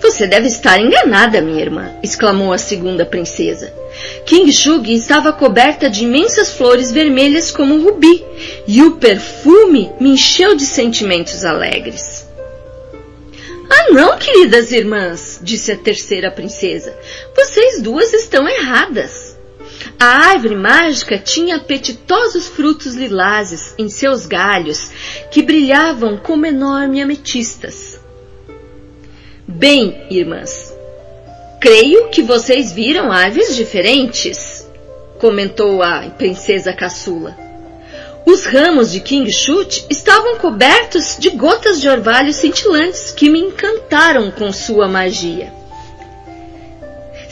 Você 0.00 0.26
deve 0.26 0.46
estar 0.46 0.78
enganada, 0.78 1.40
minha 1.40 1.60
irmã, 1.60 1.90
exclamou 2.02 2.52
a 2.52 2.58
segunda 2.58 3.04
princesa. 3.04 3.72
King 4.24 4.52
Shug 4.52 4.94
estava 4.94 5.32
coberta 5.32 5.88
de 5.88 6.04
imensas 6.04 6.52
flores 6.52 6.92
vermelhas 6.92 7.50
como 7.50 7.82
rubi, 7.82 8.24
e 8.68 8.82
o 8.82 8.92
perfume 8.96 9.90
me 9.98 10.10
encheu 10.10 10.54
de 10.54 10.64
sentimentos 10.64 11.44
alegres. 11.44 12.26
Ah, 13.68 13.92
não, 13.92 14.16
queridas 14.16 14.70
irmãs, 14.70 15.40
disse 15.42 15.72
a 15.72 15.76
terceira 15.76 16.30
princesa. 16.30 16.96
Vocês 17.34 17.82
duas 17.82 18.12
estão 18.12 18.48
erradas. 18.48 19.25
A 19.98 20.04
árvore 20.04 20.54
mágica 20.54 21.18
tinha 21.18 21.56
apetitosos 21.56 22.48
frutos 22.48 22.94
lilazes 22.94 23.74
em 23.78 23.88
seus 23.88 24.26
galhos 24.26 24.90
que 25.30 25.42
brilhavam 25.42 26.18
como 26.18 26.44
enormes 26.44 27.02
ametistas. 27.02 27.98
Bem, 29.48 30.06
irmãs, 30.10 30.70
creio 31.62 32.10
que 32.10 32.22
vocês 32.22 32.72
viram 32.72 33.10
árvores 33.10 33.56
diferentes, 33.56 34.68
comentou 35.18 35.82
a 35.82 36.10
princesa 36.10 36.74
caçula. 36.74 37.34
Os 38.26 38.44
ramos 38.44 38.92
de 38.92 39.00
King 39.00 39.32
Shut 39.32 39.86
estavam 39.88 40.36
cobertos 40.36 41.16
de 41.18 41.30
gotas 41.30 41.80
de 41.80 41.88
orvalho 41.88 42.34
cintilantes 42.34 43.12
que 43.12 43.30
me 43.30 43.40
encantaram 43.40 44.30
com 44.30 44.52
sua 44.52 44.88
magia. 44.88 45.55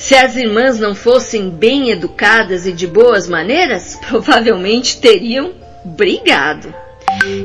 Se 0.04 0.14
as 0.14 0.36
irmãs 0.36 0.78
não 0.78 0.94
fossem 0.94 1.48
bem 1.48 1.88
educadas 1.90 2.66
e 2.66 2.72
de 2.72 2.86
boas 2.86 3.26
maneiras, 3.26 3.98
provavelmente 4.06 5.00
teriam 5.00 5.54
brigado. 5.82 6.74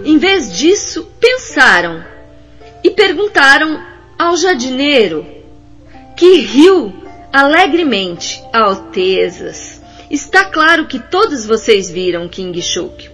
Em 0.03 0.17
vez 0.17 0.53
disso, 0.53 1.09
pensaram 1.21 2.03
e 2.83 2.89
perguntaram 2.89 3.81
ao 4.17 4.35
jardineiro, 4.35 5.25
que 6.17 6.41
riu 6.41 6.93
alegremente. 7.31 8.43
Altezas, 8.51 9.81
está 10.11 10.43
claro 10.43 10.85
que 10.85 10.99
todos 10.99 11.45
vocês 11.45 11.89
viram 11.89 12.27
King 12.27 12.61
Shuk 12.61 13.09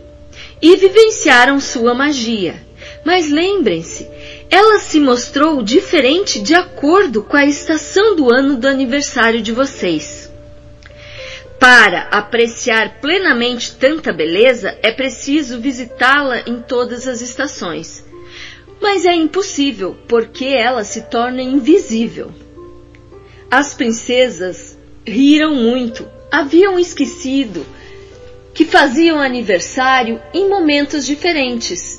e 0.60 0.76
vivenciaram 0.76 1.60
sua 1.60 1.94
magia. 1.94 2.56
Mas 3.04 3.30
lembrem-se, 3.30 4.08
ela 4.50 4.80
se 4.80 5.00
mostrou 5.00 5.62
diferente 5.62 6.42
de 6.42 6.54
acordo 6.54 7.24
com 7.24 7.36
a 7.36 7.46
estação 7.46 8.16
do 8.16 8.32
ano 8.32 8.58
do 8.58 8.68
aniversário 8.68 9.42
de 9.42 9.52
vocês. 9.52 10.32
Para 11.60 12.10
apreciar 12.12 13.00
plenamente 13.00 13.76
tanta 13.76 14.14
beleza, 14.14 14.78
é 14.84 14.92
preciso 14.92 15.60
visitá-la 15.60 16.42
em 16.46 16.62
todas 16.62 17.08
as 17.08 17.22
estações. 17.22 18.04
Mas 18.82 19.06
é 19.06 19.16
impossível, 19.16 19.96
porque 20.08 20.46
ela 20.46 20.84
se 20.84 21.04
torna 21.04 21.42
invisível. 21.42 22.32
As 23.50 23.74
princesas 23.74 24.78
riram 25.06 25.56
muito, 25.56 26.08
haviam 26.32 26.78
esquecido 26.78 27.66
que 28.54 28.66
faziam 28.66 29.20
aniversário 29.20 30.22
em 30.34 30.50
momentos 30.50 31.06
diferentes 31.06 31.95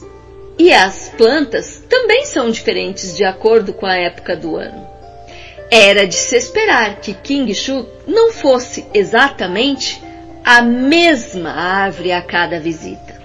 e 0.58 0.72
as 0.72 1.08
plantas 1.16 1.82
também 1.88 2.24
são 2.24 2.50
diferentes 2.50 3.16
de 3.16 3.24
acordo 3.24 3.72
com 3.72 3.86
a 3.86 3.96
época 3.96 4.36
do 4.36 4.56
ano. 4.56 4.86
Era 5.70 6.06
de 6.06 6.14
se 6.14 6.36
esperar 6.36 7.00
que 7.00 7.12
King 7.12 7.52
Shu 7.54 7.86
não 8.06 8.32
fosse 8.32 8.84
exatamente 8.94 10.00
a 10.44 10.62
mesma 10.62 11.50
árvore 11.50 12.12
a 12.12 12.22
cada 12.22 12.60
visita. 12.60 13.16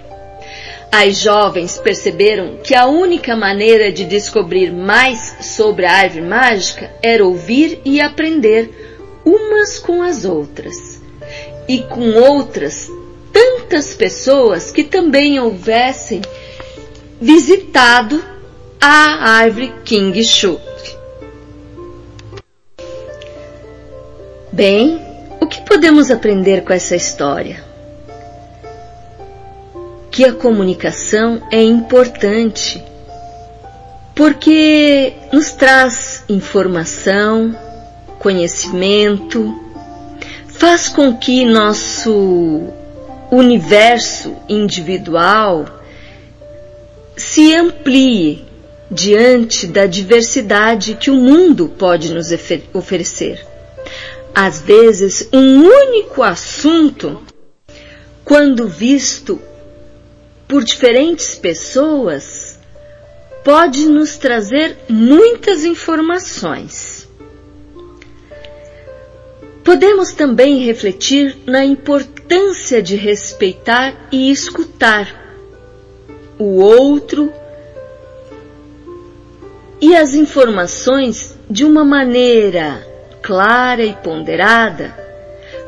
As 0.92 1.20
jovens 1.20 1.78
perceberam 1.78 2.58
que 2.58 2.76
a 2.76 2.86
única 2.86 3.36
maneira 3.36 3.92
de 3.92 4.04
descobrir 4.04 4.74
mais 4.74 5.38
sobre 5.40 5.86
a 5.86 5.94
árvore 5.94 6.26
mágica 6.26 6.92
era 7.02 7.24
ouvir 7.24 7.80
e 7.86 8.02
aprender 8.02 8.70
umas 9.24 9.80
com 9.80 10.02
as 10.02 10.26
outras 10.26 11.02
e 11.68 11.80
com 11.84 12.12
outras 12.16 12.90
tantas 13.32 13.94
pessoas 13.94 14.72
que 14.72 14.84
também 14.84 15.40
houvessem 15.40 16.22
visitado 17.22 18.22
a 18.82 19.30
árvore 19.38 19.74
King 19.86 20.24
Shuk. 20.24 20.62
Bem, 24.52 25.00
o 25.40 25.48
que 25.48 25.62
podemos 25.62 26.12
aprender 26.12 26.64
com 26.64 26.74
essa 26.74 26.96
história? 26.96 27.72
que 30.12 30.26
a 30.26 30.34
comunicação 30.34 31.42
é 31.50 31.64
importante 31.64 32.84
porque 34.14 35.14
nos 35.32 35.54
traz 35.54 36.26
informação, 36.28 37.56
conhecimento, 38.20 39.58
faz 40.48 40.90
com 40.90 41.16
que 41.16 41.46
nosso 41.46 42.68
universo 43.32 44.36
individual 44.50 45.66
se 47.32 47.56
amplie 47.56 48.44
diante 48.92 49.66
da 49.66 49.86
diversidade 49.86 50.96
que 50.96 51.10
o 51.10 51.14
mundo 51.14 51.70
pode 51.70 52.14
nos 52.14 52.28
oferecer. 52.74 53.40
Às 54.36 54.62
vezes, 54.62 55.30
um 55.32 55.64
único 55.64 56.24
assunto, 56.24 57.22
quando 58.26 58.68
visto 58.68 59.42
por 60.46 60.62
diferentes 60.62 61.34
pessoas 61.34 62.60
pode 63.46 63.86
nos 63.86 64.18
trazer 64.18 64.76
muitas 64.90 65.64
informações. 65.64 67.08
Podemos 69.64 70.12
também 70.12 70.66
refletir 70.66 71.38
na 71.46 71.64
importância 71.64 72.82
de 72.82 72.98
respeitar 72.98 74.10
e 74.12 74.30
escutar 74.30 75.21
o 76.42 76.60
outro 76.60 77.32
e 79.80 79.96
as 79.96 80.16
informações 80.16 81.38
de 81.48 81.64
uma 81.64 81.86
maneira 81.86 82.84
clara 83.22 83.84
e 83.84 83.94
ponderada 83.94 84.92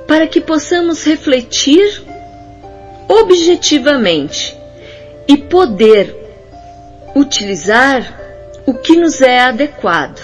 para 0.07 0.25
que 0.25 0.41
possamos 0.41 1.05
refletir 1.05 2.01
objetivamente 3.07 4.57
e 5.27 5.37
poder 5.37 6.15
utilizar 7.15 8.19
o 8.65 8.73
que 8.73 8.95
nos 8.95 9.21
é 9.21 9.41
adequado. 9.41 10.21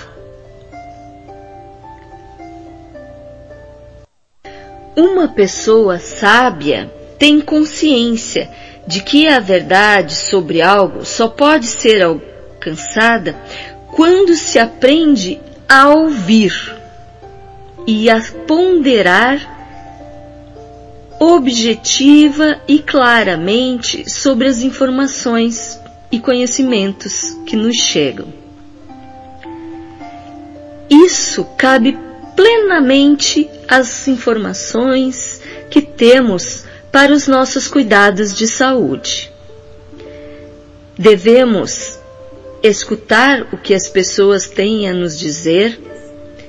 Uma 4.96 5.28
pessoa 5.28 6.00
sábia 6.00 6.92
tem 7.20 7.42
consciência 7.42 8.50
de 8.88 9.04
que 9.04 9.28
a 9.28 9.40
verdade 9.40 10.16
sobre 10.16 10.62
algo 10.62 11.06
só 11.06 11.28
pode 11.28 11.68
ser 11.68 12.02
alcançada 12.02 13.36
quando 13.92 14.34
se 14.36 14.58
aprende 14.58 15.40
a 15.68 15.90
ouvir 15.90 16.76
e 17.86 18.10
a 18.10 18.22
ponderar 18.48 19.58
objetiva 21.20 22.62
e 22.68 22.80
claramente 22.80 24.10
sobre 24.10 24.48
as 24.48 24.62
informações 24.62 25.80
e 26.10 26.18
conhecimentos 26.18 27.38
que 27.46 27.58
nos 27.58 27.76
chegam. 27.76 28.28
Isso 30.90 31.44
cabe 31.58 31.98
plenamente 32.36 33.50
às 33.68 34.08
informações 34.08 35.42
que 35.70 35.82
temos 35.82 36.66
para 36.92 37.14
os 37.14 37.28
nossos 37.28 37.68
cuidados 37.68 38.36
de 38.36 38.48
saúde. 38.48 39.32
Devemos 40.98 42.00
escutar 42.62 43.48
o 43.54 43.58
que 43.58 43.74
as 43.74 43.88
pessoas 43.88 44.48
têm 44.48 44.90
a 44.90 44.94
nos 44.94 45.18
dizer, 45.18 45.80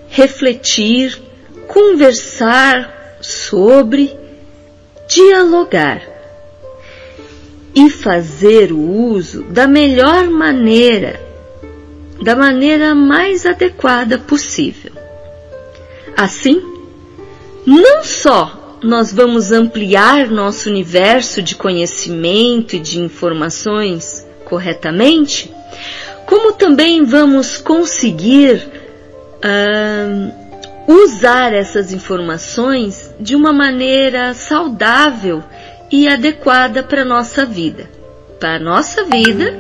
refletir, 0.09 1.21
conversar 1.69 3.19
sobre 3.21 4.17
dialogar 5.07 6.03
e 7.75 7.89
fazer 7.91 8.73
o 8.73 8.81
uso 8.81 9.45
da 9.45 9.67
melhor 9.67 10.29
maneira, 10.29 11.21
da 12.23 12.35
maneira 12.35 12.95
mais 12.95 13.47
adequada 13.47 14.19
possível. 14.19 14.93
Assim, 16.17 16.61
não 17.65 18.03
só 18.03 18.60
nós 18.83 19.13
vamos 19.13 19.53
ampliar 19.53 20.29
nosso 20.29 20.69
universo 20.69 21.43
de 21.43 21.55
conhecimento 21.55 22.77
e 22.77 22.81
de 22.81 23.01
informações 23.01 24.27
corretamente, 24.45 25.53
como 26.27 26.53
também 26.53 27.05
vamos 27.05 27.59
conseguir 27.59 28.69
uh, 29.45 30.41
usar 30.87 31.53
essas 31.53 31.93
informações 31.93 33.15
de 33.21 33.37
uma 33.37 33.53
maneira 33.53 34.35
saudável 34.35 35.43
e 35.91 36.09
adequada 36.09 36.83
para 36.83 37.03
a 37.03 37.05
nossa 37.05 37.45
vida. 37.45 37.91
Para 38.39 38.57
a 38.57 38.59
nossa 38.59 39.05
vida, 39.05 39.55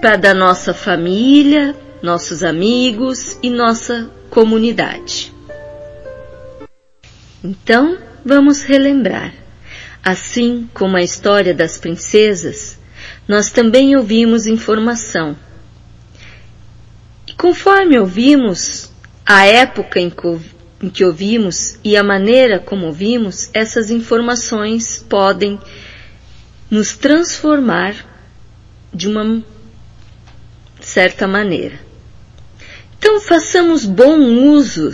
para 0.00 0.16
da 0.16 0.34
nossa 0.34 0.72
família, 0.72 1.74
nossos 2.02 2.42
amigos 2.42 3.38
e 3.42 3.50
nossa 3.50 4.08
comunidade. 4.30 5.32
Então, 7.42 7.98
vamos 8.24 8.62
relembrar. 8.62 9.32
Assim 10.02 10.68
como 10.74 10.96
a 10.96 11.02
história 11.02 11.54
das 11.54 11.78
princesas, 11.78 12.78
nós 13.28 13.50
também 13.50 13.96
ouvimos 13.96 14.46
informação. 14.46 15.36
E 17.26 17.32
conforme 17.32 17.98
ouvimos, 17.98 18.90
a 19.24 19.46
época 19.46 20.00
em 20.00 20.10
que, 20.92 21.04
ouvimos 21.04 21.78
e 21.84 21.96
a 21.96 22.02
maneira 22.02 22.58
como 22.58 22.86
ouvimos, 22.86 23.48
essas 23.54 23.90
informações 23.90 25.04
podem 25.08 25.58
nos 26.68 26.96
transformar 26.96 27.94
de 28.92 29.08
uma 29.08 29.42
certa 30.80 31.28
maneira. 31.28 31.78
Então, 32.98 33.20
façamos 33.20 33.84
bom 33.84 34.18
uso 34.18 34.92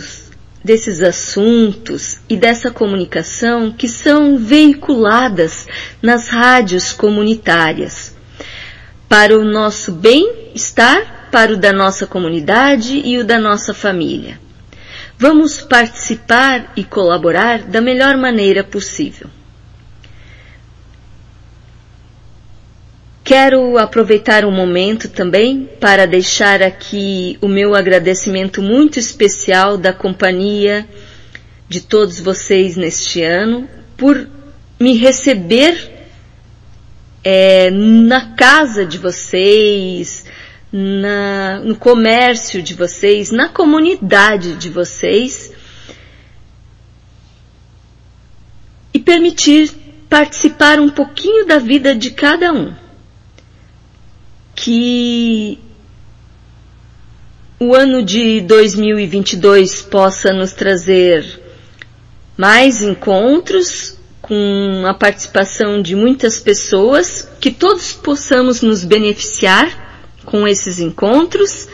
desses 0.63 1.01
assuntos 1.01 2.19
e 2.29 2.35
dessa 2.35 2.69
comunicação 2.69 3.71
que 3.71 3.87
são 3.87 4.37
veiculadas 4.37 5.67
nas 6.01 6.27
rádios 6.27 6.91
comunitárias 6.91 8.15
para 9.07 9.37
o 9.37 9.43
nosso 9.43 9.91
bem-estar 9.91 11.29
para 11.31 11.53
o 11.53 11.57
da 11.57 11.71
nossa 11.71 12.05
comunidade 12.07 13.01
e 13.03 13.17
o 13.17 13.23
da 13.23 13.39
nossa 13.39 13.73
família. 13.73 14.39
Vamos 15.17 15.61
participar 15.61 16.71
e 16.75 16.83
colaborar 16.83 17.63
da 17.63 17.81
melhor 17.81 18.17
maneira 18.17 18.63
possível. 18.63 19.29
Quero 23.29 23.77
aproveitar 23.77 24.43
um 24.43 24.49
momento 24.49 25.07
também 25.07 25.69
para 25.79 26.07
deixar 26.07 26.63
aqui 26.63 27.37
o 27.39 27.47
meu 27.47 27.75
agradecimento 27.75 28.59
muito 28.59 28.97
especial 28.97 29.77
da 29.77 29.93
companhia 29.93 30.89
de 31.67 31.79
todos 31.79 32.19
vocês 32.19 32.75
neste 32.75 33.21
ano 33.21 33.69
por 33.95 34.27
me 34.79 34.95
receber 34.95 36.07
é, 37.23 37.69
na 37.69 38.31
casa 38.33 38.83
de 38.83 38.97
vocês, 38.97 40.25
na, 40.73 41.59
no 41.59 41.75
comércio 41.75 42.63
de 42.63 42.73
vocês, 42.73 43.29
na 43.29 43.47
comunidade 43.47 44.55
de 44.55 44.71
vocês 44.71 45.53
e 48.91 48.97
permitir 48.97 49.69
participar 50.09 50.79
um 50.79 50.89
pouquinho 50.89 51.45
da 51.45 51.59
vida 51.59 51.93
de 51.93 52.09
cada 52.09 52.51
um. 52.51 52.88
Que 54.61 55.57
o 57.57 57.73
ano 57.73 58.03
de 58.03 58.41
2022 58.41 59.83
possa 59.83 60.33
nos 60.33 60.51
trazer 60.51 61.25
mais 62.37 62.81
encontros 62.81 63.97
com 64.21 64.83
a 64.85 64.93
participação 64.93 65.81
de 65.81 65.95
muitas 65.95 66.41
pessoas, 66.41 67.25
que 67.39 67.51
todos 67.51 67.93
possamos 67.93 68.61
nos 68.61 68.83
beneficiar 68.83 70.11
com 70.25 70.45
esses 70.45 70.77
encontros, 70.77 71.69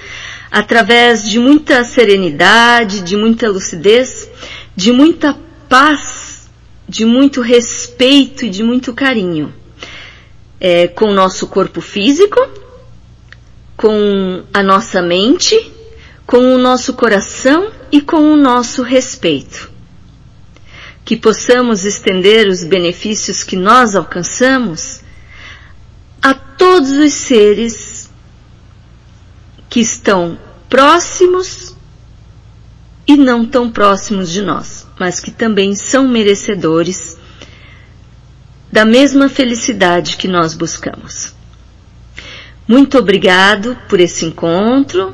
através 0.52 1.28
de 1.28 1.40
muita 1.40 1.84
serenidade, 1.84 3.02
de 3.02 3.18
muita 3.18 3.50
lucidez, 3.50 4.30
de 4.76 4.92
muita 4.92 5.36
paz, 5.68 6.48
de 6.88 7.04
muito 7.04 7.42
respeito 7.42 8.46
e 8.46 8.50
de 8.52 8.62
muito 8.62 8.94
carinho. 8.94 9.52
é, 10.60 10.88
com 10.88 11.06
o 11.06 11.14
nosso 11.14 11.48
corpo 11.48 11.82
físico, 11.82 12.40
com 13.86 14.44
a 14.52 14.64
nossa 14.64 15.00
mente, 15.00 15.72
com 16.26 16.56
o 16.56 16.58
nosso 16.58 16.96
coração 16.96 17.72
e 17.92 18.02
com 18.02 18.34
o 18.34 18.36
nosso 18.36 18.82
respeito. 18.82 19.70
Que 21.06 21.16
possamos 21.16 21.86
estender 21.86 22.48
os 22.48 22.64
benefícios 22.64 23.44
que 23.44 23.56
nós 23.56 23.96
alcançamos 23.96 25.02
a 26.20 26.34
todos 26.34 26.90
os 26.94 27.14
seres 27.14 28.10
que 29.70 29.82
estão 29.82 30.40
próximos 30.68 31.76
e 33.06 33.16
não 33.16 33.46
tão 33.46 33.70
próximos 33.70 34.32
de 34.32 34.42
nós, 34.42 34.88
mas 35.00 35.20
que 35.20 35.30
também 35.30 35.76
são 35.76 36.08
merecedores 36.08 37.20
da 38.72 38.84
mesma 38.84 39.30
felicidade 39.30 40.18
que 40.18 40.28
nós 40.28 40.56
buscamos. 40.56 41.35
Muito 42.68 42.98
obrigado 42.98 43.78
por 43.88 44.00
esse 44.00 44.26
encontro. 44.26 45.14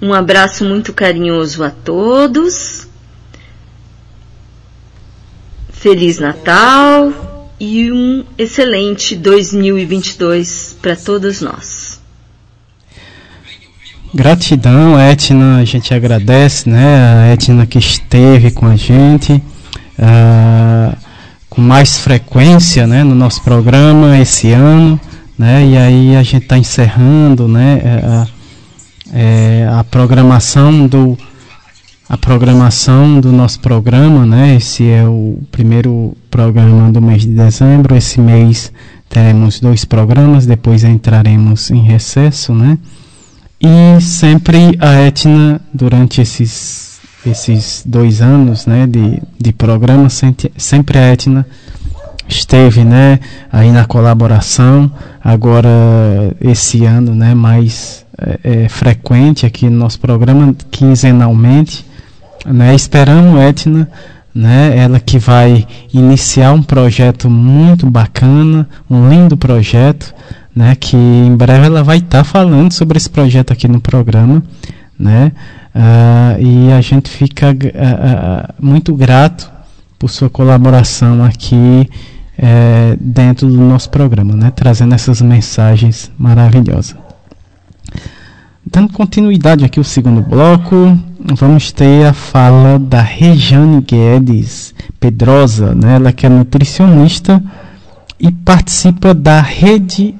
Um 0.00 0.12
abraço 0.12 0.64
muito 0.64 0.92
carinhoso 0.92 1.62
a 1.62 1.70
todos. 1.70 2.88
Feliz 5.70 6.18
Natal 6.18 7.50
e 7.60 7.92
um 7.92 8.24
excelente 8.36 9.14
2022 9.14 10.76
para 10.80 10.96
todos 10.96 11.40
nós. 11.40 12.00
Gratidão, 14.12 14.98
Etna, 14.98 15.58
a 15.58 15.64
gente 15.64 15.92
agradece, 15.92 16.68
né? 16.68 17.24
A 17.24 17.32
Etna 17.32 17.66
que 17.66 17.78
esteve 17.78 18.50
com 18.50 18.66
a 18.66 18.76
gente 18.76 19.42
uh, 19.98 20.96
com 21.48 21.60
mais 21.60 21.98
frequência, 21.98 22.86
né, 22.86 23.04
no 23.04 23.14
nosso 23.14 23.42
programa 23.42 24.18
esse 24.18 24.50
ano, 24.50 25.00
né? 25.38 25.66
E 25.66 25.76
aí 25.76 26.16
a 26.16 26.22
gente 26.22 26.44
está 26.44 26.58
encerrando, 26.58 27.48
né? 27.48 27.80
É, 27.84 28.06
a, 28.06 28.26
é, 29.12 29.68
a 29.70 29.84
programação 29.84 30.86
do 30.86 31.16
a 32.08 32.18
programação 32.18 33.18
do 33.18 33.32
nosso 33.32 33.60
programa, 33.60 34.26
né? 34.26 34.56
Esse 34.56 34.88
é 34.88 35.06
o 35.06 35.38
primeiro 35.50 36.14
programa 36.30 36.92
do 36.92 37.00
mês 37.00 37.22
de 37.22 37.28
dezembro. 37.28 37.96
Esse 37.96 38.20
mês 38.20 38.70
teremos 39.08 39.58
dois 39.58 39.84
programas, 39.84 40.44
depois 40.44 40.84
entraremos 40.84 41.70
em 41.70 41.82
recesso, 41.82 42.54
né? 42.54 42.78
E 43.60 44.00
sempre 44.02 44.76
a 44.78 45.00
Etna, 45.00 45.60
durante 45.72 46.20
esses, 46.20 46.98
esses 47.24 47.82
dois 47.86 48.20
anos 48.20 48.66
né, 48.66 48.86
de, 48.86 49.22
de 49.40 49.52
programa, 49.54 50.08
sempre 50.10 50.98
a 50.98 51.12
Etna 51.12 51.46
esteve 52.28 52.84
né, 52.84 53.20
aí 53.52 53.70
na 53.70 53.84
colaboração, 53.84 54.90
agora 55.22 55.68
esse 56.40 56.84
ano 56.84 57.14
né, 57.14 57.34
mais 57.34 58.04
é, 58.18 58.64
é, 58.64 58.68
frequente 58.68 59.44
aqui 59.46 59.68
no 59.68 59.78
nosso 59.78 60.00
programa, 60.00 60.54
quinzenalmente. 60.70 61.84
Né, 62.46 62.74
esperamos 62.74 63.40
Etna, 63.40 63.88
né, 64.34 64.76
ela 64.76 65.00
que 65.00 65.18
vai 65.18 65.66
iniciar 65.92 66.52
um 66.52 66.62
projeto 66.62 67.30
muito 67.30 67.88
bacana, 67.88 68.68
um 68.90 69.08
lindo 69.08 69.36
projeto, 69.36 70.14
né, 70.54 70.74
que 70.74 70.96
em 70.96 71.34
breve 71.36 71.66
ela 71.66 71.82
vai 71.82 71.98
estar 71.98 72.18
tá 72.18 72.24
falando 72.24 72.72
sobre 72.72 72.98
esse 72.98 73.08
projeto 73.08 73.52
aqui 73.52 73.66
no 73.66 73.80
programa, 73.80 74.42
né, 74.98 75.32
uh, 75.74 76.40
e 76.42 76.72
a 76.72 76.80
gente 76.80 77.08
fica 77.08 77.50
uh, 77.50 77.52
uh, 77.52 78.54
muito 78.60 78.94
grato 78.94 79.50
por 79.98 80.10
sua 80.10 80.28
colaboração 80.28 81.24
aqui 81.24 81.88
é, 82.38 82.96
dentro 83.00 83.48
do 83.48 83.56
nosso 83.56 83.90
programa, 83.90 84.34
né, 84.34 84.52
trazendo 84.54 84.94
essas 84.94 85.22
mensagens 85.22 86.10
maravilhosas. 86.18 86.96
Dando 88.66 88.92
continuidade 88.92 89.64
aqui 89.64 89.78
ao 89.78 89.84
segundo 89.84 90.22
bloco, 90.22 90.98
vamos 91.36 91.70
ter 91.70 92.06
a 92.06 92.12
fala 92.12 92.78
da 92.78 93.00
Rejane 93.00 93.80
Guedes 93.82 94.74
Pedrosa, 94.98 95.74
né, 95.74 95.96
ela 95.96 96.12
que 96.12 96.26
é 96.26 96.28
nutricionista 96.28 97.42
e 98.18 98.32
participa 98.32 99.12
da 99.12 99.40
rede 99.40 100.14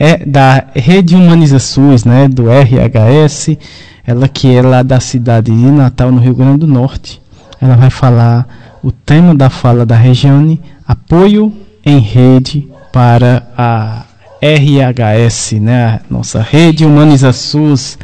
é 0.00 0.24
da 0.24 0.64
Rede 0.76 1.16
Humaniza 1.16 1.58
SUS, 1.58 2.04
né, 2.04 2.28
do 2.28 2.44
RHS, 2.48 3.58
ela 4.06 4.28
que 4.28 4.54
é 4.54 4.62
lá 4.62 4.80
da 4.84 5.00
cidade 5.00 5.50
de 5.50 5.70
Natal, 5.72 6.12
no 6.12 6.20
Rio 6.20 6.36
Grande 6.36 6.58
do 6.58 6.68
Norte. 6.68 7.20
Ela 7.60 7.74
vai 7.74 7.90
falar 7.90 8.46
o 8.80 8.92
tema 8.92 9.34
da 9.34 9.50
fala 9.50 9.84
da 9.84 9.96
Regiane, 9.96 10.60
apoio 10.88 11.52
em 11.84 11.98
rede 11.98 12.66
para 12.90 13.46
a 13.54 14.06
RHS, 14.40 15.52
né, 15.60 16.00
nossa 16.08 16.40
Rede 16.40 16.86
Humaniza 16.86 17.30
SUS. 17.30 17.98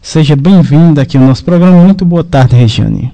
Seja 0.00 0.36
bem-vinda 0.36 1.02
aqui 1.02 1.16
ao 1.16 1.24
nosso 1.24 1.44
programa. 1.44 1.82
Muito 1.82 2.04
boa 2.04 2.22
tarde, 2.22 2.54
Regiane. 2.54 3.12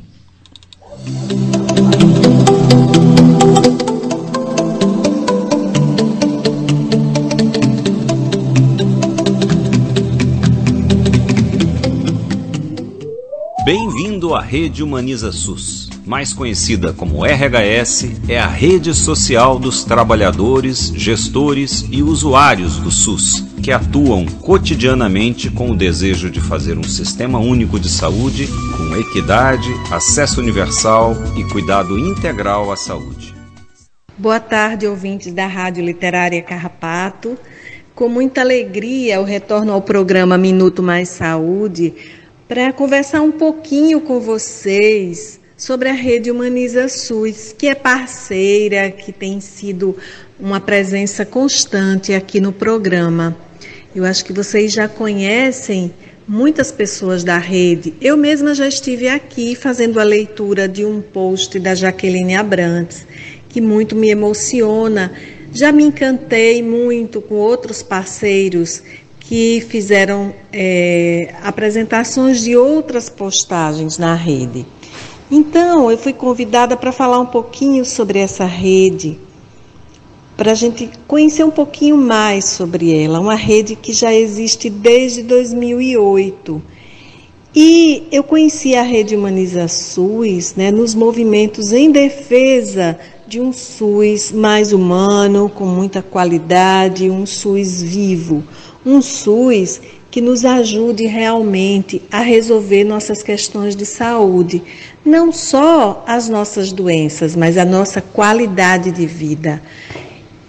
Bem-vindo 13.65 14.35
à 14.35 14.43
Rede 14.43 14.83
Humaniza 14.83 15.33
SUS. 15.33 15.86
Mais 16.07 16.33
conhecida 16.33 16.93
como 16.93 17.24
RHS, 17.24 18.28
é 18.28 18.39
a 18.39 18.47
rede 18.47 18.95
social 18.95 19.59
dos 19.59 19.83
trabalhadores, 19.83 20.93
gestores 20.95 21.85
e 21.91 22.01
usuários 22.01 22.78
do 22.78 22.93
SUS, 22.93 23.45
que 23.61 23.73
atuam 23.73 24.24
cotidianamente 24.24 25.51
com 25.51 25.73
o 25.73 25.77
desejo 25.77 26.31
de 26.31 26.41
fazer 26.41 26.78
um 26.78 26.85
sistema 26.85 27.41
único 27.41 27.81
de 27.81 27.89
saúde 27.89 28.47
com 28.77 28.97
equidade, 28.97 29.69
acesso 29.91 30.41
universal 30.41 31.12
e 31.37 31.43
cuidado 31.51 31.99
integral 31.99 32.70
à 32.70 32.77
saúde. 32.77 33.35
Boa 34.16 34.39
tarde, 34.39 34.87
ouvintes 34.87 35.33
da 35.33 35.49
Rádio 35.49 35.85
Literária 35.85 36.41
Carrapato. 36.41 37.37
Com 37.97 38.09
muita 38.09 38.43
alegria, 38.43 39.16
eu 39.16 39.24
retorno 39.24 39.73
ao 39.73 39.83
programa 39.83 40.39
Minuto 40.39 40.85
Mais 40.85 41.09
Saúde 41.09 41.93
para 42.47 42.73
conversar 42.73 43.23
um 43.23 43.33
pouquinho 43.33 44.01
com 44.03 44.20
vocês 44.20 45.41
sobre 45.57 45.89
a 45.89 45.93
rede 45.93 46.31
Humaniza 46.31 46.87
SUS, 46.89 47.55
que 47.57 47.66
é 47.66 47.74
parceira, 47.74 48.91
que 48.91 49.11
tem 49.11 49.41
sido 49.41 49.97
uma 50.39 50.61
presença 50.61 51.24
constante 51.24 52.12
aqui 52.12 52.41
no 52.41 52.53
programa. 52.53 53.35
Eu 53.95 54.05
acho 54.05 54.23
que 54.23 54.35
vocês 54.35 54.70
já 54.70 54.87
conhecem 54.87 55.95
muitas 56.28 56.70
pessoas 56.70 57.24
da 57.24 57.39
rede. 57.39 57.95
Eu 58.03 58.16
mesma 58.19 58.55
já 58.55 58.69
estive 58.69 59.09
aqui 59.09 59.55
fazendo 59.55 59.99
a 59.99 60.03
leitura 60.03 60.69
de 60.69 60.85
um 60.85 61.01
post 61.01 61.59
da 61.59 61.74
Jaqueline 61.74 62.35
Abrantes, 62.35 63.07
que 63.49 63.61
muito 63.61 63.97
me 63.97 64.11
emociona. 64.11 65.12
Já 65.53 65.73
me 65.73 65.85
encantei 65.85 66.62
muito 66.62 67.23
com 67.23 67.37
outros 67.37 67.83
parceiros 67.83 68.83
que 69.20 69.65
fizeram 69.70 70.35
é, 70.53 71.35
apresentações 71.43 72.43
de 72.43 72.55
outras 72.57 73.09
postagens 73.09 73.97
na 73.97 74.15
rede. 74.15 74.66
Então, 75.31 75.90
eu 75.90 75.98
fui 75.98 76.12
convidada 76.12 76.77
para 76.77 76.93
falar 76.93 77.19
um 77.19 77.27
pouquinho 77.27 77.85
sobre 77.85 78.19
essa 78.19 78.44
rede, 78.44 79.19
para 80.36 80.53
a 80.53 80.55
gente 80.55 80.89
conhecer 81.09 81.44
um 81.44 81.51
pouquinho 81.51 81.97
mais 81.97 82.44
sobre 82.44 82.97
ela. 82.97 83.19
Uma 83.19 83.35
rede 83.35 83.74
que 83.74 83.93
já 83.93 84.15
existe 84.15 84.70
desde 84.70 85.23
2008. 85.23 86.62
E 87.55 88.07
eu 88.12 88.23
conheci 88.23 88.74
a 88.74 88.82
Rede 88.82 89.16
Humaniza 89.16 89.66
SUS 89.66 90.55
né, 90.55 90.70
nos 90.70 90.94
movimentos 90.94 91.73
em 91.73 91.90
defesa 91.90 92.98
de 93.27 93.40
um 93.40 93.53
SUS 93.53 94.31
mais 94.31 94.73
humano, 94.73 95.48
com 95.48 95.66
muita 95.66 96.01
qualidade, 96.01 97.11
um 97.11 97.27
SUS 97.27 97.82
vivo, 97.82 98.44
um 98.85 99.03
SUS 99.03 99.81
que 100.11 100.20
nos 100.20 100.44
ajude 100.44 101.07
realmente 101.07 102.01
a 102.11 102.20
resolver 102.20 102.85
nossas 102.85 103.23
questões 103.23 103.74
de 103.74 103.85
saúde, 103.85 104.62
não 105.05 105.32
só 105.32 106.05
as 106.07 106.28
nossas 106.28 106.73
doenças, 106.73 107.35
mas 107.35 107.59
a 107.59 107.65
nossa 107.65 108.01
qualidade 108.01 108.93
de 108.93 109.07
vida. 109.07 109.61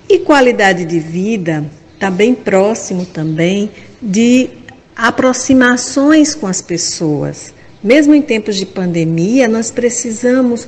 E 0.07 0.19
qualidade 0.19 0.85
de 0.85 0.99
vida 0.99 1.65
está 1.95 2.11
bem 2.11 2.33
próximo 2.33 3.05
também 3.05 3.71
de 4.01 4.51
aproximações 4.95 6.35
com 6.35 6.45
as 6.45 6.61
pessoas. 6.61 7.53
Mesmo 7.83 8.15
em 8.15 8.21
tempos 8.21 8.55
de 8.55 8.65
pandemia, 8.65 9.47
nós 9.47 9.69
precisamos 9.69 10.67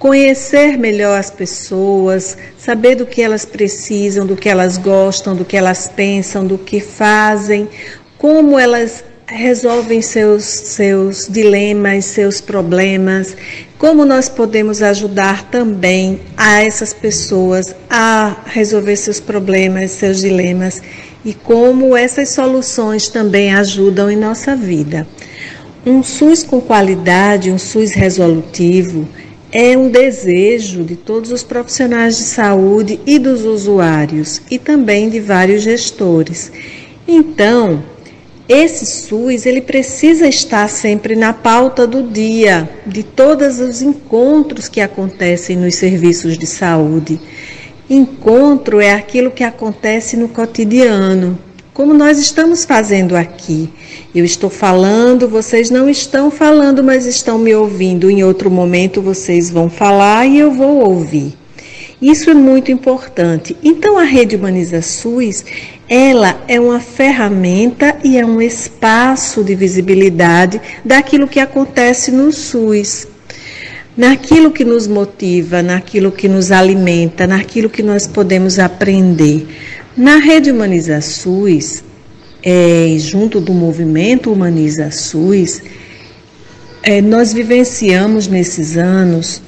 conhecer 0.00 0.78
melhor 0.78 1.18
as 1.18 1.30
pessoas, 1.30 2.36
saber 2.56 2.94
do 2.94 3.04
que 3.04 3.20
elas 3.20 3.44
precisam, 3.44 4.26
do 4.26 4.34
que 4.34 4.48
elas 4.48 4.78
gostam, 4.78 5.36
do 5.36 5.44
que 5.44 5.58
elas 5.58 5.88
pensam, 5.94 6.46
do 6.46 6.56
que 6.56 6.80
fazem, 6.80 7.68
como 8.16 8.58
elas 8.58 9.04
resolvem 9.26 10.00
seus, 10.00 10.42
seus 10.44 11.28
dilemas, 11.28 12.06
seus 12.06 12.40
problemas, 12.40 13.36
como 13.78 14.06
nós 14.06 14.26
podemos 14.26 14.82
ajudar 14.82 15.50
também 15.50 16.20
a 16.34 16.62
essas 16.62 16.94
pessoas 16.94 17.76
a 17.88 18.38
resolver 18.46 18.96
seus 18.96 19.20
problemas, 19.20 19.90
seus 19.90 20.22
dilemas 20.22 20.82
e 21.22 21.34
como 21.34 21.94
essas 21.94 22.30
soluções 22.30 23.06
também 23.08 23.54
ajudam 23.54 24.10
em 24.10 24.16
nossa 24.16 24.56
vida. 24.56 25.06
Um 25.84 26.02
SUS 26.02 26.42
com 26.42 26.58
qualidade, 26.58 27.52
um 27.52 27.58
SUS 27.58 27.92
resolutivo, 27.92 29.06
é 29.52 29.76
um 29.76 29.88
desejo 29.88 30.84
de 30.84 30.94
todos 30.94 31.32
os 31.32 31.42
profissionais 31.42 32.16
de 32.16 32.22
saúde 32.22 33.00
e 33.04 33.18
dos 33.18 33.44
usuários 33.44 34.40
e 34.50 34.58
também 34.58 35.10
de 35.10 35.18
vários 35.18 35.62
gestores. 35.62 36.52
Então, 37.06 37.82
esse 38.48 38.86
SUS 38.86 39.46
ele 39.46 39.60
precisa 39.60 40.26
estar 40.26 40.68
sempre 40.68 41.16
na 41.16 41.32
pauta 41.32 41.86
do 41.86 42.02
dia, 42.02 42.68
de 42.86 43.02
todos 43.02 43.60
os 43.60 43.82
encontros 43.82 44.68
que 44.68 44.80
acontecem 44.80 45.56
nos 45.56 45.74
serviços 45.76 46.36
de 46.36 46.46
saúde. 46.46 47.20
Encontro 47.88 48.80
é 48.80 48.92
aquilo 48.92 49.30
que 49.30 49.42
acontece 49.42 50.16
no 50.16 50.28
cotidiano, 50.28 51.38
como 51.80 51.94
nós 51.94 52.18
estamos 52.18 52.66
fazendo 52.66 53.16
aqui. 53.16 53.66
Eu 54.14 54.22
estou 54.22 54.50
falando, 54.50 55.26
vocês 55.26 55.70
não 55.70 55.88
estão 55.88 56.30
falando, 56.30 56.84
mas 56.84 57.06
estão 57.06 57.38
me 57.38 57.54
ouvindo. 57.54 58.10
Em 58.10 58.22
outro 58.22 58.50
momento 58.50 59.00
vocês 59.00 59.48
vão 59.48 59.70
falar 59.70 60.26
e 60.26 60.38
eu 60.38 60.50
vou 60.50 60.86
ouvir. 60.86 61.32
Isso 61.98 62.28
é 62.28 62.34
muito 62.34 62.70
importante. 62.70 63.56
Então 63.64 63.96
a 63.96 64.02
rede 64.02 64.36
Humaniza 64.36 64.82
SUS, 64.82 65.42
ela 65.88 66.44
é 66.46 66.60
uma 66.60 66.80
ferramenta 66.80 67.96
e 68.04 68.18
é 68.18 68.26
um 68.26 68.42
espaço 68.42 69.42
de 69.42 69.54
visibilidade 69.54 70.60
daquilo 70.84 71.26
que 71.26 71.40
acontece 71.40 72.12
no 72.12 72.30
SUS. 72.30 73.08
Naquilo 73.96 74.50
que 74.50 74.66
nos 74.66 74.86
motiva, 74.86 75.62
naquilo 75.62 76.12
que 76.12 76.28
nos 76.28 76.52
alimenta, 76.52 77.26
naquilo 77.26 77.70
que 77.70 77.82
nós 77.82 78.06
podemos 78.06 78.58
aprender. 78.58 79.46
Na 79.96 80.16
rede 80.18 80.52
Humaniza 80.52 81.00
SUS, 81.00 81.82
é, 82.42 82.94
junto 82.98 83.40
do 83.40 83.52
movimento 83.52 84.32
Humaniza 84.32 84.90
SUS, 84.92 85.60
é, 86.82 87.00
nós 87.02 87.32
vivenciamos 87.32 88.28
nesses 88.28 88.76
anos 88.76 89.42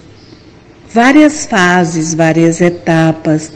várias 0.93 1.47
fases, 1.47 2.13
várias 2.13 2.61
etapas. 2.61 3.53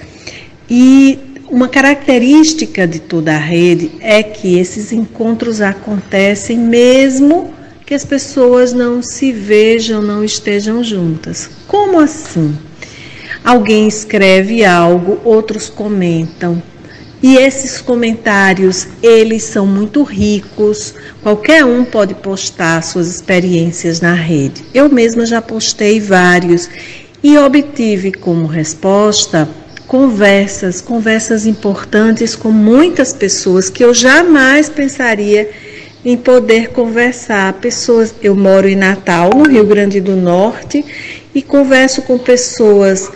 E 0.70 1.18
uma 1.50 1.68
característica 1.68 2.86
de 2.86 3.00
toda 3.00 3.34
a 3.34 3.38
rede 3.38 3.90
é 4.00 4.22
que 4.22 4.56
esses 4.56 4.92
encontros 4.92 5.60
acontecem 5.60 6.56
mesmo 6.56 7.52
que 7.84 7.94
as 7.94 8.04
pessoas 8.04 8.72
não 8.72 9.02
se 9.02 9.32
vejam, 9.32 10.00
não 10.00 10.22
estejam 10.24 10.82
juntas. 10.84 11.50
Como 11.66 11.98
assim? 11.98 12.56
Alguém 13.44 13.86
escreve 13.86 14.64
algo, 14.64 15.20
outros 15.24 15.68
comentam, 15.68 16.60
e 17.26 17.38
esses 17.38 17.80
comentários, 17.80 18.86
eles 19.02 19.42
são 19.42 19.66
muito 19.66 20.04
ricos. 20.04 20.94
Qualquer 21.24 21.64
um 21.64 21.84
pode 21.84 22.14
postar 22.14 22.80
suas 22.82 23.08
experiências 23.08 24.00
na 24.00 24.14
rede. 24.14 24.64
Eu 24.72 24.88
mesma 24.88 25.26
já 25.26 25.42
postei 25.42 25.98
vários 25.98 26.68
e 27.20 27.36
obtive 27.36 28.12
como 28.12 28.46
resposta 28.46 29.48
conversas, 29.88 30.80
conversas 30.80 31.46
importantes 31.46 32.36
com 32.36 32.52
muitas 32.52 33.12
pessoas 33.12 33.68
que 33.68 33.82
eu 33.82 33.92
jamais 33.92 34.68
pensaria 34.68 35.50
em 36.04 36.16
poder 36.16 36.68
conversar. 36.68 37.54
Pessoas, 37.54 38.14
eu 38.22 38.36
moro 38.36 38.68
em 38.68 38.76
Natal, 38.76 39.30
no 39.34 39.48
Rio 39.48 39.66
Grande 39.66 40.00
do 40.00 40.14
Norte, 40.14 40.84
e 41.34 41.42
converso 41.42 42.02
com 42.02 42.18
pessoas 42.18 43.10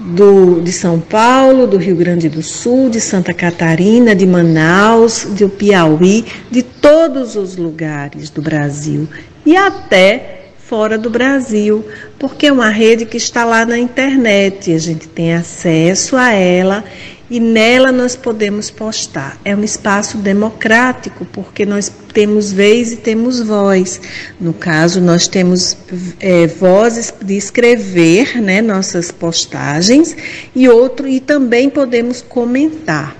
do, 0.00 0.60
de 0.60 0.72
São 0.72 0.98
Paulo, 0.98 1.66
do 1.66 1.76
Rio 1.76 1.94
Grande 1.94 2.28
do 2.28 2.42
Sul, 2.42 2.88
de 2.88 3.00
Santa 3.00 3.34
Catarina, 3.34 4.14
de 4.14 4.26
Manaus, 4.26 5.26
do 5.26 5.48
Piauí, 5.48 6.24
de 6.50 6.62
todos 6.62 7.36
os 7.36 7.56
lugares 7.56 8.30
do 8.30 8.40
Brasil 8.40 9.06
e 9.44 9.56
até 9.56 10.40
fora 10.58 10.96
do 10.96 11.10
Brasil, 11.10 11.84
porque 12.18 12.46
é 12.46 12.52
uma 12.52 12.68
rede 12.68 13.04
que 13.04 13.16
está 13.16 13.44
lá 13.44 13.66
na 13.66 13.78
internet, 13.78 14.72
a 14.72 14.78
gente 14.78 15.08
tem 15.08 15.34
acesso 15.34 16.16
a 16.16 16.32
ela 16.32 16.84
e 17.30 17.38
nela 17.38 17.92
nós 17.92 18.16
podemos 18.16 18.70
postar. 18.70 19.38
É 19.44 19.54
um 19.54 19.62
espaço 19.62 20.18
democrático, 20.18 21.24
porque 21.26 21.64
nós 21.64 21.90
temos 22.12 22.52
vez 22.52 22.92
e 22.92 22.96
temos 22.96 23.40
voz. 23.40 24.00
No 24.40 24.52
caso, 24.52 25.00
nós 25.00 25.28
temos 25.28 25.76
é, 26.18 26.48
vozes 26.48 27.14
de 27.22 27.36
escrever 27.36 28.42
né, 28.42 28.60
nossas 28.60 29.12
postagens 29.12 30.16
e 30.54 30.68
outro 30.68 31.06
e 31.06 31.20
também 31.20 31.70
podemos 31.70 32.20
comentar. 32.20 33.16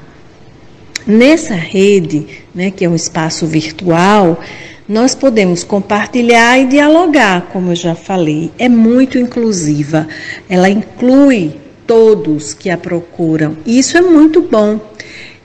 Nessa 1.06 1.54
rede, 1.54 2.26
né, 2.52 2.70
que 2.70 2.84
é 2.84 2.88
um 2.88 2.96
espaço 2.96 3.46
virtual, 3.46 4.42
nós 4.88 5.14
podemos 5.14 5.62
compartilhar 5.62 6.58
e 6.58 6.66
dialogar, 6.66 7.42
como 7.52 7.70
eu 7.70 7.76
já 7.76 7.94
falei. 7.94 8.50
É 8.58 8.68
muito 8.68 9.16
inclusiva. 9.18 10.08
Ela 10.48 10.68
inclui 10.68 11.54
todos 11.90 12.54
que 12.54 12.70
a 12.70 12.78
procuram. 12.78 13.56
Isso 13.66 13.98
é 13.98 14.00
muito 14.00 14.42
bom. 14.42 14.78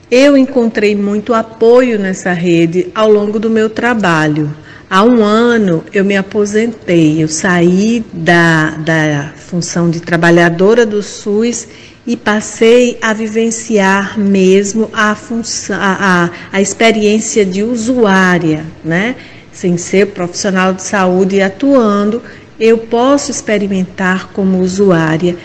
Eu 0.08 0.36
encontrei 0.36 0.94
muito 0.94 1.34
apoio 1.34 1.98
nessa 1.98 2.32
rede 2.32 2.86
ao 2.94 3.10
longo 3.10 3.40
do 3.40 3.50
meu 3.50 3.68
trabalho. 3.68 4.54
Há 4.88 5.02
um 5.02 5.24
ano 5.24 5.82
eu 5.92 6.04
me 6.04 6.16
aposentei, 6.16 7.20
eu 7.20 7.26
saí 7.26 8.04
da, 8.12 8.76
da 8.76 9.32
função 9.34 9.90
de 9.90 9.98
trabalhadora 9.98 10.86
do 10.86 11.02
SUS 11.02 11.66
e 12.06 12.16
passei 12.16 12.96
a 13.02 13.12
vivenciar 13.12 14.16
mesmo 14.16 14.88
a, 14.92 15.16
função, 15.16 15.76
a, 15.76 15.96
a, 16.26 16.30
a 16.52 16.60
experiência 16.60 17.44
de 17.44 17.64
usuária, 17.64 18.64
né? 18.84 19.16
Sem 19.50 19.76
ser 19.76 20.12
profissional 20.12 20.72
de 20.72 20.82
saúde 20.82 21.34
e 21.34 21.42
atuando, 21.42 22.22
eu 22.60 22.78
posso 22.78 23.32
experimentar 23.32 24.28
como 24.28 24.60
usuária 24.60 25.36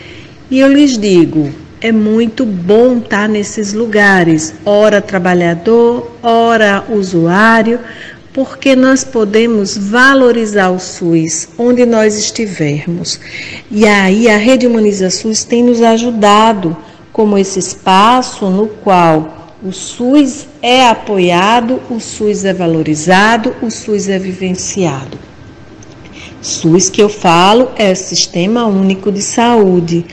e 0.51 0.59
eu 0.59 0.67
lhes 0.67 0.97
digo, 0.97 1.49
é 1.79 1.93
muito 1.93 2.45
bom 2.45 2.97
estar 2.97 3.29
nesses 3.29 3.71
lugares, 3.71 4.53
ora 4.65 5.01
trabalhador, 5.01 6.11
ora 6.21 6.83
usuário, 6.89 7.79
porque 8.33 8.75
nós 8.75 9.01
podemos 9.03 9.77
valorizar 9.77 10.69
o 10.69 10.79
SUS 10.79 11.47
onde 11.57 11.85
nós 11.85 12.17
estivermos. 12.17 13.17
E 13.71 13.87
aí 13.87 14.29
a 14.29 14.35
Rede 14.35 14.67
Humaniza 14.67 15.09
SUS 15.09 15.45
tem 15.45 15.63
nos 15.63 15.81
ajudado 15.81 16.75
como 17.13 17.37
esse 17.37 17.57
espaço 17.57 18.49
no 18.49 18.67
qual 18.67 19.55
o 19.63 19.71
SUS 19.71 20.47
é 20.61 20.85
apoiado, 20.85 21.79
o 21.89 21.99
SUS 21.99 22.43
é 22.43 22.53
valorizado, 22.53 23.55
o 23.61 23.71
SUS 23.71 24.09
é 24.09 24.19
vivenciado. 24.19 25.17
SUS 26.41 26.89
que 26.89 27.01
eu 27.01 27.09
falo 27.09 27.69
é 27.77 27.93
Sistema 27.93 28.65
Único 28.65 29.11
de 29.11 29.21
Saúde, 29.21 30.05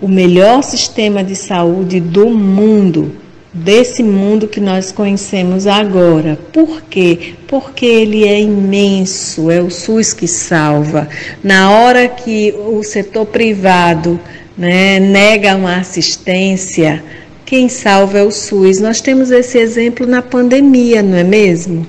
o 0.00 0.08
melhor 0.08 0.62
sistema 0.62 1.22
de 1.22 1.36
saúde 1.36 2.00
do 2.00 2.30
mundo, 2.30 3.12
desse 3.52 4.02
mundo 4.02 4.48
que 4.48 4.60
nós 4.60 4.92
conhecemos 4.92 5.66
agora. 5.66 6.38
Por 6.52 6.82
quê? 6.82 7.34
Porque 7.46 7.84
ele 7.84 8.26
é 8.26 8.40
imenso, 8.40 9.50
é 9.50 9.60
o 9.60 9.70
SUS 9.70 10.14
que 10.14 10.26
salva. 10.26 11.08
Na 11.42 11.70
hora 11.70 12.08
que 12.08 12.54
o 12.56 12.82
setor 12.82 13.26
privado 13.26 14.18
né, 14.56 14.98
nega 14.98 15.54
uma 15.56 15.76
assistência, 15.76 17.02
quem 17.44 17.68
salva 17.68 18.18
é 18.18 18.22
o 18.22 18.30
SUS. 18.30 18.80
Nós 18.80 19.00
temos 19.00 19.30
esse 19.30 19.58
exemplo 19.58 20.06
na 20.06 20.22
pandemia, 20.22 21.02
não 21.02 21.16
é 21.16 21.24
mesmo? 21.24 21.86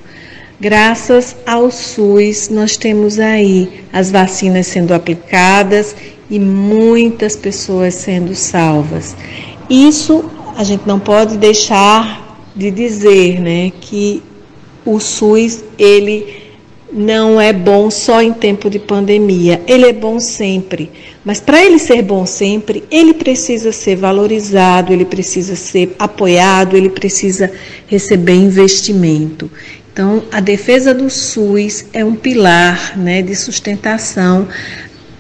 Graças 0.59 1.35
ao 1.45 1.71
SUS, 1.71 2.49
nós 2.49 2.77
temos 2.77 3.19
aí 3.19 3.83
as 3.91 4.11
vacinas 4.11 4.67
sendo 4.67 4.93
aplicadas 4.93 5.95
e 6.31 6.39
muitas 6.39 7.35
pessoas 7.35 7.93
sendo 7.93 8.33
salvas. 8.33 9.15
Isso 9.69 10.23
a 10.55 10.63
gente 10.63 10.87
não 10.87 10.99
pode 10.99 11.37
deixar 11.37 12.39
de 12.55 12.71
dizer, 12.71 13.39
né, 13.39 13.71
que 13.81 14.23
o 14.85 14.99
SUS 14.99 15.63
ele 15.77 16.41
não 16.91 17.39
é 17.39 17.53
bom 17.53 17.89
só 17.89 18.21
em 18.21 18.33
tempo 18.33 18.69
de 18.69 18.79
pandemia, 18.79 19.61
ele 19.67 19.85
é 19.85 19.93
bom 19.93 20.19
sempre. 20.19 20.89
Mas 21.23 21.39
para 21.39 21.63
ele 21.63 21.79
ser 21.79 22.01
bom 22.01 22.25
sempre, 22.25 22.83
ele 22.89 23.13
precisa 23.13 23.71
ser 23.71 23.95
valorizado, 23.95 24.91
ele 24.91 25.05
precisa 25.05 25.55
ser 25.55 25.95
apoiado, 25.99 26.75
ele 26.75 26.89
precisa 26.89 27.51
receber 27.87 28.33
investimento. 28.33 29.49
Então, 29.93 30.23
a 30.31 30.39
defesa 30.39 30.93
do 30.93 31.09
SUS 31.09 31.85
é 31.93 32.03
um 32.03 32.15
pilar 32.15 32.97
né, 32.97 33.21
de 33.21 33.35
sustentação 33.35 34.47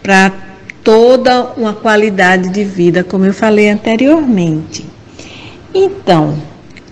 para 0.01 0.50
toda 0.83 1.53
uma 1.57 1.73
qualidade 1.73 2.49
de 2.49 2.63
vida, 2.63 3.03
como 3.03 3.25
eu 3.25 3.33
falei 3.33 3.69
anteriormente. 3.69 4.85
Então, 5.73 6.37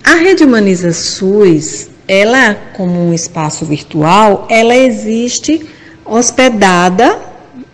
a 0.02 0.14
Rede 0.14 0.44
Humaniza 0.44 0.92
SUS, 0.92 1.90
ela, 2.08 2.54
como 2.76 2.98
um 2.98 3.12
espaço 3.14 3.64
virtual, 3.64 4.46
ela 4.48 4.74
existe 4.74 5.68
hospedada 6.04 7.18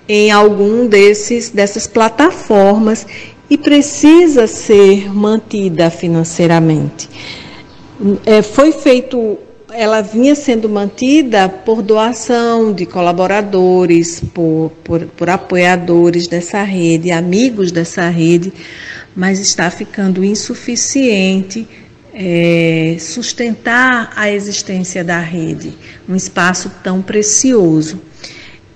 em 0.09 0.31
algum 0.31 0.87
desses 0.87 1.51
dessas 1.51 1.87
plataformas 1.87 3.07
e 3.49 3.57
precisa 3.57 4.47
ser 4.47 5.13
mantida 5.13 5.91
financeiramente. 5.91 7.09
É, 8.25 8.43
foi 8.43 8.73
feito, 8.73 9.39
ela 9.73 10.01
vinha 10.01 10.35
sendo 10.35 10.69
mantida 10.69 11.49
por 11.49 11.83
doação 11.83 12.73
de 12.73 12.87
colaboradores, 12.87 14.21
por, 14.33 14.73
por, 14.85 15.07
por 15.07 15.29
apoiadores 15.29 16.29
dessa 16.29 16.63
rede, 16.63 17.11
amigos 17.11 17.73
dessa 17.73 18.09
rede, 18.09 18.53
mas 19.15 19.41
está 19.41 19.71
ficando 19.71 20.25
insuficiente 20.25 21.67
é, 22.15 22.97
sustentar 22.99 24.13
a 24.17 24.31
existência 24.31 25.05
da 25.05 25.19
rede, 25.19 25.75
um 26.09 26.17
espaço 26.17 26.71
tão 26.83 27.03
precioso. 27.03 28.01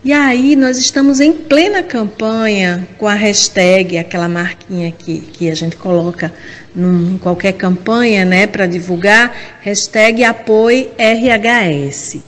E 0.02 0.14
aí 0.14 0.56
nós 0.56 0.78
estamos 0.78 1.20
em 1.20 1.30
plena 1.30 1.82
campanha 1.82 2.88
com 2.96 3.06
a 3.06 3.12
hashtag, 3.12 3.98
aquela 3.98 4.30
marquinha 4.30 4.90
que, 4.90 5.20
que 5.20 5.50
a 5.50 5.54
gente 5.54 5.76
coloca 5.76 6.32
num, 6.74 7.14
em 7.14 7.18
qualquer 7.18 7.52
campanha, 7.52 8.24
né, 8.24 8.46
para 8.46 8.66
divulgar, 8.66 9.58
hashtag 9.60 10.24
apoio 10.24 10.88
RHS. 10.96 12.18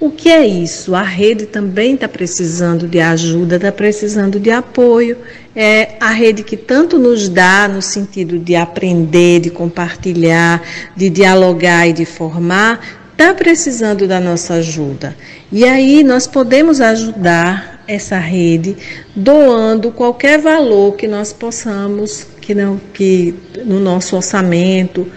O 0.00 0.12
que 0.12 0.28
é 0.28 0.46
isso? 0.46 0.94
A 0.94 1.02
rede 1.02 1.46
também 1.46 1.94
está 1.94 2.06
precisando 2.06 2.86
de 2.86 3.00
ajuda, 3.00 3.56
está 3.56 3.72
precisando 3.72 4.38
de 4.38 4.52
apoio. 4.52 5.16
É 5.56 5.96
a 5.98 6.10
rede 6.10 6.44
que 6.44 6.56
tanto 6.56 7.00
nos 7.00 7.28
dá 7.28 7.66
no 7.66 7.82
sentido 7.82 8.38
de 8.38 8.54
aprender, 8.54 9.40
de 9.40 9.50
compartilhar, 9.50 10.62
de 10.94 11.10
dialogar 11.10 11.88
e 11.88 11.92
de 11.92 12.04
formar, 12.04 12.97
está 13.18 13.34
precisando 13.34 14.06
da 14.06 14.20
nossa 14.20 14.54
ajuda. 14.54 15.16
E 15.50 15.64
aí 15.64 16.04
nós 16.04 16.28
podemos 16.28 16.80
ajudar 16.80 17.82
essa 17.88 18.16
rede 18.16 18.76
doando 19.16 19.90
qualquer 19.90 20.38
valor 20.38 20.94
que 20.94 21.08
nós 21.08 21.32
possamos, 21.32 22.28
que 22.40 22.54
não 22.54 22.80
que 22.94 23.34
no 23.64 23.80
nosso 23.80 24.14
orçamento, 24.14 25.10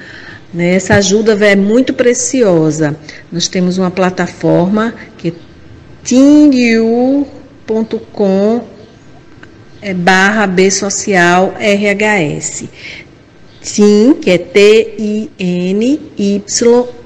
né? 0.52 0.74
Essa 0.74 0.96
ajuda 0.96 1.34
é 1.46 1.56
muito 1.56 1.94
preciosa. 1.94 2.98
Nós 3.32 3.48
temos 3.48 3.78
uma 3.78 3.92
plataforma 3.92 4.96
que 5.16 5.28
é 5.28 5.34
tindiu.com 6.04 7.22
é, 9.80 9.94
barra 9.94 10.48
B 10.48 10.72
social 10.72 11.54
RHS. 11.60 12.64
TIN, 13.62 14.16
que 14.16 14.32
é 14.32 14.40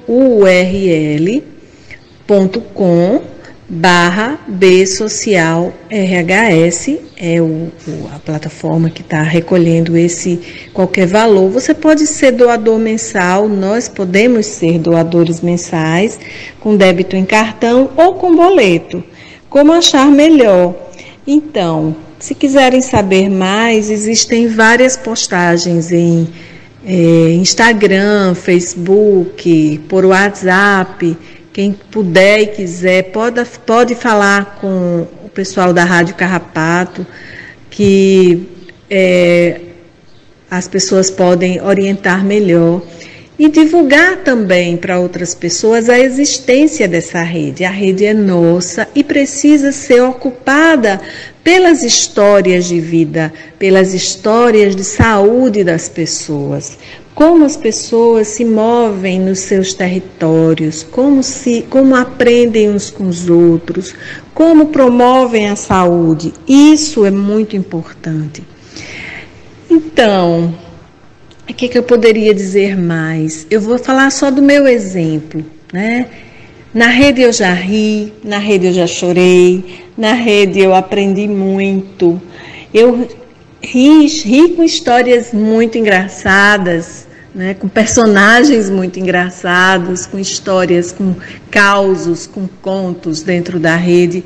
T-I-N-Y-U-R-L.com 0.05 1.45
barra 3.67 4.39
Social 4.85 5.73
RHS, 5.89 6.99
é 7.17 7.41
o 7.41 7.71
a 8.13 8.19
plataforma 8.19 8.91
que 8.91 9.01
está 9.01 9.23
recolhendo 9.23 9.97
esse 9.97 10.39
qualquer 10.71 11.07
valor. 11.07 11.49
Você 11.49 11.73
pode 11.73 12.05
ser 12.05 12.31
doador 12.31 12.77
mensal, 12.77 13.49
nós 13.49 13.89
podemos 13.89 14.45
ser 14.45 14.77
doadores 14.77 15.41
mensais, 15.41 16.19
com 16.59 16.77
débito 16.77 17.15
em 17.15 17.25
cartão 17.25 17.89
ou 17.97 18.13
com 18.15 18.35
boleto, 18.35 19.03
como 19.49 19.73
achar 19.73 20.11
melhor. 20.11 20.75
Então, 21.25 21.95
se 22.19 22.35
quiserem 22.35 22.81
saber 22.81 23.29
mais, 23.29 23.89
existem 23.89 24.47
várias 24.47 24.95
postagens 24.95 25.91
em 25.91 26.27
é, 26.85 27.31
Instagram, 27.31 28.35
Facebook, 28.35 29.79
por 29.89 30.05
WhatsApp 30.05 31.17
quem 31.55 31.71
puder 31.71 32.41
e 32.41 32.47
quiser, 32.47 33.13
pode, 33.13 33.41
pode 33.65 33.95
falar 33.95 34.57
com 34.59 35.07
o 35.23 35.29
pessoal 35.29 35.71
da 35.71 35.85
Rádio 35.85 36.13
Carrapato, 36.13 37.07
que 37.69 38.45
é, 38.89 39.61
as 40.51 40.67
pessoas 40.67 41.09
podem 41.09 41.61
orientar 41.61 42.25
melhor. 42.25 42.81
E 43.37 43.49
divulgar 43.49 44.17
também 44.23 44.77
para 44.77 44.99
outras 44.99 45.35
pessoas 45.35 45.89
a 45.89 45.99
existência 45.99 46.87
dessa 46.87 47.21
rede. 47.21 47.65
A 47.65 47.69
rede 47.69 48.05
é 48.05 48.13
nossa 48.13 48.87
e 48.95 49.03
precisa 49.03 49.71
ser 49.71 50.01
ocupada 50.01 51.01
pelas 51.43 51.83
histórias 51.83 52.65
de 52.65 52.79
vida, 52.79 53.33
pelas 53.59 53.93
histórias 53.93 54.75
de 54.75 54.83
saúde 54.83 55.63
das 55.63 55.89
pessoas 55.89 56.77
como 57.15 57.45
as 57.45 57.55
pessoas 57.55 58.27
se 58.27 58.43
movem 58.43 59.21
nos 59.21 59.39
seus 59.39 59.73
territórios, 59.73 60.83
como, 60.83 61.23
se, 61.23 61.65
como 61.69 61.95
aprendem 61.95 62.69
uns 62.69 62.89
com 62.89 63.07
os 63.07 63.29
outros, 63.29 63.95
como 64.33 64.67
promovem 64.67 65.49
a 65.49 65.55
saúde. 65.55 66.33
Isso 66.45 67.05
é 67.05 67.11
muito 67.11 67.55
importante. 67.55 68.43
Então, 69.71 70.53
o 71.47 71.53
que, 71.53 71.67
que 71.67 71.77
eu 71.77 71.83
poderia 71.83 72.33
dizer 72.33 72.77
mais? 72.77 73.45
Eu 73.49 73.61
vou 73.61 73.77
falar 73.77 74.09
só 74.11 74.31
do 74.31 74.41
meu 74.41 74.67
exemplo, 74.67 75.45
né? 75.71 76.07
Na 76.73 76.87
rede 76.87 77.21
eu 77.21 77.31
já 77.31 77.53
ri, 77.53 78.11
na 78.23 78.37
rede 78.37 78.67
eu 78.67 78.73
já 78.73 78.85
chorei, 78.85 79.85
na 79.97 80.13
rede 80.13 80.59
eu 80.59 80.73
aprendi 80.73 81.27
muito. 81.27 82.21
Eu 82.73 83.07
ri, 83.61 84.07
ri 84.07 84.49
com 84.49 84.63
histórias 84.63 85.31
muito 85.31 85.77
engraçadas, 85.77 87.07
né, 87.33 87.53
com 87.53 87.67
personagens 87.67 88.69
muito 88.69 88.99
engraçados, 88.99 90.05
com 90.05 90.17
histórias, 90.17 90.91
com 90.91 91.15
causos, 91.51 92.27
com 92.27 92.47
contos 92.61 93.21
dentro 93.21 93.59
da 93.59 93.75
rede. 93.75 94.23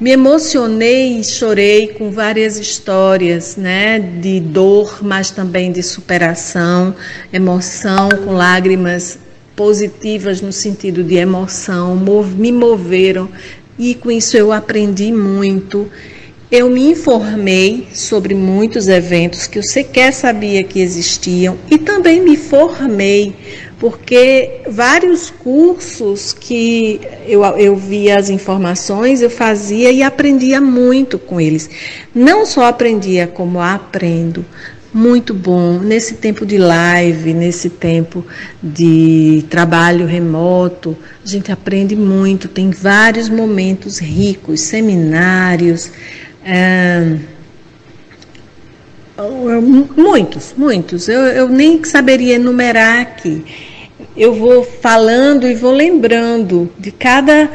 Me 0.00 0.12
emocionei 0.12 1.18
e 1.18 1.22
chorei 1.22 1.88
com 1.88 2.10
várias 2.10 2.58
histórias, 2.58 3.56
né, 3.56 3.98
de 3.98 4.40
dor, 4.40 5.00
mas 5.02 5.30
também 5.30 5.70
de 5.70 5.82
superação, 5.82 6.94
emoção 7.30 8.08
com 8.24 8.32
lágrimas 8.32 9.18
positivas 9.54 10.40
no 10.40 10.52
sentido 10.52 11.04
de 11.04 11.16
emoção, 11.16 11.94
me 12.34 12.50
moveram 12.50 13.28
e 13.78 13.94
com 13.94 14.10
isso 14.10 14.38
eu 14.38 14.52
aprendi 14.52 15.12
muito. 15.12 15.86
Eu 16.50 16.68
me 16.68 16.90
informei 16.90 17.86
sobre 17.94 18.34
muitos 18.34 18.88
eventos 18.88 19.46
que 19.46 19.56
eu 19.56 19.62
sequer 19.62 20.12
sabia 20.12 20.64
que 20.64 20.80
existiam 20.80 21.56
e 21.70 21.78
também 21.78 22.20
me 22.20 22.36
formei, 22.36 23.36
porque 23.78 24.62
vários 24.68 25.30
cursos 25.30 26.32
que 26.32 27.00
eu, 27.24 27.44
eu 27.44 27.76
via 27.76 28.18
as 28.18 28.30
informações, 28.30 29.22
eu 29.22 29.30
fazia 29.30 29.92
e 29.92 30.02
aprendia 30.02 30.60
muito 30.60 31.20
com 31.20 31.40
eles. 31.40 31.70
Não 32.12 32.44
só 32.44 32.64
aprendia, 32.64 33.28
como 33.28 33.60
aprendo. 33.60 34.44
Muito 34.92 35.32
bom 35.32 35.78
nesse 35.78 36.14
tempo 36.14 36.44
de 36.44 36.58
live, 36.58 37.32
nesse 37.32 37.70
tempo 37.70 38.26
de 38.60 39.44
trabalho 39.48 40.04
remoto, 40.04 40.96
a 41.24 41.28
gente 41.28 41.52
aprende 41.52 41.94
muito. 41.94 42.48
Tem 42.48 42.70
vários 42.70 43.28
momentos 43.28 44.00
ricos, 44.00 44.62
seminários, 44.62 45.92
é, 46.44 47.16
muitos, 49.96 50.54
muitos. 50.56 51.08
Eu, 51.08 51.20
eu 51.20 51.48
nem 51.48 51.82
saberia 51.84 52.36
enumerar 52.36 53.00
aqui. 53.00 53.44
Eu 54.16 54.34
vou 54.34 54.64
falando 54.64 55.46
e 55.46 55.54
vou 55.54 55.72
lembrando 55.72 56.70
de 56.78 56.90
cada. 56.90 57.50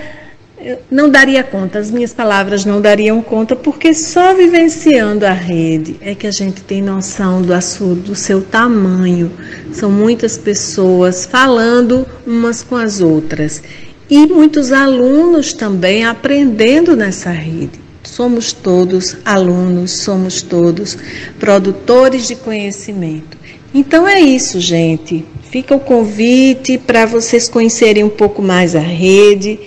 Não 0.90 1.10
daria 1.10 1.44
conta, 1.44 1.78
as 1.78 1.92
minhas 1.92 2.12
palavras 2.12 2.66
não 2.66 2.82
dariam 2.82 3.22
conta, 3.22 3.56
porque 3.56 3.94
só 3.94 4.34
vivenciando 4.34 5.24
a 5.26 5.32
rede 5.32 5.96
é 6.02 6.16
que 6.16 6.26
a 6.26 6.32
gente 6.32 6.64
tem 6.64 6.82
noção 6.82 7.42
do, 7.42 7.96
do 7.96 8.16
seu 8.16 8.42
tamanho. 8.42 9.32
São 9.72 9.92
muitas 9.92 10.38
pessoas 10.38 11.26
falando 11.26 12.08
umas 12.26 12.64
com 12.64 12.76
as 12.76 13.00
outras. 13.00 13.62
E 14.10 14.26
muitos 14.26 14.72
alunos 14.72 15.54
também 15.54 16.04
aprendendo 16.04 16.96
nessa 16.96 17.30
rede. 17.30 17.85
Somos 18.06 18.54
todos 18.54 19.18
alunos, 19.26 19.92
somos 19.92 20.42
todos 20.42 20.98
produtores 21.40 22.28
de 22.28 22.36
conhecimento. 22.36 23.38
Então 23.74 24.08
é 24.08 24.20
isso, 24.20 24.60
gente. 24.60 25.26
Fica 25.50 25.76
o 25.76 25.80
convite 25.80 26.78
para 26.78 27.06
vocês 27.06 27.50
conhecerem 27.50 28.04
um 28.04 28.10
pouco 28.10 28.42
mais 28.42 28.76
a 28.76 28.80
rede, 28.80 29.60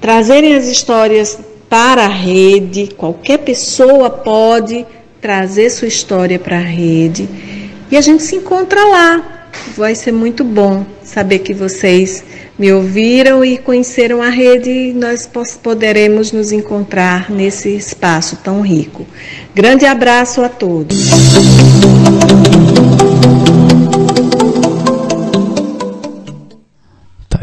trazerem 0.00 0.54
as 0.54 0.66
histórias 0.66 1.38
para 1.68 2.04
a 2.04 2.08
rede. 2.08 2.90
Qualquer 2.96 3.38
pessoa 3.38 4.10
pode 4.10 4.86
trazer 5.20 5.70
sua 5.70 5.88
história 5.88 6.38
para 6.38 6.56
a 6.56 6.62
rede 6.62 7.28
e 7.90 7.96
a 7.96 8.00
gente 8.00 8.22
se 8.22 8.36
encontra 8.36 8.84
lá. 8.84 9.48
Vai 9.76 9.94
ser 9.94 10.12
muito 10.12 10.44
bom 10.44 10.86
saber 11.02 11.40
que 11.40 11.52
vocês 11.52 12.22
me 12.60 12.70
ouviram 12.70 13.42
e 13.42 13.56
conheceram 13.56 14.20
a 14.20 14.28
rede, 14.28 14.92
nós 14.92 15.26
poderemos 15.62 16.30
nos 16.30 16.52
encontrar 16.52 17.30
nesse 17.30 17.74
espaço 17.74 18.36
tão 18.36 18.60
rico. 18.60 19.06
Grande 19.54 19.86
abraço 19.86 20.42
a 20.42 20.48
todos. 20.50 20.94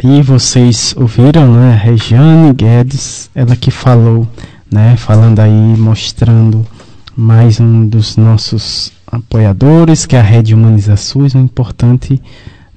e 0.03 0.21
vocês 0.21 0.93
ouviram, 0.95 1.51
né? 1.51 1.81
Regiane 1.83 2.53
Guedes, 2.53 3.29
ela 3.33 3.55
que 3.55 3.71
falou, 3.71 4.25
né? 4.71 4.95
Falando 4.95 5.39
aí, 5.39 5.51
mostrando 5.51 6.65
mais 7.15 7.59
um 7.59 7.85
dos 7.85 8.15
nossos 8.15 8.93
apoiadores, 9.05 10.05
que 10.05 10.15
é 10.15 10.19
a 10.19 10.23
Rede 10.23 10.53
Humaniza 10.53 10.95
SUS, 10.95 11.33
uma 11.33 11.43
importante 11.43 12.21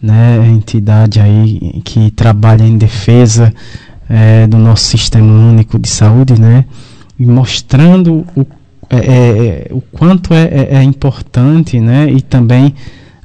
né, 0.02 0.38
entidade 0.48 1.20
aí 1.20 1.80
que 1.84 2.10
trabalha 2.10 2.64
em 2.64 2.78
defesa 2.78 3.52
é, 4.08 4.46
do 4.46 4.58
nosso 4.58 4.84
sistema 4.84 5.32
único 5.32 5.78
de 5.78 5.88
saúde, 5.88 6.40
né? 6.40 6.64
E 7.18 7.24
mostrando 7.24 8.26
o, 8.34 8.46
é, 8.88 8.96
é, 8.96 9.68
o 9.70 9.80
quanto 9.80 10.34
é, 10.34 10.42
é, 10.42 10.68
é 10.76 10.82
importante, 10.82 11.78
né? 11.78 12.10
E 12.10 12.20
também 12.20 12.74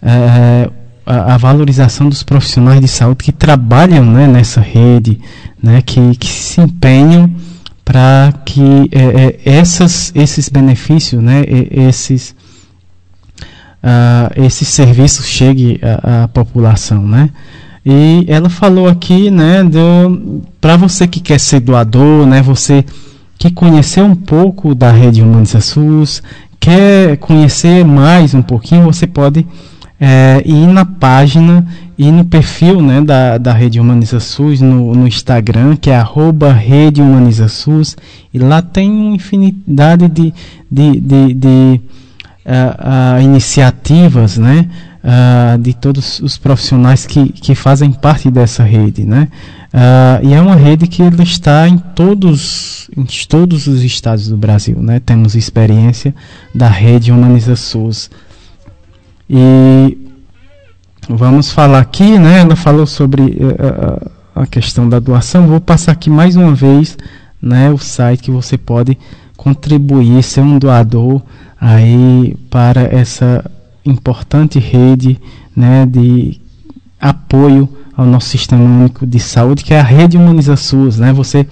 é, 0.01 0.69
a, 1.03 1.33
a, 1.33 1.37
valorização 1.37 2.07
dos 2.07 2.21
profissionais 2.21 2.79
de 2.79 2.87
saúde 2.87 3.23
que 3.23 3.31
trabalham 3.31 4.05
né, 4.05 4.27
nessa 4.27 4.61
rede, 4.61 5.19
né? 5.61 5.81
Que, 5.81 6.15
que 6.17 6.27
se 6.27 6.61
empenham 6.61 7.33
para 7.83 8.33
que 8.43 8.89
essas, 9.43 10.11
esses 10.15 10.49
benefícios, 10.49 11.21
né? 11.21 11.43
Esses 11.71 12.34
uh, 13.85 14.43
esse 14.43 14.65
serviço 14.65 15.21
chegue 15.23 15.79
à, 15.81 16.23
à, 16.23 16.27
população, 16.27 17.07
né? 17.07 17.29
E 17.85 18.25
ela 18.27 18.49
falou 18.49 18.87
aqui, 18.87 19.29
né, 19.29 19.59
para 20.59 20.75
você 20.75 21.05
que 21.07 21.19
quer 21.19 21.39
ser 21.39 21.59
doador, 21.59 22.25
né, 22.25 22.41
você 22.41 22.83
que 23.37 23.51
conheceu 23.51 24.05
um 24.05 24.15
pouco 24.15 24.73
da 24.73 24.91
rede 24.91 25.21
Humaniza 25.21 25.61
SUS, 25.61 26.23
quer 26.59 27.15
conhecer 27.17 27.85
mais 27.85 28.33
um 28.33 28.41
pouquinho, 28.41 28.85
você 28.85 29.05
pode 29.05 29.45
é, 29.99 30.41
ir 30.43 30.65
na 30.65 30.83
página 30.83 31.63
e 31.95 32.11
no 32.11 32.25
perfil 32.25 32.81
né, 32.81 33.01
da, 33.01 33.37
da 33.37 33.53
Rede 33.53 33.79
Humaniza 33.79 34.19
SUS 34.19 34.61
no, 34.61 34.95
no 34.95 35.07
Instagram, 35.07 35.75
que 35.75 35.91
é 35.91 35.95
arroba 35.95 36.51
Rede 36.51 37.03
Humaniza 37.03 37.47
SUS, 37.47 37.95
e 38.33 38.39
lá 38.39 38.63
tem 38.63 38.89
uma 38.89 39.15
infinidade 39.15 40.07
de, 40.07 40.33
de, 40.71 40.99
de, 40.99 41.33
de 41.35 41.81
uh, 42.45 43.19
uh, 43.19 43.21
iniciativas, 43.21 44.37
né? 44.37 44.67
Uh, 45.03 45.57
de 45.59 45.73
todos 45.73 46.19
os 46.19 46.37
profissionais 46.37 47.05
que, 47.05 47.29
que 47.29 47.53
fazem 47.53 47.91
parte 47.91 48.31
dessa 48.31 48.63
rede, 48.63 49.03
né? 49.05 49.27
e 50.23 50.33
é 50.33 50.39
uma 50.39 50.55
rede 50.55 50.87
que 50.87 51.01
ela 51.01 51.21
está 51.21 51.67
em 51.67 51.77
todos, 51.77 52.89
em 52.95 53.03
todos 53.27 53.67
os 53.67 53.83
estados 53.83 54.29
do 54.29 54.37
Brasil, 54.37 54.81
né? 54.81 55.01
Temos 55.01 55.35
experiência 55.35 56.15
da 56.53 56.69
rede 56.69 57.11
Humaniza 57.11 57.57
SUS. 57.57 58.09
E 59.29 59.97
vamos 61.09 61.51
falar 61.51 61.79
aqui, 61.79 62.17
né? 62.17 62.39
Ela 62.39 62.55
falou 62.55 62.87
sobre 62.87 63.37
a 64.33 64.47
questão 64.47 64.87
da 64.87 64.97
doação. 64.97 65.45
Vou 65.45 65.59
passar 65.59 65.91
aqui 65.91 66.09
mais 66.09 66.37
uma 66.37 66.55
vez, 66.55 66.97
né? 67.41 67.69
O 67.69 67.77
site 67.77 68.23
que 68.23 68.31
você 68.31 68.57
pode 68.57 68.97
contribuir, 69.35 70.23
ser 70.23 70.39
um 70.39 70.57
doador 70.57 71.21
aí 71.65 72.37
para 72.51 72.81
essa 72.81 73.43
importante 73.83 74.59
rede 74.59 75.19
né, 75.55 75.83
de 75.87 76.39
apoio 77.01 77.67
ao 77.97 78.05
nosso 78.05 78.29
sistema 78.29 78.63
único 78.63 79.03
de 79.07 79.19
saúde, 79.19 79.63
que 79.63 79.73
é 79.73 79.79
a 79.79 79.83
rede 79.83 80.15
Humaniza 80.15 80.55
SUS. 80.55 80.99
Né? 80.99 81.11
Você 81.13 81.47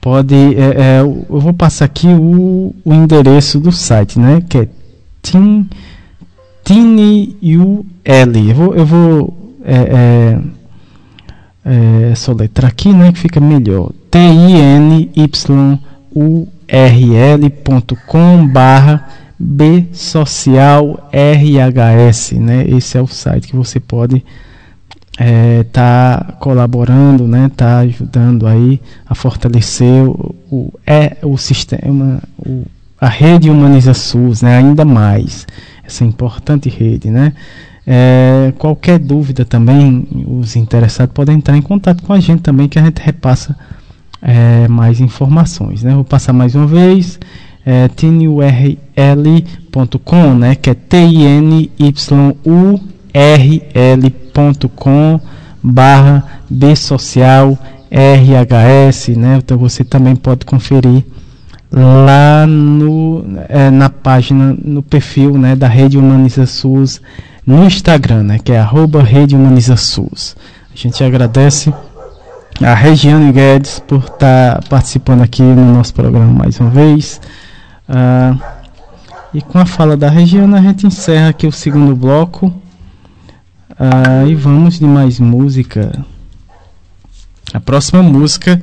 pode. 0.00 0.34
É, 0.34 0.98
é, 0.98 1.00
eu 1.02 1.40
vou 1.40 1.52
passar 1.52 1.84
aqui 1.84 2.08
o, 2.08 2.74
o 2.84 2.92
endereço 2.92 3.60
do 3.60 3.70
site, 3.70 4.18
né? 4.18 4.42
Que 4.48 4.58
é 4.58 4.68
TIN. 5.22 5.68
Eu 8.48 8.54
vou, 8.56 8.74
eu 8.74 8.86
vou 8.86 9.54
é, 9.64 10.40
é, 11.64 12.10
é, 12.10 12.14
soletrar 12.16 12.70
aqui, 12.70 12.92
né? 12.92 13.12
Que 13.12 13.18
fica 13.20 13.38
melhor. 13.38 13.92
T-I-N-Y-U-R-L.com 14.10 15.28
barra 18.48 19.23
B 19.38 19.86
Social 19.92 21.10
RHS, 21.12 22.32
né? 22.32 22.64
Esse 22.68 22.98
é 22.98 23.02
o 23.02 23.06
site 23.06 23.48
que 23.48 23.56
você 23.56 23.80
pode 23.80 24.24
estar 25.12 25.24
é, 25.24 25.62
tá 25.64 26.36
colaborando, 26.40 27.26
né? 27.26 27.50
Tá 27.56 27.78
ajudando 27.78 28.46
aí 28.46 28.80
a 29.06 29.14
fortalecer 29.14 30.04
o, 30.04 30.34
o 30.50 30.72
é 30.86 31.16
o 31.22 31.36
sistema, 31.36 32.22
o, 32.38 32.64
a 33.00 33.08
rede 33.08 33.50
Humaniza 33.50 33.94
SUS, 33.94 34.42
né? 34.42 34.58
Ainda 34.58 34.84
mais 34.84 35.46
essa 35.84 36.04
importante 36.04 36.68
rede, 36.68 37.10
né? 37.10 37.32
É, 37.86 38.52
qualquer 38.58 38.98
dúvida 38.98 39.44
também, 39.44 40.08
os 40.26 40.56
interessados 40.56 41.12
podem 41.12 41.36
entrar 41.36 41.56
em 41.56 41.62
contato 41.62 42.02
com 42.02 42.12
a 42.12 42.20
gente 42.20 42.40
também, 42.40 42.68
que 42.68 42.78
a 42.78 42.84
gente 42.84 42.98
repassa 42.98 43.54
é, 44.22 44.66
mais 44.68 45.00
informações. 45.00 45.82
Né? 45.82 45.94
Vou 45.94 46.04
passar 46.04 46.32
mais 46.32 46.54
uma 46.54 46.66
vez 46.66 47.20
é, 47.64 47.88
tinurl.com, 47.88 48.34
né, 50.34 50.54
que 50.54 50.70
é 50.70 50.74
T-I-N-Y-U-R-L.com 50.74 51.70
barra 55.62 56.40
B 56.50 56.76
social 56.76 57.58
RHS, 57.90 59.08
né, 59.16 59.38
então 59.38 59.56
você 59.56 59.82
também 59.84 60.14
pode 60.14 60.44
conferir 60.44 61.04
lá 61.72 62.46
no, 62.46 63.24
é, 63.48 63.70
na 63.70 63.88
página, 63.90 64.56
no 64.62 64.82
perfil, 64.82 65.38
né, 65.38 65.56
da 65.56 65.66
Rede 65.66 65.98
Humaniza 65.98 66.46
SUS 66.46 67.00
no 67.46 67.64
Instagram, 67.64 68.22
né, 68.22 68.38
que 68.38 68.52
é 68.52 68.58
arroba 68.58 69.02
Rede 69.02 69.34
Humaniza 69.34 69.76
SUS. 69.76 70.36
A 70.72 70.76
gente 70.76 71.02
agradece 71.02 71.72
a 72.60 72.74
Regiane 72.74 73.32
Guedes 73.32 73.80
por 73.80 74.00
estar 74.00 74.60
tá 74.60 74.60
participando 74.68 75.22
aqui 75.22 75.42
no 75.42 75.74
nosso 75.74 75.94
programa 75.94 76.32
mais 76.32 76.60
uma 76.60 76.70
vez. 76.70 77.20
Ah, 77.88 78.36
e 79.32 79.40
com 79.42 79.58
a 79.58 79.66
fala 79.66 79.96
da 79.96 80.08
região, 80.08 80.52
a 80.54 80.60
gente 80.60 80.86
encerra 80.86 81.28
aqui 81.28 81.46
o 81.46 81.52
segundo 81.52 81.94
bloco. 81.94 82.52
Ah, 83.78 84.24
e 84.26 84.34
vamos 84.34 84.78
de 84.78 84.84
mais 84.84 85.18
música. 85.18 86.04
A 87.52 87.60
próxima 87.60 88.02
música 88.02 88.62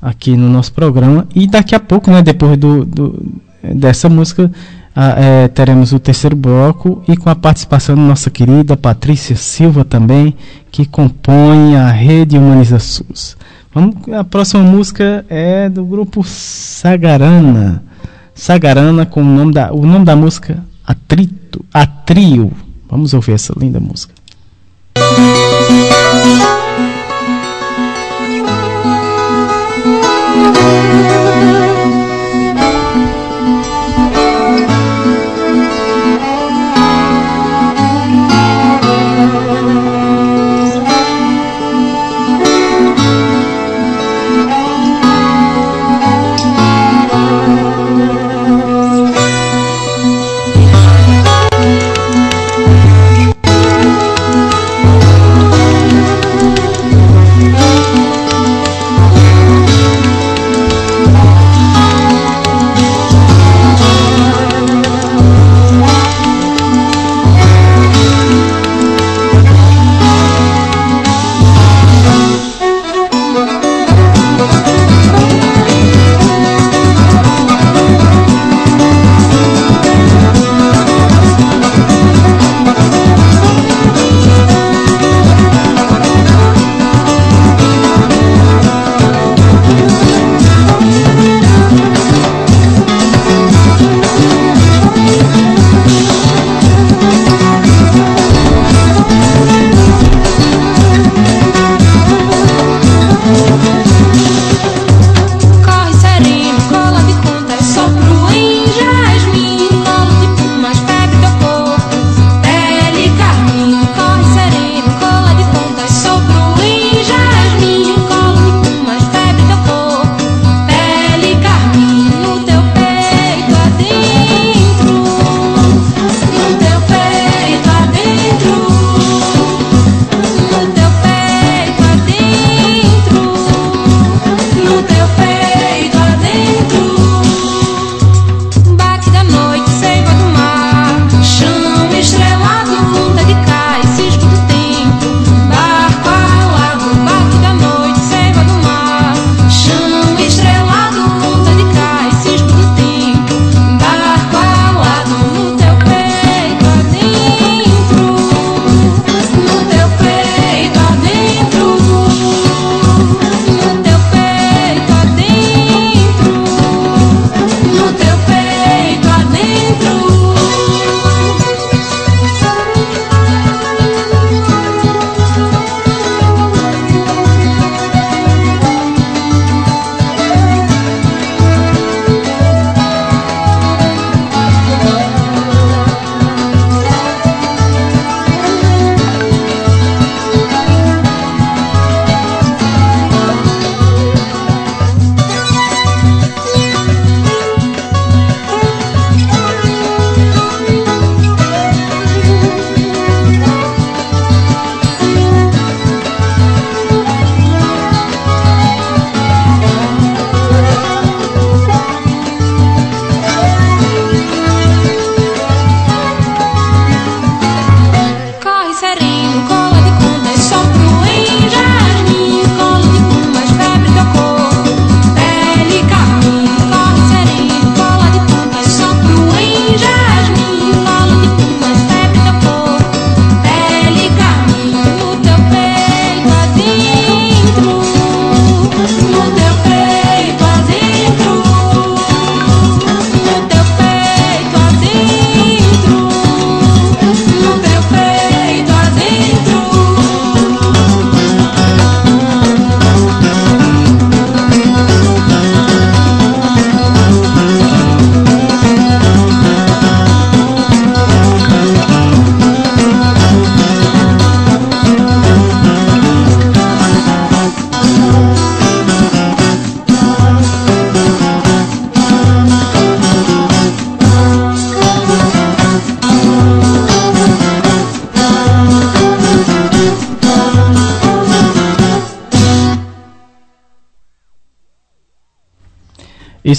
aqui 0.00 0.36
no 0.36 0.48
nosso 0.48 0.72
programa. 0.72 1.26
E 1.34 1.46
daqui 1.46 1.74
a 1.74 1.80
pouco, 1.80 2.10
né, 2.10 2.22
depois 2.22 2.58
do, 2.58 2.84
do 2.84 3.40
dessa 3.62 4.08
música, 4.08 4.50
ah, 4.94 5.14
é, 5.16 5.48
teremos 5.48 5.92
o 5.92 5.98
terceiro 5.98 6.36
bloco 6.36 7.02
e 7.08 7.16
com 7.16 7.30
a 7.30 7.34
participação 7.34 7.96
da 7.96 8.02
nossa 8.02 8.28
querida 8.28 8.76
Patrícia 8.76 9.36
Silva 9.36 9.84
também, 9.84 10.36
que 10.70 10.84
compõe 10.84 11.76
a 11.76 11.88
Rede 11.90 12.36
Humaniza 12.36 12.78
SUS. 12.78 13.36
Vamos, 13.74 13.96
a 14.12 14.22
próxima 14.22 14.62
música 14.62 15.24
é 15.30 15.68
do 15.68 15.84
grupo 15.84 16.22
Sagarana. 16.22 17.82
Sagarana 18.34 19.06
com 19.06 19.20
o 19.20 19.24
nome 19.24 19.52
da, 19.52 19.72
o 19.72 19.84
nome 19.84 20.04
da 20.04 20.16
música 20.16 20.64
Atrito, 20.84 21.64
Atrio. 21.72 22.52
Vamos 22.88 23.14
ouvir 23.14 23.32
essa 23.32 23.54
linda 23.56 23.80
música. 23.80 24.14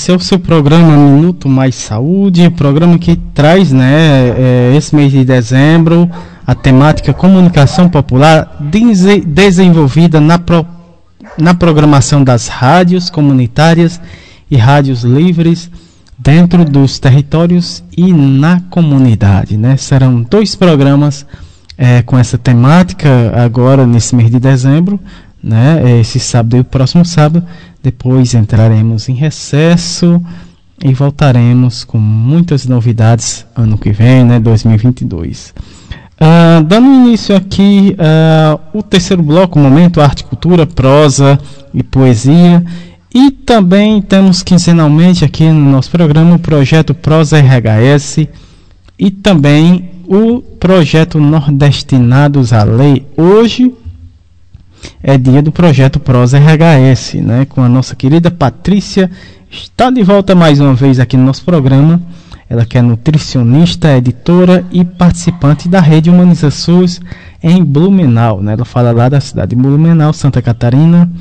Esse 0.03 0.11
é 0.11 0.15
o 0.15 0.19
seu 0.19 0.37
programa 0.37 0.97
Minuto 0.97 1.47
Mais 1.47 1.75
Saúde, 1.75 2.49
programa 2.49 2.99
que 2.99 3.15
traz, 3.15 3.71
né, 3.71 4.35
é, 4.37 4.73
esse 4.75 4.93
mês 4.93 5.13
de 5.13 5.23
dezembro, 5.23 6.11
a 6.45 6.53
temática 6.53 7.13
comunicação 7.13 7.87
popular 7.87 8.57
desenvolvida 9.25 10.19
na, 10.19 10.37
pro, 10.37 10.65
na 11.37 11.53
programação 11.53 12.21
das 12.21 12.49
rádios 12.49 13.09
comunitárias 13.09 14.01
e 14.51 14.57
rádios 14.57 15.03
livres 15.03 15.71
dentro 16.19 16.65
dos 16.65 16.99
territórios 16.99 17.81
e 17.95 18.11
na 18.11 18.59
comunidade, 18.69 19.55
né? 19.55 19.77
Serão 19.77 20.21
dois 20.21 20.53
programas 20.53 21.25
é, 21.77 22.01
com 22.01 22.19
essa 22.19 22.37
temática 22.37 23.31
agora 23.41 23.87
nesse 23.87 24.13
mês 24.13 24.29
de 24.29 24.37
dezembro, 24.37 24.99
né? 25.41 25.99
Esse 26.01 26.19
sábado 26.19 26.57
e 26.57 26.59
o 26.59 26.65
próximo 26.65 27.05
sábado. 27.05 27.41
Depois 27.83 28.33
entraremos 28.33 29.09
em 29.09 29.13
recesso 29.13 30.23
e 30.81 30.93
voltaremos 30.93 31.83
com 31.83 31.97
muitas 31.97 32.65
novidades 32.65 33.45
ano 33.53 33.77
que 33.77 33.91
vem, 33.91 34.23
né? 34.23 34.39
2022. 34.39 35.53
Uh, 36.13 36.63
dando 36.63 36.87
início 36.87 37.35
aqui 37.35 37.97
uh, 37.99 38.77
o 38.77 38.81
terceiro 38.81 39.21
bloco, 39.21 39.59
momento 39.59 39.99
arte, 39.99 40.23
cultura, 40.23 40.65
prosa 40.65 41.37
e 41.73 41.83
poesia. 41.83 42.63
E 43.13 43.29
também 43.29 44.01
temos 44.01 44.41
quinzenalmente 44.41 45.25
aqui 45.25 45.43
no 45.43 45.69
nosso 45.69 45.91
programa 45.91 46.35
o 46.35 46.39
projeto 46.39 46.93
Prosa 46.93 47.37
RHS 47.37 48.27
e 48.97 49.11
também 49.11 49.91
o 50.07 50.41
projeto 50.41 51.19
Nordestinados 51.19 52.53
à 52.53 52.63
Lei. 52.63 53.05
Hoje 53.17 53.73
é 55.01 55.17
dia 55.17 55.41
do 55.41 55.51
projeto 55.51 55.99
Prosa 55.99 56.37
RHS, 56.37 57.15
né, 57.15 57.45
com 57.45 57.61
a 57.61 57.69
nossa 57.69 57.95
querida 57.95 58.31
Patrícia, 58.31 59.09
está 59.51 59.89
de 59.89 60.03
volta 60.03 60.33
mais 60.33 60.59
uma 60.59 60.73
vez 60.73 60.99
aqui 60.99 61.17
no 61.17 61.25
nosso 61.25 61.43
programa. 61.43 62.01
Ela 62.49 62.65
que 62.65 62.77
é 62.77 62.81
nutricionista, 62.81 63.97
editora 63.97 64.65
e 64.71 64.83
participante 64.83 65.67
da 65.67 65.79
Rede 65.79 66.09
Humaniza 66.09 66.51
SUS 66.51 67.01
em 67.41 67.63
Blumenau. 67.63 68.41
Né? 68.41 68.53
Ela 68.53 68.65
fala 68.65 68.91
lá 68.91 69.09
da 69.09 69.19
cidade 69.19 69.55
de 69.55 69.61
Blumenau, 69.61 70.13
Santa 70.13 70.41
Catarina. 70.41 71.11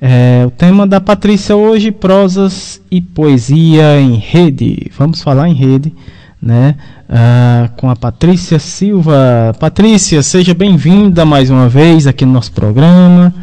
É, 0.00 0.44
o 0.46 0.50
tema 0.50 0.86
da 0.86 0.98
Patrícia 0.98 1.54
hoje, 1.54 1.90
prosas 1.90 2.80
e 2.90 3.00
poesia 3.02 4.00
em 4.00 4.14
rede. 4.14 4.90
Vamos 4.96 5.20
falar 5.20 5.48
em 5.48 5.54
rede, 5.54 5.92
né? 6.40 6.76
Ah, 7.08 7.68
com 7.76 7.90
a 7.90 7.96
Patrícia 7.96 8.58
Silva. 8.58 9.54
Patrícia, 9.58 10.22
seja 10.22 10.54
bem-vinda 10.54 11.24
mais 11.24 11.50
uma 11.50 11.68
vez 11.68 12.06
aqui 12.06 12.24
no 12.24 12.32
nosso 12.32 12.52
programa. 12.52 13.34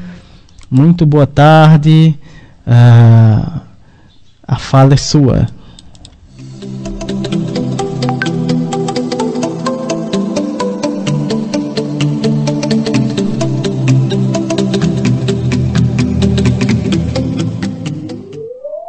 Muito 0.69 1.05
boa 1.05 1.27
tarde. 1.27 2.15
Ah, 2.65 3.61
a 4.47 4.55
fala 4.55 4.93
é 4.93 4.97
sua. 4.97 5.47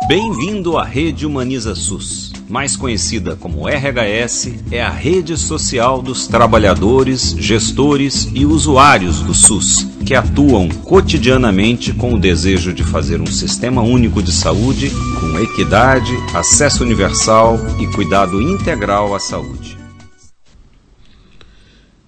Bem-vindo 0.09 0.78
à 0.78 0.85
Rede 0.85 1.26
Humaniza 1.26 1.74
SUS. 1.74 2.28
Mais 2.49 2.77
conhecida 2.77 3.37
como 3.37 3.69
RHS, 3.69 4.55
é 4.73 4.83
a 4.83 4.89
rede 4.89 5.37
social 5.37 6.01
dos 6.01 6.27
trabalhadores, 6.27 7.37
gestores 7.39 8.27
e 8.35 8.47
usuários 8.47 9.20
do 9.20 9.35
SUS, 9.35 9.87
que 10.07 10.15
atuam 10.15 10.69
cotidianamente 10.69 11.93
com 11.93 12.15
o 12.15 12.19
desejo 12.19 12.73
de 12.73 12.83
fazer 12.83 13.20
um 13.20 13.27
sistema 13.27 13.83
único 13.83 14.23
de 14.23 14.33
saúde 14.33 14.91
com 15.20 15.39
equidade, 15.41 16.11
acesso 16.35 16.83
universal 16.83 17.59
e 17.79 17.87
cuidado 17.95 18.41
integral 18.41 19.15
à 19.15 19.20
saúde. 19.20 19.77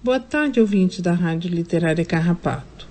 Boa 0.03 0.19
tarde, 0.19 0.59
ouvintes 0.59 1.01
da 1.01 1.13
Rádio 1.13 1.51
Literária 1.51 2.03
Carrapato. 2.03 2.87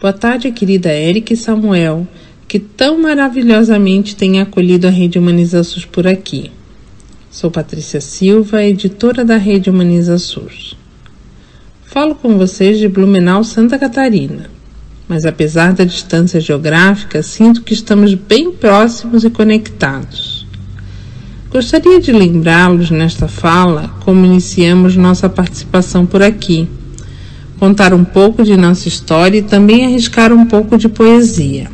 Boa 0.00 0.12
tarde, 0.12 0.50
querida 0.50 0.92
Eric 0.92 1.32
e 1.32 1.36
Samuel 1.36 2.08
que 2.48 2.58
tão 2.58 3.00
maravilhosamente 3.00 4.16
tem 4.16 4.40
acolhido 4.40 4.88
a 4.88 4.90
Rede 4.90 5.20
Humaniza 5.20 5.62
SUS 5.62 5.84
por 5.84 6.04
aqui. 6.08 6.50
Sou 7.30 7.48
Patrícia 7.48 8.00
Silva, 8.00 8.64
editora 8.64 9.24
da 9.24 9.36
Rede 9.36 9.70
Humaniza 9.70 10.18
SUS. 10.18 10.76
Falo 11.84 12.16
com 12.16 12.36
vocês 12.36 12.76
de 12.76 12.88
Blumenau, 12.88 13.44
Santa 13.44 13.78
Catarina, 13.78 14.50
mas 15.06 15.24
apesar 15.24 15.72
da 15.72 15.84
distância 15.84 16.40
geográfica, 16.40 17.22
sinto 17.22 17.62
que 17.62 17.72
estamos 17.72 18.14
bem 18.14 18.50
próximos 18.50 19.22
e 19.22 19.30
conectados. 19.30 20.44
Gostaria 21.52 22.00
de 22.00 22.10
lembrá-los 22.10 22.90
nesta 22.90 23.28
fala 23.28 23.94
como 24.00 24.26
iniciamos 24.26 24.96
nossa 24.96 25.28
participação 25.28 26.04
por 26.04 26.24
aqui, 26.24 26.68
contar 27.60 27.94
um 27.94 28.04
pouco 28.04 28.42
de 28.42 28.56
nossa 28.56 28.88
história 28.88 29.38
e 29.38 29.42
também 29.42 29.86
arriscar 29.86 30.32
um 30.32 30.46
pouco 30.46 30.76
de 30.76 30.88
poesia 30.88 31.70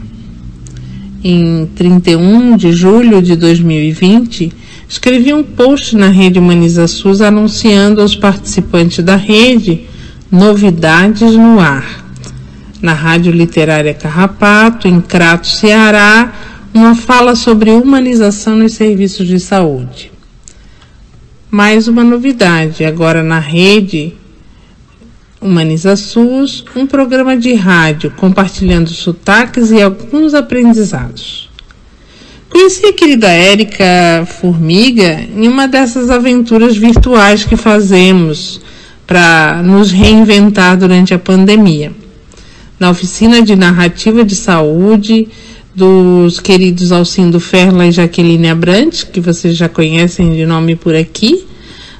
em 1.28 1.66
31 1.74 2.56
de 2.56 2.70
julho 2.70 3.20
de 3.20 3.34
2020, 3.34 4.52
escrevi 4.88 5.32
um 5.32 5.42
post 5.42 5.96
na 5.96 6.08
rede 6.08 6.38
Humaniza 6.38 6.86
SUS 6.86 7.20
anunciando 7.20 8.00
aos 8.00 8.14
participantes 8.14 9.04
da 9.04 9.16
rede 9.16 9.86
novidades 10.30 11.34
no 11.34 11.60
ar. 11.60 12.04
Na 12.80 12.92
Rádio 12.92 13.32
Literária 13.32 13.94
Carrapato, 13.94 14.86
em 14.86 15.00
Crato, 15.00 15.46
Ceará, 15.46 16.32
uma 16.74 16.94
fala 16.94 17.34
sobre 17.34 17.70
humanização 17.70 18.56
nos 18.56 18.74
serviços 18.74 19.26
de 19.26 19.40
saúde. 19.40 20.12
Mais 21.50 21.88
uma 21.88 22.04
novidade, 22.04 22.84
agora 22.84 23.22
na 23.22 23.38
rede 23.38 24.14
Humaniza 25.40 25.96
SUS, 25.96 26.64
um 26.74 26.86
programa 26.86 27.36
de 27.36 27.54
rádio 27.54 28.10
compartilhando 28.10 28.90
sotaques 28.90 29.70
e 29.70 29.80
alguns 29.80 30.34
aprendizados. 30.34 31.45
Conheci 32.56 32.86
a 32.86 32.92
querida 32.94 33.28
Érica 33.28 34.26
Formiga 34.40 35.20
em 35.36 35.46
uma 35.46 35.68
dessas 35.68 36.08
aventuras 36.08 36.74
virtuais 36.74 37.44
que 37.44 37.54
fazemos 37.54 38.62
para 39.06 39.62
nos 39.62 39.90
reinventar 39.90 40.74
durante 40.74 41.12
a 41.12 41.18
pandemia. 41.18 41.92
Na 42.80 42.88
oficina 42.88 43.42
de 43.42 43.54
narrativa 43.54 44.24
de 44.24 44.34
saúde 44.34 45.28
dos 45.74 46.40
queridos 46.40 46.92
Alcindo 46.92 47.38
Ferla 47.38 47.88
e 47.88 47.92
Jaqueline 47.92 48.48
Abrantes, 48.48 49.04
que 49.04 49.20
vocês 49.20 49.54
já 49.54 49.68
conhecem 49.68 50.32
de 50.32 50.46
nome 50.46 50.74
por 50.74 50.96
aqui, 50.96 51.44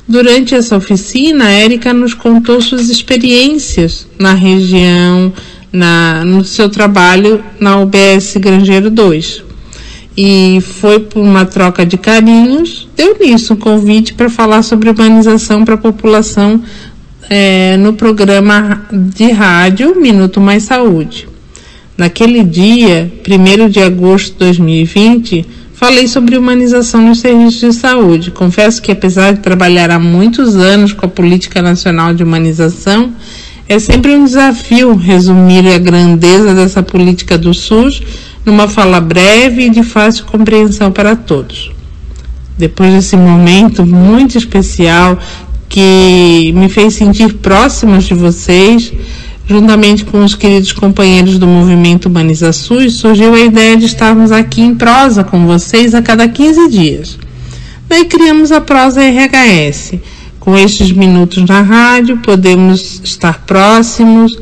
Durante 0.08 0.54
essa 0.54 0.76
oficina, 0.76 1.46
a 1.46 1.50
Érica 1.50 1.92
nos 1.92 2.14
contou 2.14 2.60
suas 2.62 2.88
experiências 2.88 4.06
na 4.16 4.34
região, 4.34 5.32
na, 5.72 6.24
no 6.24 6.44
seu 6.44 6.70
trabalho 6.70 7.44
na 7.58 7.80
UBS 7.80 8.36
Grangeiro 8.36 8.88
2. 8.88 9.45
E 10.16 10.60
foi 10.62 11.00
por 11.00 11.20
uma 11.20 11.44
troca 11.44 11.84
de 11.84 11.98
carinhos, 11.98 12.88
deu 12.96 13.18
nisso 13.18 13.52
um 13.52 13.56
convite 13.56 14.14
para 14.14 14.30
falar 14.30 14.62
sobre 14.62 14.88
urbanização 14.88 15.64
para 15.64 15.74
a 15.74 15.78
população 15.78 16.62
é, 17.28 17.76
no 17.76 17.92
programa 17.92 18.86
de 18.90 19.30
rádio 19.30 20.00
Minuto 20.00 20.40
Mais 20.40 20.62
Saúde. 20.62 21.28
Naquele 21.98 22.42
dia, 22.42 23.12
1 23.26 23.68
de 23.68 23.80
agosto 23.80 24.32
de 24.32 24.38
2020, 24.38 25.46
falei 25.74 26.06
sobre 26.06 26.36
humanização 26.36 27.02
nos 27.02 27.20
serviços 27.20 27.60
de 27.60 27.72
saúde. 27.72 28.30
Confesso 28.30 28.80
que, 28.80 28.92
apesar 28.92 29.32
de 29.32 29.40
trabalhar 29.40 29.90
há 29.90 29.98
muitos 29.98 30.56
anos 30.56 30.92
com 30.92 31.06
a 31.06 31.08
Política 31.08 31.60
Nacional 31.60 32.14
de 32.14 32.22
Humanização, 32.22 33.12
é 33.68 33.78
sempre 33.78 34.14
um 34.14 34.24
desafio 34.24 34.94
resumir 34.94 35.66
a 35.68 35.78
grandeza 35.78 36.54
dessa 36.54 36.82
política 36.82 37.36
do 37.36 37.52
SUS 37.52 38.02
numa 38.46 38.68
fala 38.68 39.00
breve 39.00 39.66
e 39.66 39.70
de 39.70 39.82
fácil 39.82 40.24
compreensão 40.24 40.90
para 40.90 41.14
todos. 41.14 41.70
Depois 42.56 42.94
desse 42.94 43.16
momento 43.16 43.84
muito 43.84 44.38
especial 44.38 45.18
que 45.68 46.52
me 46.54 46.70
fez 46.70 46.94
sentir 46.94 47.34
próximos 47.34 48.04
de 48.04 48.14
vocês, 48.14 48.92
Juntamente 49.48 50.04
com 50.04 50.24
os 50.24 50.34
queridos 50.34 50.72
companheiros 50.72 51.38
do 51.38 51.46
movimento 51.46 52.06
Humaniza 52.06 52.52
SUS, 52.52 52.94
surgiu 52.94 53.32
a 53.32 53.38
ideia 53.38 53.76
de 53.76 53.86
estarmos 53.86 54.32
aqui 54.32 54.60
em 54.60 54.74
prosa 54.74 55.22
com 55.22 55.46
vocês 55.46 55.94
a 55.94 56.02
cada 56.02 56.26
15 56.26 56.68
dias. 56.68 57.16
Daí 57.88 58.06
criamos 58.06 58.50
a 58.50 58.60
Prosa 58.60 59.02
RHS. 59.02 60.00
Com 60.40 60.56
estes 60.56 60.90
minutos 60.90 61.44
na 61.48 61.62
rádio, 61.62 62.16
podemos 62.18 63.00
estar 63.04 63.44
próximos, 63.46 64.36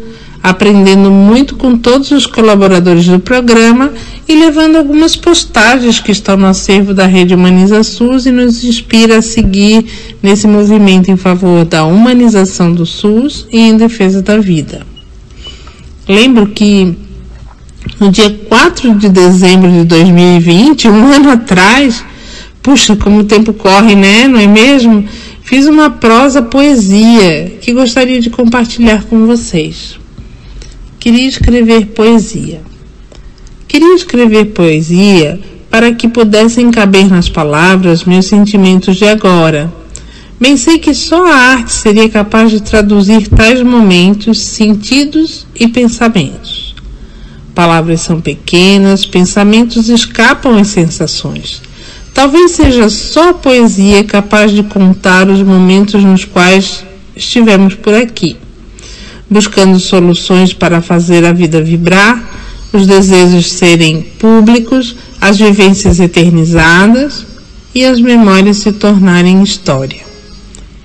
aprendendo 0.45 1.11
muito 1.11 1.57
com 1.57 1.75
todos 1.75 2.11
os 2.11 2.27
colaboradores 2.27 3.07
do 3.07 3.19
programa 3.19 3.91
e 4.29 4.35
levando 4.35 4.77
algumas 4.77 5.17
postagens 5.17 6.01
que 6.01 6.13
estão 6.13 6.37
no 6.37 6.45
acervo 6.45 6.93
da 6.93 7.07
Rede 7.07 7.35
Humaniza 7.35 7.83
SUS 7.83 8.27
e 8.27 8.31
nos 8.31 8.63
inspira 8.63 9.17
a 9.17 9.23
seguir 9.23 9.87
nesse 10.23 10.47
movimento 10.47 11.11
em 11.11 11.17
favor 11.17 11.65
da 11.65 11.87
humanização 11.87 12.75
do 12.75 12.85
SUS 12.85 13.47
e 13.51 13.59
em 13.59 13.79
defesa 13.79 14.21
da 14.21 14.37
vida. 14.37 14.87
Lembro 16.07 16.49
que 16.49 16.95
no 17.99 18.11
dia 18.11 18.29
4 18.47 18.99
de 18.99 19.09
dezembro 19.09 19.73
de 19.73 19.85
2020, 19.85 20.89
um 20.89 21.11
ano 21.11 21.31
atrás, 21.31 22.05
puxa, 22.63 22.95
como 22.97 23.21
o 23.21 23.25
tempo 23.25 23.55
corre, 23.55 23.95
né? 23.95 24.29
Não 24.29 24.39
é 24.39 24.47
mesmo? 24.47 25.09
Fiz 25.43 25.67
uma 25.67 25.89
prosa 25.89 26.43
poesia 26.43 27.55
que 27.63 27.73
gostaria 27.73 28.21
de 28.21 28.29
compartilhar 28.29 29.05
com 29.05 29.27
vocês. 29.27 30.04
Queria 31.05 31.29
escrever 31.29 31.89
poesia. 31.89 32.63
Queria 33.69 33.95
escrever 33.95 34.55
poesia 34.55 35.39
para 35.69 35.93
que 35.93 36.09
pudessem 36.09 36.71
caber 36.71 37.11
nas 37.11 37.29
palavras 37.29 38.05
meus 38.05 38.25
sentimentos 38.25 38.97
de 38.97 39.05
agora. 39.05 39.71
Bem 40.41 40.57
sei 40.57 40.79
que 40.79 40.95
só 40.95 41.27
a 41.27 41.37
arte 41.37 41.75
seria 41.75 42.09
capaz 42.09 42.51
de 42.51 42.63
traduzir 42.63 43.29
tais 43.29 43.61
momentos, 43.61 44.41
sentidos 44.41 45.47
e 45.55 45.69
pensamentos. 45.69 46.75
Palavras 47.55 48.01
são 48.01 48.19
pequenas, 48.19 49.05
pensamentos 49.05 49.91
escapam 49.91 50.57
às 50.57 50.69
sensações. 50.69 51.61
Talvez 52.15 52.53
seja 52.53 52.89
só 52.89 53.29
a 53.29 53.35
poesia 53.35 54.03
capaz 54.05 54.53
de 54.53 54.63
contar 54.63 55.29
os 55.29 55.43
momentos 55.43 56.03
nos 56.03 56.25
quais 56.25 56.83
estivemos 57.15 57.75
por 57.75 57.93
aqui, 57.93 58.39
buscando 59.29 59.79
soluções 59.79 60.53
para 60.53 60.83
fazer 60.83 61.25
a 61.25 61.33
vida 61.33 61.63
vibrar, 61.63 62.23
os 62.73 62.87
desejos 62.87 63.53
serem 63.53 64.03
públicos, 64.19 64.97
as 65.21 65.39
vivências 65.39 66.01
eternizadas 66.01 67.25
e 67.75 67.85
as 67.85 68.01
memórias 68.01 68.59
se 68.59 68.73
tornarem 68.73 69.43
história. 69.43 70.03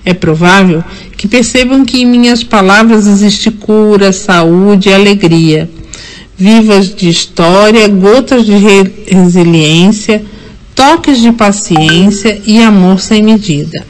É 0.04 0.14
provável 0.14 0.82
que 1.16 1.28
percebam 1.28 1.84
que 1.84 2.00
em 2.00 2.06
minhas 2.06 2.42
palavras 2.42 3.06
existe 3.06 3.50
cura, 3.50 4.12
saúde 4.12 4.88
e 4.88 4.94
alegria, 4.94 5.68
vivas 6.36 6.94
de 6.94 7.08
história, 7.08 7.86
gotas 7.88 8.46
de 8.46 8.52
re 8.52 8.90
resiliência, 9.06 10.24
toques 10.74 11.20
de 11.20 11.32
paciência 11.32 12.40
e 12.46 12.62
amor 12.62 12.98
sem 13.00 13.22
medida. 13.22 13.89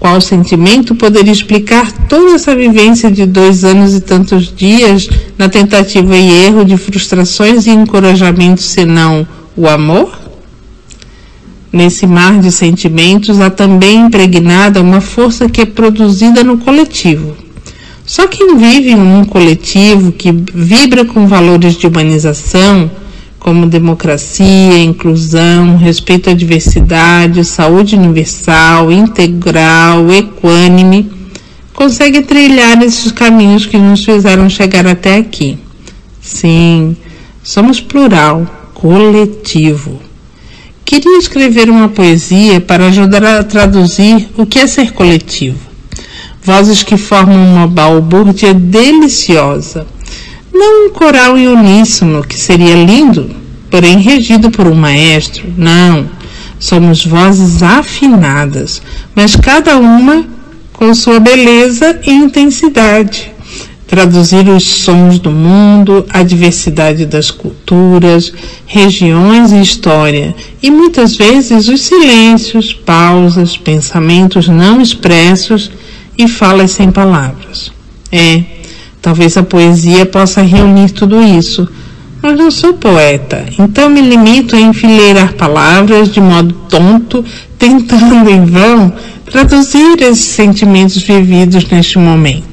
Qual 0.00 0.18
sentimento 0.18 0.94
poderia 0.94 1.30
explicar 1.30 1.92
toda 2.08 2.34
essa 2.34 2.56
vivência 2.56 3.10
de 3.10 3.26
dois 3.26 3.64
anos 3.64 3.94
e 3.94 4.00
tantos 4.00 4.50
dias 4.52 5.06
na 5.36 5.46
tentativa 5.46 6.16
e 6.16 6.46
erro 6.46 6.64
de 6.64 6.78
frustrações 6.78 7.66
e 7.66 7.70
encorajamentos, 7.70 8.64
senão 8.64 9.28
o 9.54 9.68
amor? 9.68 10.18
Nesse 11.70 12.06
mar 12.06 12.40
de 12.40 12.50
sentimentos 12.50 13.42
há 13.42 13.50
também 13.50 14.06
impregnada 14.06 14.80
uma 14.80 15.02
força 15.02 15.50
que 15.50 15.60
é 15.60 15.66
produzida 15.66 16.42
no 16.42 16.56
coletivo. 16.56 17.36
Só 18.06 18.26
quem 18.26 18.56
vive 18.56 18.92
em 18.92 18.96
um 18.96 19.22
coletivo 19.26 20.12
que 20.12 20.32
vibra 20.32 21.04
com 21.04 21.26
valores 21.26 21.74
de 21.74 21.86
humanização, 21.86 22.90
como 23.40 23.66
democracia, 23.66 24.78
inclusão, 24.78 25.78
respeito 25.78 26.28
à 26.28 26.34
diversidade, 26.34 27.42
saúde 27.42 27.96
universal, 27.96 28.92
integral, 28.92 30.12
equânime, 30.12 31.10
consegue 31.72 32.20
trilhar 32.20 32.82
esses 32.82 33.10
caminhos 33.10 33.64
que 33.64 33.78
nos 33.78 34.04
fizeram 34.04 34.48
chegar 34.50 34.86
até 34.86 35.16
aqui. 35.16 35.58
Sim, 36.20 36.94
somos 37.42 37.80
plural, 37.80 38.46
coletivo. 38.74 39.98
Queria 40.84 41.18
escrever 41.18 41.70
uma 41.70 41.88
poesia 41.88 42.60
para 42.60 42.88
ajudar 42.88 43.24
a 43.24 43.42
traduzir 43.42 44.28
o 44.36 44.44
que 44.44 44.58
é 44.58 44.66
ser 44.66 44.92
coletivo. 44.92 45.58
Vozes 46.42 46.82
que 46.82 46.98
formam 46.98 47.42
uma 47.54 47.66
balbúrdia 47.66 48.52
deliciosa 48.52 49.86
não 50.52 50.86
um 50.86 50.90
coral 50.90 51.38
em 51.38 51.48
uníssono, 51.48 52.22
que 52.22 52.38
seria 52.38 52.84
lindo, 52.84 53.30
porém 53.70 53.98
regido 53.98 54.50
por 54.50 54.66
um 54.66 54.74
maestro. 54.74 55.52
Não. 55.56 56.08
Somos 56.58 57.04
vozes 57.04 57.62
afinadas, 57.62 58.82
mas 59.14 59.34
cada 59.34 59.78
uma 59.78 60.26
com 60.72 60.94
sua 60.94 61.20
beleza 61.20 62.00
e 62.06 62.10
intensidade. 62.10 63.32
Traduzir 63.86 64.48
os 64.48 64.64
sons 64.64 65.18
do 65.18 65.30
mundo, 65.30 66.06
a 66.10 66.22
diversidade 66.22 67.06
das 67.06 67.30
culturas, 67.30 68.32
regiões 68.66 69.52
e 69.52 69.60
história, 69.60 70.34
e 70.62 70.70
muitas 70.70 71.16
vezes 71.16 71.68
os 71.68 71.80
silêncios, 71.80 72.72
pausas, 72.72 73.56
pensamentos 73.56 74.46
não 74.46 74.80
expressos 74.80 75.70
e 76.16 76.28
falas 76.28 76.70
sem 76.70 76.90
palavras. 76.90 77.72
É, 78.12 78.59
Talvez 79.02 79.36
a 79.36 79.42
poesia 79.42 80.04
possa 80.04 80.42
reunir 80.42 80.90
tudo 80.90 81.22
isso, 81.22 81.66
mas 82.22 82.36
não 82.36 82.50
sou 82.50 82.74
poeta, 82.74 83.46
então 83.58 83.88
me 83.88 84.02
limito 84.02 84.54
a 84.54 84.60
enfileirar 84.60 85.34
palavras 85.34 86.12
de 86.12 86.20
modo 86.20 86.54
tonto, 86.68 87.24
tentando 87.58 88.28
em 88.28 88.44
vão 88.44 88.92
traduzir 89.24 90.02
esses 90.02 90.24
sentimentos 90.24 91.02
vividos 91.02 91.66
neste 91.68 91.98
momento. 91.98 92.44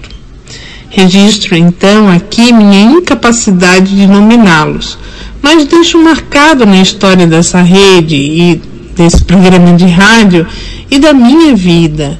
Registro 0.90 1.56
então 1.56 2.10
aqui 2.10 2.54
minha 2.54 2.82
incapacidade 2.82 3.94
de 3.94 4.08
nominá-los, 4.08 4.98
mas 5.42 5.66
deixo 5.66 6.02
marcado 6.02 6.66
na 6.66 6.82
história 6.82 7.28
dessa 7.28 7.62
rede 7.62 8.16
e 8.16 8.62
desse 8.96 9.24
programa 9.24 9.76
de 9.76 9.86
rádio 9.86 10.48
e 10.90 10.98
da 10.98 11.14
minha 11.14 11.54
vida. 11.56 12.18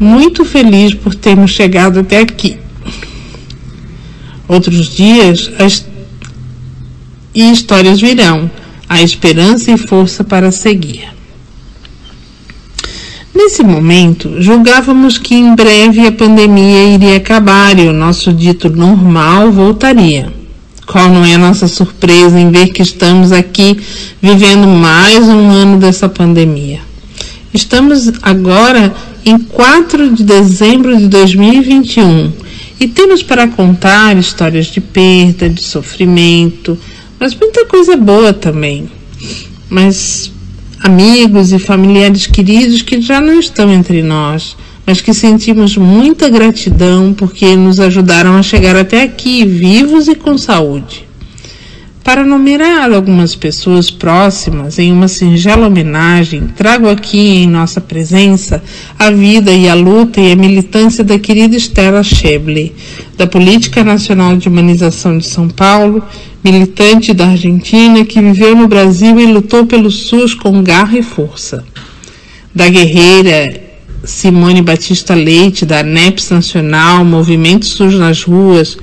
Muito 0.00 0.44
feliz 0.44 0.94
por 0.94 1.14
termos 1.14 1.50
chegado 1.50 2.00
até 2.00 2.18
aqui. 2.20 2.58
Outros 4.48 4.86
dias 4.96 5.50
as... 5.58 5.86
e 7.34 7.52
histórias 7.52 8.00
virão, 8.00 8.50
a 8.88 9.02
esperança 9.02 9.70
e 9.70 9.76
força 9.76 10.24
para 10.24 10.50
seguir. 10.50 11.06
Nesse 13.34 13.62
momento, 13.62 14.40
julgávamos 14.40 15.18
que 15.18 15.34
em 15.34 15.54
breve 15.54 16.06
a 16.06 16.10
pandemia 16.10 16.94
iria 16.94 17.18
acabar 17.18 17.78
e 17.78 17.86
o 17.86 17.92
nosso 17.92 18.32
dito 18.32 18.68
normal 18.70 19.52
voltaria. 19.52 20.32
Qual 20.86 21.10
não 21.10 21.24
é 21.24 21.34
a 21.34 21.38
nossa 21.38 21.68
surpresa 21.68 22.40
em 22.40 22.50
ver 22.50 22.68
que 22.68 22.80
estamos 22.80 23.30
aqui 23.30 23.78
vivendo 24.22 24.66
mais 24.66 25.28
um 25.28 25.50
ano 25.50 25.78
dessa 25.78 26.08
pandemia? 26.08 26.80
Estamos 27.52 28.10
agora 28.22 28.94
em 29.24 29.38
4 29.38 30.14
de 30.14 30.24
dezembro 30.24 30.96
de 30.96 31.06
2021 31.08 32.47
e 32.80 32.86
temos 32.86 33.22
para 33.22 33.48
contar 33.48 34.16
histórias 34.16 34.66
de 34.66 34.80
perda, 34.80 35.48
de 35.48 35.62
sofrimento, 35.62 36.78
mas 37.18 37.34
muita 37.34 37.66
coisa 37.66 37.96
boa 37.96 38.32
também. 38.32 38.88
Mas 39.68 40.30
amigos 40.80 41.52
e 41.52 41.58
familiares 41.58 42.26
queridos 42.26 42.82
que 42.82 43.00
já 43.00 43.20
não 43.20 43.40
estão 43.40 43.72
entre 43.72 44.02
nós, 44.02 44.56
mas 44.86 45.00
que 45.00 45.12
sentimos 45.12 45.76
muita 45.76 46.28
gratidão 46.28 47.12
porque 47.12 47.56
nos 47.56 47.80
ajudaram 47.80 48.36
a 48.36 48.42
chegar 48.42 48.76
até 48.76 49.02
aqui 49.02 49.44
vivos 49.44 50.06
e 50.06 50.14
com 50.14 50.38
saúde 50.38 51.07
para 52.08 52.24
numerar 52.24 52.90
algumas 52.90 53.34
pessoas 53.34 53.90
próximas 53.90 54.78
em 54.78 54.90
uma 54.90 55.08
singela 55.08 55.66
homenagem, 55.66 56.48
trago 56.56 56.88
aqui 56.88 57.42
em 57.42 57.46
nossa 57.46 57.82
presença 57.82 58.62
a 58.98 59.10
vida 59.10 59.52
e 59.52 59.68
a 59.68 59.74
luta 59.74 60.18
e 60.18 60.32
a 60.32 60.34
militância 60.34 61.04
da 61.04 61.18
querida 61.18 61.54
Estela 61.54 62.02
Scheble, 62.02 62.74
da 63.14 63.26
Política 63.26 63.84
Nacional 63.84 64.38
de 64.38 64.48
Humanização 64.48 65.18
de 65.18 65.26
São 65.26 65.50
Paulo, 65.50 66.02
militante 66.42 67.12
da 67.12 67.26
Argentina 67.26 68.02
que 68.06 68.22
viveu 68.22 68.56
no 68.56 68.66
Brasil 68.66 69.20
e 69.20 69.26
lutou 69.26 69.66
pelo 69.66 69.90
SUS 69.90 70.32
com 70.32 70.62
garra 70.62 70.98
e 70.98 71.02
força. 71.02 71.62
Da 72.54 72.70
guerreira 72.70 73.68
Simone 74.02 74.62
Batista 74.62 75.14
Leite, 75.14 75.66
da 75.66 75.80
ANEPS 75.80 76.30
Nacional, 76.30 77.04
Movimento 77.04 77.66
SUS 77.66 77.92
nas 77.96 78.22
Ruas, 78.22 78.78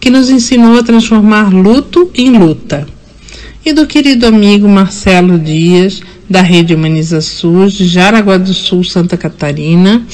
que 0.00 0.10
nos 0.10 0.30
ensinou 0.30 0.78
a 0.78 0.82
transformar 0.82 1.52
luto 1.52 2.10
em 2.14 2.36
luta. 2.36 2.86
E 3.64 3.72
do 3.72 3.86
querido 3.86 4.26
amigo 4.26 4.68
Marcelo 4.68 5.38
Dias, 5.38 6.00
da 6.28 6.42
Rede 6.42 6.74
Humaniza 6.74 7.20
SUS, 7.20 7.72
de 7.72 7.86
Jaraguá 7.86 8.36
do 8.36 8.52
Sul, 8.54 8.84
Santa 8.84 9.16
Catarina, 9.16 10.06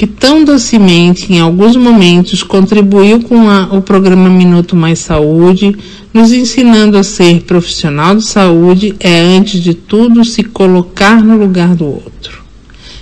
que 0.00 0.06
tão 0.06 0.44
docemente, 0.44 1.30
em 1.30 1.40
alguns 1.40 1.76
momentos, 1.76 2.42
contribuiu 2.42 3.20
com 3.22 3.50
a, 3.50 3.64
o 3.72 3.82
programa 3.82 4.30
Minuto 4.30 4.74
Mais 4.74 4.98
Saúde, 4.98 5.76
nos 6.12 6.32
ensinando 6.32 6.96
a 6.96 7.02
ser 7.02 7.42
profissional 7.42 8.16
de 8.16 8.24
saúde 8.24 8.94
é, 8.98 9.20
antes 9.20 9.62
de 9.62 9.74
tudo, 9.74 10.24
se 10.24 10.42
colocar 10.42 11.22
no 11.22 11.36
lugar 11.36 11.74
do 11.74 11.84
outro, 11.84 12.39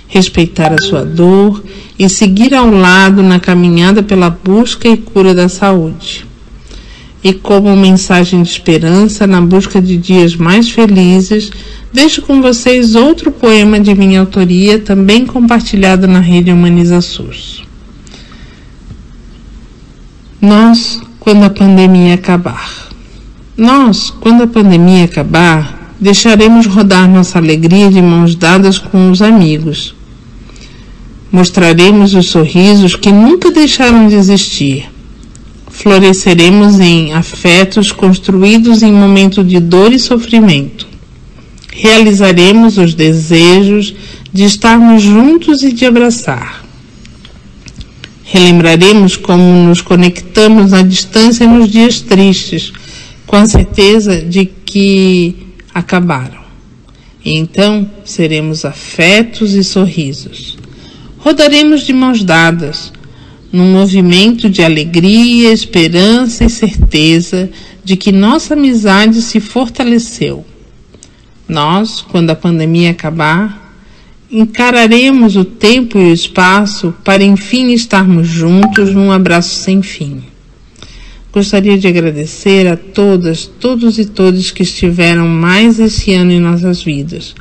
respeitar 0.09 0.73
a 0.73 0.81
sua 0.81 1.05
dor 1.05 1.63
e 1.97 2.09
seguir 2.09 2.53
ao 2.53 2.69
lado 2.69 3.21
na 3.21 3.39
caminhada 3.39 4.01
pela 4.01 4.29
busca 4.29 4.89
e 4.89 4.97
cura 4.97 5.33
da 5.35 5.47
saúde. 5.47 6.25
E 7.23 7.31
como 7.31 7.75
mensagem 7.75 8.41
de 8.41 8.49
esperança 8.49 9.27
na 9.27 9.39
busca 9.39 9.79
de 9.79 9.97
dias 9.97 10.35
mais 10.35 10.69
felizes, 10.69 11.51
deixo 11.93 12.23
com 12.23 12.41
vocês 12.41 12.95
outro 12.95 13.31
poema 13.31 13.79
de 13.79 13.93
minha 13.93 14.21
autoria, 14.21 14.79
também 14.79 15.25
compartilhado 15.25 16.07
na 16.07 16.19
rede 16.19 16.51
Humaniza 16.51 17.01
SUS. 17.01 17.63
Nós, 20.41 20.99
quando 21.19 21.43
a 21.43 21.49
pandemia 21.49 22.15
acabar. 22.15 22.87
Nós, 23.55 24.09
quando 24.09 24.43
a 24.43 24.47
pandemia 24.47 25.03
acabar, 25.03 25.93
deixaremos 25.99 26.65
rodar 26.65 27.09
nossa 27.09 27.37
alegria 27.37 27.91
de 27.91 28.01
mãos 28.01 28.33
dadas 28.33 28.79
com 28.79 29.11
os 29.11 29.21
amigos. 29.21 29.98
Mostraremos 31.31 32.15
os 32.15 32.27
sorrisos 32.27 32.95
que 32.95 33.11
nunca 33.11 33.51
deixaram 33.51 34.07
de 34.07 34.15
existir. 34.15 34.89
Floresceremos 35.69 36.79
em 36.79 37.13
afetos 37.13 37.91
construídos 37.91 38.81
em 38.81 38.91
momento 38.91 39.43
de 39.43 39.59
dor 39.59 39.93
e 39.93 39.99
sofrimento. 39.99 40.87
Realizaremos 41.71 42.77
os 42.77 42.93
desejos 42.93 43.93
de 44.33 44.43
estarmos 44.43 45.01
juntos 45.03 45.63
e 45.63 45.71
de 45.71 45.85
abraçar. 45.85 46.65
Relembraremos 48.23 49.15
como 49.15 49.43
nos 49.67 49.81
conectamos 49.81 50.73
à 50.73 50.81
distância 50.81 51.47
nos 51.47 51.69
dias 51.69 52.01
tristes, 52.01 52.71
com 53.25 53.37
a 53.37 53.45
certeza 53.45 54.21
de 54.21 54.45
que 54.45 55.35
acabaram. 55.73 56.39
E 57.23 57.37
então 57.37 57.89
seremos 58.03 58.65
afetos 58.65 59.53
e 59.53 59.63
sorrisos. 59.63 60.57
Rodaremos 61.19 61.81
de 61.81 61.91
mãos 61.91 62.23
dadas, 62.23 62.93
num 63.51 63.73
movimento 63.73 64.49
de 64.49 64.63
alegria, 64.63 65.51
esperança 65.51 66.45
e 66.45 66.49
certeza 66.49 67.49
de 67.83 67.97
que 67.97 68.11
nossa 68.11 68.53
amizade 68.53 69.21
se 69.21 69.41
fortaleceu. 69.41 70.45
Nós, 71.47 72.01
quando 72.01 72.29
a 72.29 72.35
pandemia 72.35 72.91
acabar, 72.91 73.75
encararemos 74.31 75.35
o 75.35 75.43
tempo 75.43 75.97
e 75.97 76.09
o 76.09 76.13
espaço 76.13 76.93
para 77.03 77.23
enfim 77.23 77.73
estarmos 77.73 78.27
juntos 78.27 78.93
num 78.93 79.11
abraço 79.11 79.55
sem 79.55 79.81
fim. 79.81 80.23
Gostaria 81.33 81.77
de 81.77 81.87
agradecer 81.87 82.65
a 82.65 82.77
todas, 82.77 83.45
todos 83.45 83.99
e 83.99 84.05
todas 84.05 84.51
que 84.51 84.63
estiveram 84.63 85.27
mais 85.27 85.79
esse 85.79 86.13
ano 86.13 86.31
em 86.31 86.39
nossas 86.39 86.81
vidas, 86.81 87.35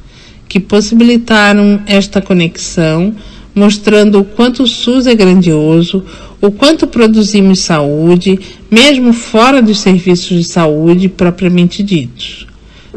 que 0.49 0.59
possibilitaram 0.59 1.81
esta 1.87 2.21
conexão, 2.21 3.15
mostrando 3.59 4.21
o 4.21 4.25
quanto 4.25 4.63
o 4.63 4.67
SUS 4.67 5.07
é 5.07 5.15
grandioso, 5.15 6.05
o 6.41 6.51
quanto 6.51 6.87
produzimos 6.87 7.59
saúde, 7.59 8.39
mesmo 8.71 9.13
fora 9.13 9.61
dos 9.61 9.81
serviços 9.81 10.39
de 10.39 10.45
saúde 10.45 11.09
propriamente 11.09 11.83
ditos, 11.83 12.47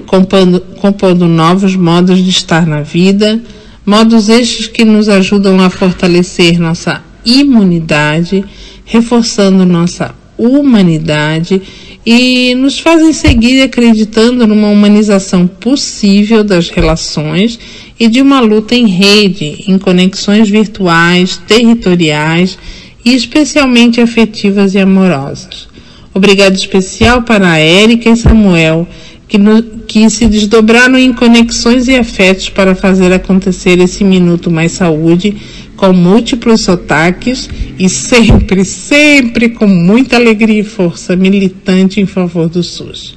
compondo, 0.06 0.62
compondo 0.80 1.28
novos 1.28 1.76
modos 1.76 2.20
de 2.20 2.30
estar 2.30 2.68
na 2.68 2.82
vida, 2.82 3.42
modos 3.84 4.30
estes 4.30 4.68
que 4.68 4.86
nos 4.86 5.10
ajudam 5.10 5.60
a 5.60 5.70
fortalecer 5.70 6.60
nossa 6.60 7.02
imunidade, 7.26 8.46
reforçando 8.86 9.66
nossa 9.66 10.14
humanidade 10.38 11.62
e 12.06 12.56
nos 12.56 12.80
fazem 12.80 13.14
seguir 13.14 13.62
acreditando 13.62 14.48
numa 14.48 14.70
humanização 14.70 15.46
possível 15.46 16.44
das 16.44 16.70
relações 16.70 17.60
e 18.02 18.08
de 18.08 18.20
uma 18.20 18.40
luta 18.40 18.74
em 18.74 18.88
rede, 18.88 19.64
em 19.68 19.78
conexões 19.78 20.50
virtuais, 20.50 21.40
territoriais 21.48 22.58
e 23.06 23.14
especialmente 23.14 24.02
afetivas 24.02 24.74
e 24.74 24.80
amorosas. 24.80 25.68
Obrigado 26.12 26.56
especial 26.56 27.22
para 27.22 27.48
a 27.48 27.60
Érica 27.60 28.10
e 28.10 28.16
Samuel, 28.16 28.88
que, 29.28 29.38
no, 29.38 29.62
que 29.62 30.10
se 30.10 30.26
desdobraram 30.26 30.98
em 30.98 31.14
conexões 31.14 31.88
e 31.88 31.96
afetos 31.96 32.50
para 32.50 32.74
fazer 32.74 33.14
acontecer 33.14 33.80
esse 33.80 34.04
Minuto 34.04 34.50
Mais 34.50 34.72
Saúde 34.72 35.38
com 35.78 35.94
múltiplos 35.94 36.62
sotaques 36.62 37.48
e 37.78 37.88
sempre, 37.88 38.66
sempre 38.66 39.50
com 39.50 39.68
muita 39.68 40.16
alegria 40.16 40.62
e 40.62 40.64
força 40.64 41.16
militante 41.16 42.02
em 42.02 42.08
favor 42.08 42.50
do 42.50 42.64
SUS. 42.64 43.16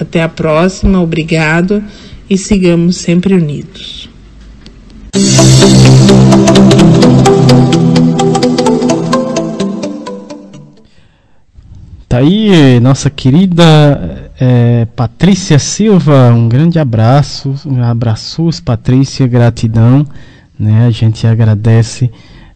Até 0.00 0.22
a 0.22 0.28
próxima, 0.28 1.02
obrigado 1.02 1.84
e 2.30 2.38
sigamos 2.38 2.96
sempre 2.96 3.34
unidos. 3.34 4.01
Tá 12.08 12.18
aí, 12.18 12.80
nossa 12.80 13.10
querida 13.10 14.30
é, 14.40 14.86
Patrícia 14.96 15.58
Silva, 15.58 16.32
um 16.32 16.48
grande 16.48 16.78
abraço, 16.78 17.54
um 17.66 17.82
abraços, 17.82 18.58
Patrícia, 18.58 19.26
gratidão, 19.26 20.06
né? 20.58 20.86
A 20.86 20.90
gente 20.90 21.26
agradece 21.26 22.10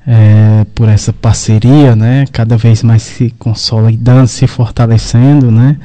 é, 0.07 0.65
por 0.75 0.89
essa 0.89 1.13
parceria, 1.13 1.95
né? 1.95 2.25
Cada 2.33 2.57
vez 2.57 2.83
mais 2.83 3.03
se 3.03 3.29
consolidando, 3.39 4.29
se 4.29 4.47
fortalecendo, 4.47 5.51
né? 5.51 5.77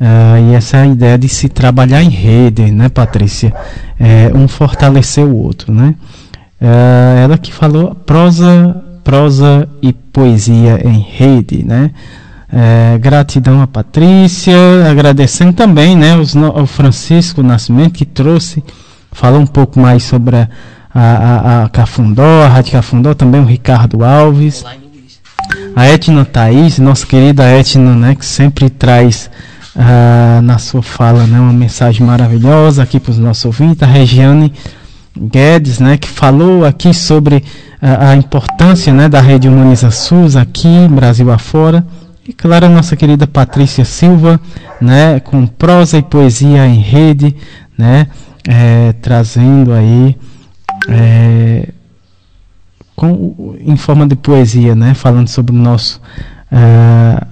Uh, 0.00 0.50
e 0.50 0.54
essa 0.54 0.78
é 0.78 0.82
a 0.82 0.86
ideia 0.86 1.18
de 1.18 1.28
se 1.28 1.46
trabalhar 1.46 2.02
em 2.02 2.08
rede, 2.08 2.70
né, 2.70 2.88
Patrícia? 2.88 3.52
É, 3.98 4.32
um 4.34 4.48
fortalecer 4.48 5.26
o 5.26 5.36
outro, 5.36 5.74
né? 5.74 5.94
Uh, 6.58 7.18
ela 7.22 7.36
que 7.36 7.52
falou 7.52 7.94
prosa, 7.94 8.82
prosa 9.04 9.68
e 9.82 9.92
poesia 9.92 10.80
em 10.82 11.00
rede, 11.00 11.62
né? 11.66 11.90
É, 12.52 12.98
gratidão 12.98 13.60
a 13.60 13.66
Patrícia, 13.66 14.56
agradecendo 14.90 15.52
também, 15.52 15.94
né, 15.94 16.16
os, 16.16 16.34
o 16.34 16.66
Francisco 16.66 17.44
Nascimento 17.44 17.92
que 17.92 18.04
trouxe, 18.04 18.64
falou 19.12 19.40
um 19.40 19.46
pouco 19.46 19.78
mais 19.78 20.02
sobre 20.02 20.36
a, 20.36 20.48
a, 20.92 21.64
a 21.64 21.68
Cafundó, 21.68 22.42
a 22.42 22.48
Rádio 22.48 22.72
Cafundó, 22.72 23.14
também 23.14 23.40
o 23.40 23.44
Ricardo 23.44 24.02
Alves, 24.02 24.64
a 25.76 25.86
Etna 25.86 26.24
Thaís, 26.24 26.80
nossa 26.80 27.06
querida 27.06 27.44
Etna, 27.44 27.94
né, 27.94 28.14
que 28.16 28.26
sempre 28.26 28.68
traz 28.68 29.30
uh, 29.76 30.42
na 30.42 30.58
sua 30.58 30.82
fala, 30.82 31.26
né, 31.26 31.38
uma 31.38 31.52
mensagem 31.52 32.06
maravilhosa 32.06 32.82
aqui 32.82 32.98
para 32.98 33.10
os 33.10 33.18
nossos 33.18 33.44
ouvintes, 33.44 33.82
a 33.82 33.86
Regiane 33.86 34.52
Guedes, 35.16 35.78
né, 35.78 35.96
que 35.96 36.08
falou 36.08 36.64
aqui 36.64 36.94
sobre 36.94 37.44
a, 37.80 38.10
a 38.10 38.16
importância, 38.16 38.92
né, 38.92 39.08
da 39.08 39.20
rede 39.20 39.48
Humaniza 39.48 39.90
SUS 39.90 40.36
aqui, 40.36 40.88
Brasil 40.90 41.30
afora, 41.30 41.84
e 42.26 42.32
claro, 42.32 42.66
a 42.66 42.68
nossa 42.68 42.96
querida 42.96 43.26
Patrícia 43.26 43.84
Silva, 43.84 44.40
né, 44.80 45.20
com 45.20 45.46
prosa 45.46 45.98
e 45.98 46.02
poesia 46.02 46.66
em 46.66 46.78
rede, 46.78 47.34
né, 47.76 48.06
é, 48.48 48.92
trazendo 49.00 49.72
aí 49.72 50.16
é, 50.88 51.68
com, 52.94 53.56
em 53.60 53.76
forma 53.76 54.06
de 54.06 54.14
poesia, 54.14 54.74
né, 54.74 54.94
falando 54.94 55.28
sobre 55.28 55.54
o 55.54 55.58
nosso 55.58 56.00
uh, 56.52 57.26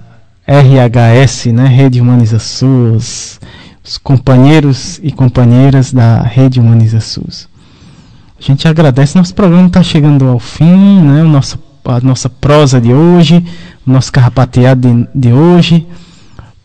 RHS, 0.49 1.45
né, 1.53 1.67
Rede 1.67 2.01
Humaniza 2.01 2.39
SUS, 2.39 3.39
os 3.83 3.99
companheiros 3.99 4.99
e 5.03 5.11
companheiras 5.11 5.93
da 5.93 6.23
Rede 6.23 6.59
Humaniza 6.59 6.99
SUS. 6.99 7.47
A 8.39 8.41
gente 8.41 8.67
agradece, 8.67 9.15
nosso 9.15 9.35
programa 9.35 9.67
está 9.67 9.83
chegando 9.83 10.27
ao 10.27 10.39
fim, 10.39 11.01
né, 11.01 11.21
o 11.21 11.27
nosso, 11.27 11.59
a 11.85 11.99
nossa 11.99 12.27
prosa 12.27 12.81
de 12.81 12.91
hoje, 12.91 13.45
nosso 13.85 14.11
carrapateado 14.11 14.87
de, 14.87 15.07
de 15.13 15.31
hoje. 15.31 15.85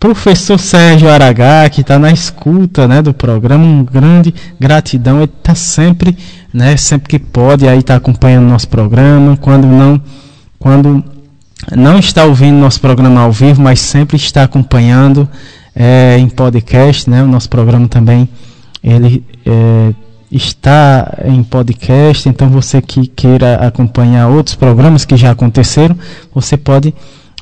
Professor 0.01 0.59
Sérgio 0.59 1.11
Aragá, 1.11 1.69
que 1.69 1.83
está 1.83 1.99
na 1.99 2.11
escuta 2.11 2.89
né, 2.89 3.03
do 3.03 3.13
programa, 3.13 3.65
um 3.65 3.85
grande 3.85 4.35
gratidão. 4.59 5.17
Ele 5.19 5.25
está 5.25 5.55
sempre, 5.55 6.17
né, 6.53 6.77
sempre 6.77 7.09
que 7.09 7.19
pode, 7.19 7.69
aí 7.69 7.79
está 7.79 7.97
acompanhando 7.97 8.49
nosso 8.49 8.69
programa. 8.69 9.37
Quando 9.37 9.67
não, 9.67 10.01
quando 10.59 11.05
não 11.77 11.99
está 11.99 12.25
ouvindo 12.25 12.57
nosso 12.57 12.81
programa 12.81 13.21
ao 13.21 13.33
vivo, 13.33 13.63
mas 13.63 13.81
sempre 13.81 14.17
está 14.17 14.43
acompanhando 14.43 15.29
é, 15.75 16.17
em 16.19 16.29
podcast, 16.29 17.09
né? 17.09 17.23
O 17.23 17.27
nosso 17.27 17.49
programa 17.49 17.89
também 17.89 18.29
ele 18.83 19.25
é, 19.47 19.95
está 20.31 21.19
em 21.25 21.43
podcast, 21.43 22.29
então 22.29 22.49
você 22.49 22.83
que 22.83 23.07
queira 23.07 23.57
acompanhar 23.67 24.29
outros 24.29 24.55
programas 24.55 25.05
que 25.05 25.17
já 25.17 25.31
aconteceram, 25.31 25.97
você 26.35 26.57
pode 26.57 26.95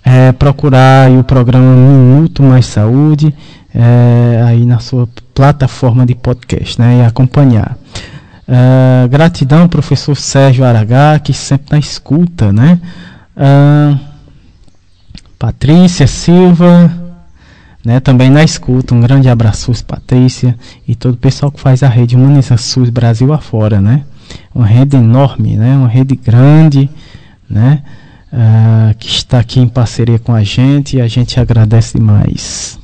é, 0.05 0.33
procurar 0.33 1.11
o 1.11 1.25
programa 1.25 1.75
Minuto 1.75 2.43
Mais 2.43 2.67
Saúde 2.67 3.35
é, 3.75 4.43
aí 4.47 4.65
na 4.67 4.79
sua 4.79 5.09
plataforma 5.35 6.05
de 6.05 6.15
podcast, 6.15 6.81
né, 6.81 6.99
e 6.99 7.07
acompanhar. 7.07 7.77
É, 8.47 9.09
gratidão, 9.09 9.69
professor 9.69 10.17
Sérgio 10.17 10.65
Aragá, 10.65 11.19
que 11.19 11.33
sempre 11.33 11.69
na 11.73 11.79
escuta, 11.79 12.53
né? 12.53 12.79
É, 13.37 14.12
Patrícia 15.43 16.07
Silva, 16.07 16.89
né, 17.85 17.99
também 17.99 18.31
na 18.31 18.45
escuta. 18.45 18.95
Um 18.95 19.01
grande 19.01 19.29
abraço, 19.29 19.73
Patrícia, 19.85 20.57
e 20.87 20.95
todo 20.95 21.15
o 21.15 21.17
pessoal 21.17 21.51
que 21.51 21.59
faz 21.59 21.83
a 21.83 21.89
rede 21.89 22.15
Humaniza 22.15 22.57
SUS 22.57 22.91
Brasil 22.91 23.33
afora, 23.33 23.81
né? 23.81 24.05
Uma 24.55 24.67
rede 24.67 24.97
enorme, 24.97 25.57
né? 25.57 25.77
Uma 25.77 25.89
rede 25.89 26.15
grande, 26.15 26.89
né? 27.51 27.83
Uh, 28.33 28.95
que 28.97 29.09
está 29.09 29.41
aqui 29.41 29.59
em 29.59 29.67
parceria 29.67 30.17
com 30.17 30.33
a 30.33 30.45
gente 30.45 30.99
e 30.99 31.01
a 31.01 31.09
gente 31.09 31.41
agradece 31.41 31.99
demais. 31.99 32.79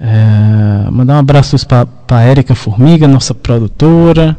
Uh, 0.00 0.90
mandar 0.90 1.14
um 1.14 1.18
abraço 1.18 1.56
para 1.68 1.86
a 2.10 2.20
Érica 2.20 2.56
Formiga, 2.56 3.06
nossa 3.06 3.32
produtora, 3.32 4.36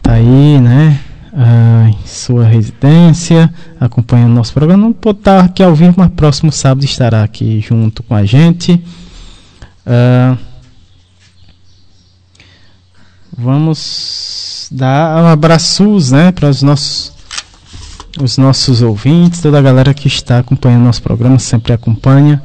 tá 0.00 0.12
aí, 0.12 0.60
né? 0.60 1.00
Uh, 1.36 1.88
em 1.88 2.06
sua 2.06 2.46
residência, 2.46 3.52
acompanhando 3.78 4.32
nosso 4.32 4.54
programa. 4.54 4.84
Não 4.84 4.92
pode 4.94 5.18
estar 5.18 5.44
aqui 5.44 5.62
ao 5.62 5.74
vivo, 5.74 5.92
mas 5.98 6.10
próximo 6.12 6.50
sábado 6.50 6.82
estará 6.82 7.22
aqui 7.22 7.60
junto 7.60 8.02
com 8.02 8.14
a 8.14 8.24
gente. 8.24 8.82
Uh, 9.86 10.38
vamos 13.36 14.68
dar 14.72 15.24
um 15.24 15.26
abraços 15.26 16.10
né, 16.10 16.32
para 16.32 16.48
os 16.48 16.62
nossos, 16.62 17.12
os 18.18 18.38
nossos 18.38 18.80
ouvintes, 18.80 19.42
toda 19.42 19.58
a 19.58 19.62
galera 19.62 19.92
que 19.92 20.08
está 20.08 20.38
acompanhando 20.38 20.84
nosso 20.84 21.02
programa, 21.02 21.38
sempre 21.38 21.74
acompanha. 21.74 22.42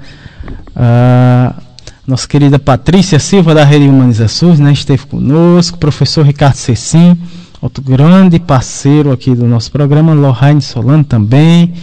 Uh, 0.75 1.61
nossa 2.05 2.27
querida 2.27 2.59
Patrícia 2.59 3.19
Silva 3.19 3.53
da 3.53 3.63
Rede 3.63 3.87
Humanizações, 3.87 4.59
né, 4.59 4.73
esteve 4.73 5.05
conosco, 5.05 5.77
professor 5.77 6.25
Ricardo 6.25 6.55
Cecim, 6.55 7.17
outro 7.61 7.83
grande 7.83 8.39
parceiro 8.39 9.11
aqui 9.11 9.35
do 9.35 9.45
nosso 9.45 9.71
programa, 9.71 10.13
Lohane 10.13 10.61
Solano 10.61 11.03
também, 11.03 11.73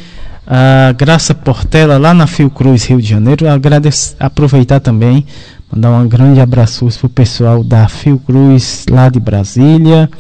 a 0.46 0.92
Graça 0.92 1.34
Portela 1.34 1.98
lá 1.98 2.12
na 2.12 2.26
Fiocruz, 2.26 2.84
Rio 2.86 3.00
de 3.00 3.08
Janeiro. 3.08 3.48
Agradeço, 3.48 4.16
aproveitar 4.18 4.80
também, 4.80 5.24
mandar 5.70 5.92
um 5.92 6.08
grande 6.08 6.40
abraço 6.40 6.86
para 6.86 7.06
o 7.06 7.10
pessoal 7.10 7.62
da 7.62 7.86
Fiocruz 7.86 8.86
lá 8.90 9.08
de 9.08 9.20
Brasília. 9.20 10.10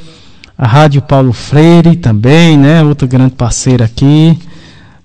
A 0.56 0.66
Rádio 0.66 1.00
Paulo 1.00 1.32
Freire 1.32 1.96
também, 1.96 2.58
né? 2.58 2.82
Outra 2.82 3.06
grande 3.06 3.34
parceira 3.34 3.84
aqui, 3.84 4.36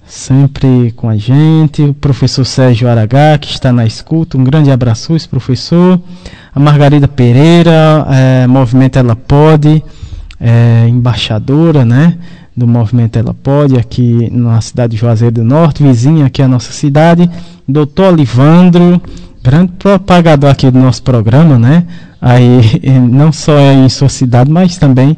sempre 0.06 0.92
com 0.96 1.08
a 1.08 1.16
gente. 1.16 1.84
O 1.84 1.94
professor 1.94 2.44
Sérgio 2.44 2.90
Aragá, 2.90 3.38
que 3.38 3.52
está 3.52 3.72
na 3.72 3.86
escuta. 3.86 4.38
Um 4.38 4.44
grande 4.44 4.72
abraço, 4.72 5.16
professor. 5.30 6.02
A 6.54 6.60
Margarida 6.60 7.08
Pereira, 7.08 8.06
é, 8.10 8.48
Movimento 8.48 8.98
Ela 8.98 9.16
Pode, 9.16 9.84
é, 10.44 10.88
embaixadora, 10.90 11.86
né? 11.86 12.18
do 12.56 12.68
movimento 12.68 13.18
Ela 13.18 13.34
Pode, 13.34 13.78
aqui 13.78 14.30
na 14.32 14.62
cidade 14.62 14.92
de 14.92 14.98
Juazeiro 14.98 15.36
do 15.36 15.44
Norte, 15.44 15.82
vizinha 15.82 16.28
aqui 16.28 16.42
a 16.42 16.48
nossa 16.48 16.72
cidade. 16.72 17.30
Doutor 17.68 18.14
Olivandro, 18.14 19.02
grande 19.44 19.72
propagador 19.80 20.52
aqui 20.52 20.70
do 20.70 20.80
nosso 20.80 21.02
programa, 21.02 21.58
né? 21.58 21.84
Aí, 22.22 22.80
não 23.10 23.32
só 23.32 23.60
em 23.60 23.90
sua 23.90 24.10
cidade, 24.10 24.52
mas 24.52 24.78
também 24.78 25.18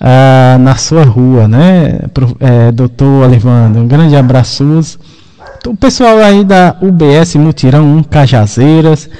ah, 0.00 0.56
na 0.58 0.74
sua 0.76 1.04
rua, 1.04 1.46
né? 1.46 2.00
É, 2.40 2.72
doutor 2.72 3.26
Olivandro, 3.26 3.82
um 3.82 3.86
grande 3.86 4.16
abraço. 4.16 4.64
O 5.66 5.76
pessoal 5.76 6.18
aí 6.18 6.42
da 6.42 6.74
UBS 6.80 7.34
Mutirão 7.34 7.84
1 7.98 8.04
Cajazeiras, 8.04 9.10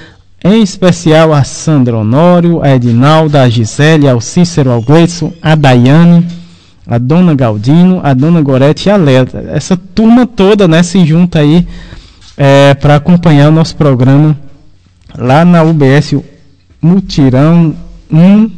em 0.43 0.61
especial 0.61 1.33
a 1.33 1.43
Sandra 1.43 1.97
Honório, 1.97 2.61
a 2.63 2.75
Edinalda, 2.75 3.41
a 3.41 3.49
Gisele, 3.49 4.09
ao 4.09 4.19
Cícero, 4.19 4.71
ao 4.71 4.81
Gleison, 4.81 5.31
a 5.41 5.55
Daiane 5.55 6.25
a 6.91 6.97
dona 6.97 7.33
Galdino, 7.33 8.01
a 8.03 8.13
dona 8.13 8.41
Gorete 8.41 8.89
e 8.89 8.91
a 8.91 8.97
Léa. 8.97 9.25
Essa 9.53 9.77
turma 9.77 10.25
toda 10.25 10.67
né, 10.67 10.83
se 10.83 11.05
junta 11.05 11.39
aí 11.39 11.65
é, 12.35 12.73
para 12.73 12.97
acompanhar 12.97 13.49
o 13.49 13.51
nosso 13.51 13.75
programa 13.75 14.37
lá 15.17 15.45
na 15.45 15.63
UBS 15.63 16.15
Mutirão 16.81 17.73
1, 18.11 18.51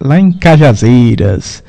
lá 0.00 0.18
em 0.18 0.32
Cajazeiras. 0.32 1.62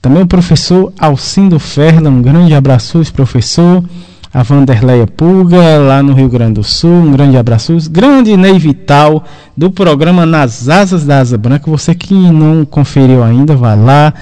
Também 0.00 0.22
o 0.22 0.26
professor 0.26 0.92
Alcindo 0.98 1.58
Ferla, 1.58 2.08
um 2.08 2.22
grande 2.22 2.54
abraço, 2.54 3.02
professor. 3.12 3.84
A 4.32 4.42
Vanderleia 4.42 5.06
Pulga, 5.06 5.78
lá 5.78 6.02
no 6.02 6.12
Rio 6.12 6.28
Grande 6.28 6.54
do 6.54 6.62
Sul, 6.62 6.90
um 6.90 7.12
grande 7.12 7.36
abraço. 7.36 7.74
Grande 7.90 8.36
Ney 8.36 8.58
Vital, 8.58 9.24
do 9.56 9.70
programa 9.70 10.26
Nas 10.26 10.68
Asas 10.68 11.04
da 11.04 11.20
Asa 11.20 11.38
Branca. 11.38 11.70
Você 11.70 11.94
que 11.94 12.14
não 12.14 12.64
conferiu 12.64 13.22
ainda, 13.22 13.56
vá 13.56 13.74
lá 13.74 14.12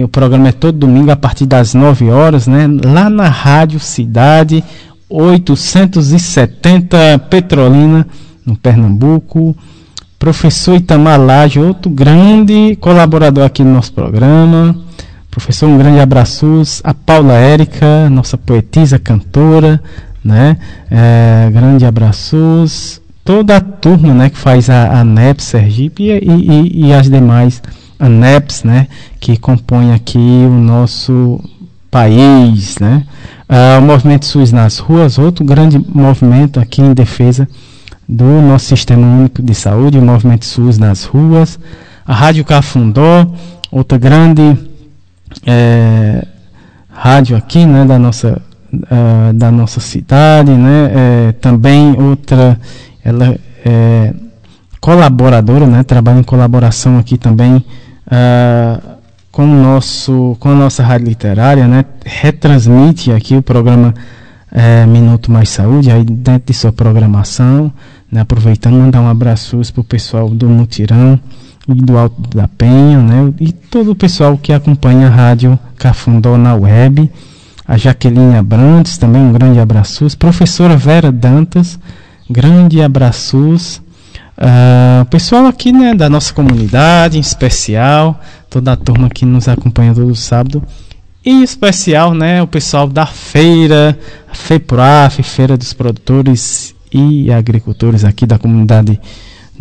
o 0.00 0.08
programa 0.08 0.48
é 0.48 0.52
todo 0.52 0.78
domingo 0.78 1.10
a 1.10 1.16
partir 1.16 1.44
das 1.44 1.74
9 1.74 2.10
horas, 2.10 2.46
né? 2.46 2.66
Lá 2.82 3.10
na 3.10 3.28
Rádio 3.28 3.78
Cidade 3.78 4.64
870 5.10 7.18
Petrolina, 7.28 8.06
no 8.46 8.56
Pernambuco. 8.56 9.54
Professor 10.18 10.76
Itamar 10.76 11.20
Laje, 11.20 11.60
outro 11.60 11.90
grande 11.90 12.74
colaborador 12.80 13.44
aqui 13.44 13.62
no 13.62 13.74
nosso 13.74 13.92
programa. 13.92 14.74
Professor, 15.32 15.66
um 15.66 15.78
grande 15.78 15.98
abraço. 15.98 16.62
A 16.84 16.92
Paula 16.92 17.32
Érica, 17.32 18.10
nossa 18.10 18.36
poetisa, 18.36 18.98
cantora, 18.98 19.82
né? 20.22 20.58
É, 20.90 21.50
grande 21.50 21.86
abraços. 21.86 23.00
Toda 23.24 23.56
a 23.56 23.60
turma, 23.60 24.12
né, 24.12 24.28
que 24.28 24.36
faz 24.36 24.68
a, 24.68 25.00
a 25.00 25.04
NEP 25.04 25.42
Sergipe 25.42 26.02
e, 26.02 26.18
e, 26.18 26.86
e 26.86 26.92
as 26.92 27.08
demais 27.08 27.62
ANEPs, 27.98 28.62
né, 28.62 28.88
que 29.20 29.38
compõe 29.38 29.94
aqui 29.94 30.18
o 30.18 30.50
nosso 30.50 31.40
país, 31.90 32.78
né? 32.78 33.06
Ah, 33.48 33.78
o 33.78 33.82
movimento 33.82 34.26
SUS 34.26 34.52
nas 34.52 34.78
ruas, 34.78 35.18
outro 35.18 35.44
grande 35.46 35.78
movimento 35.78 36.60
aqui 36.60 36.82
em 36.82 36.92
defesa 36.92 37.48
do 38.06 38.42
nosso 38.42 38.66
sistema 38.66 39.06
único 39.06 39.40
de 39.40 39.54
saúde, 39.54 39.98
o 39.98 40.02
movimento 40.02 40.44
SUS 40.44 40.76
nas 40.76 41.04
ruas. 41.04 41.58
A 42.04 42.12
Rádio 42.12 42.44
Cafundó, 42.44 43.26
outra 43.70 43.96
grande 43.96 44.71
é, 45.46 46.26
rádio 46.88 47.36
aqui, 47.36 47.66
né, 47.66 47.84
da 47.84 47.98
nossa 47.98 48.40
uh, 48.72 49.32
da 49.32 49.50
nossa 49.50 49.80
cidade, 49.80 50.52
né? 50.52 50.90
É, 50.94 51.32
também 51.32 52.00
outra, 52.00 52.58
ela 53.04 53.36
é 53.64 54.14
colaboradora, 54.80 55.66
né? 55.66 55.82
Trabalha 55.82 56.20
em 56.20 56.24
colaboração 56.24 56.98
aqui 56.98 57.16
também 57.16 57.56
uh, 57.56 58.92
com, 59.32 59.46
nosso, 59.46 60.36
com 60.38 60.50
a 60.50 60.54
nossa 60.54 60.82
rádio 60.82 61.08
literária, 61.08 61.66
né, 61.66 61.86
retransmite 62.04 63.10
aqui 63.10 63.34
o 63.34 63.42
programa 63.42 63.94
é, 64.52 64.84
Minuto 64.84 65.32
Mais 65.32 65.48
Saúde, 65.48 65.90
aí 65.90 66.04
dentro 66.04 66.48
de 66.48 66.54
sua 66.54 66.70
programação, 66.70 67.72
né, 68.10 68.20
aproveitando, 68.20 68.74
mandar 68.74 69.00
um 69.00 69.08
abraço 69.08 69.58
para 69.72 69.80
o 69.80 69.84
pessoal 69.84 70.28
do 70.28 70.48
Mutirão 70.50 71.18
e 71.68 71.74
do 71.74 71.96
Alto 71.96 72.36
da 72.36 72.48
Penha, 72.48 72.98
né, 72.98 73.32
e 73.40 73.52
todo 73.52 73.92
o 73.92 73.96
pessoal 73.96 74.36
que 74.36 74.52
acompanha 74.52 75.06
a 75.06 75.10
rádio 75.10 75.58
Cafundó 75.76 76.36
na 76.36 76.54
web, 76.54 77.10
a 77.66 77.76
Jaqueline 77.76 78.36
Abrantes, 78.36 78.98
também 78.98 79.22
um 79.22 79.32
grande 79.32 79.60
abraço, 79.60 80.06
professora 80.18 80.76
Vera 80.76 81.12
Dantas, 81.12 81.78
grande 82.28 82.82
abraços, 82.82 83.80
Uh, 84.32 85.04
pessoal 85.04 85.46
aqui 85.46 85.70
né, 85.72 85.94
da 85.94 86.08
nossa 86.08 86.32
comunidade, 86.32 87.16
em 87.18 87.20
especial, 87.20 88.20
toda 88.50 88.72
a 88.72 88.76
turma 88.76 89.08
que 89.08 89.24
nos 89.24 89.46
acompanha 89.46 89.94
todo 89.94 90.14
sábado, 90.16 90.62
e 91.24 91.30
em 91.30 91.42
especial 91.44 92.12
né, 92.12 92.42
o 92.42 92.46
pessoal 92.46 92.88
da 92.88 93.06
feira, 93.06 93.96
a 94.28 94.34
FEPRAF, 94.34 95.22
Feira 95.22 95.56
dos 95.56 95.72
Produtores 95.72 96.74
e 96.92 97.30
Agricultores 97.30 98.04
aqui 98.04 98.26
da 98.26 98.38
comunidade 98.38 99.00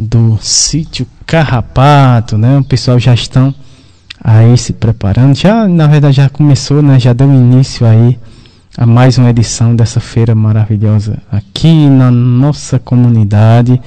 do 0.01 0.39
sítio 0.41 1.05
Carrapato, 1.27 2.37
né? 2.37 2.57
O 2.57 2.63
pessoal 2.63 2.99
já 2.99 3.13
estão 3.13 3.53
aí 4.23 4.57
se 4.57 4.73
preparando, 4.73 5.35
já 5.35 5.67
na 5.67 5.87
verdade 5.87 6.17
já 6.17 6.29
começou, 6.29 6.81
né? 6.81 6.99
Já 6.99 7.13
deu 7.13 7.31
início 7.31 7.85
aí 7.85 8.17
a 8.75 8.85
mais 8.85 9.17
uma 9.17 9.29
edição 9.29 9.75
dessa 9.75 9.99
feira 9.99 10.33
maravilhosa 10.33 11.21
aqui 11.31 11.87
na 11.87 12.09
nossa 12.09 12.79
comunidade. 12.79 13.79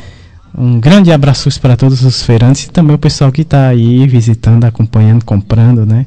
Um 0.56 0.78
grande 0.78 1.10
abraço 1.10 1.50
para 1.60 1.76
todos 1.76 2.04
os 2.04 2.22
feirantes 2.22 2.64
e 2.64 2.70
também 2.70 2.94
o 2.94 2.98
pessoal 2.98 3.32
que 3.32 3.42
está 3.42 3.66
aí 3.66 4.06
visitando, 4.06 4.64
acompanhando, 4.64 5.24
comprando, 5.24 5.84
né? 5.84 6.06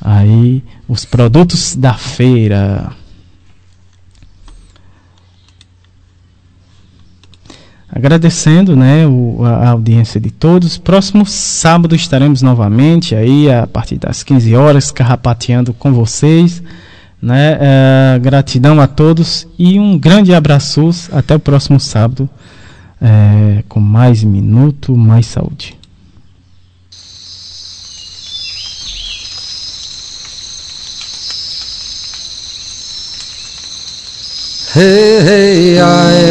Aí 0.00 0.62
os 0.88 1.04
produtos 1.04 1.74
da 1.74 1.94
feira. 1.94 2.92
Agradecendo, 7.92 8.76
né, 8.76 9.06
o, 9.06 9.44
a 9.44 9.70
audiência 9.70 10.20
de 10.20 10.30
todos. 10.30 10.78
Próximo 10.78 11.26
sábado 11.26 11.94
estaremos 11.94 12.40
novamente 12.40 13.16
aí 13.16 13.50
a 13.50 13.66
partir 13.66 13.98
das 13.98 14.22
15 14.22 14.54
horas 14.54 14.92
carrapateando 14.92 15.72
com 15.72 15.92
vocês, 15.92 16.62
né? 17.20 17.58
É, 17.60 18.18
gratidão 18.20 18.80
a 18.80 18.86
todos 18.86 19.46
e 19.58 19.78
um 19.78 19.98
grande 19.98 20.32
abraço. 20.32 20.90
Até 21.12 21.34
o 21.34 21.40
próximo 21.40 21.80
sábado 21.80 22.30
é, 23.00 23.64
com 23.68 23.80
mais 23.80 24.22
minuto, 24.22 24.96
mais 24.96 25.26
saúde. 25.26 25.79
Ai, 34.72 35.78
ai. 35.80 36.30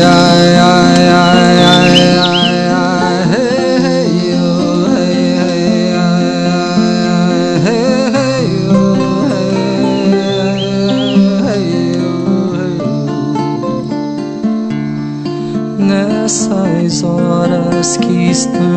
que 17.97 18.29
estamos 18.29 18.68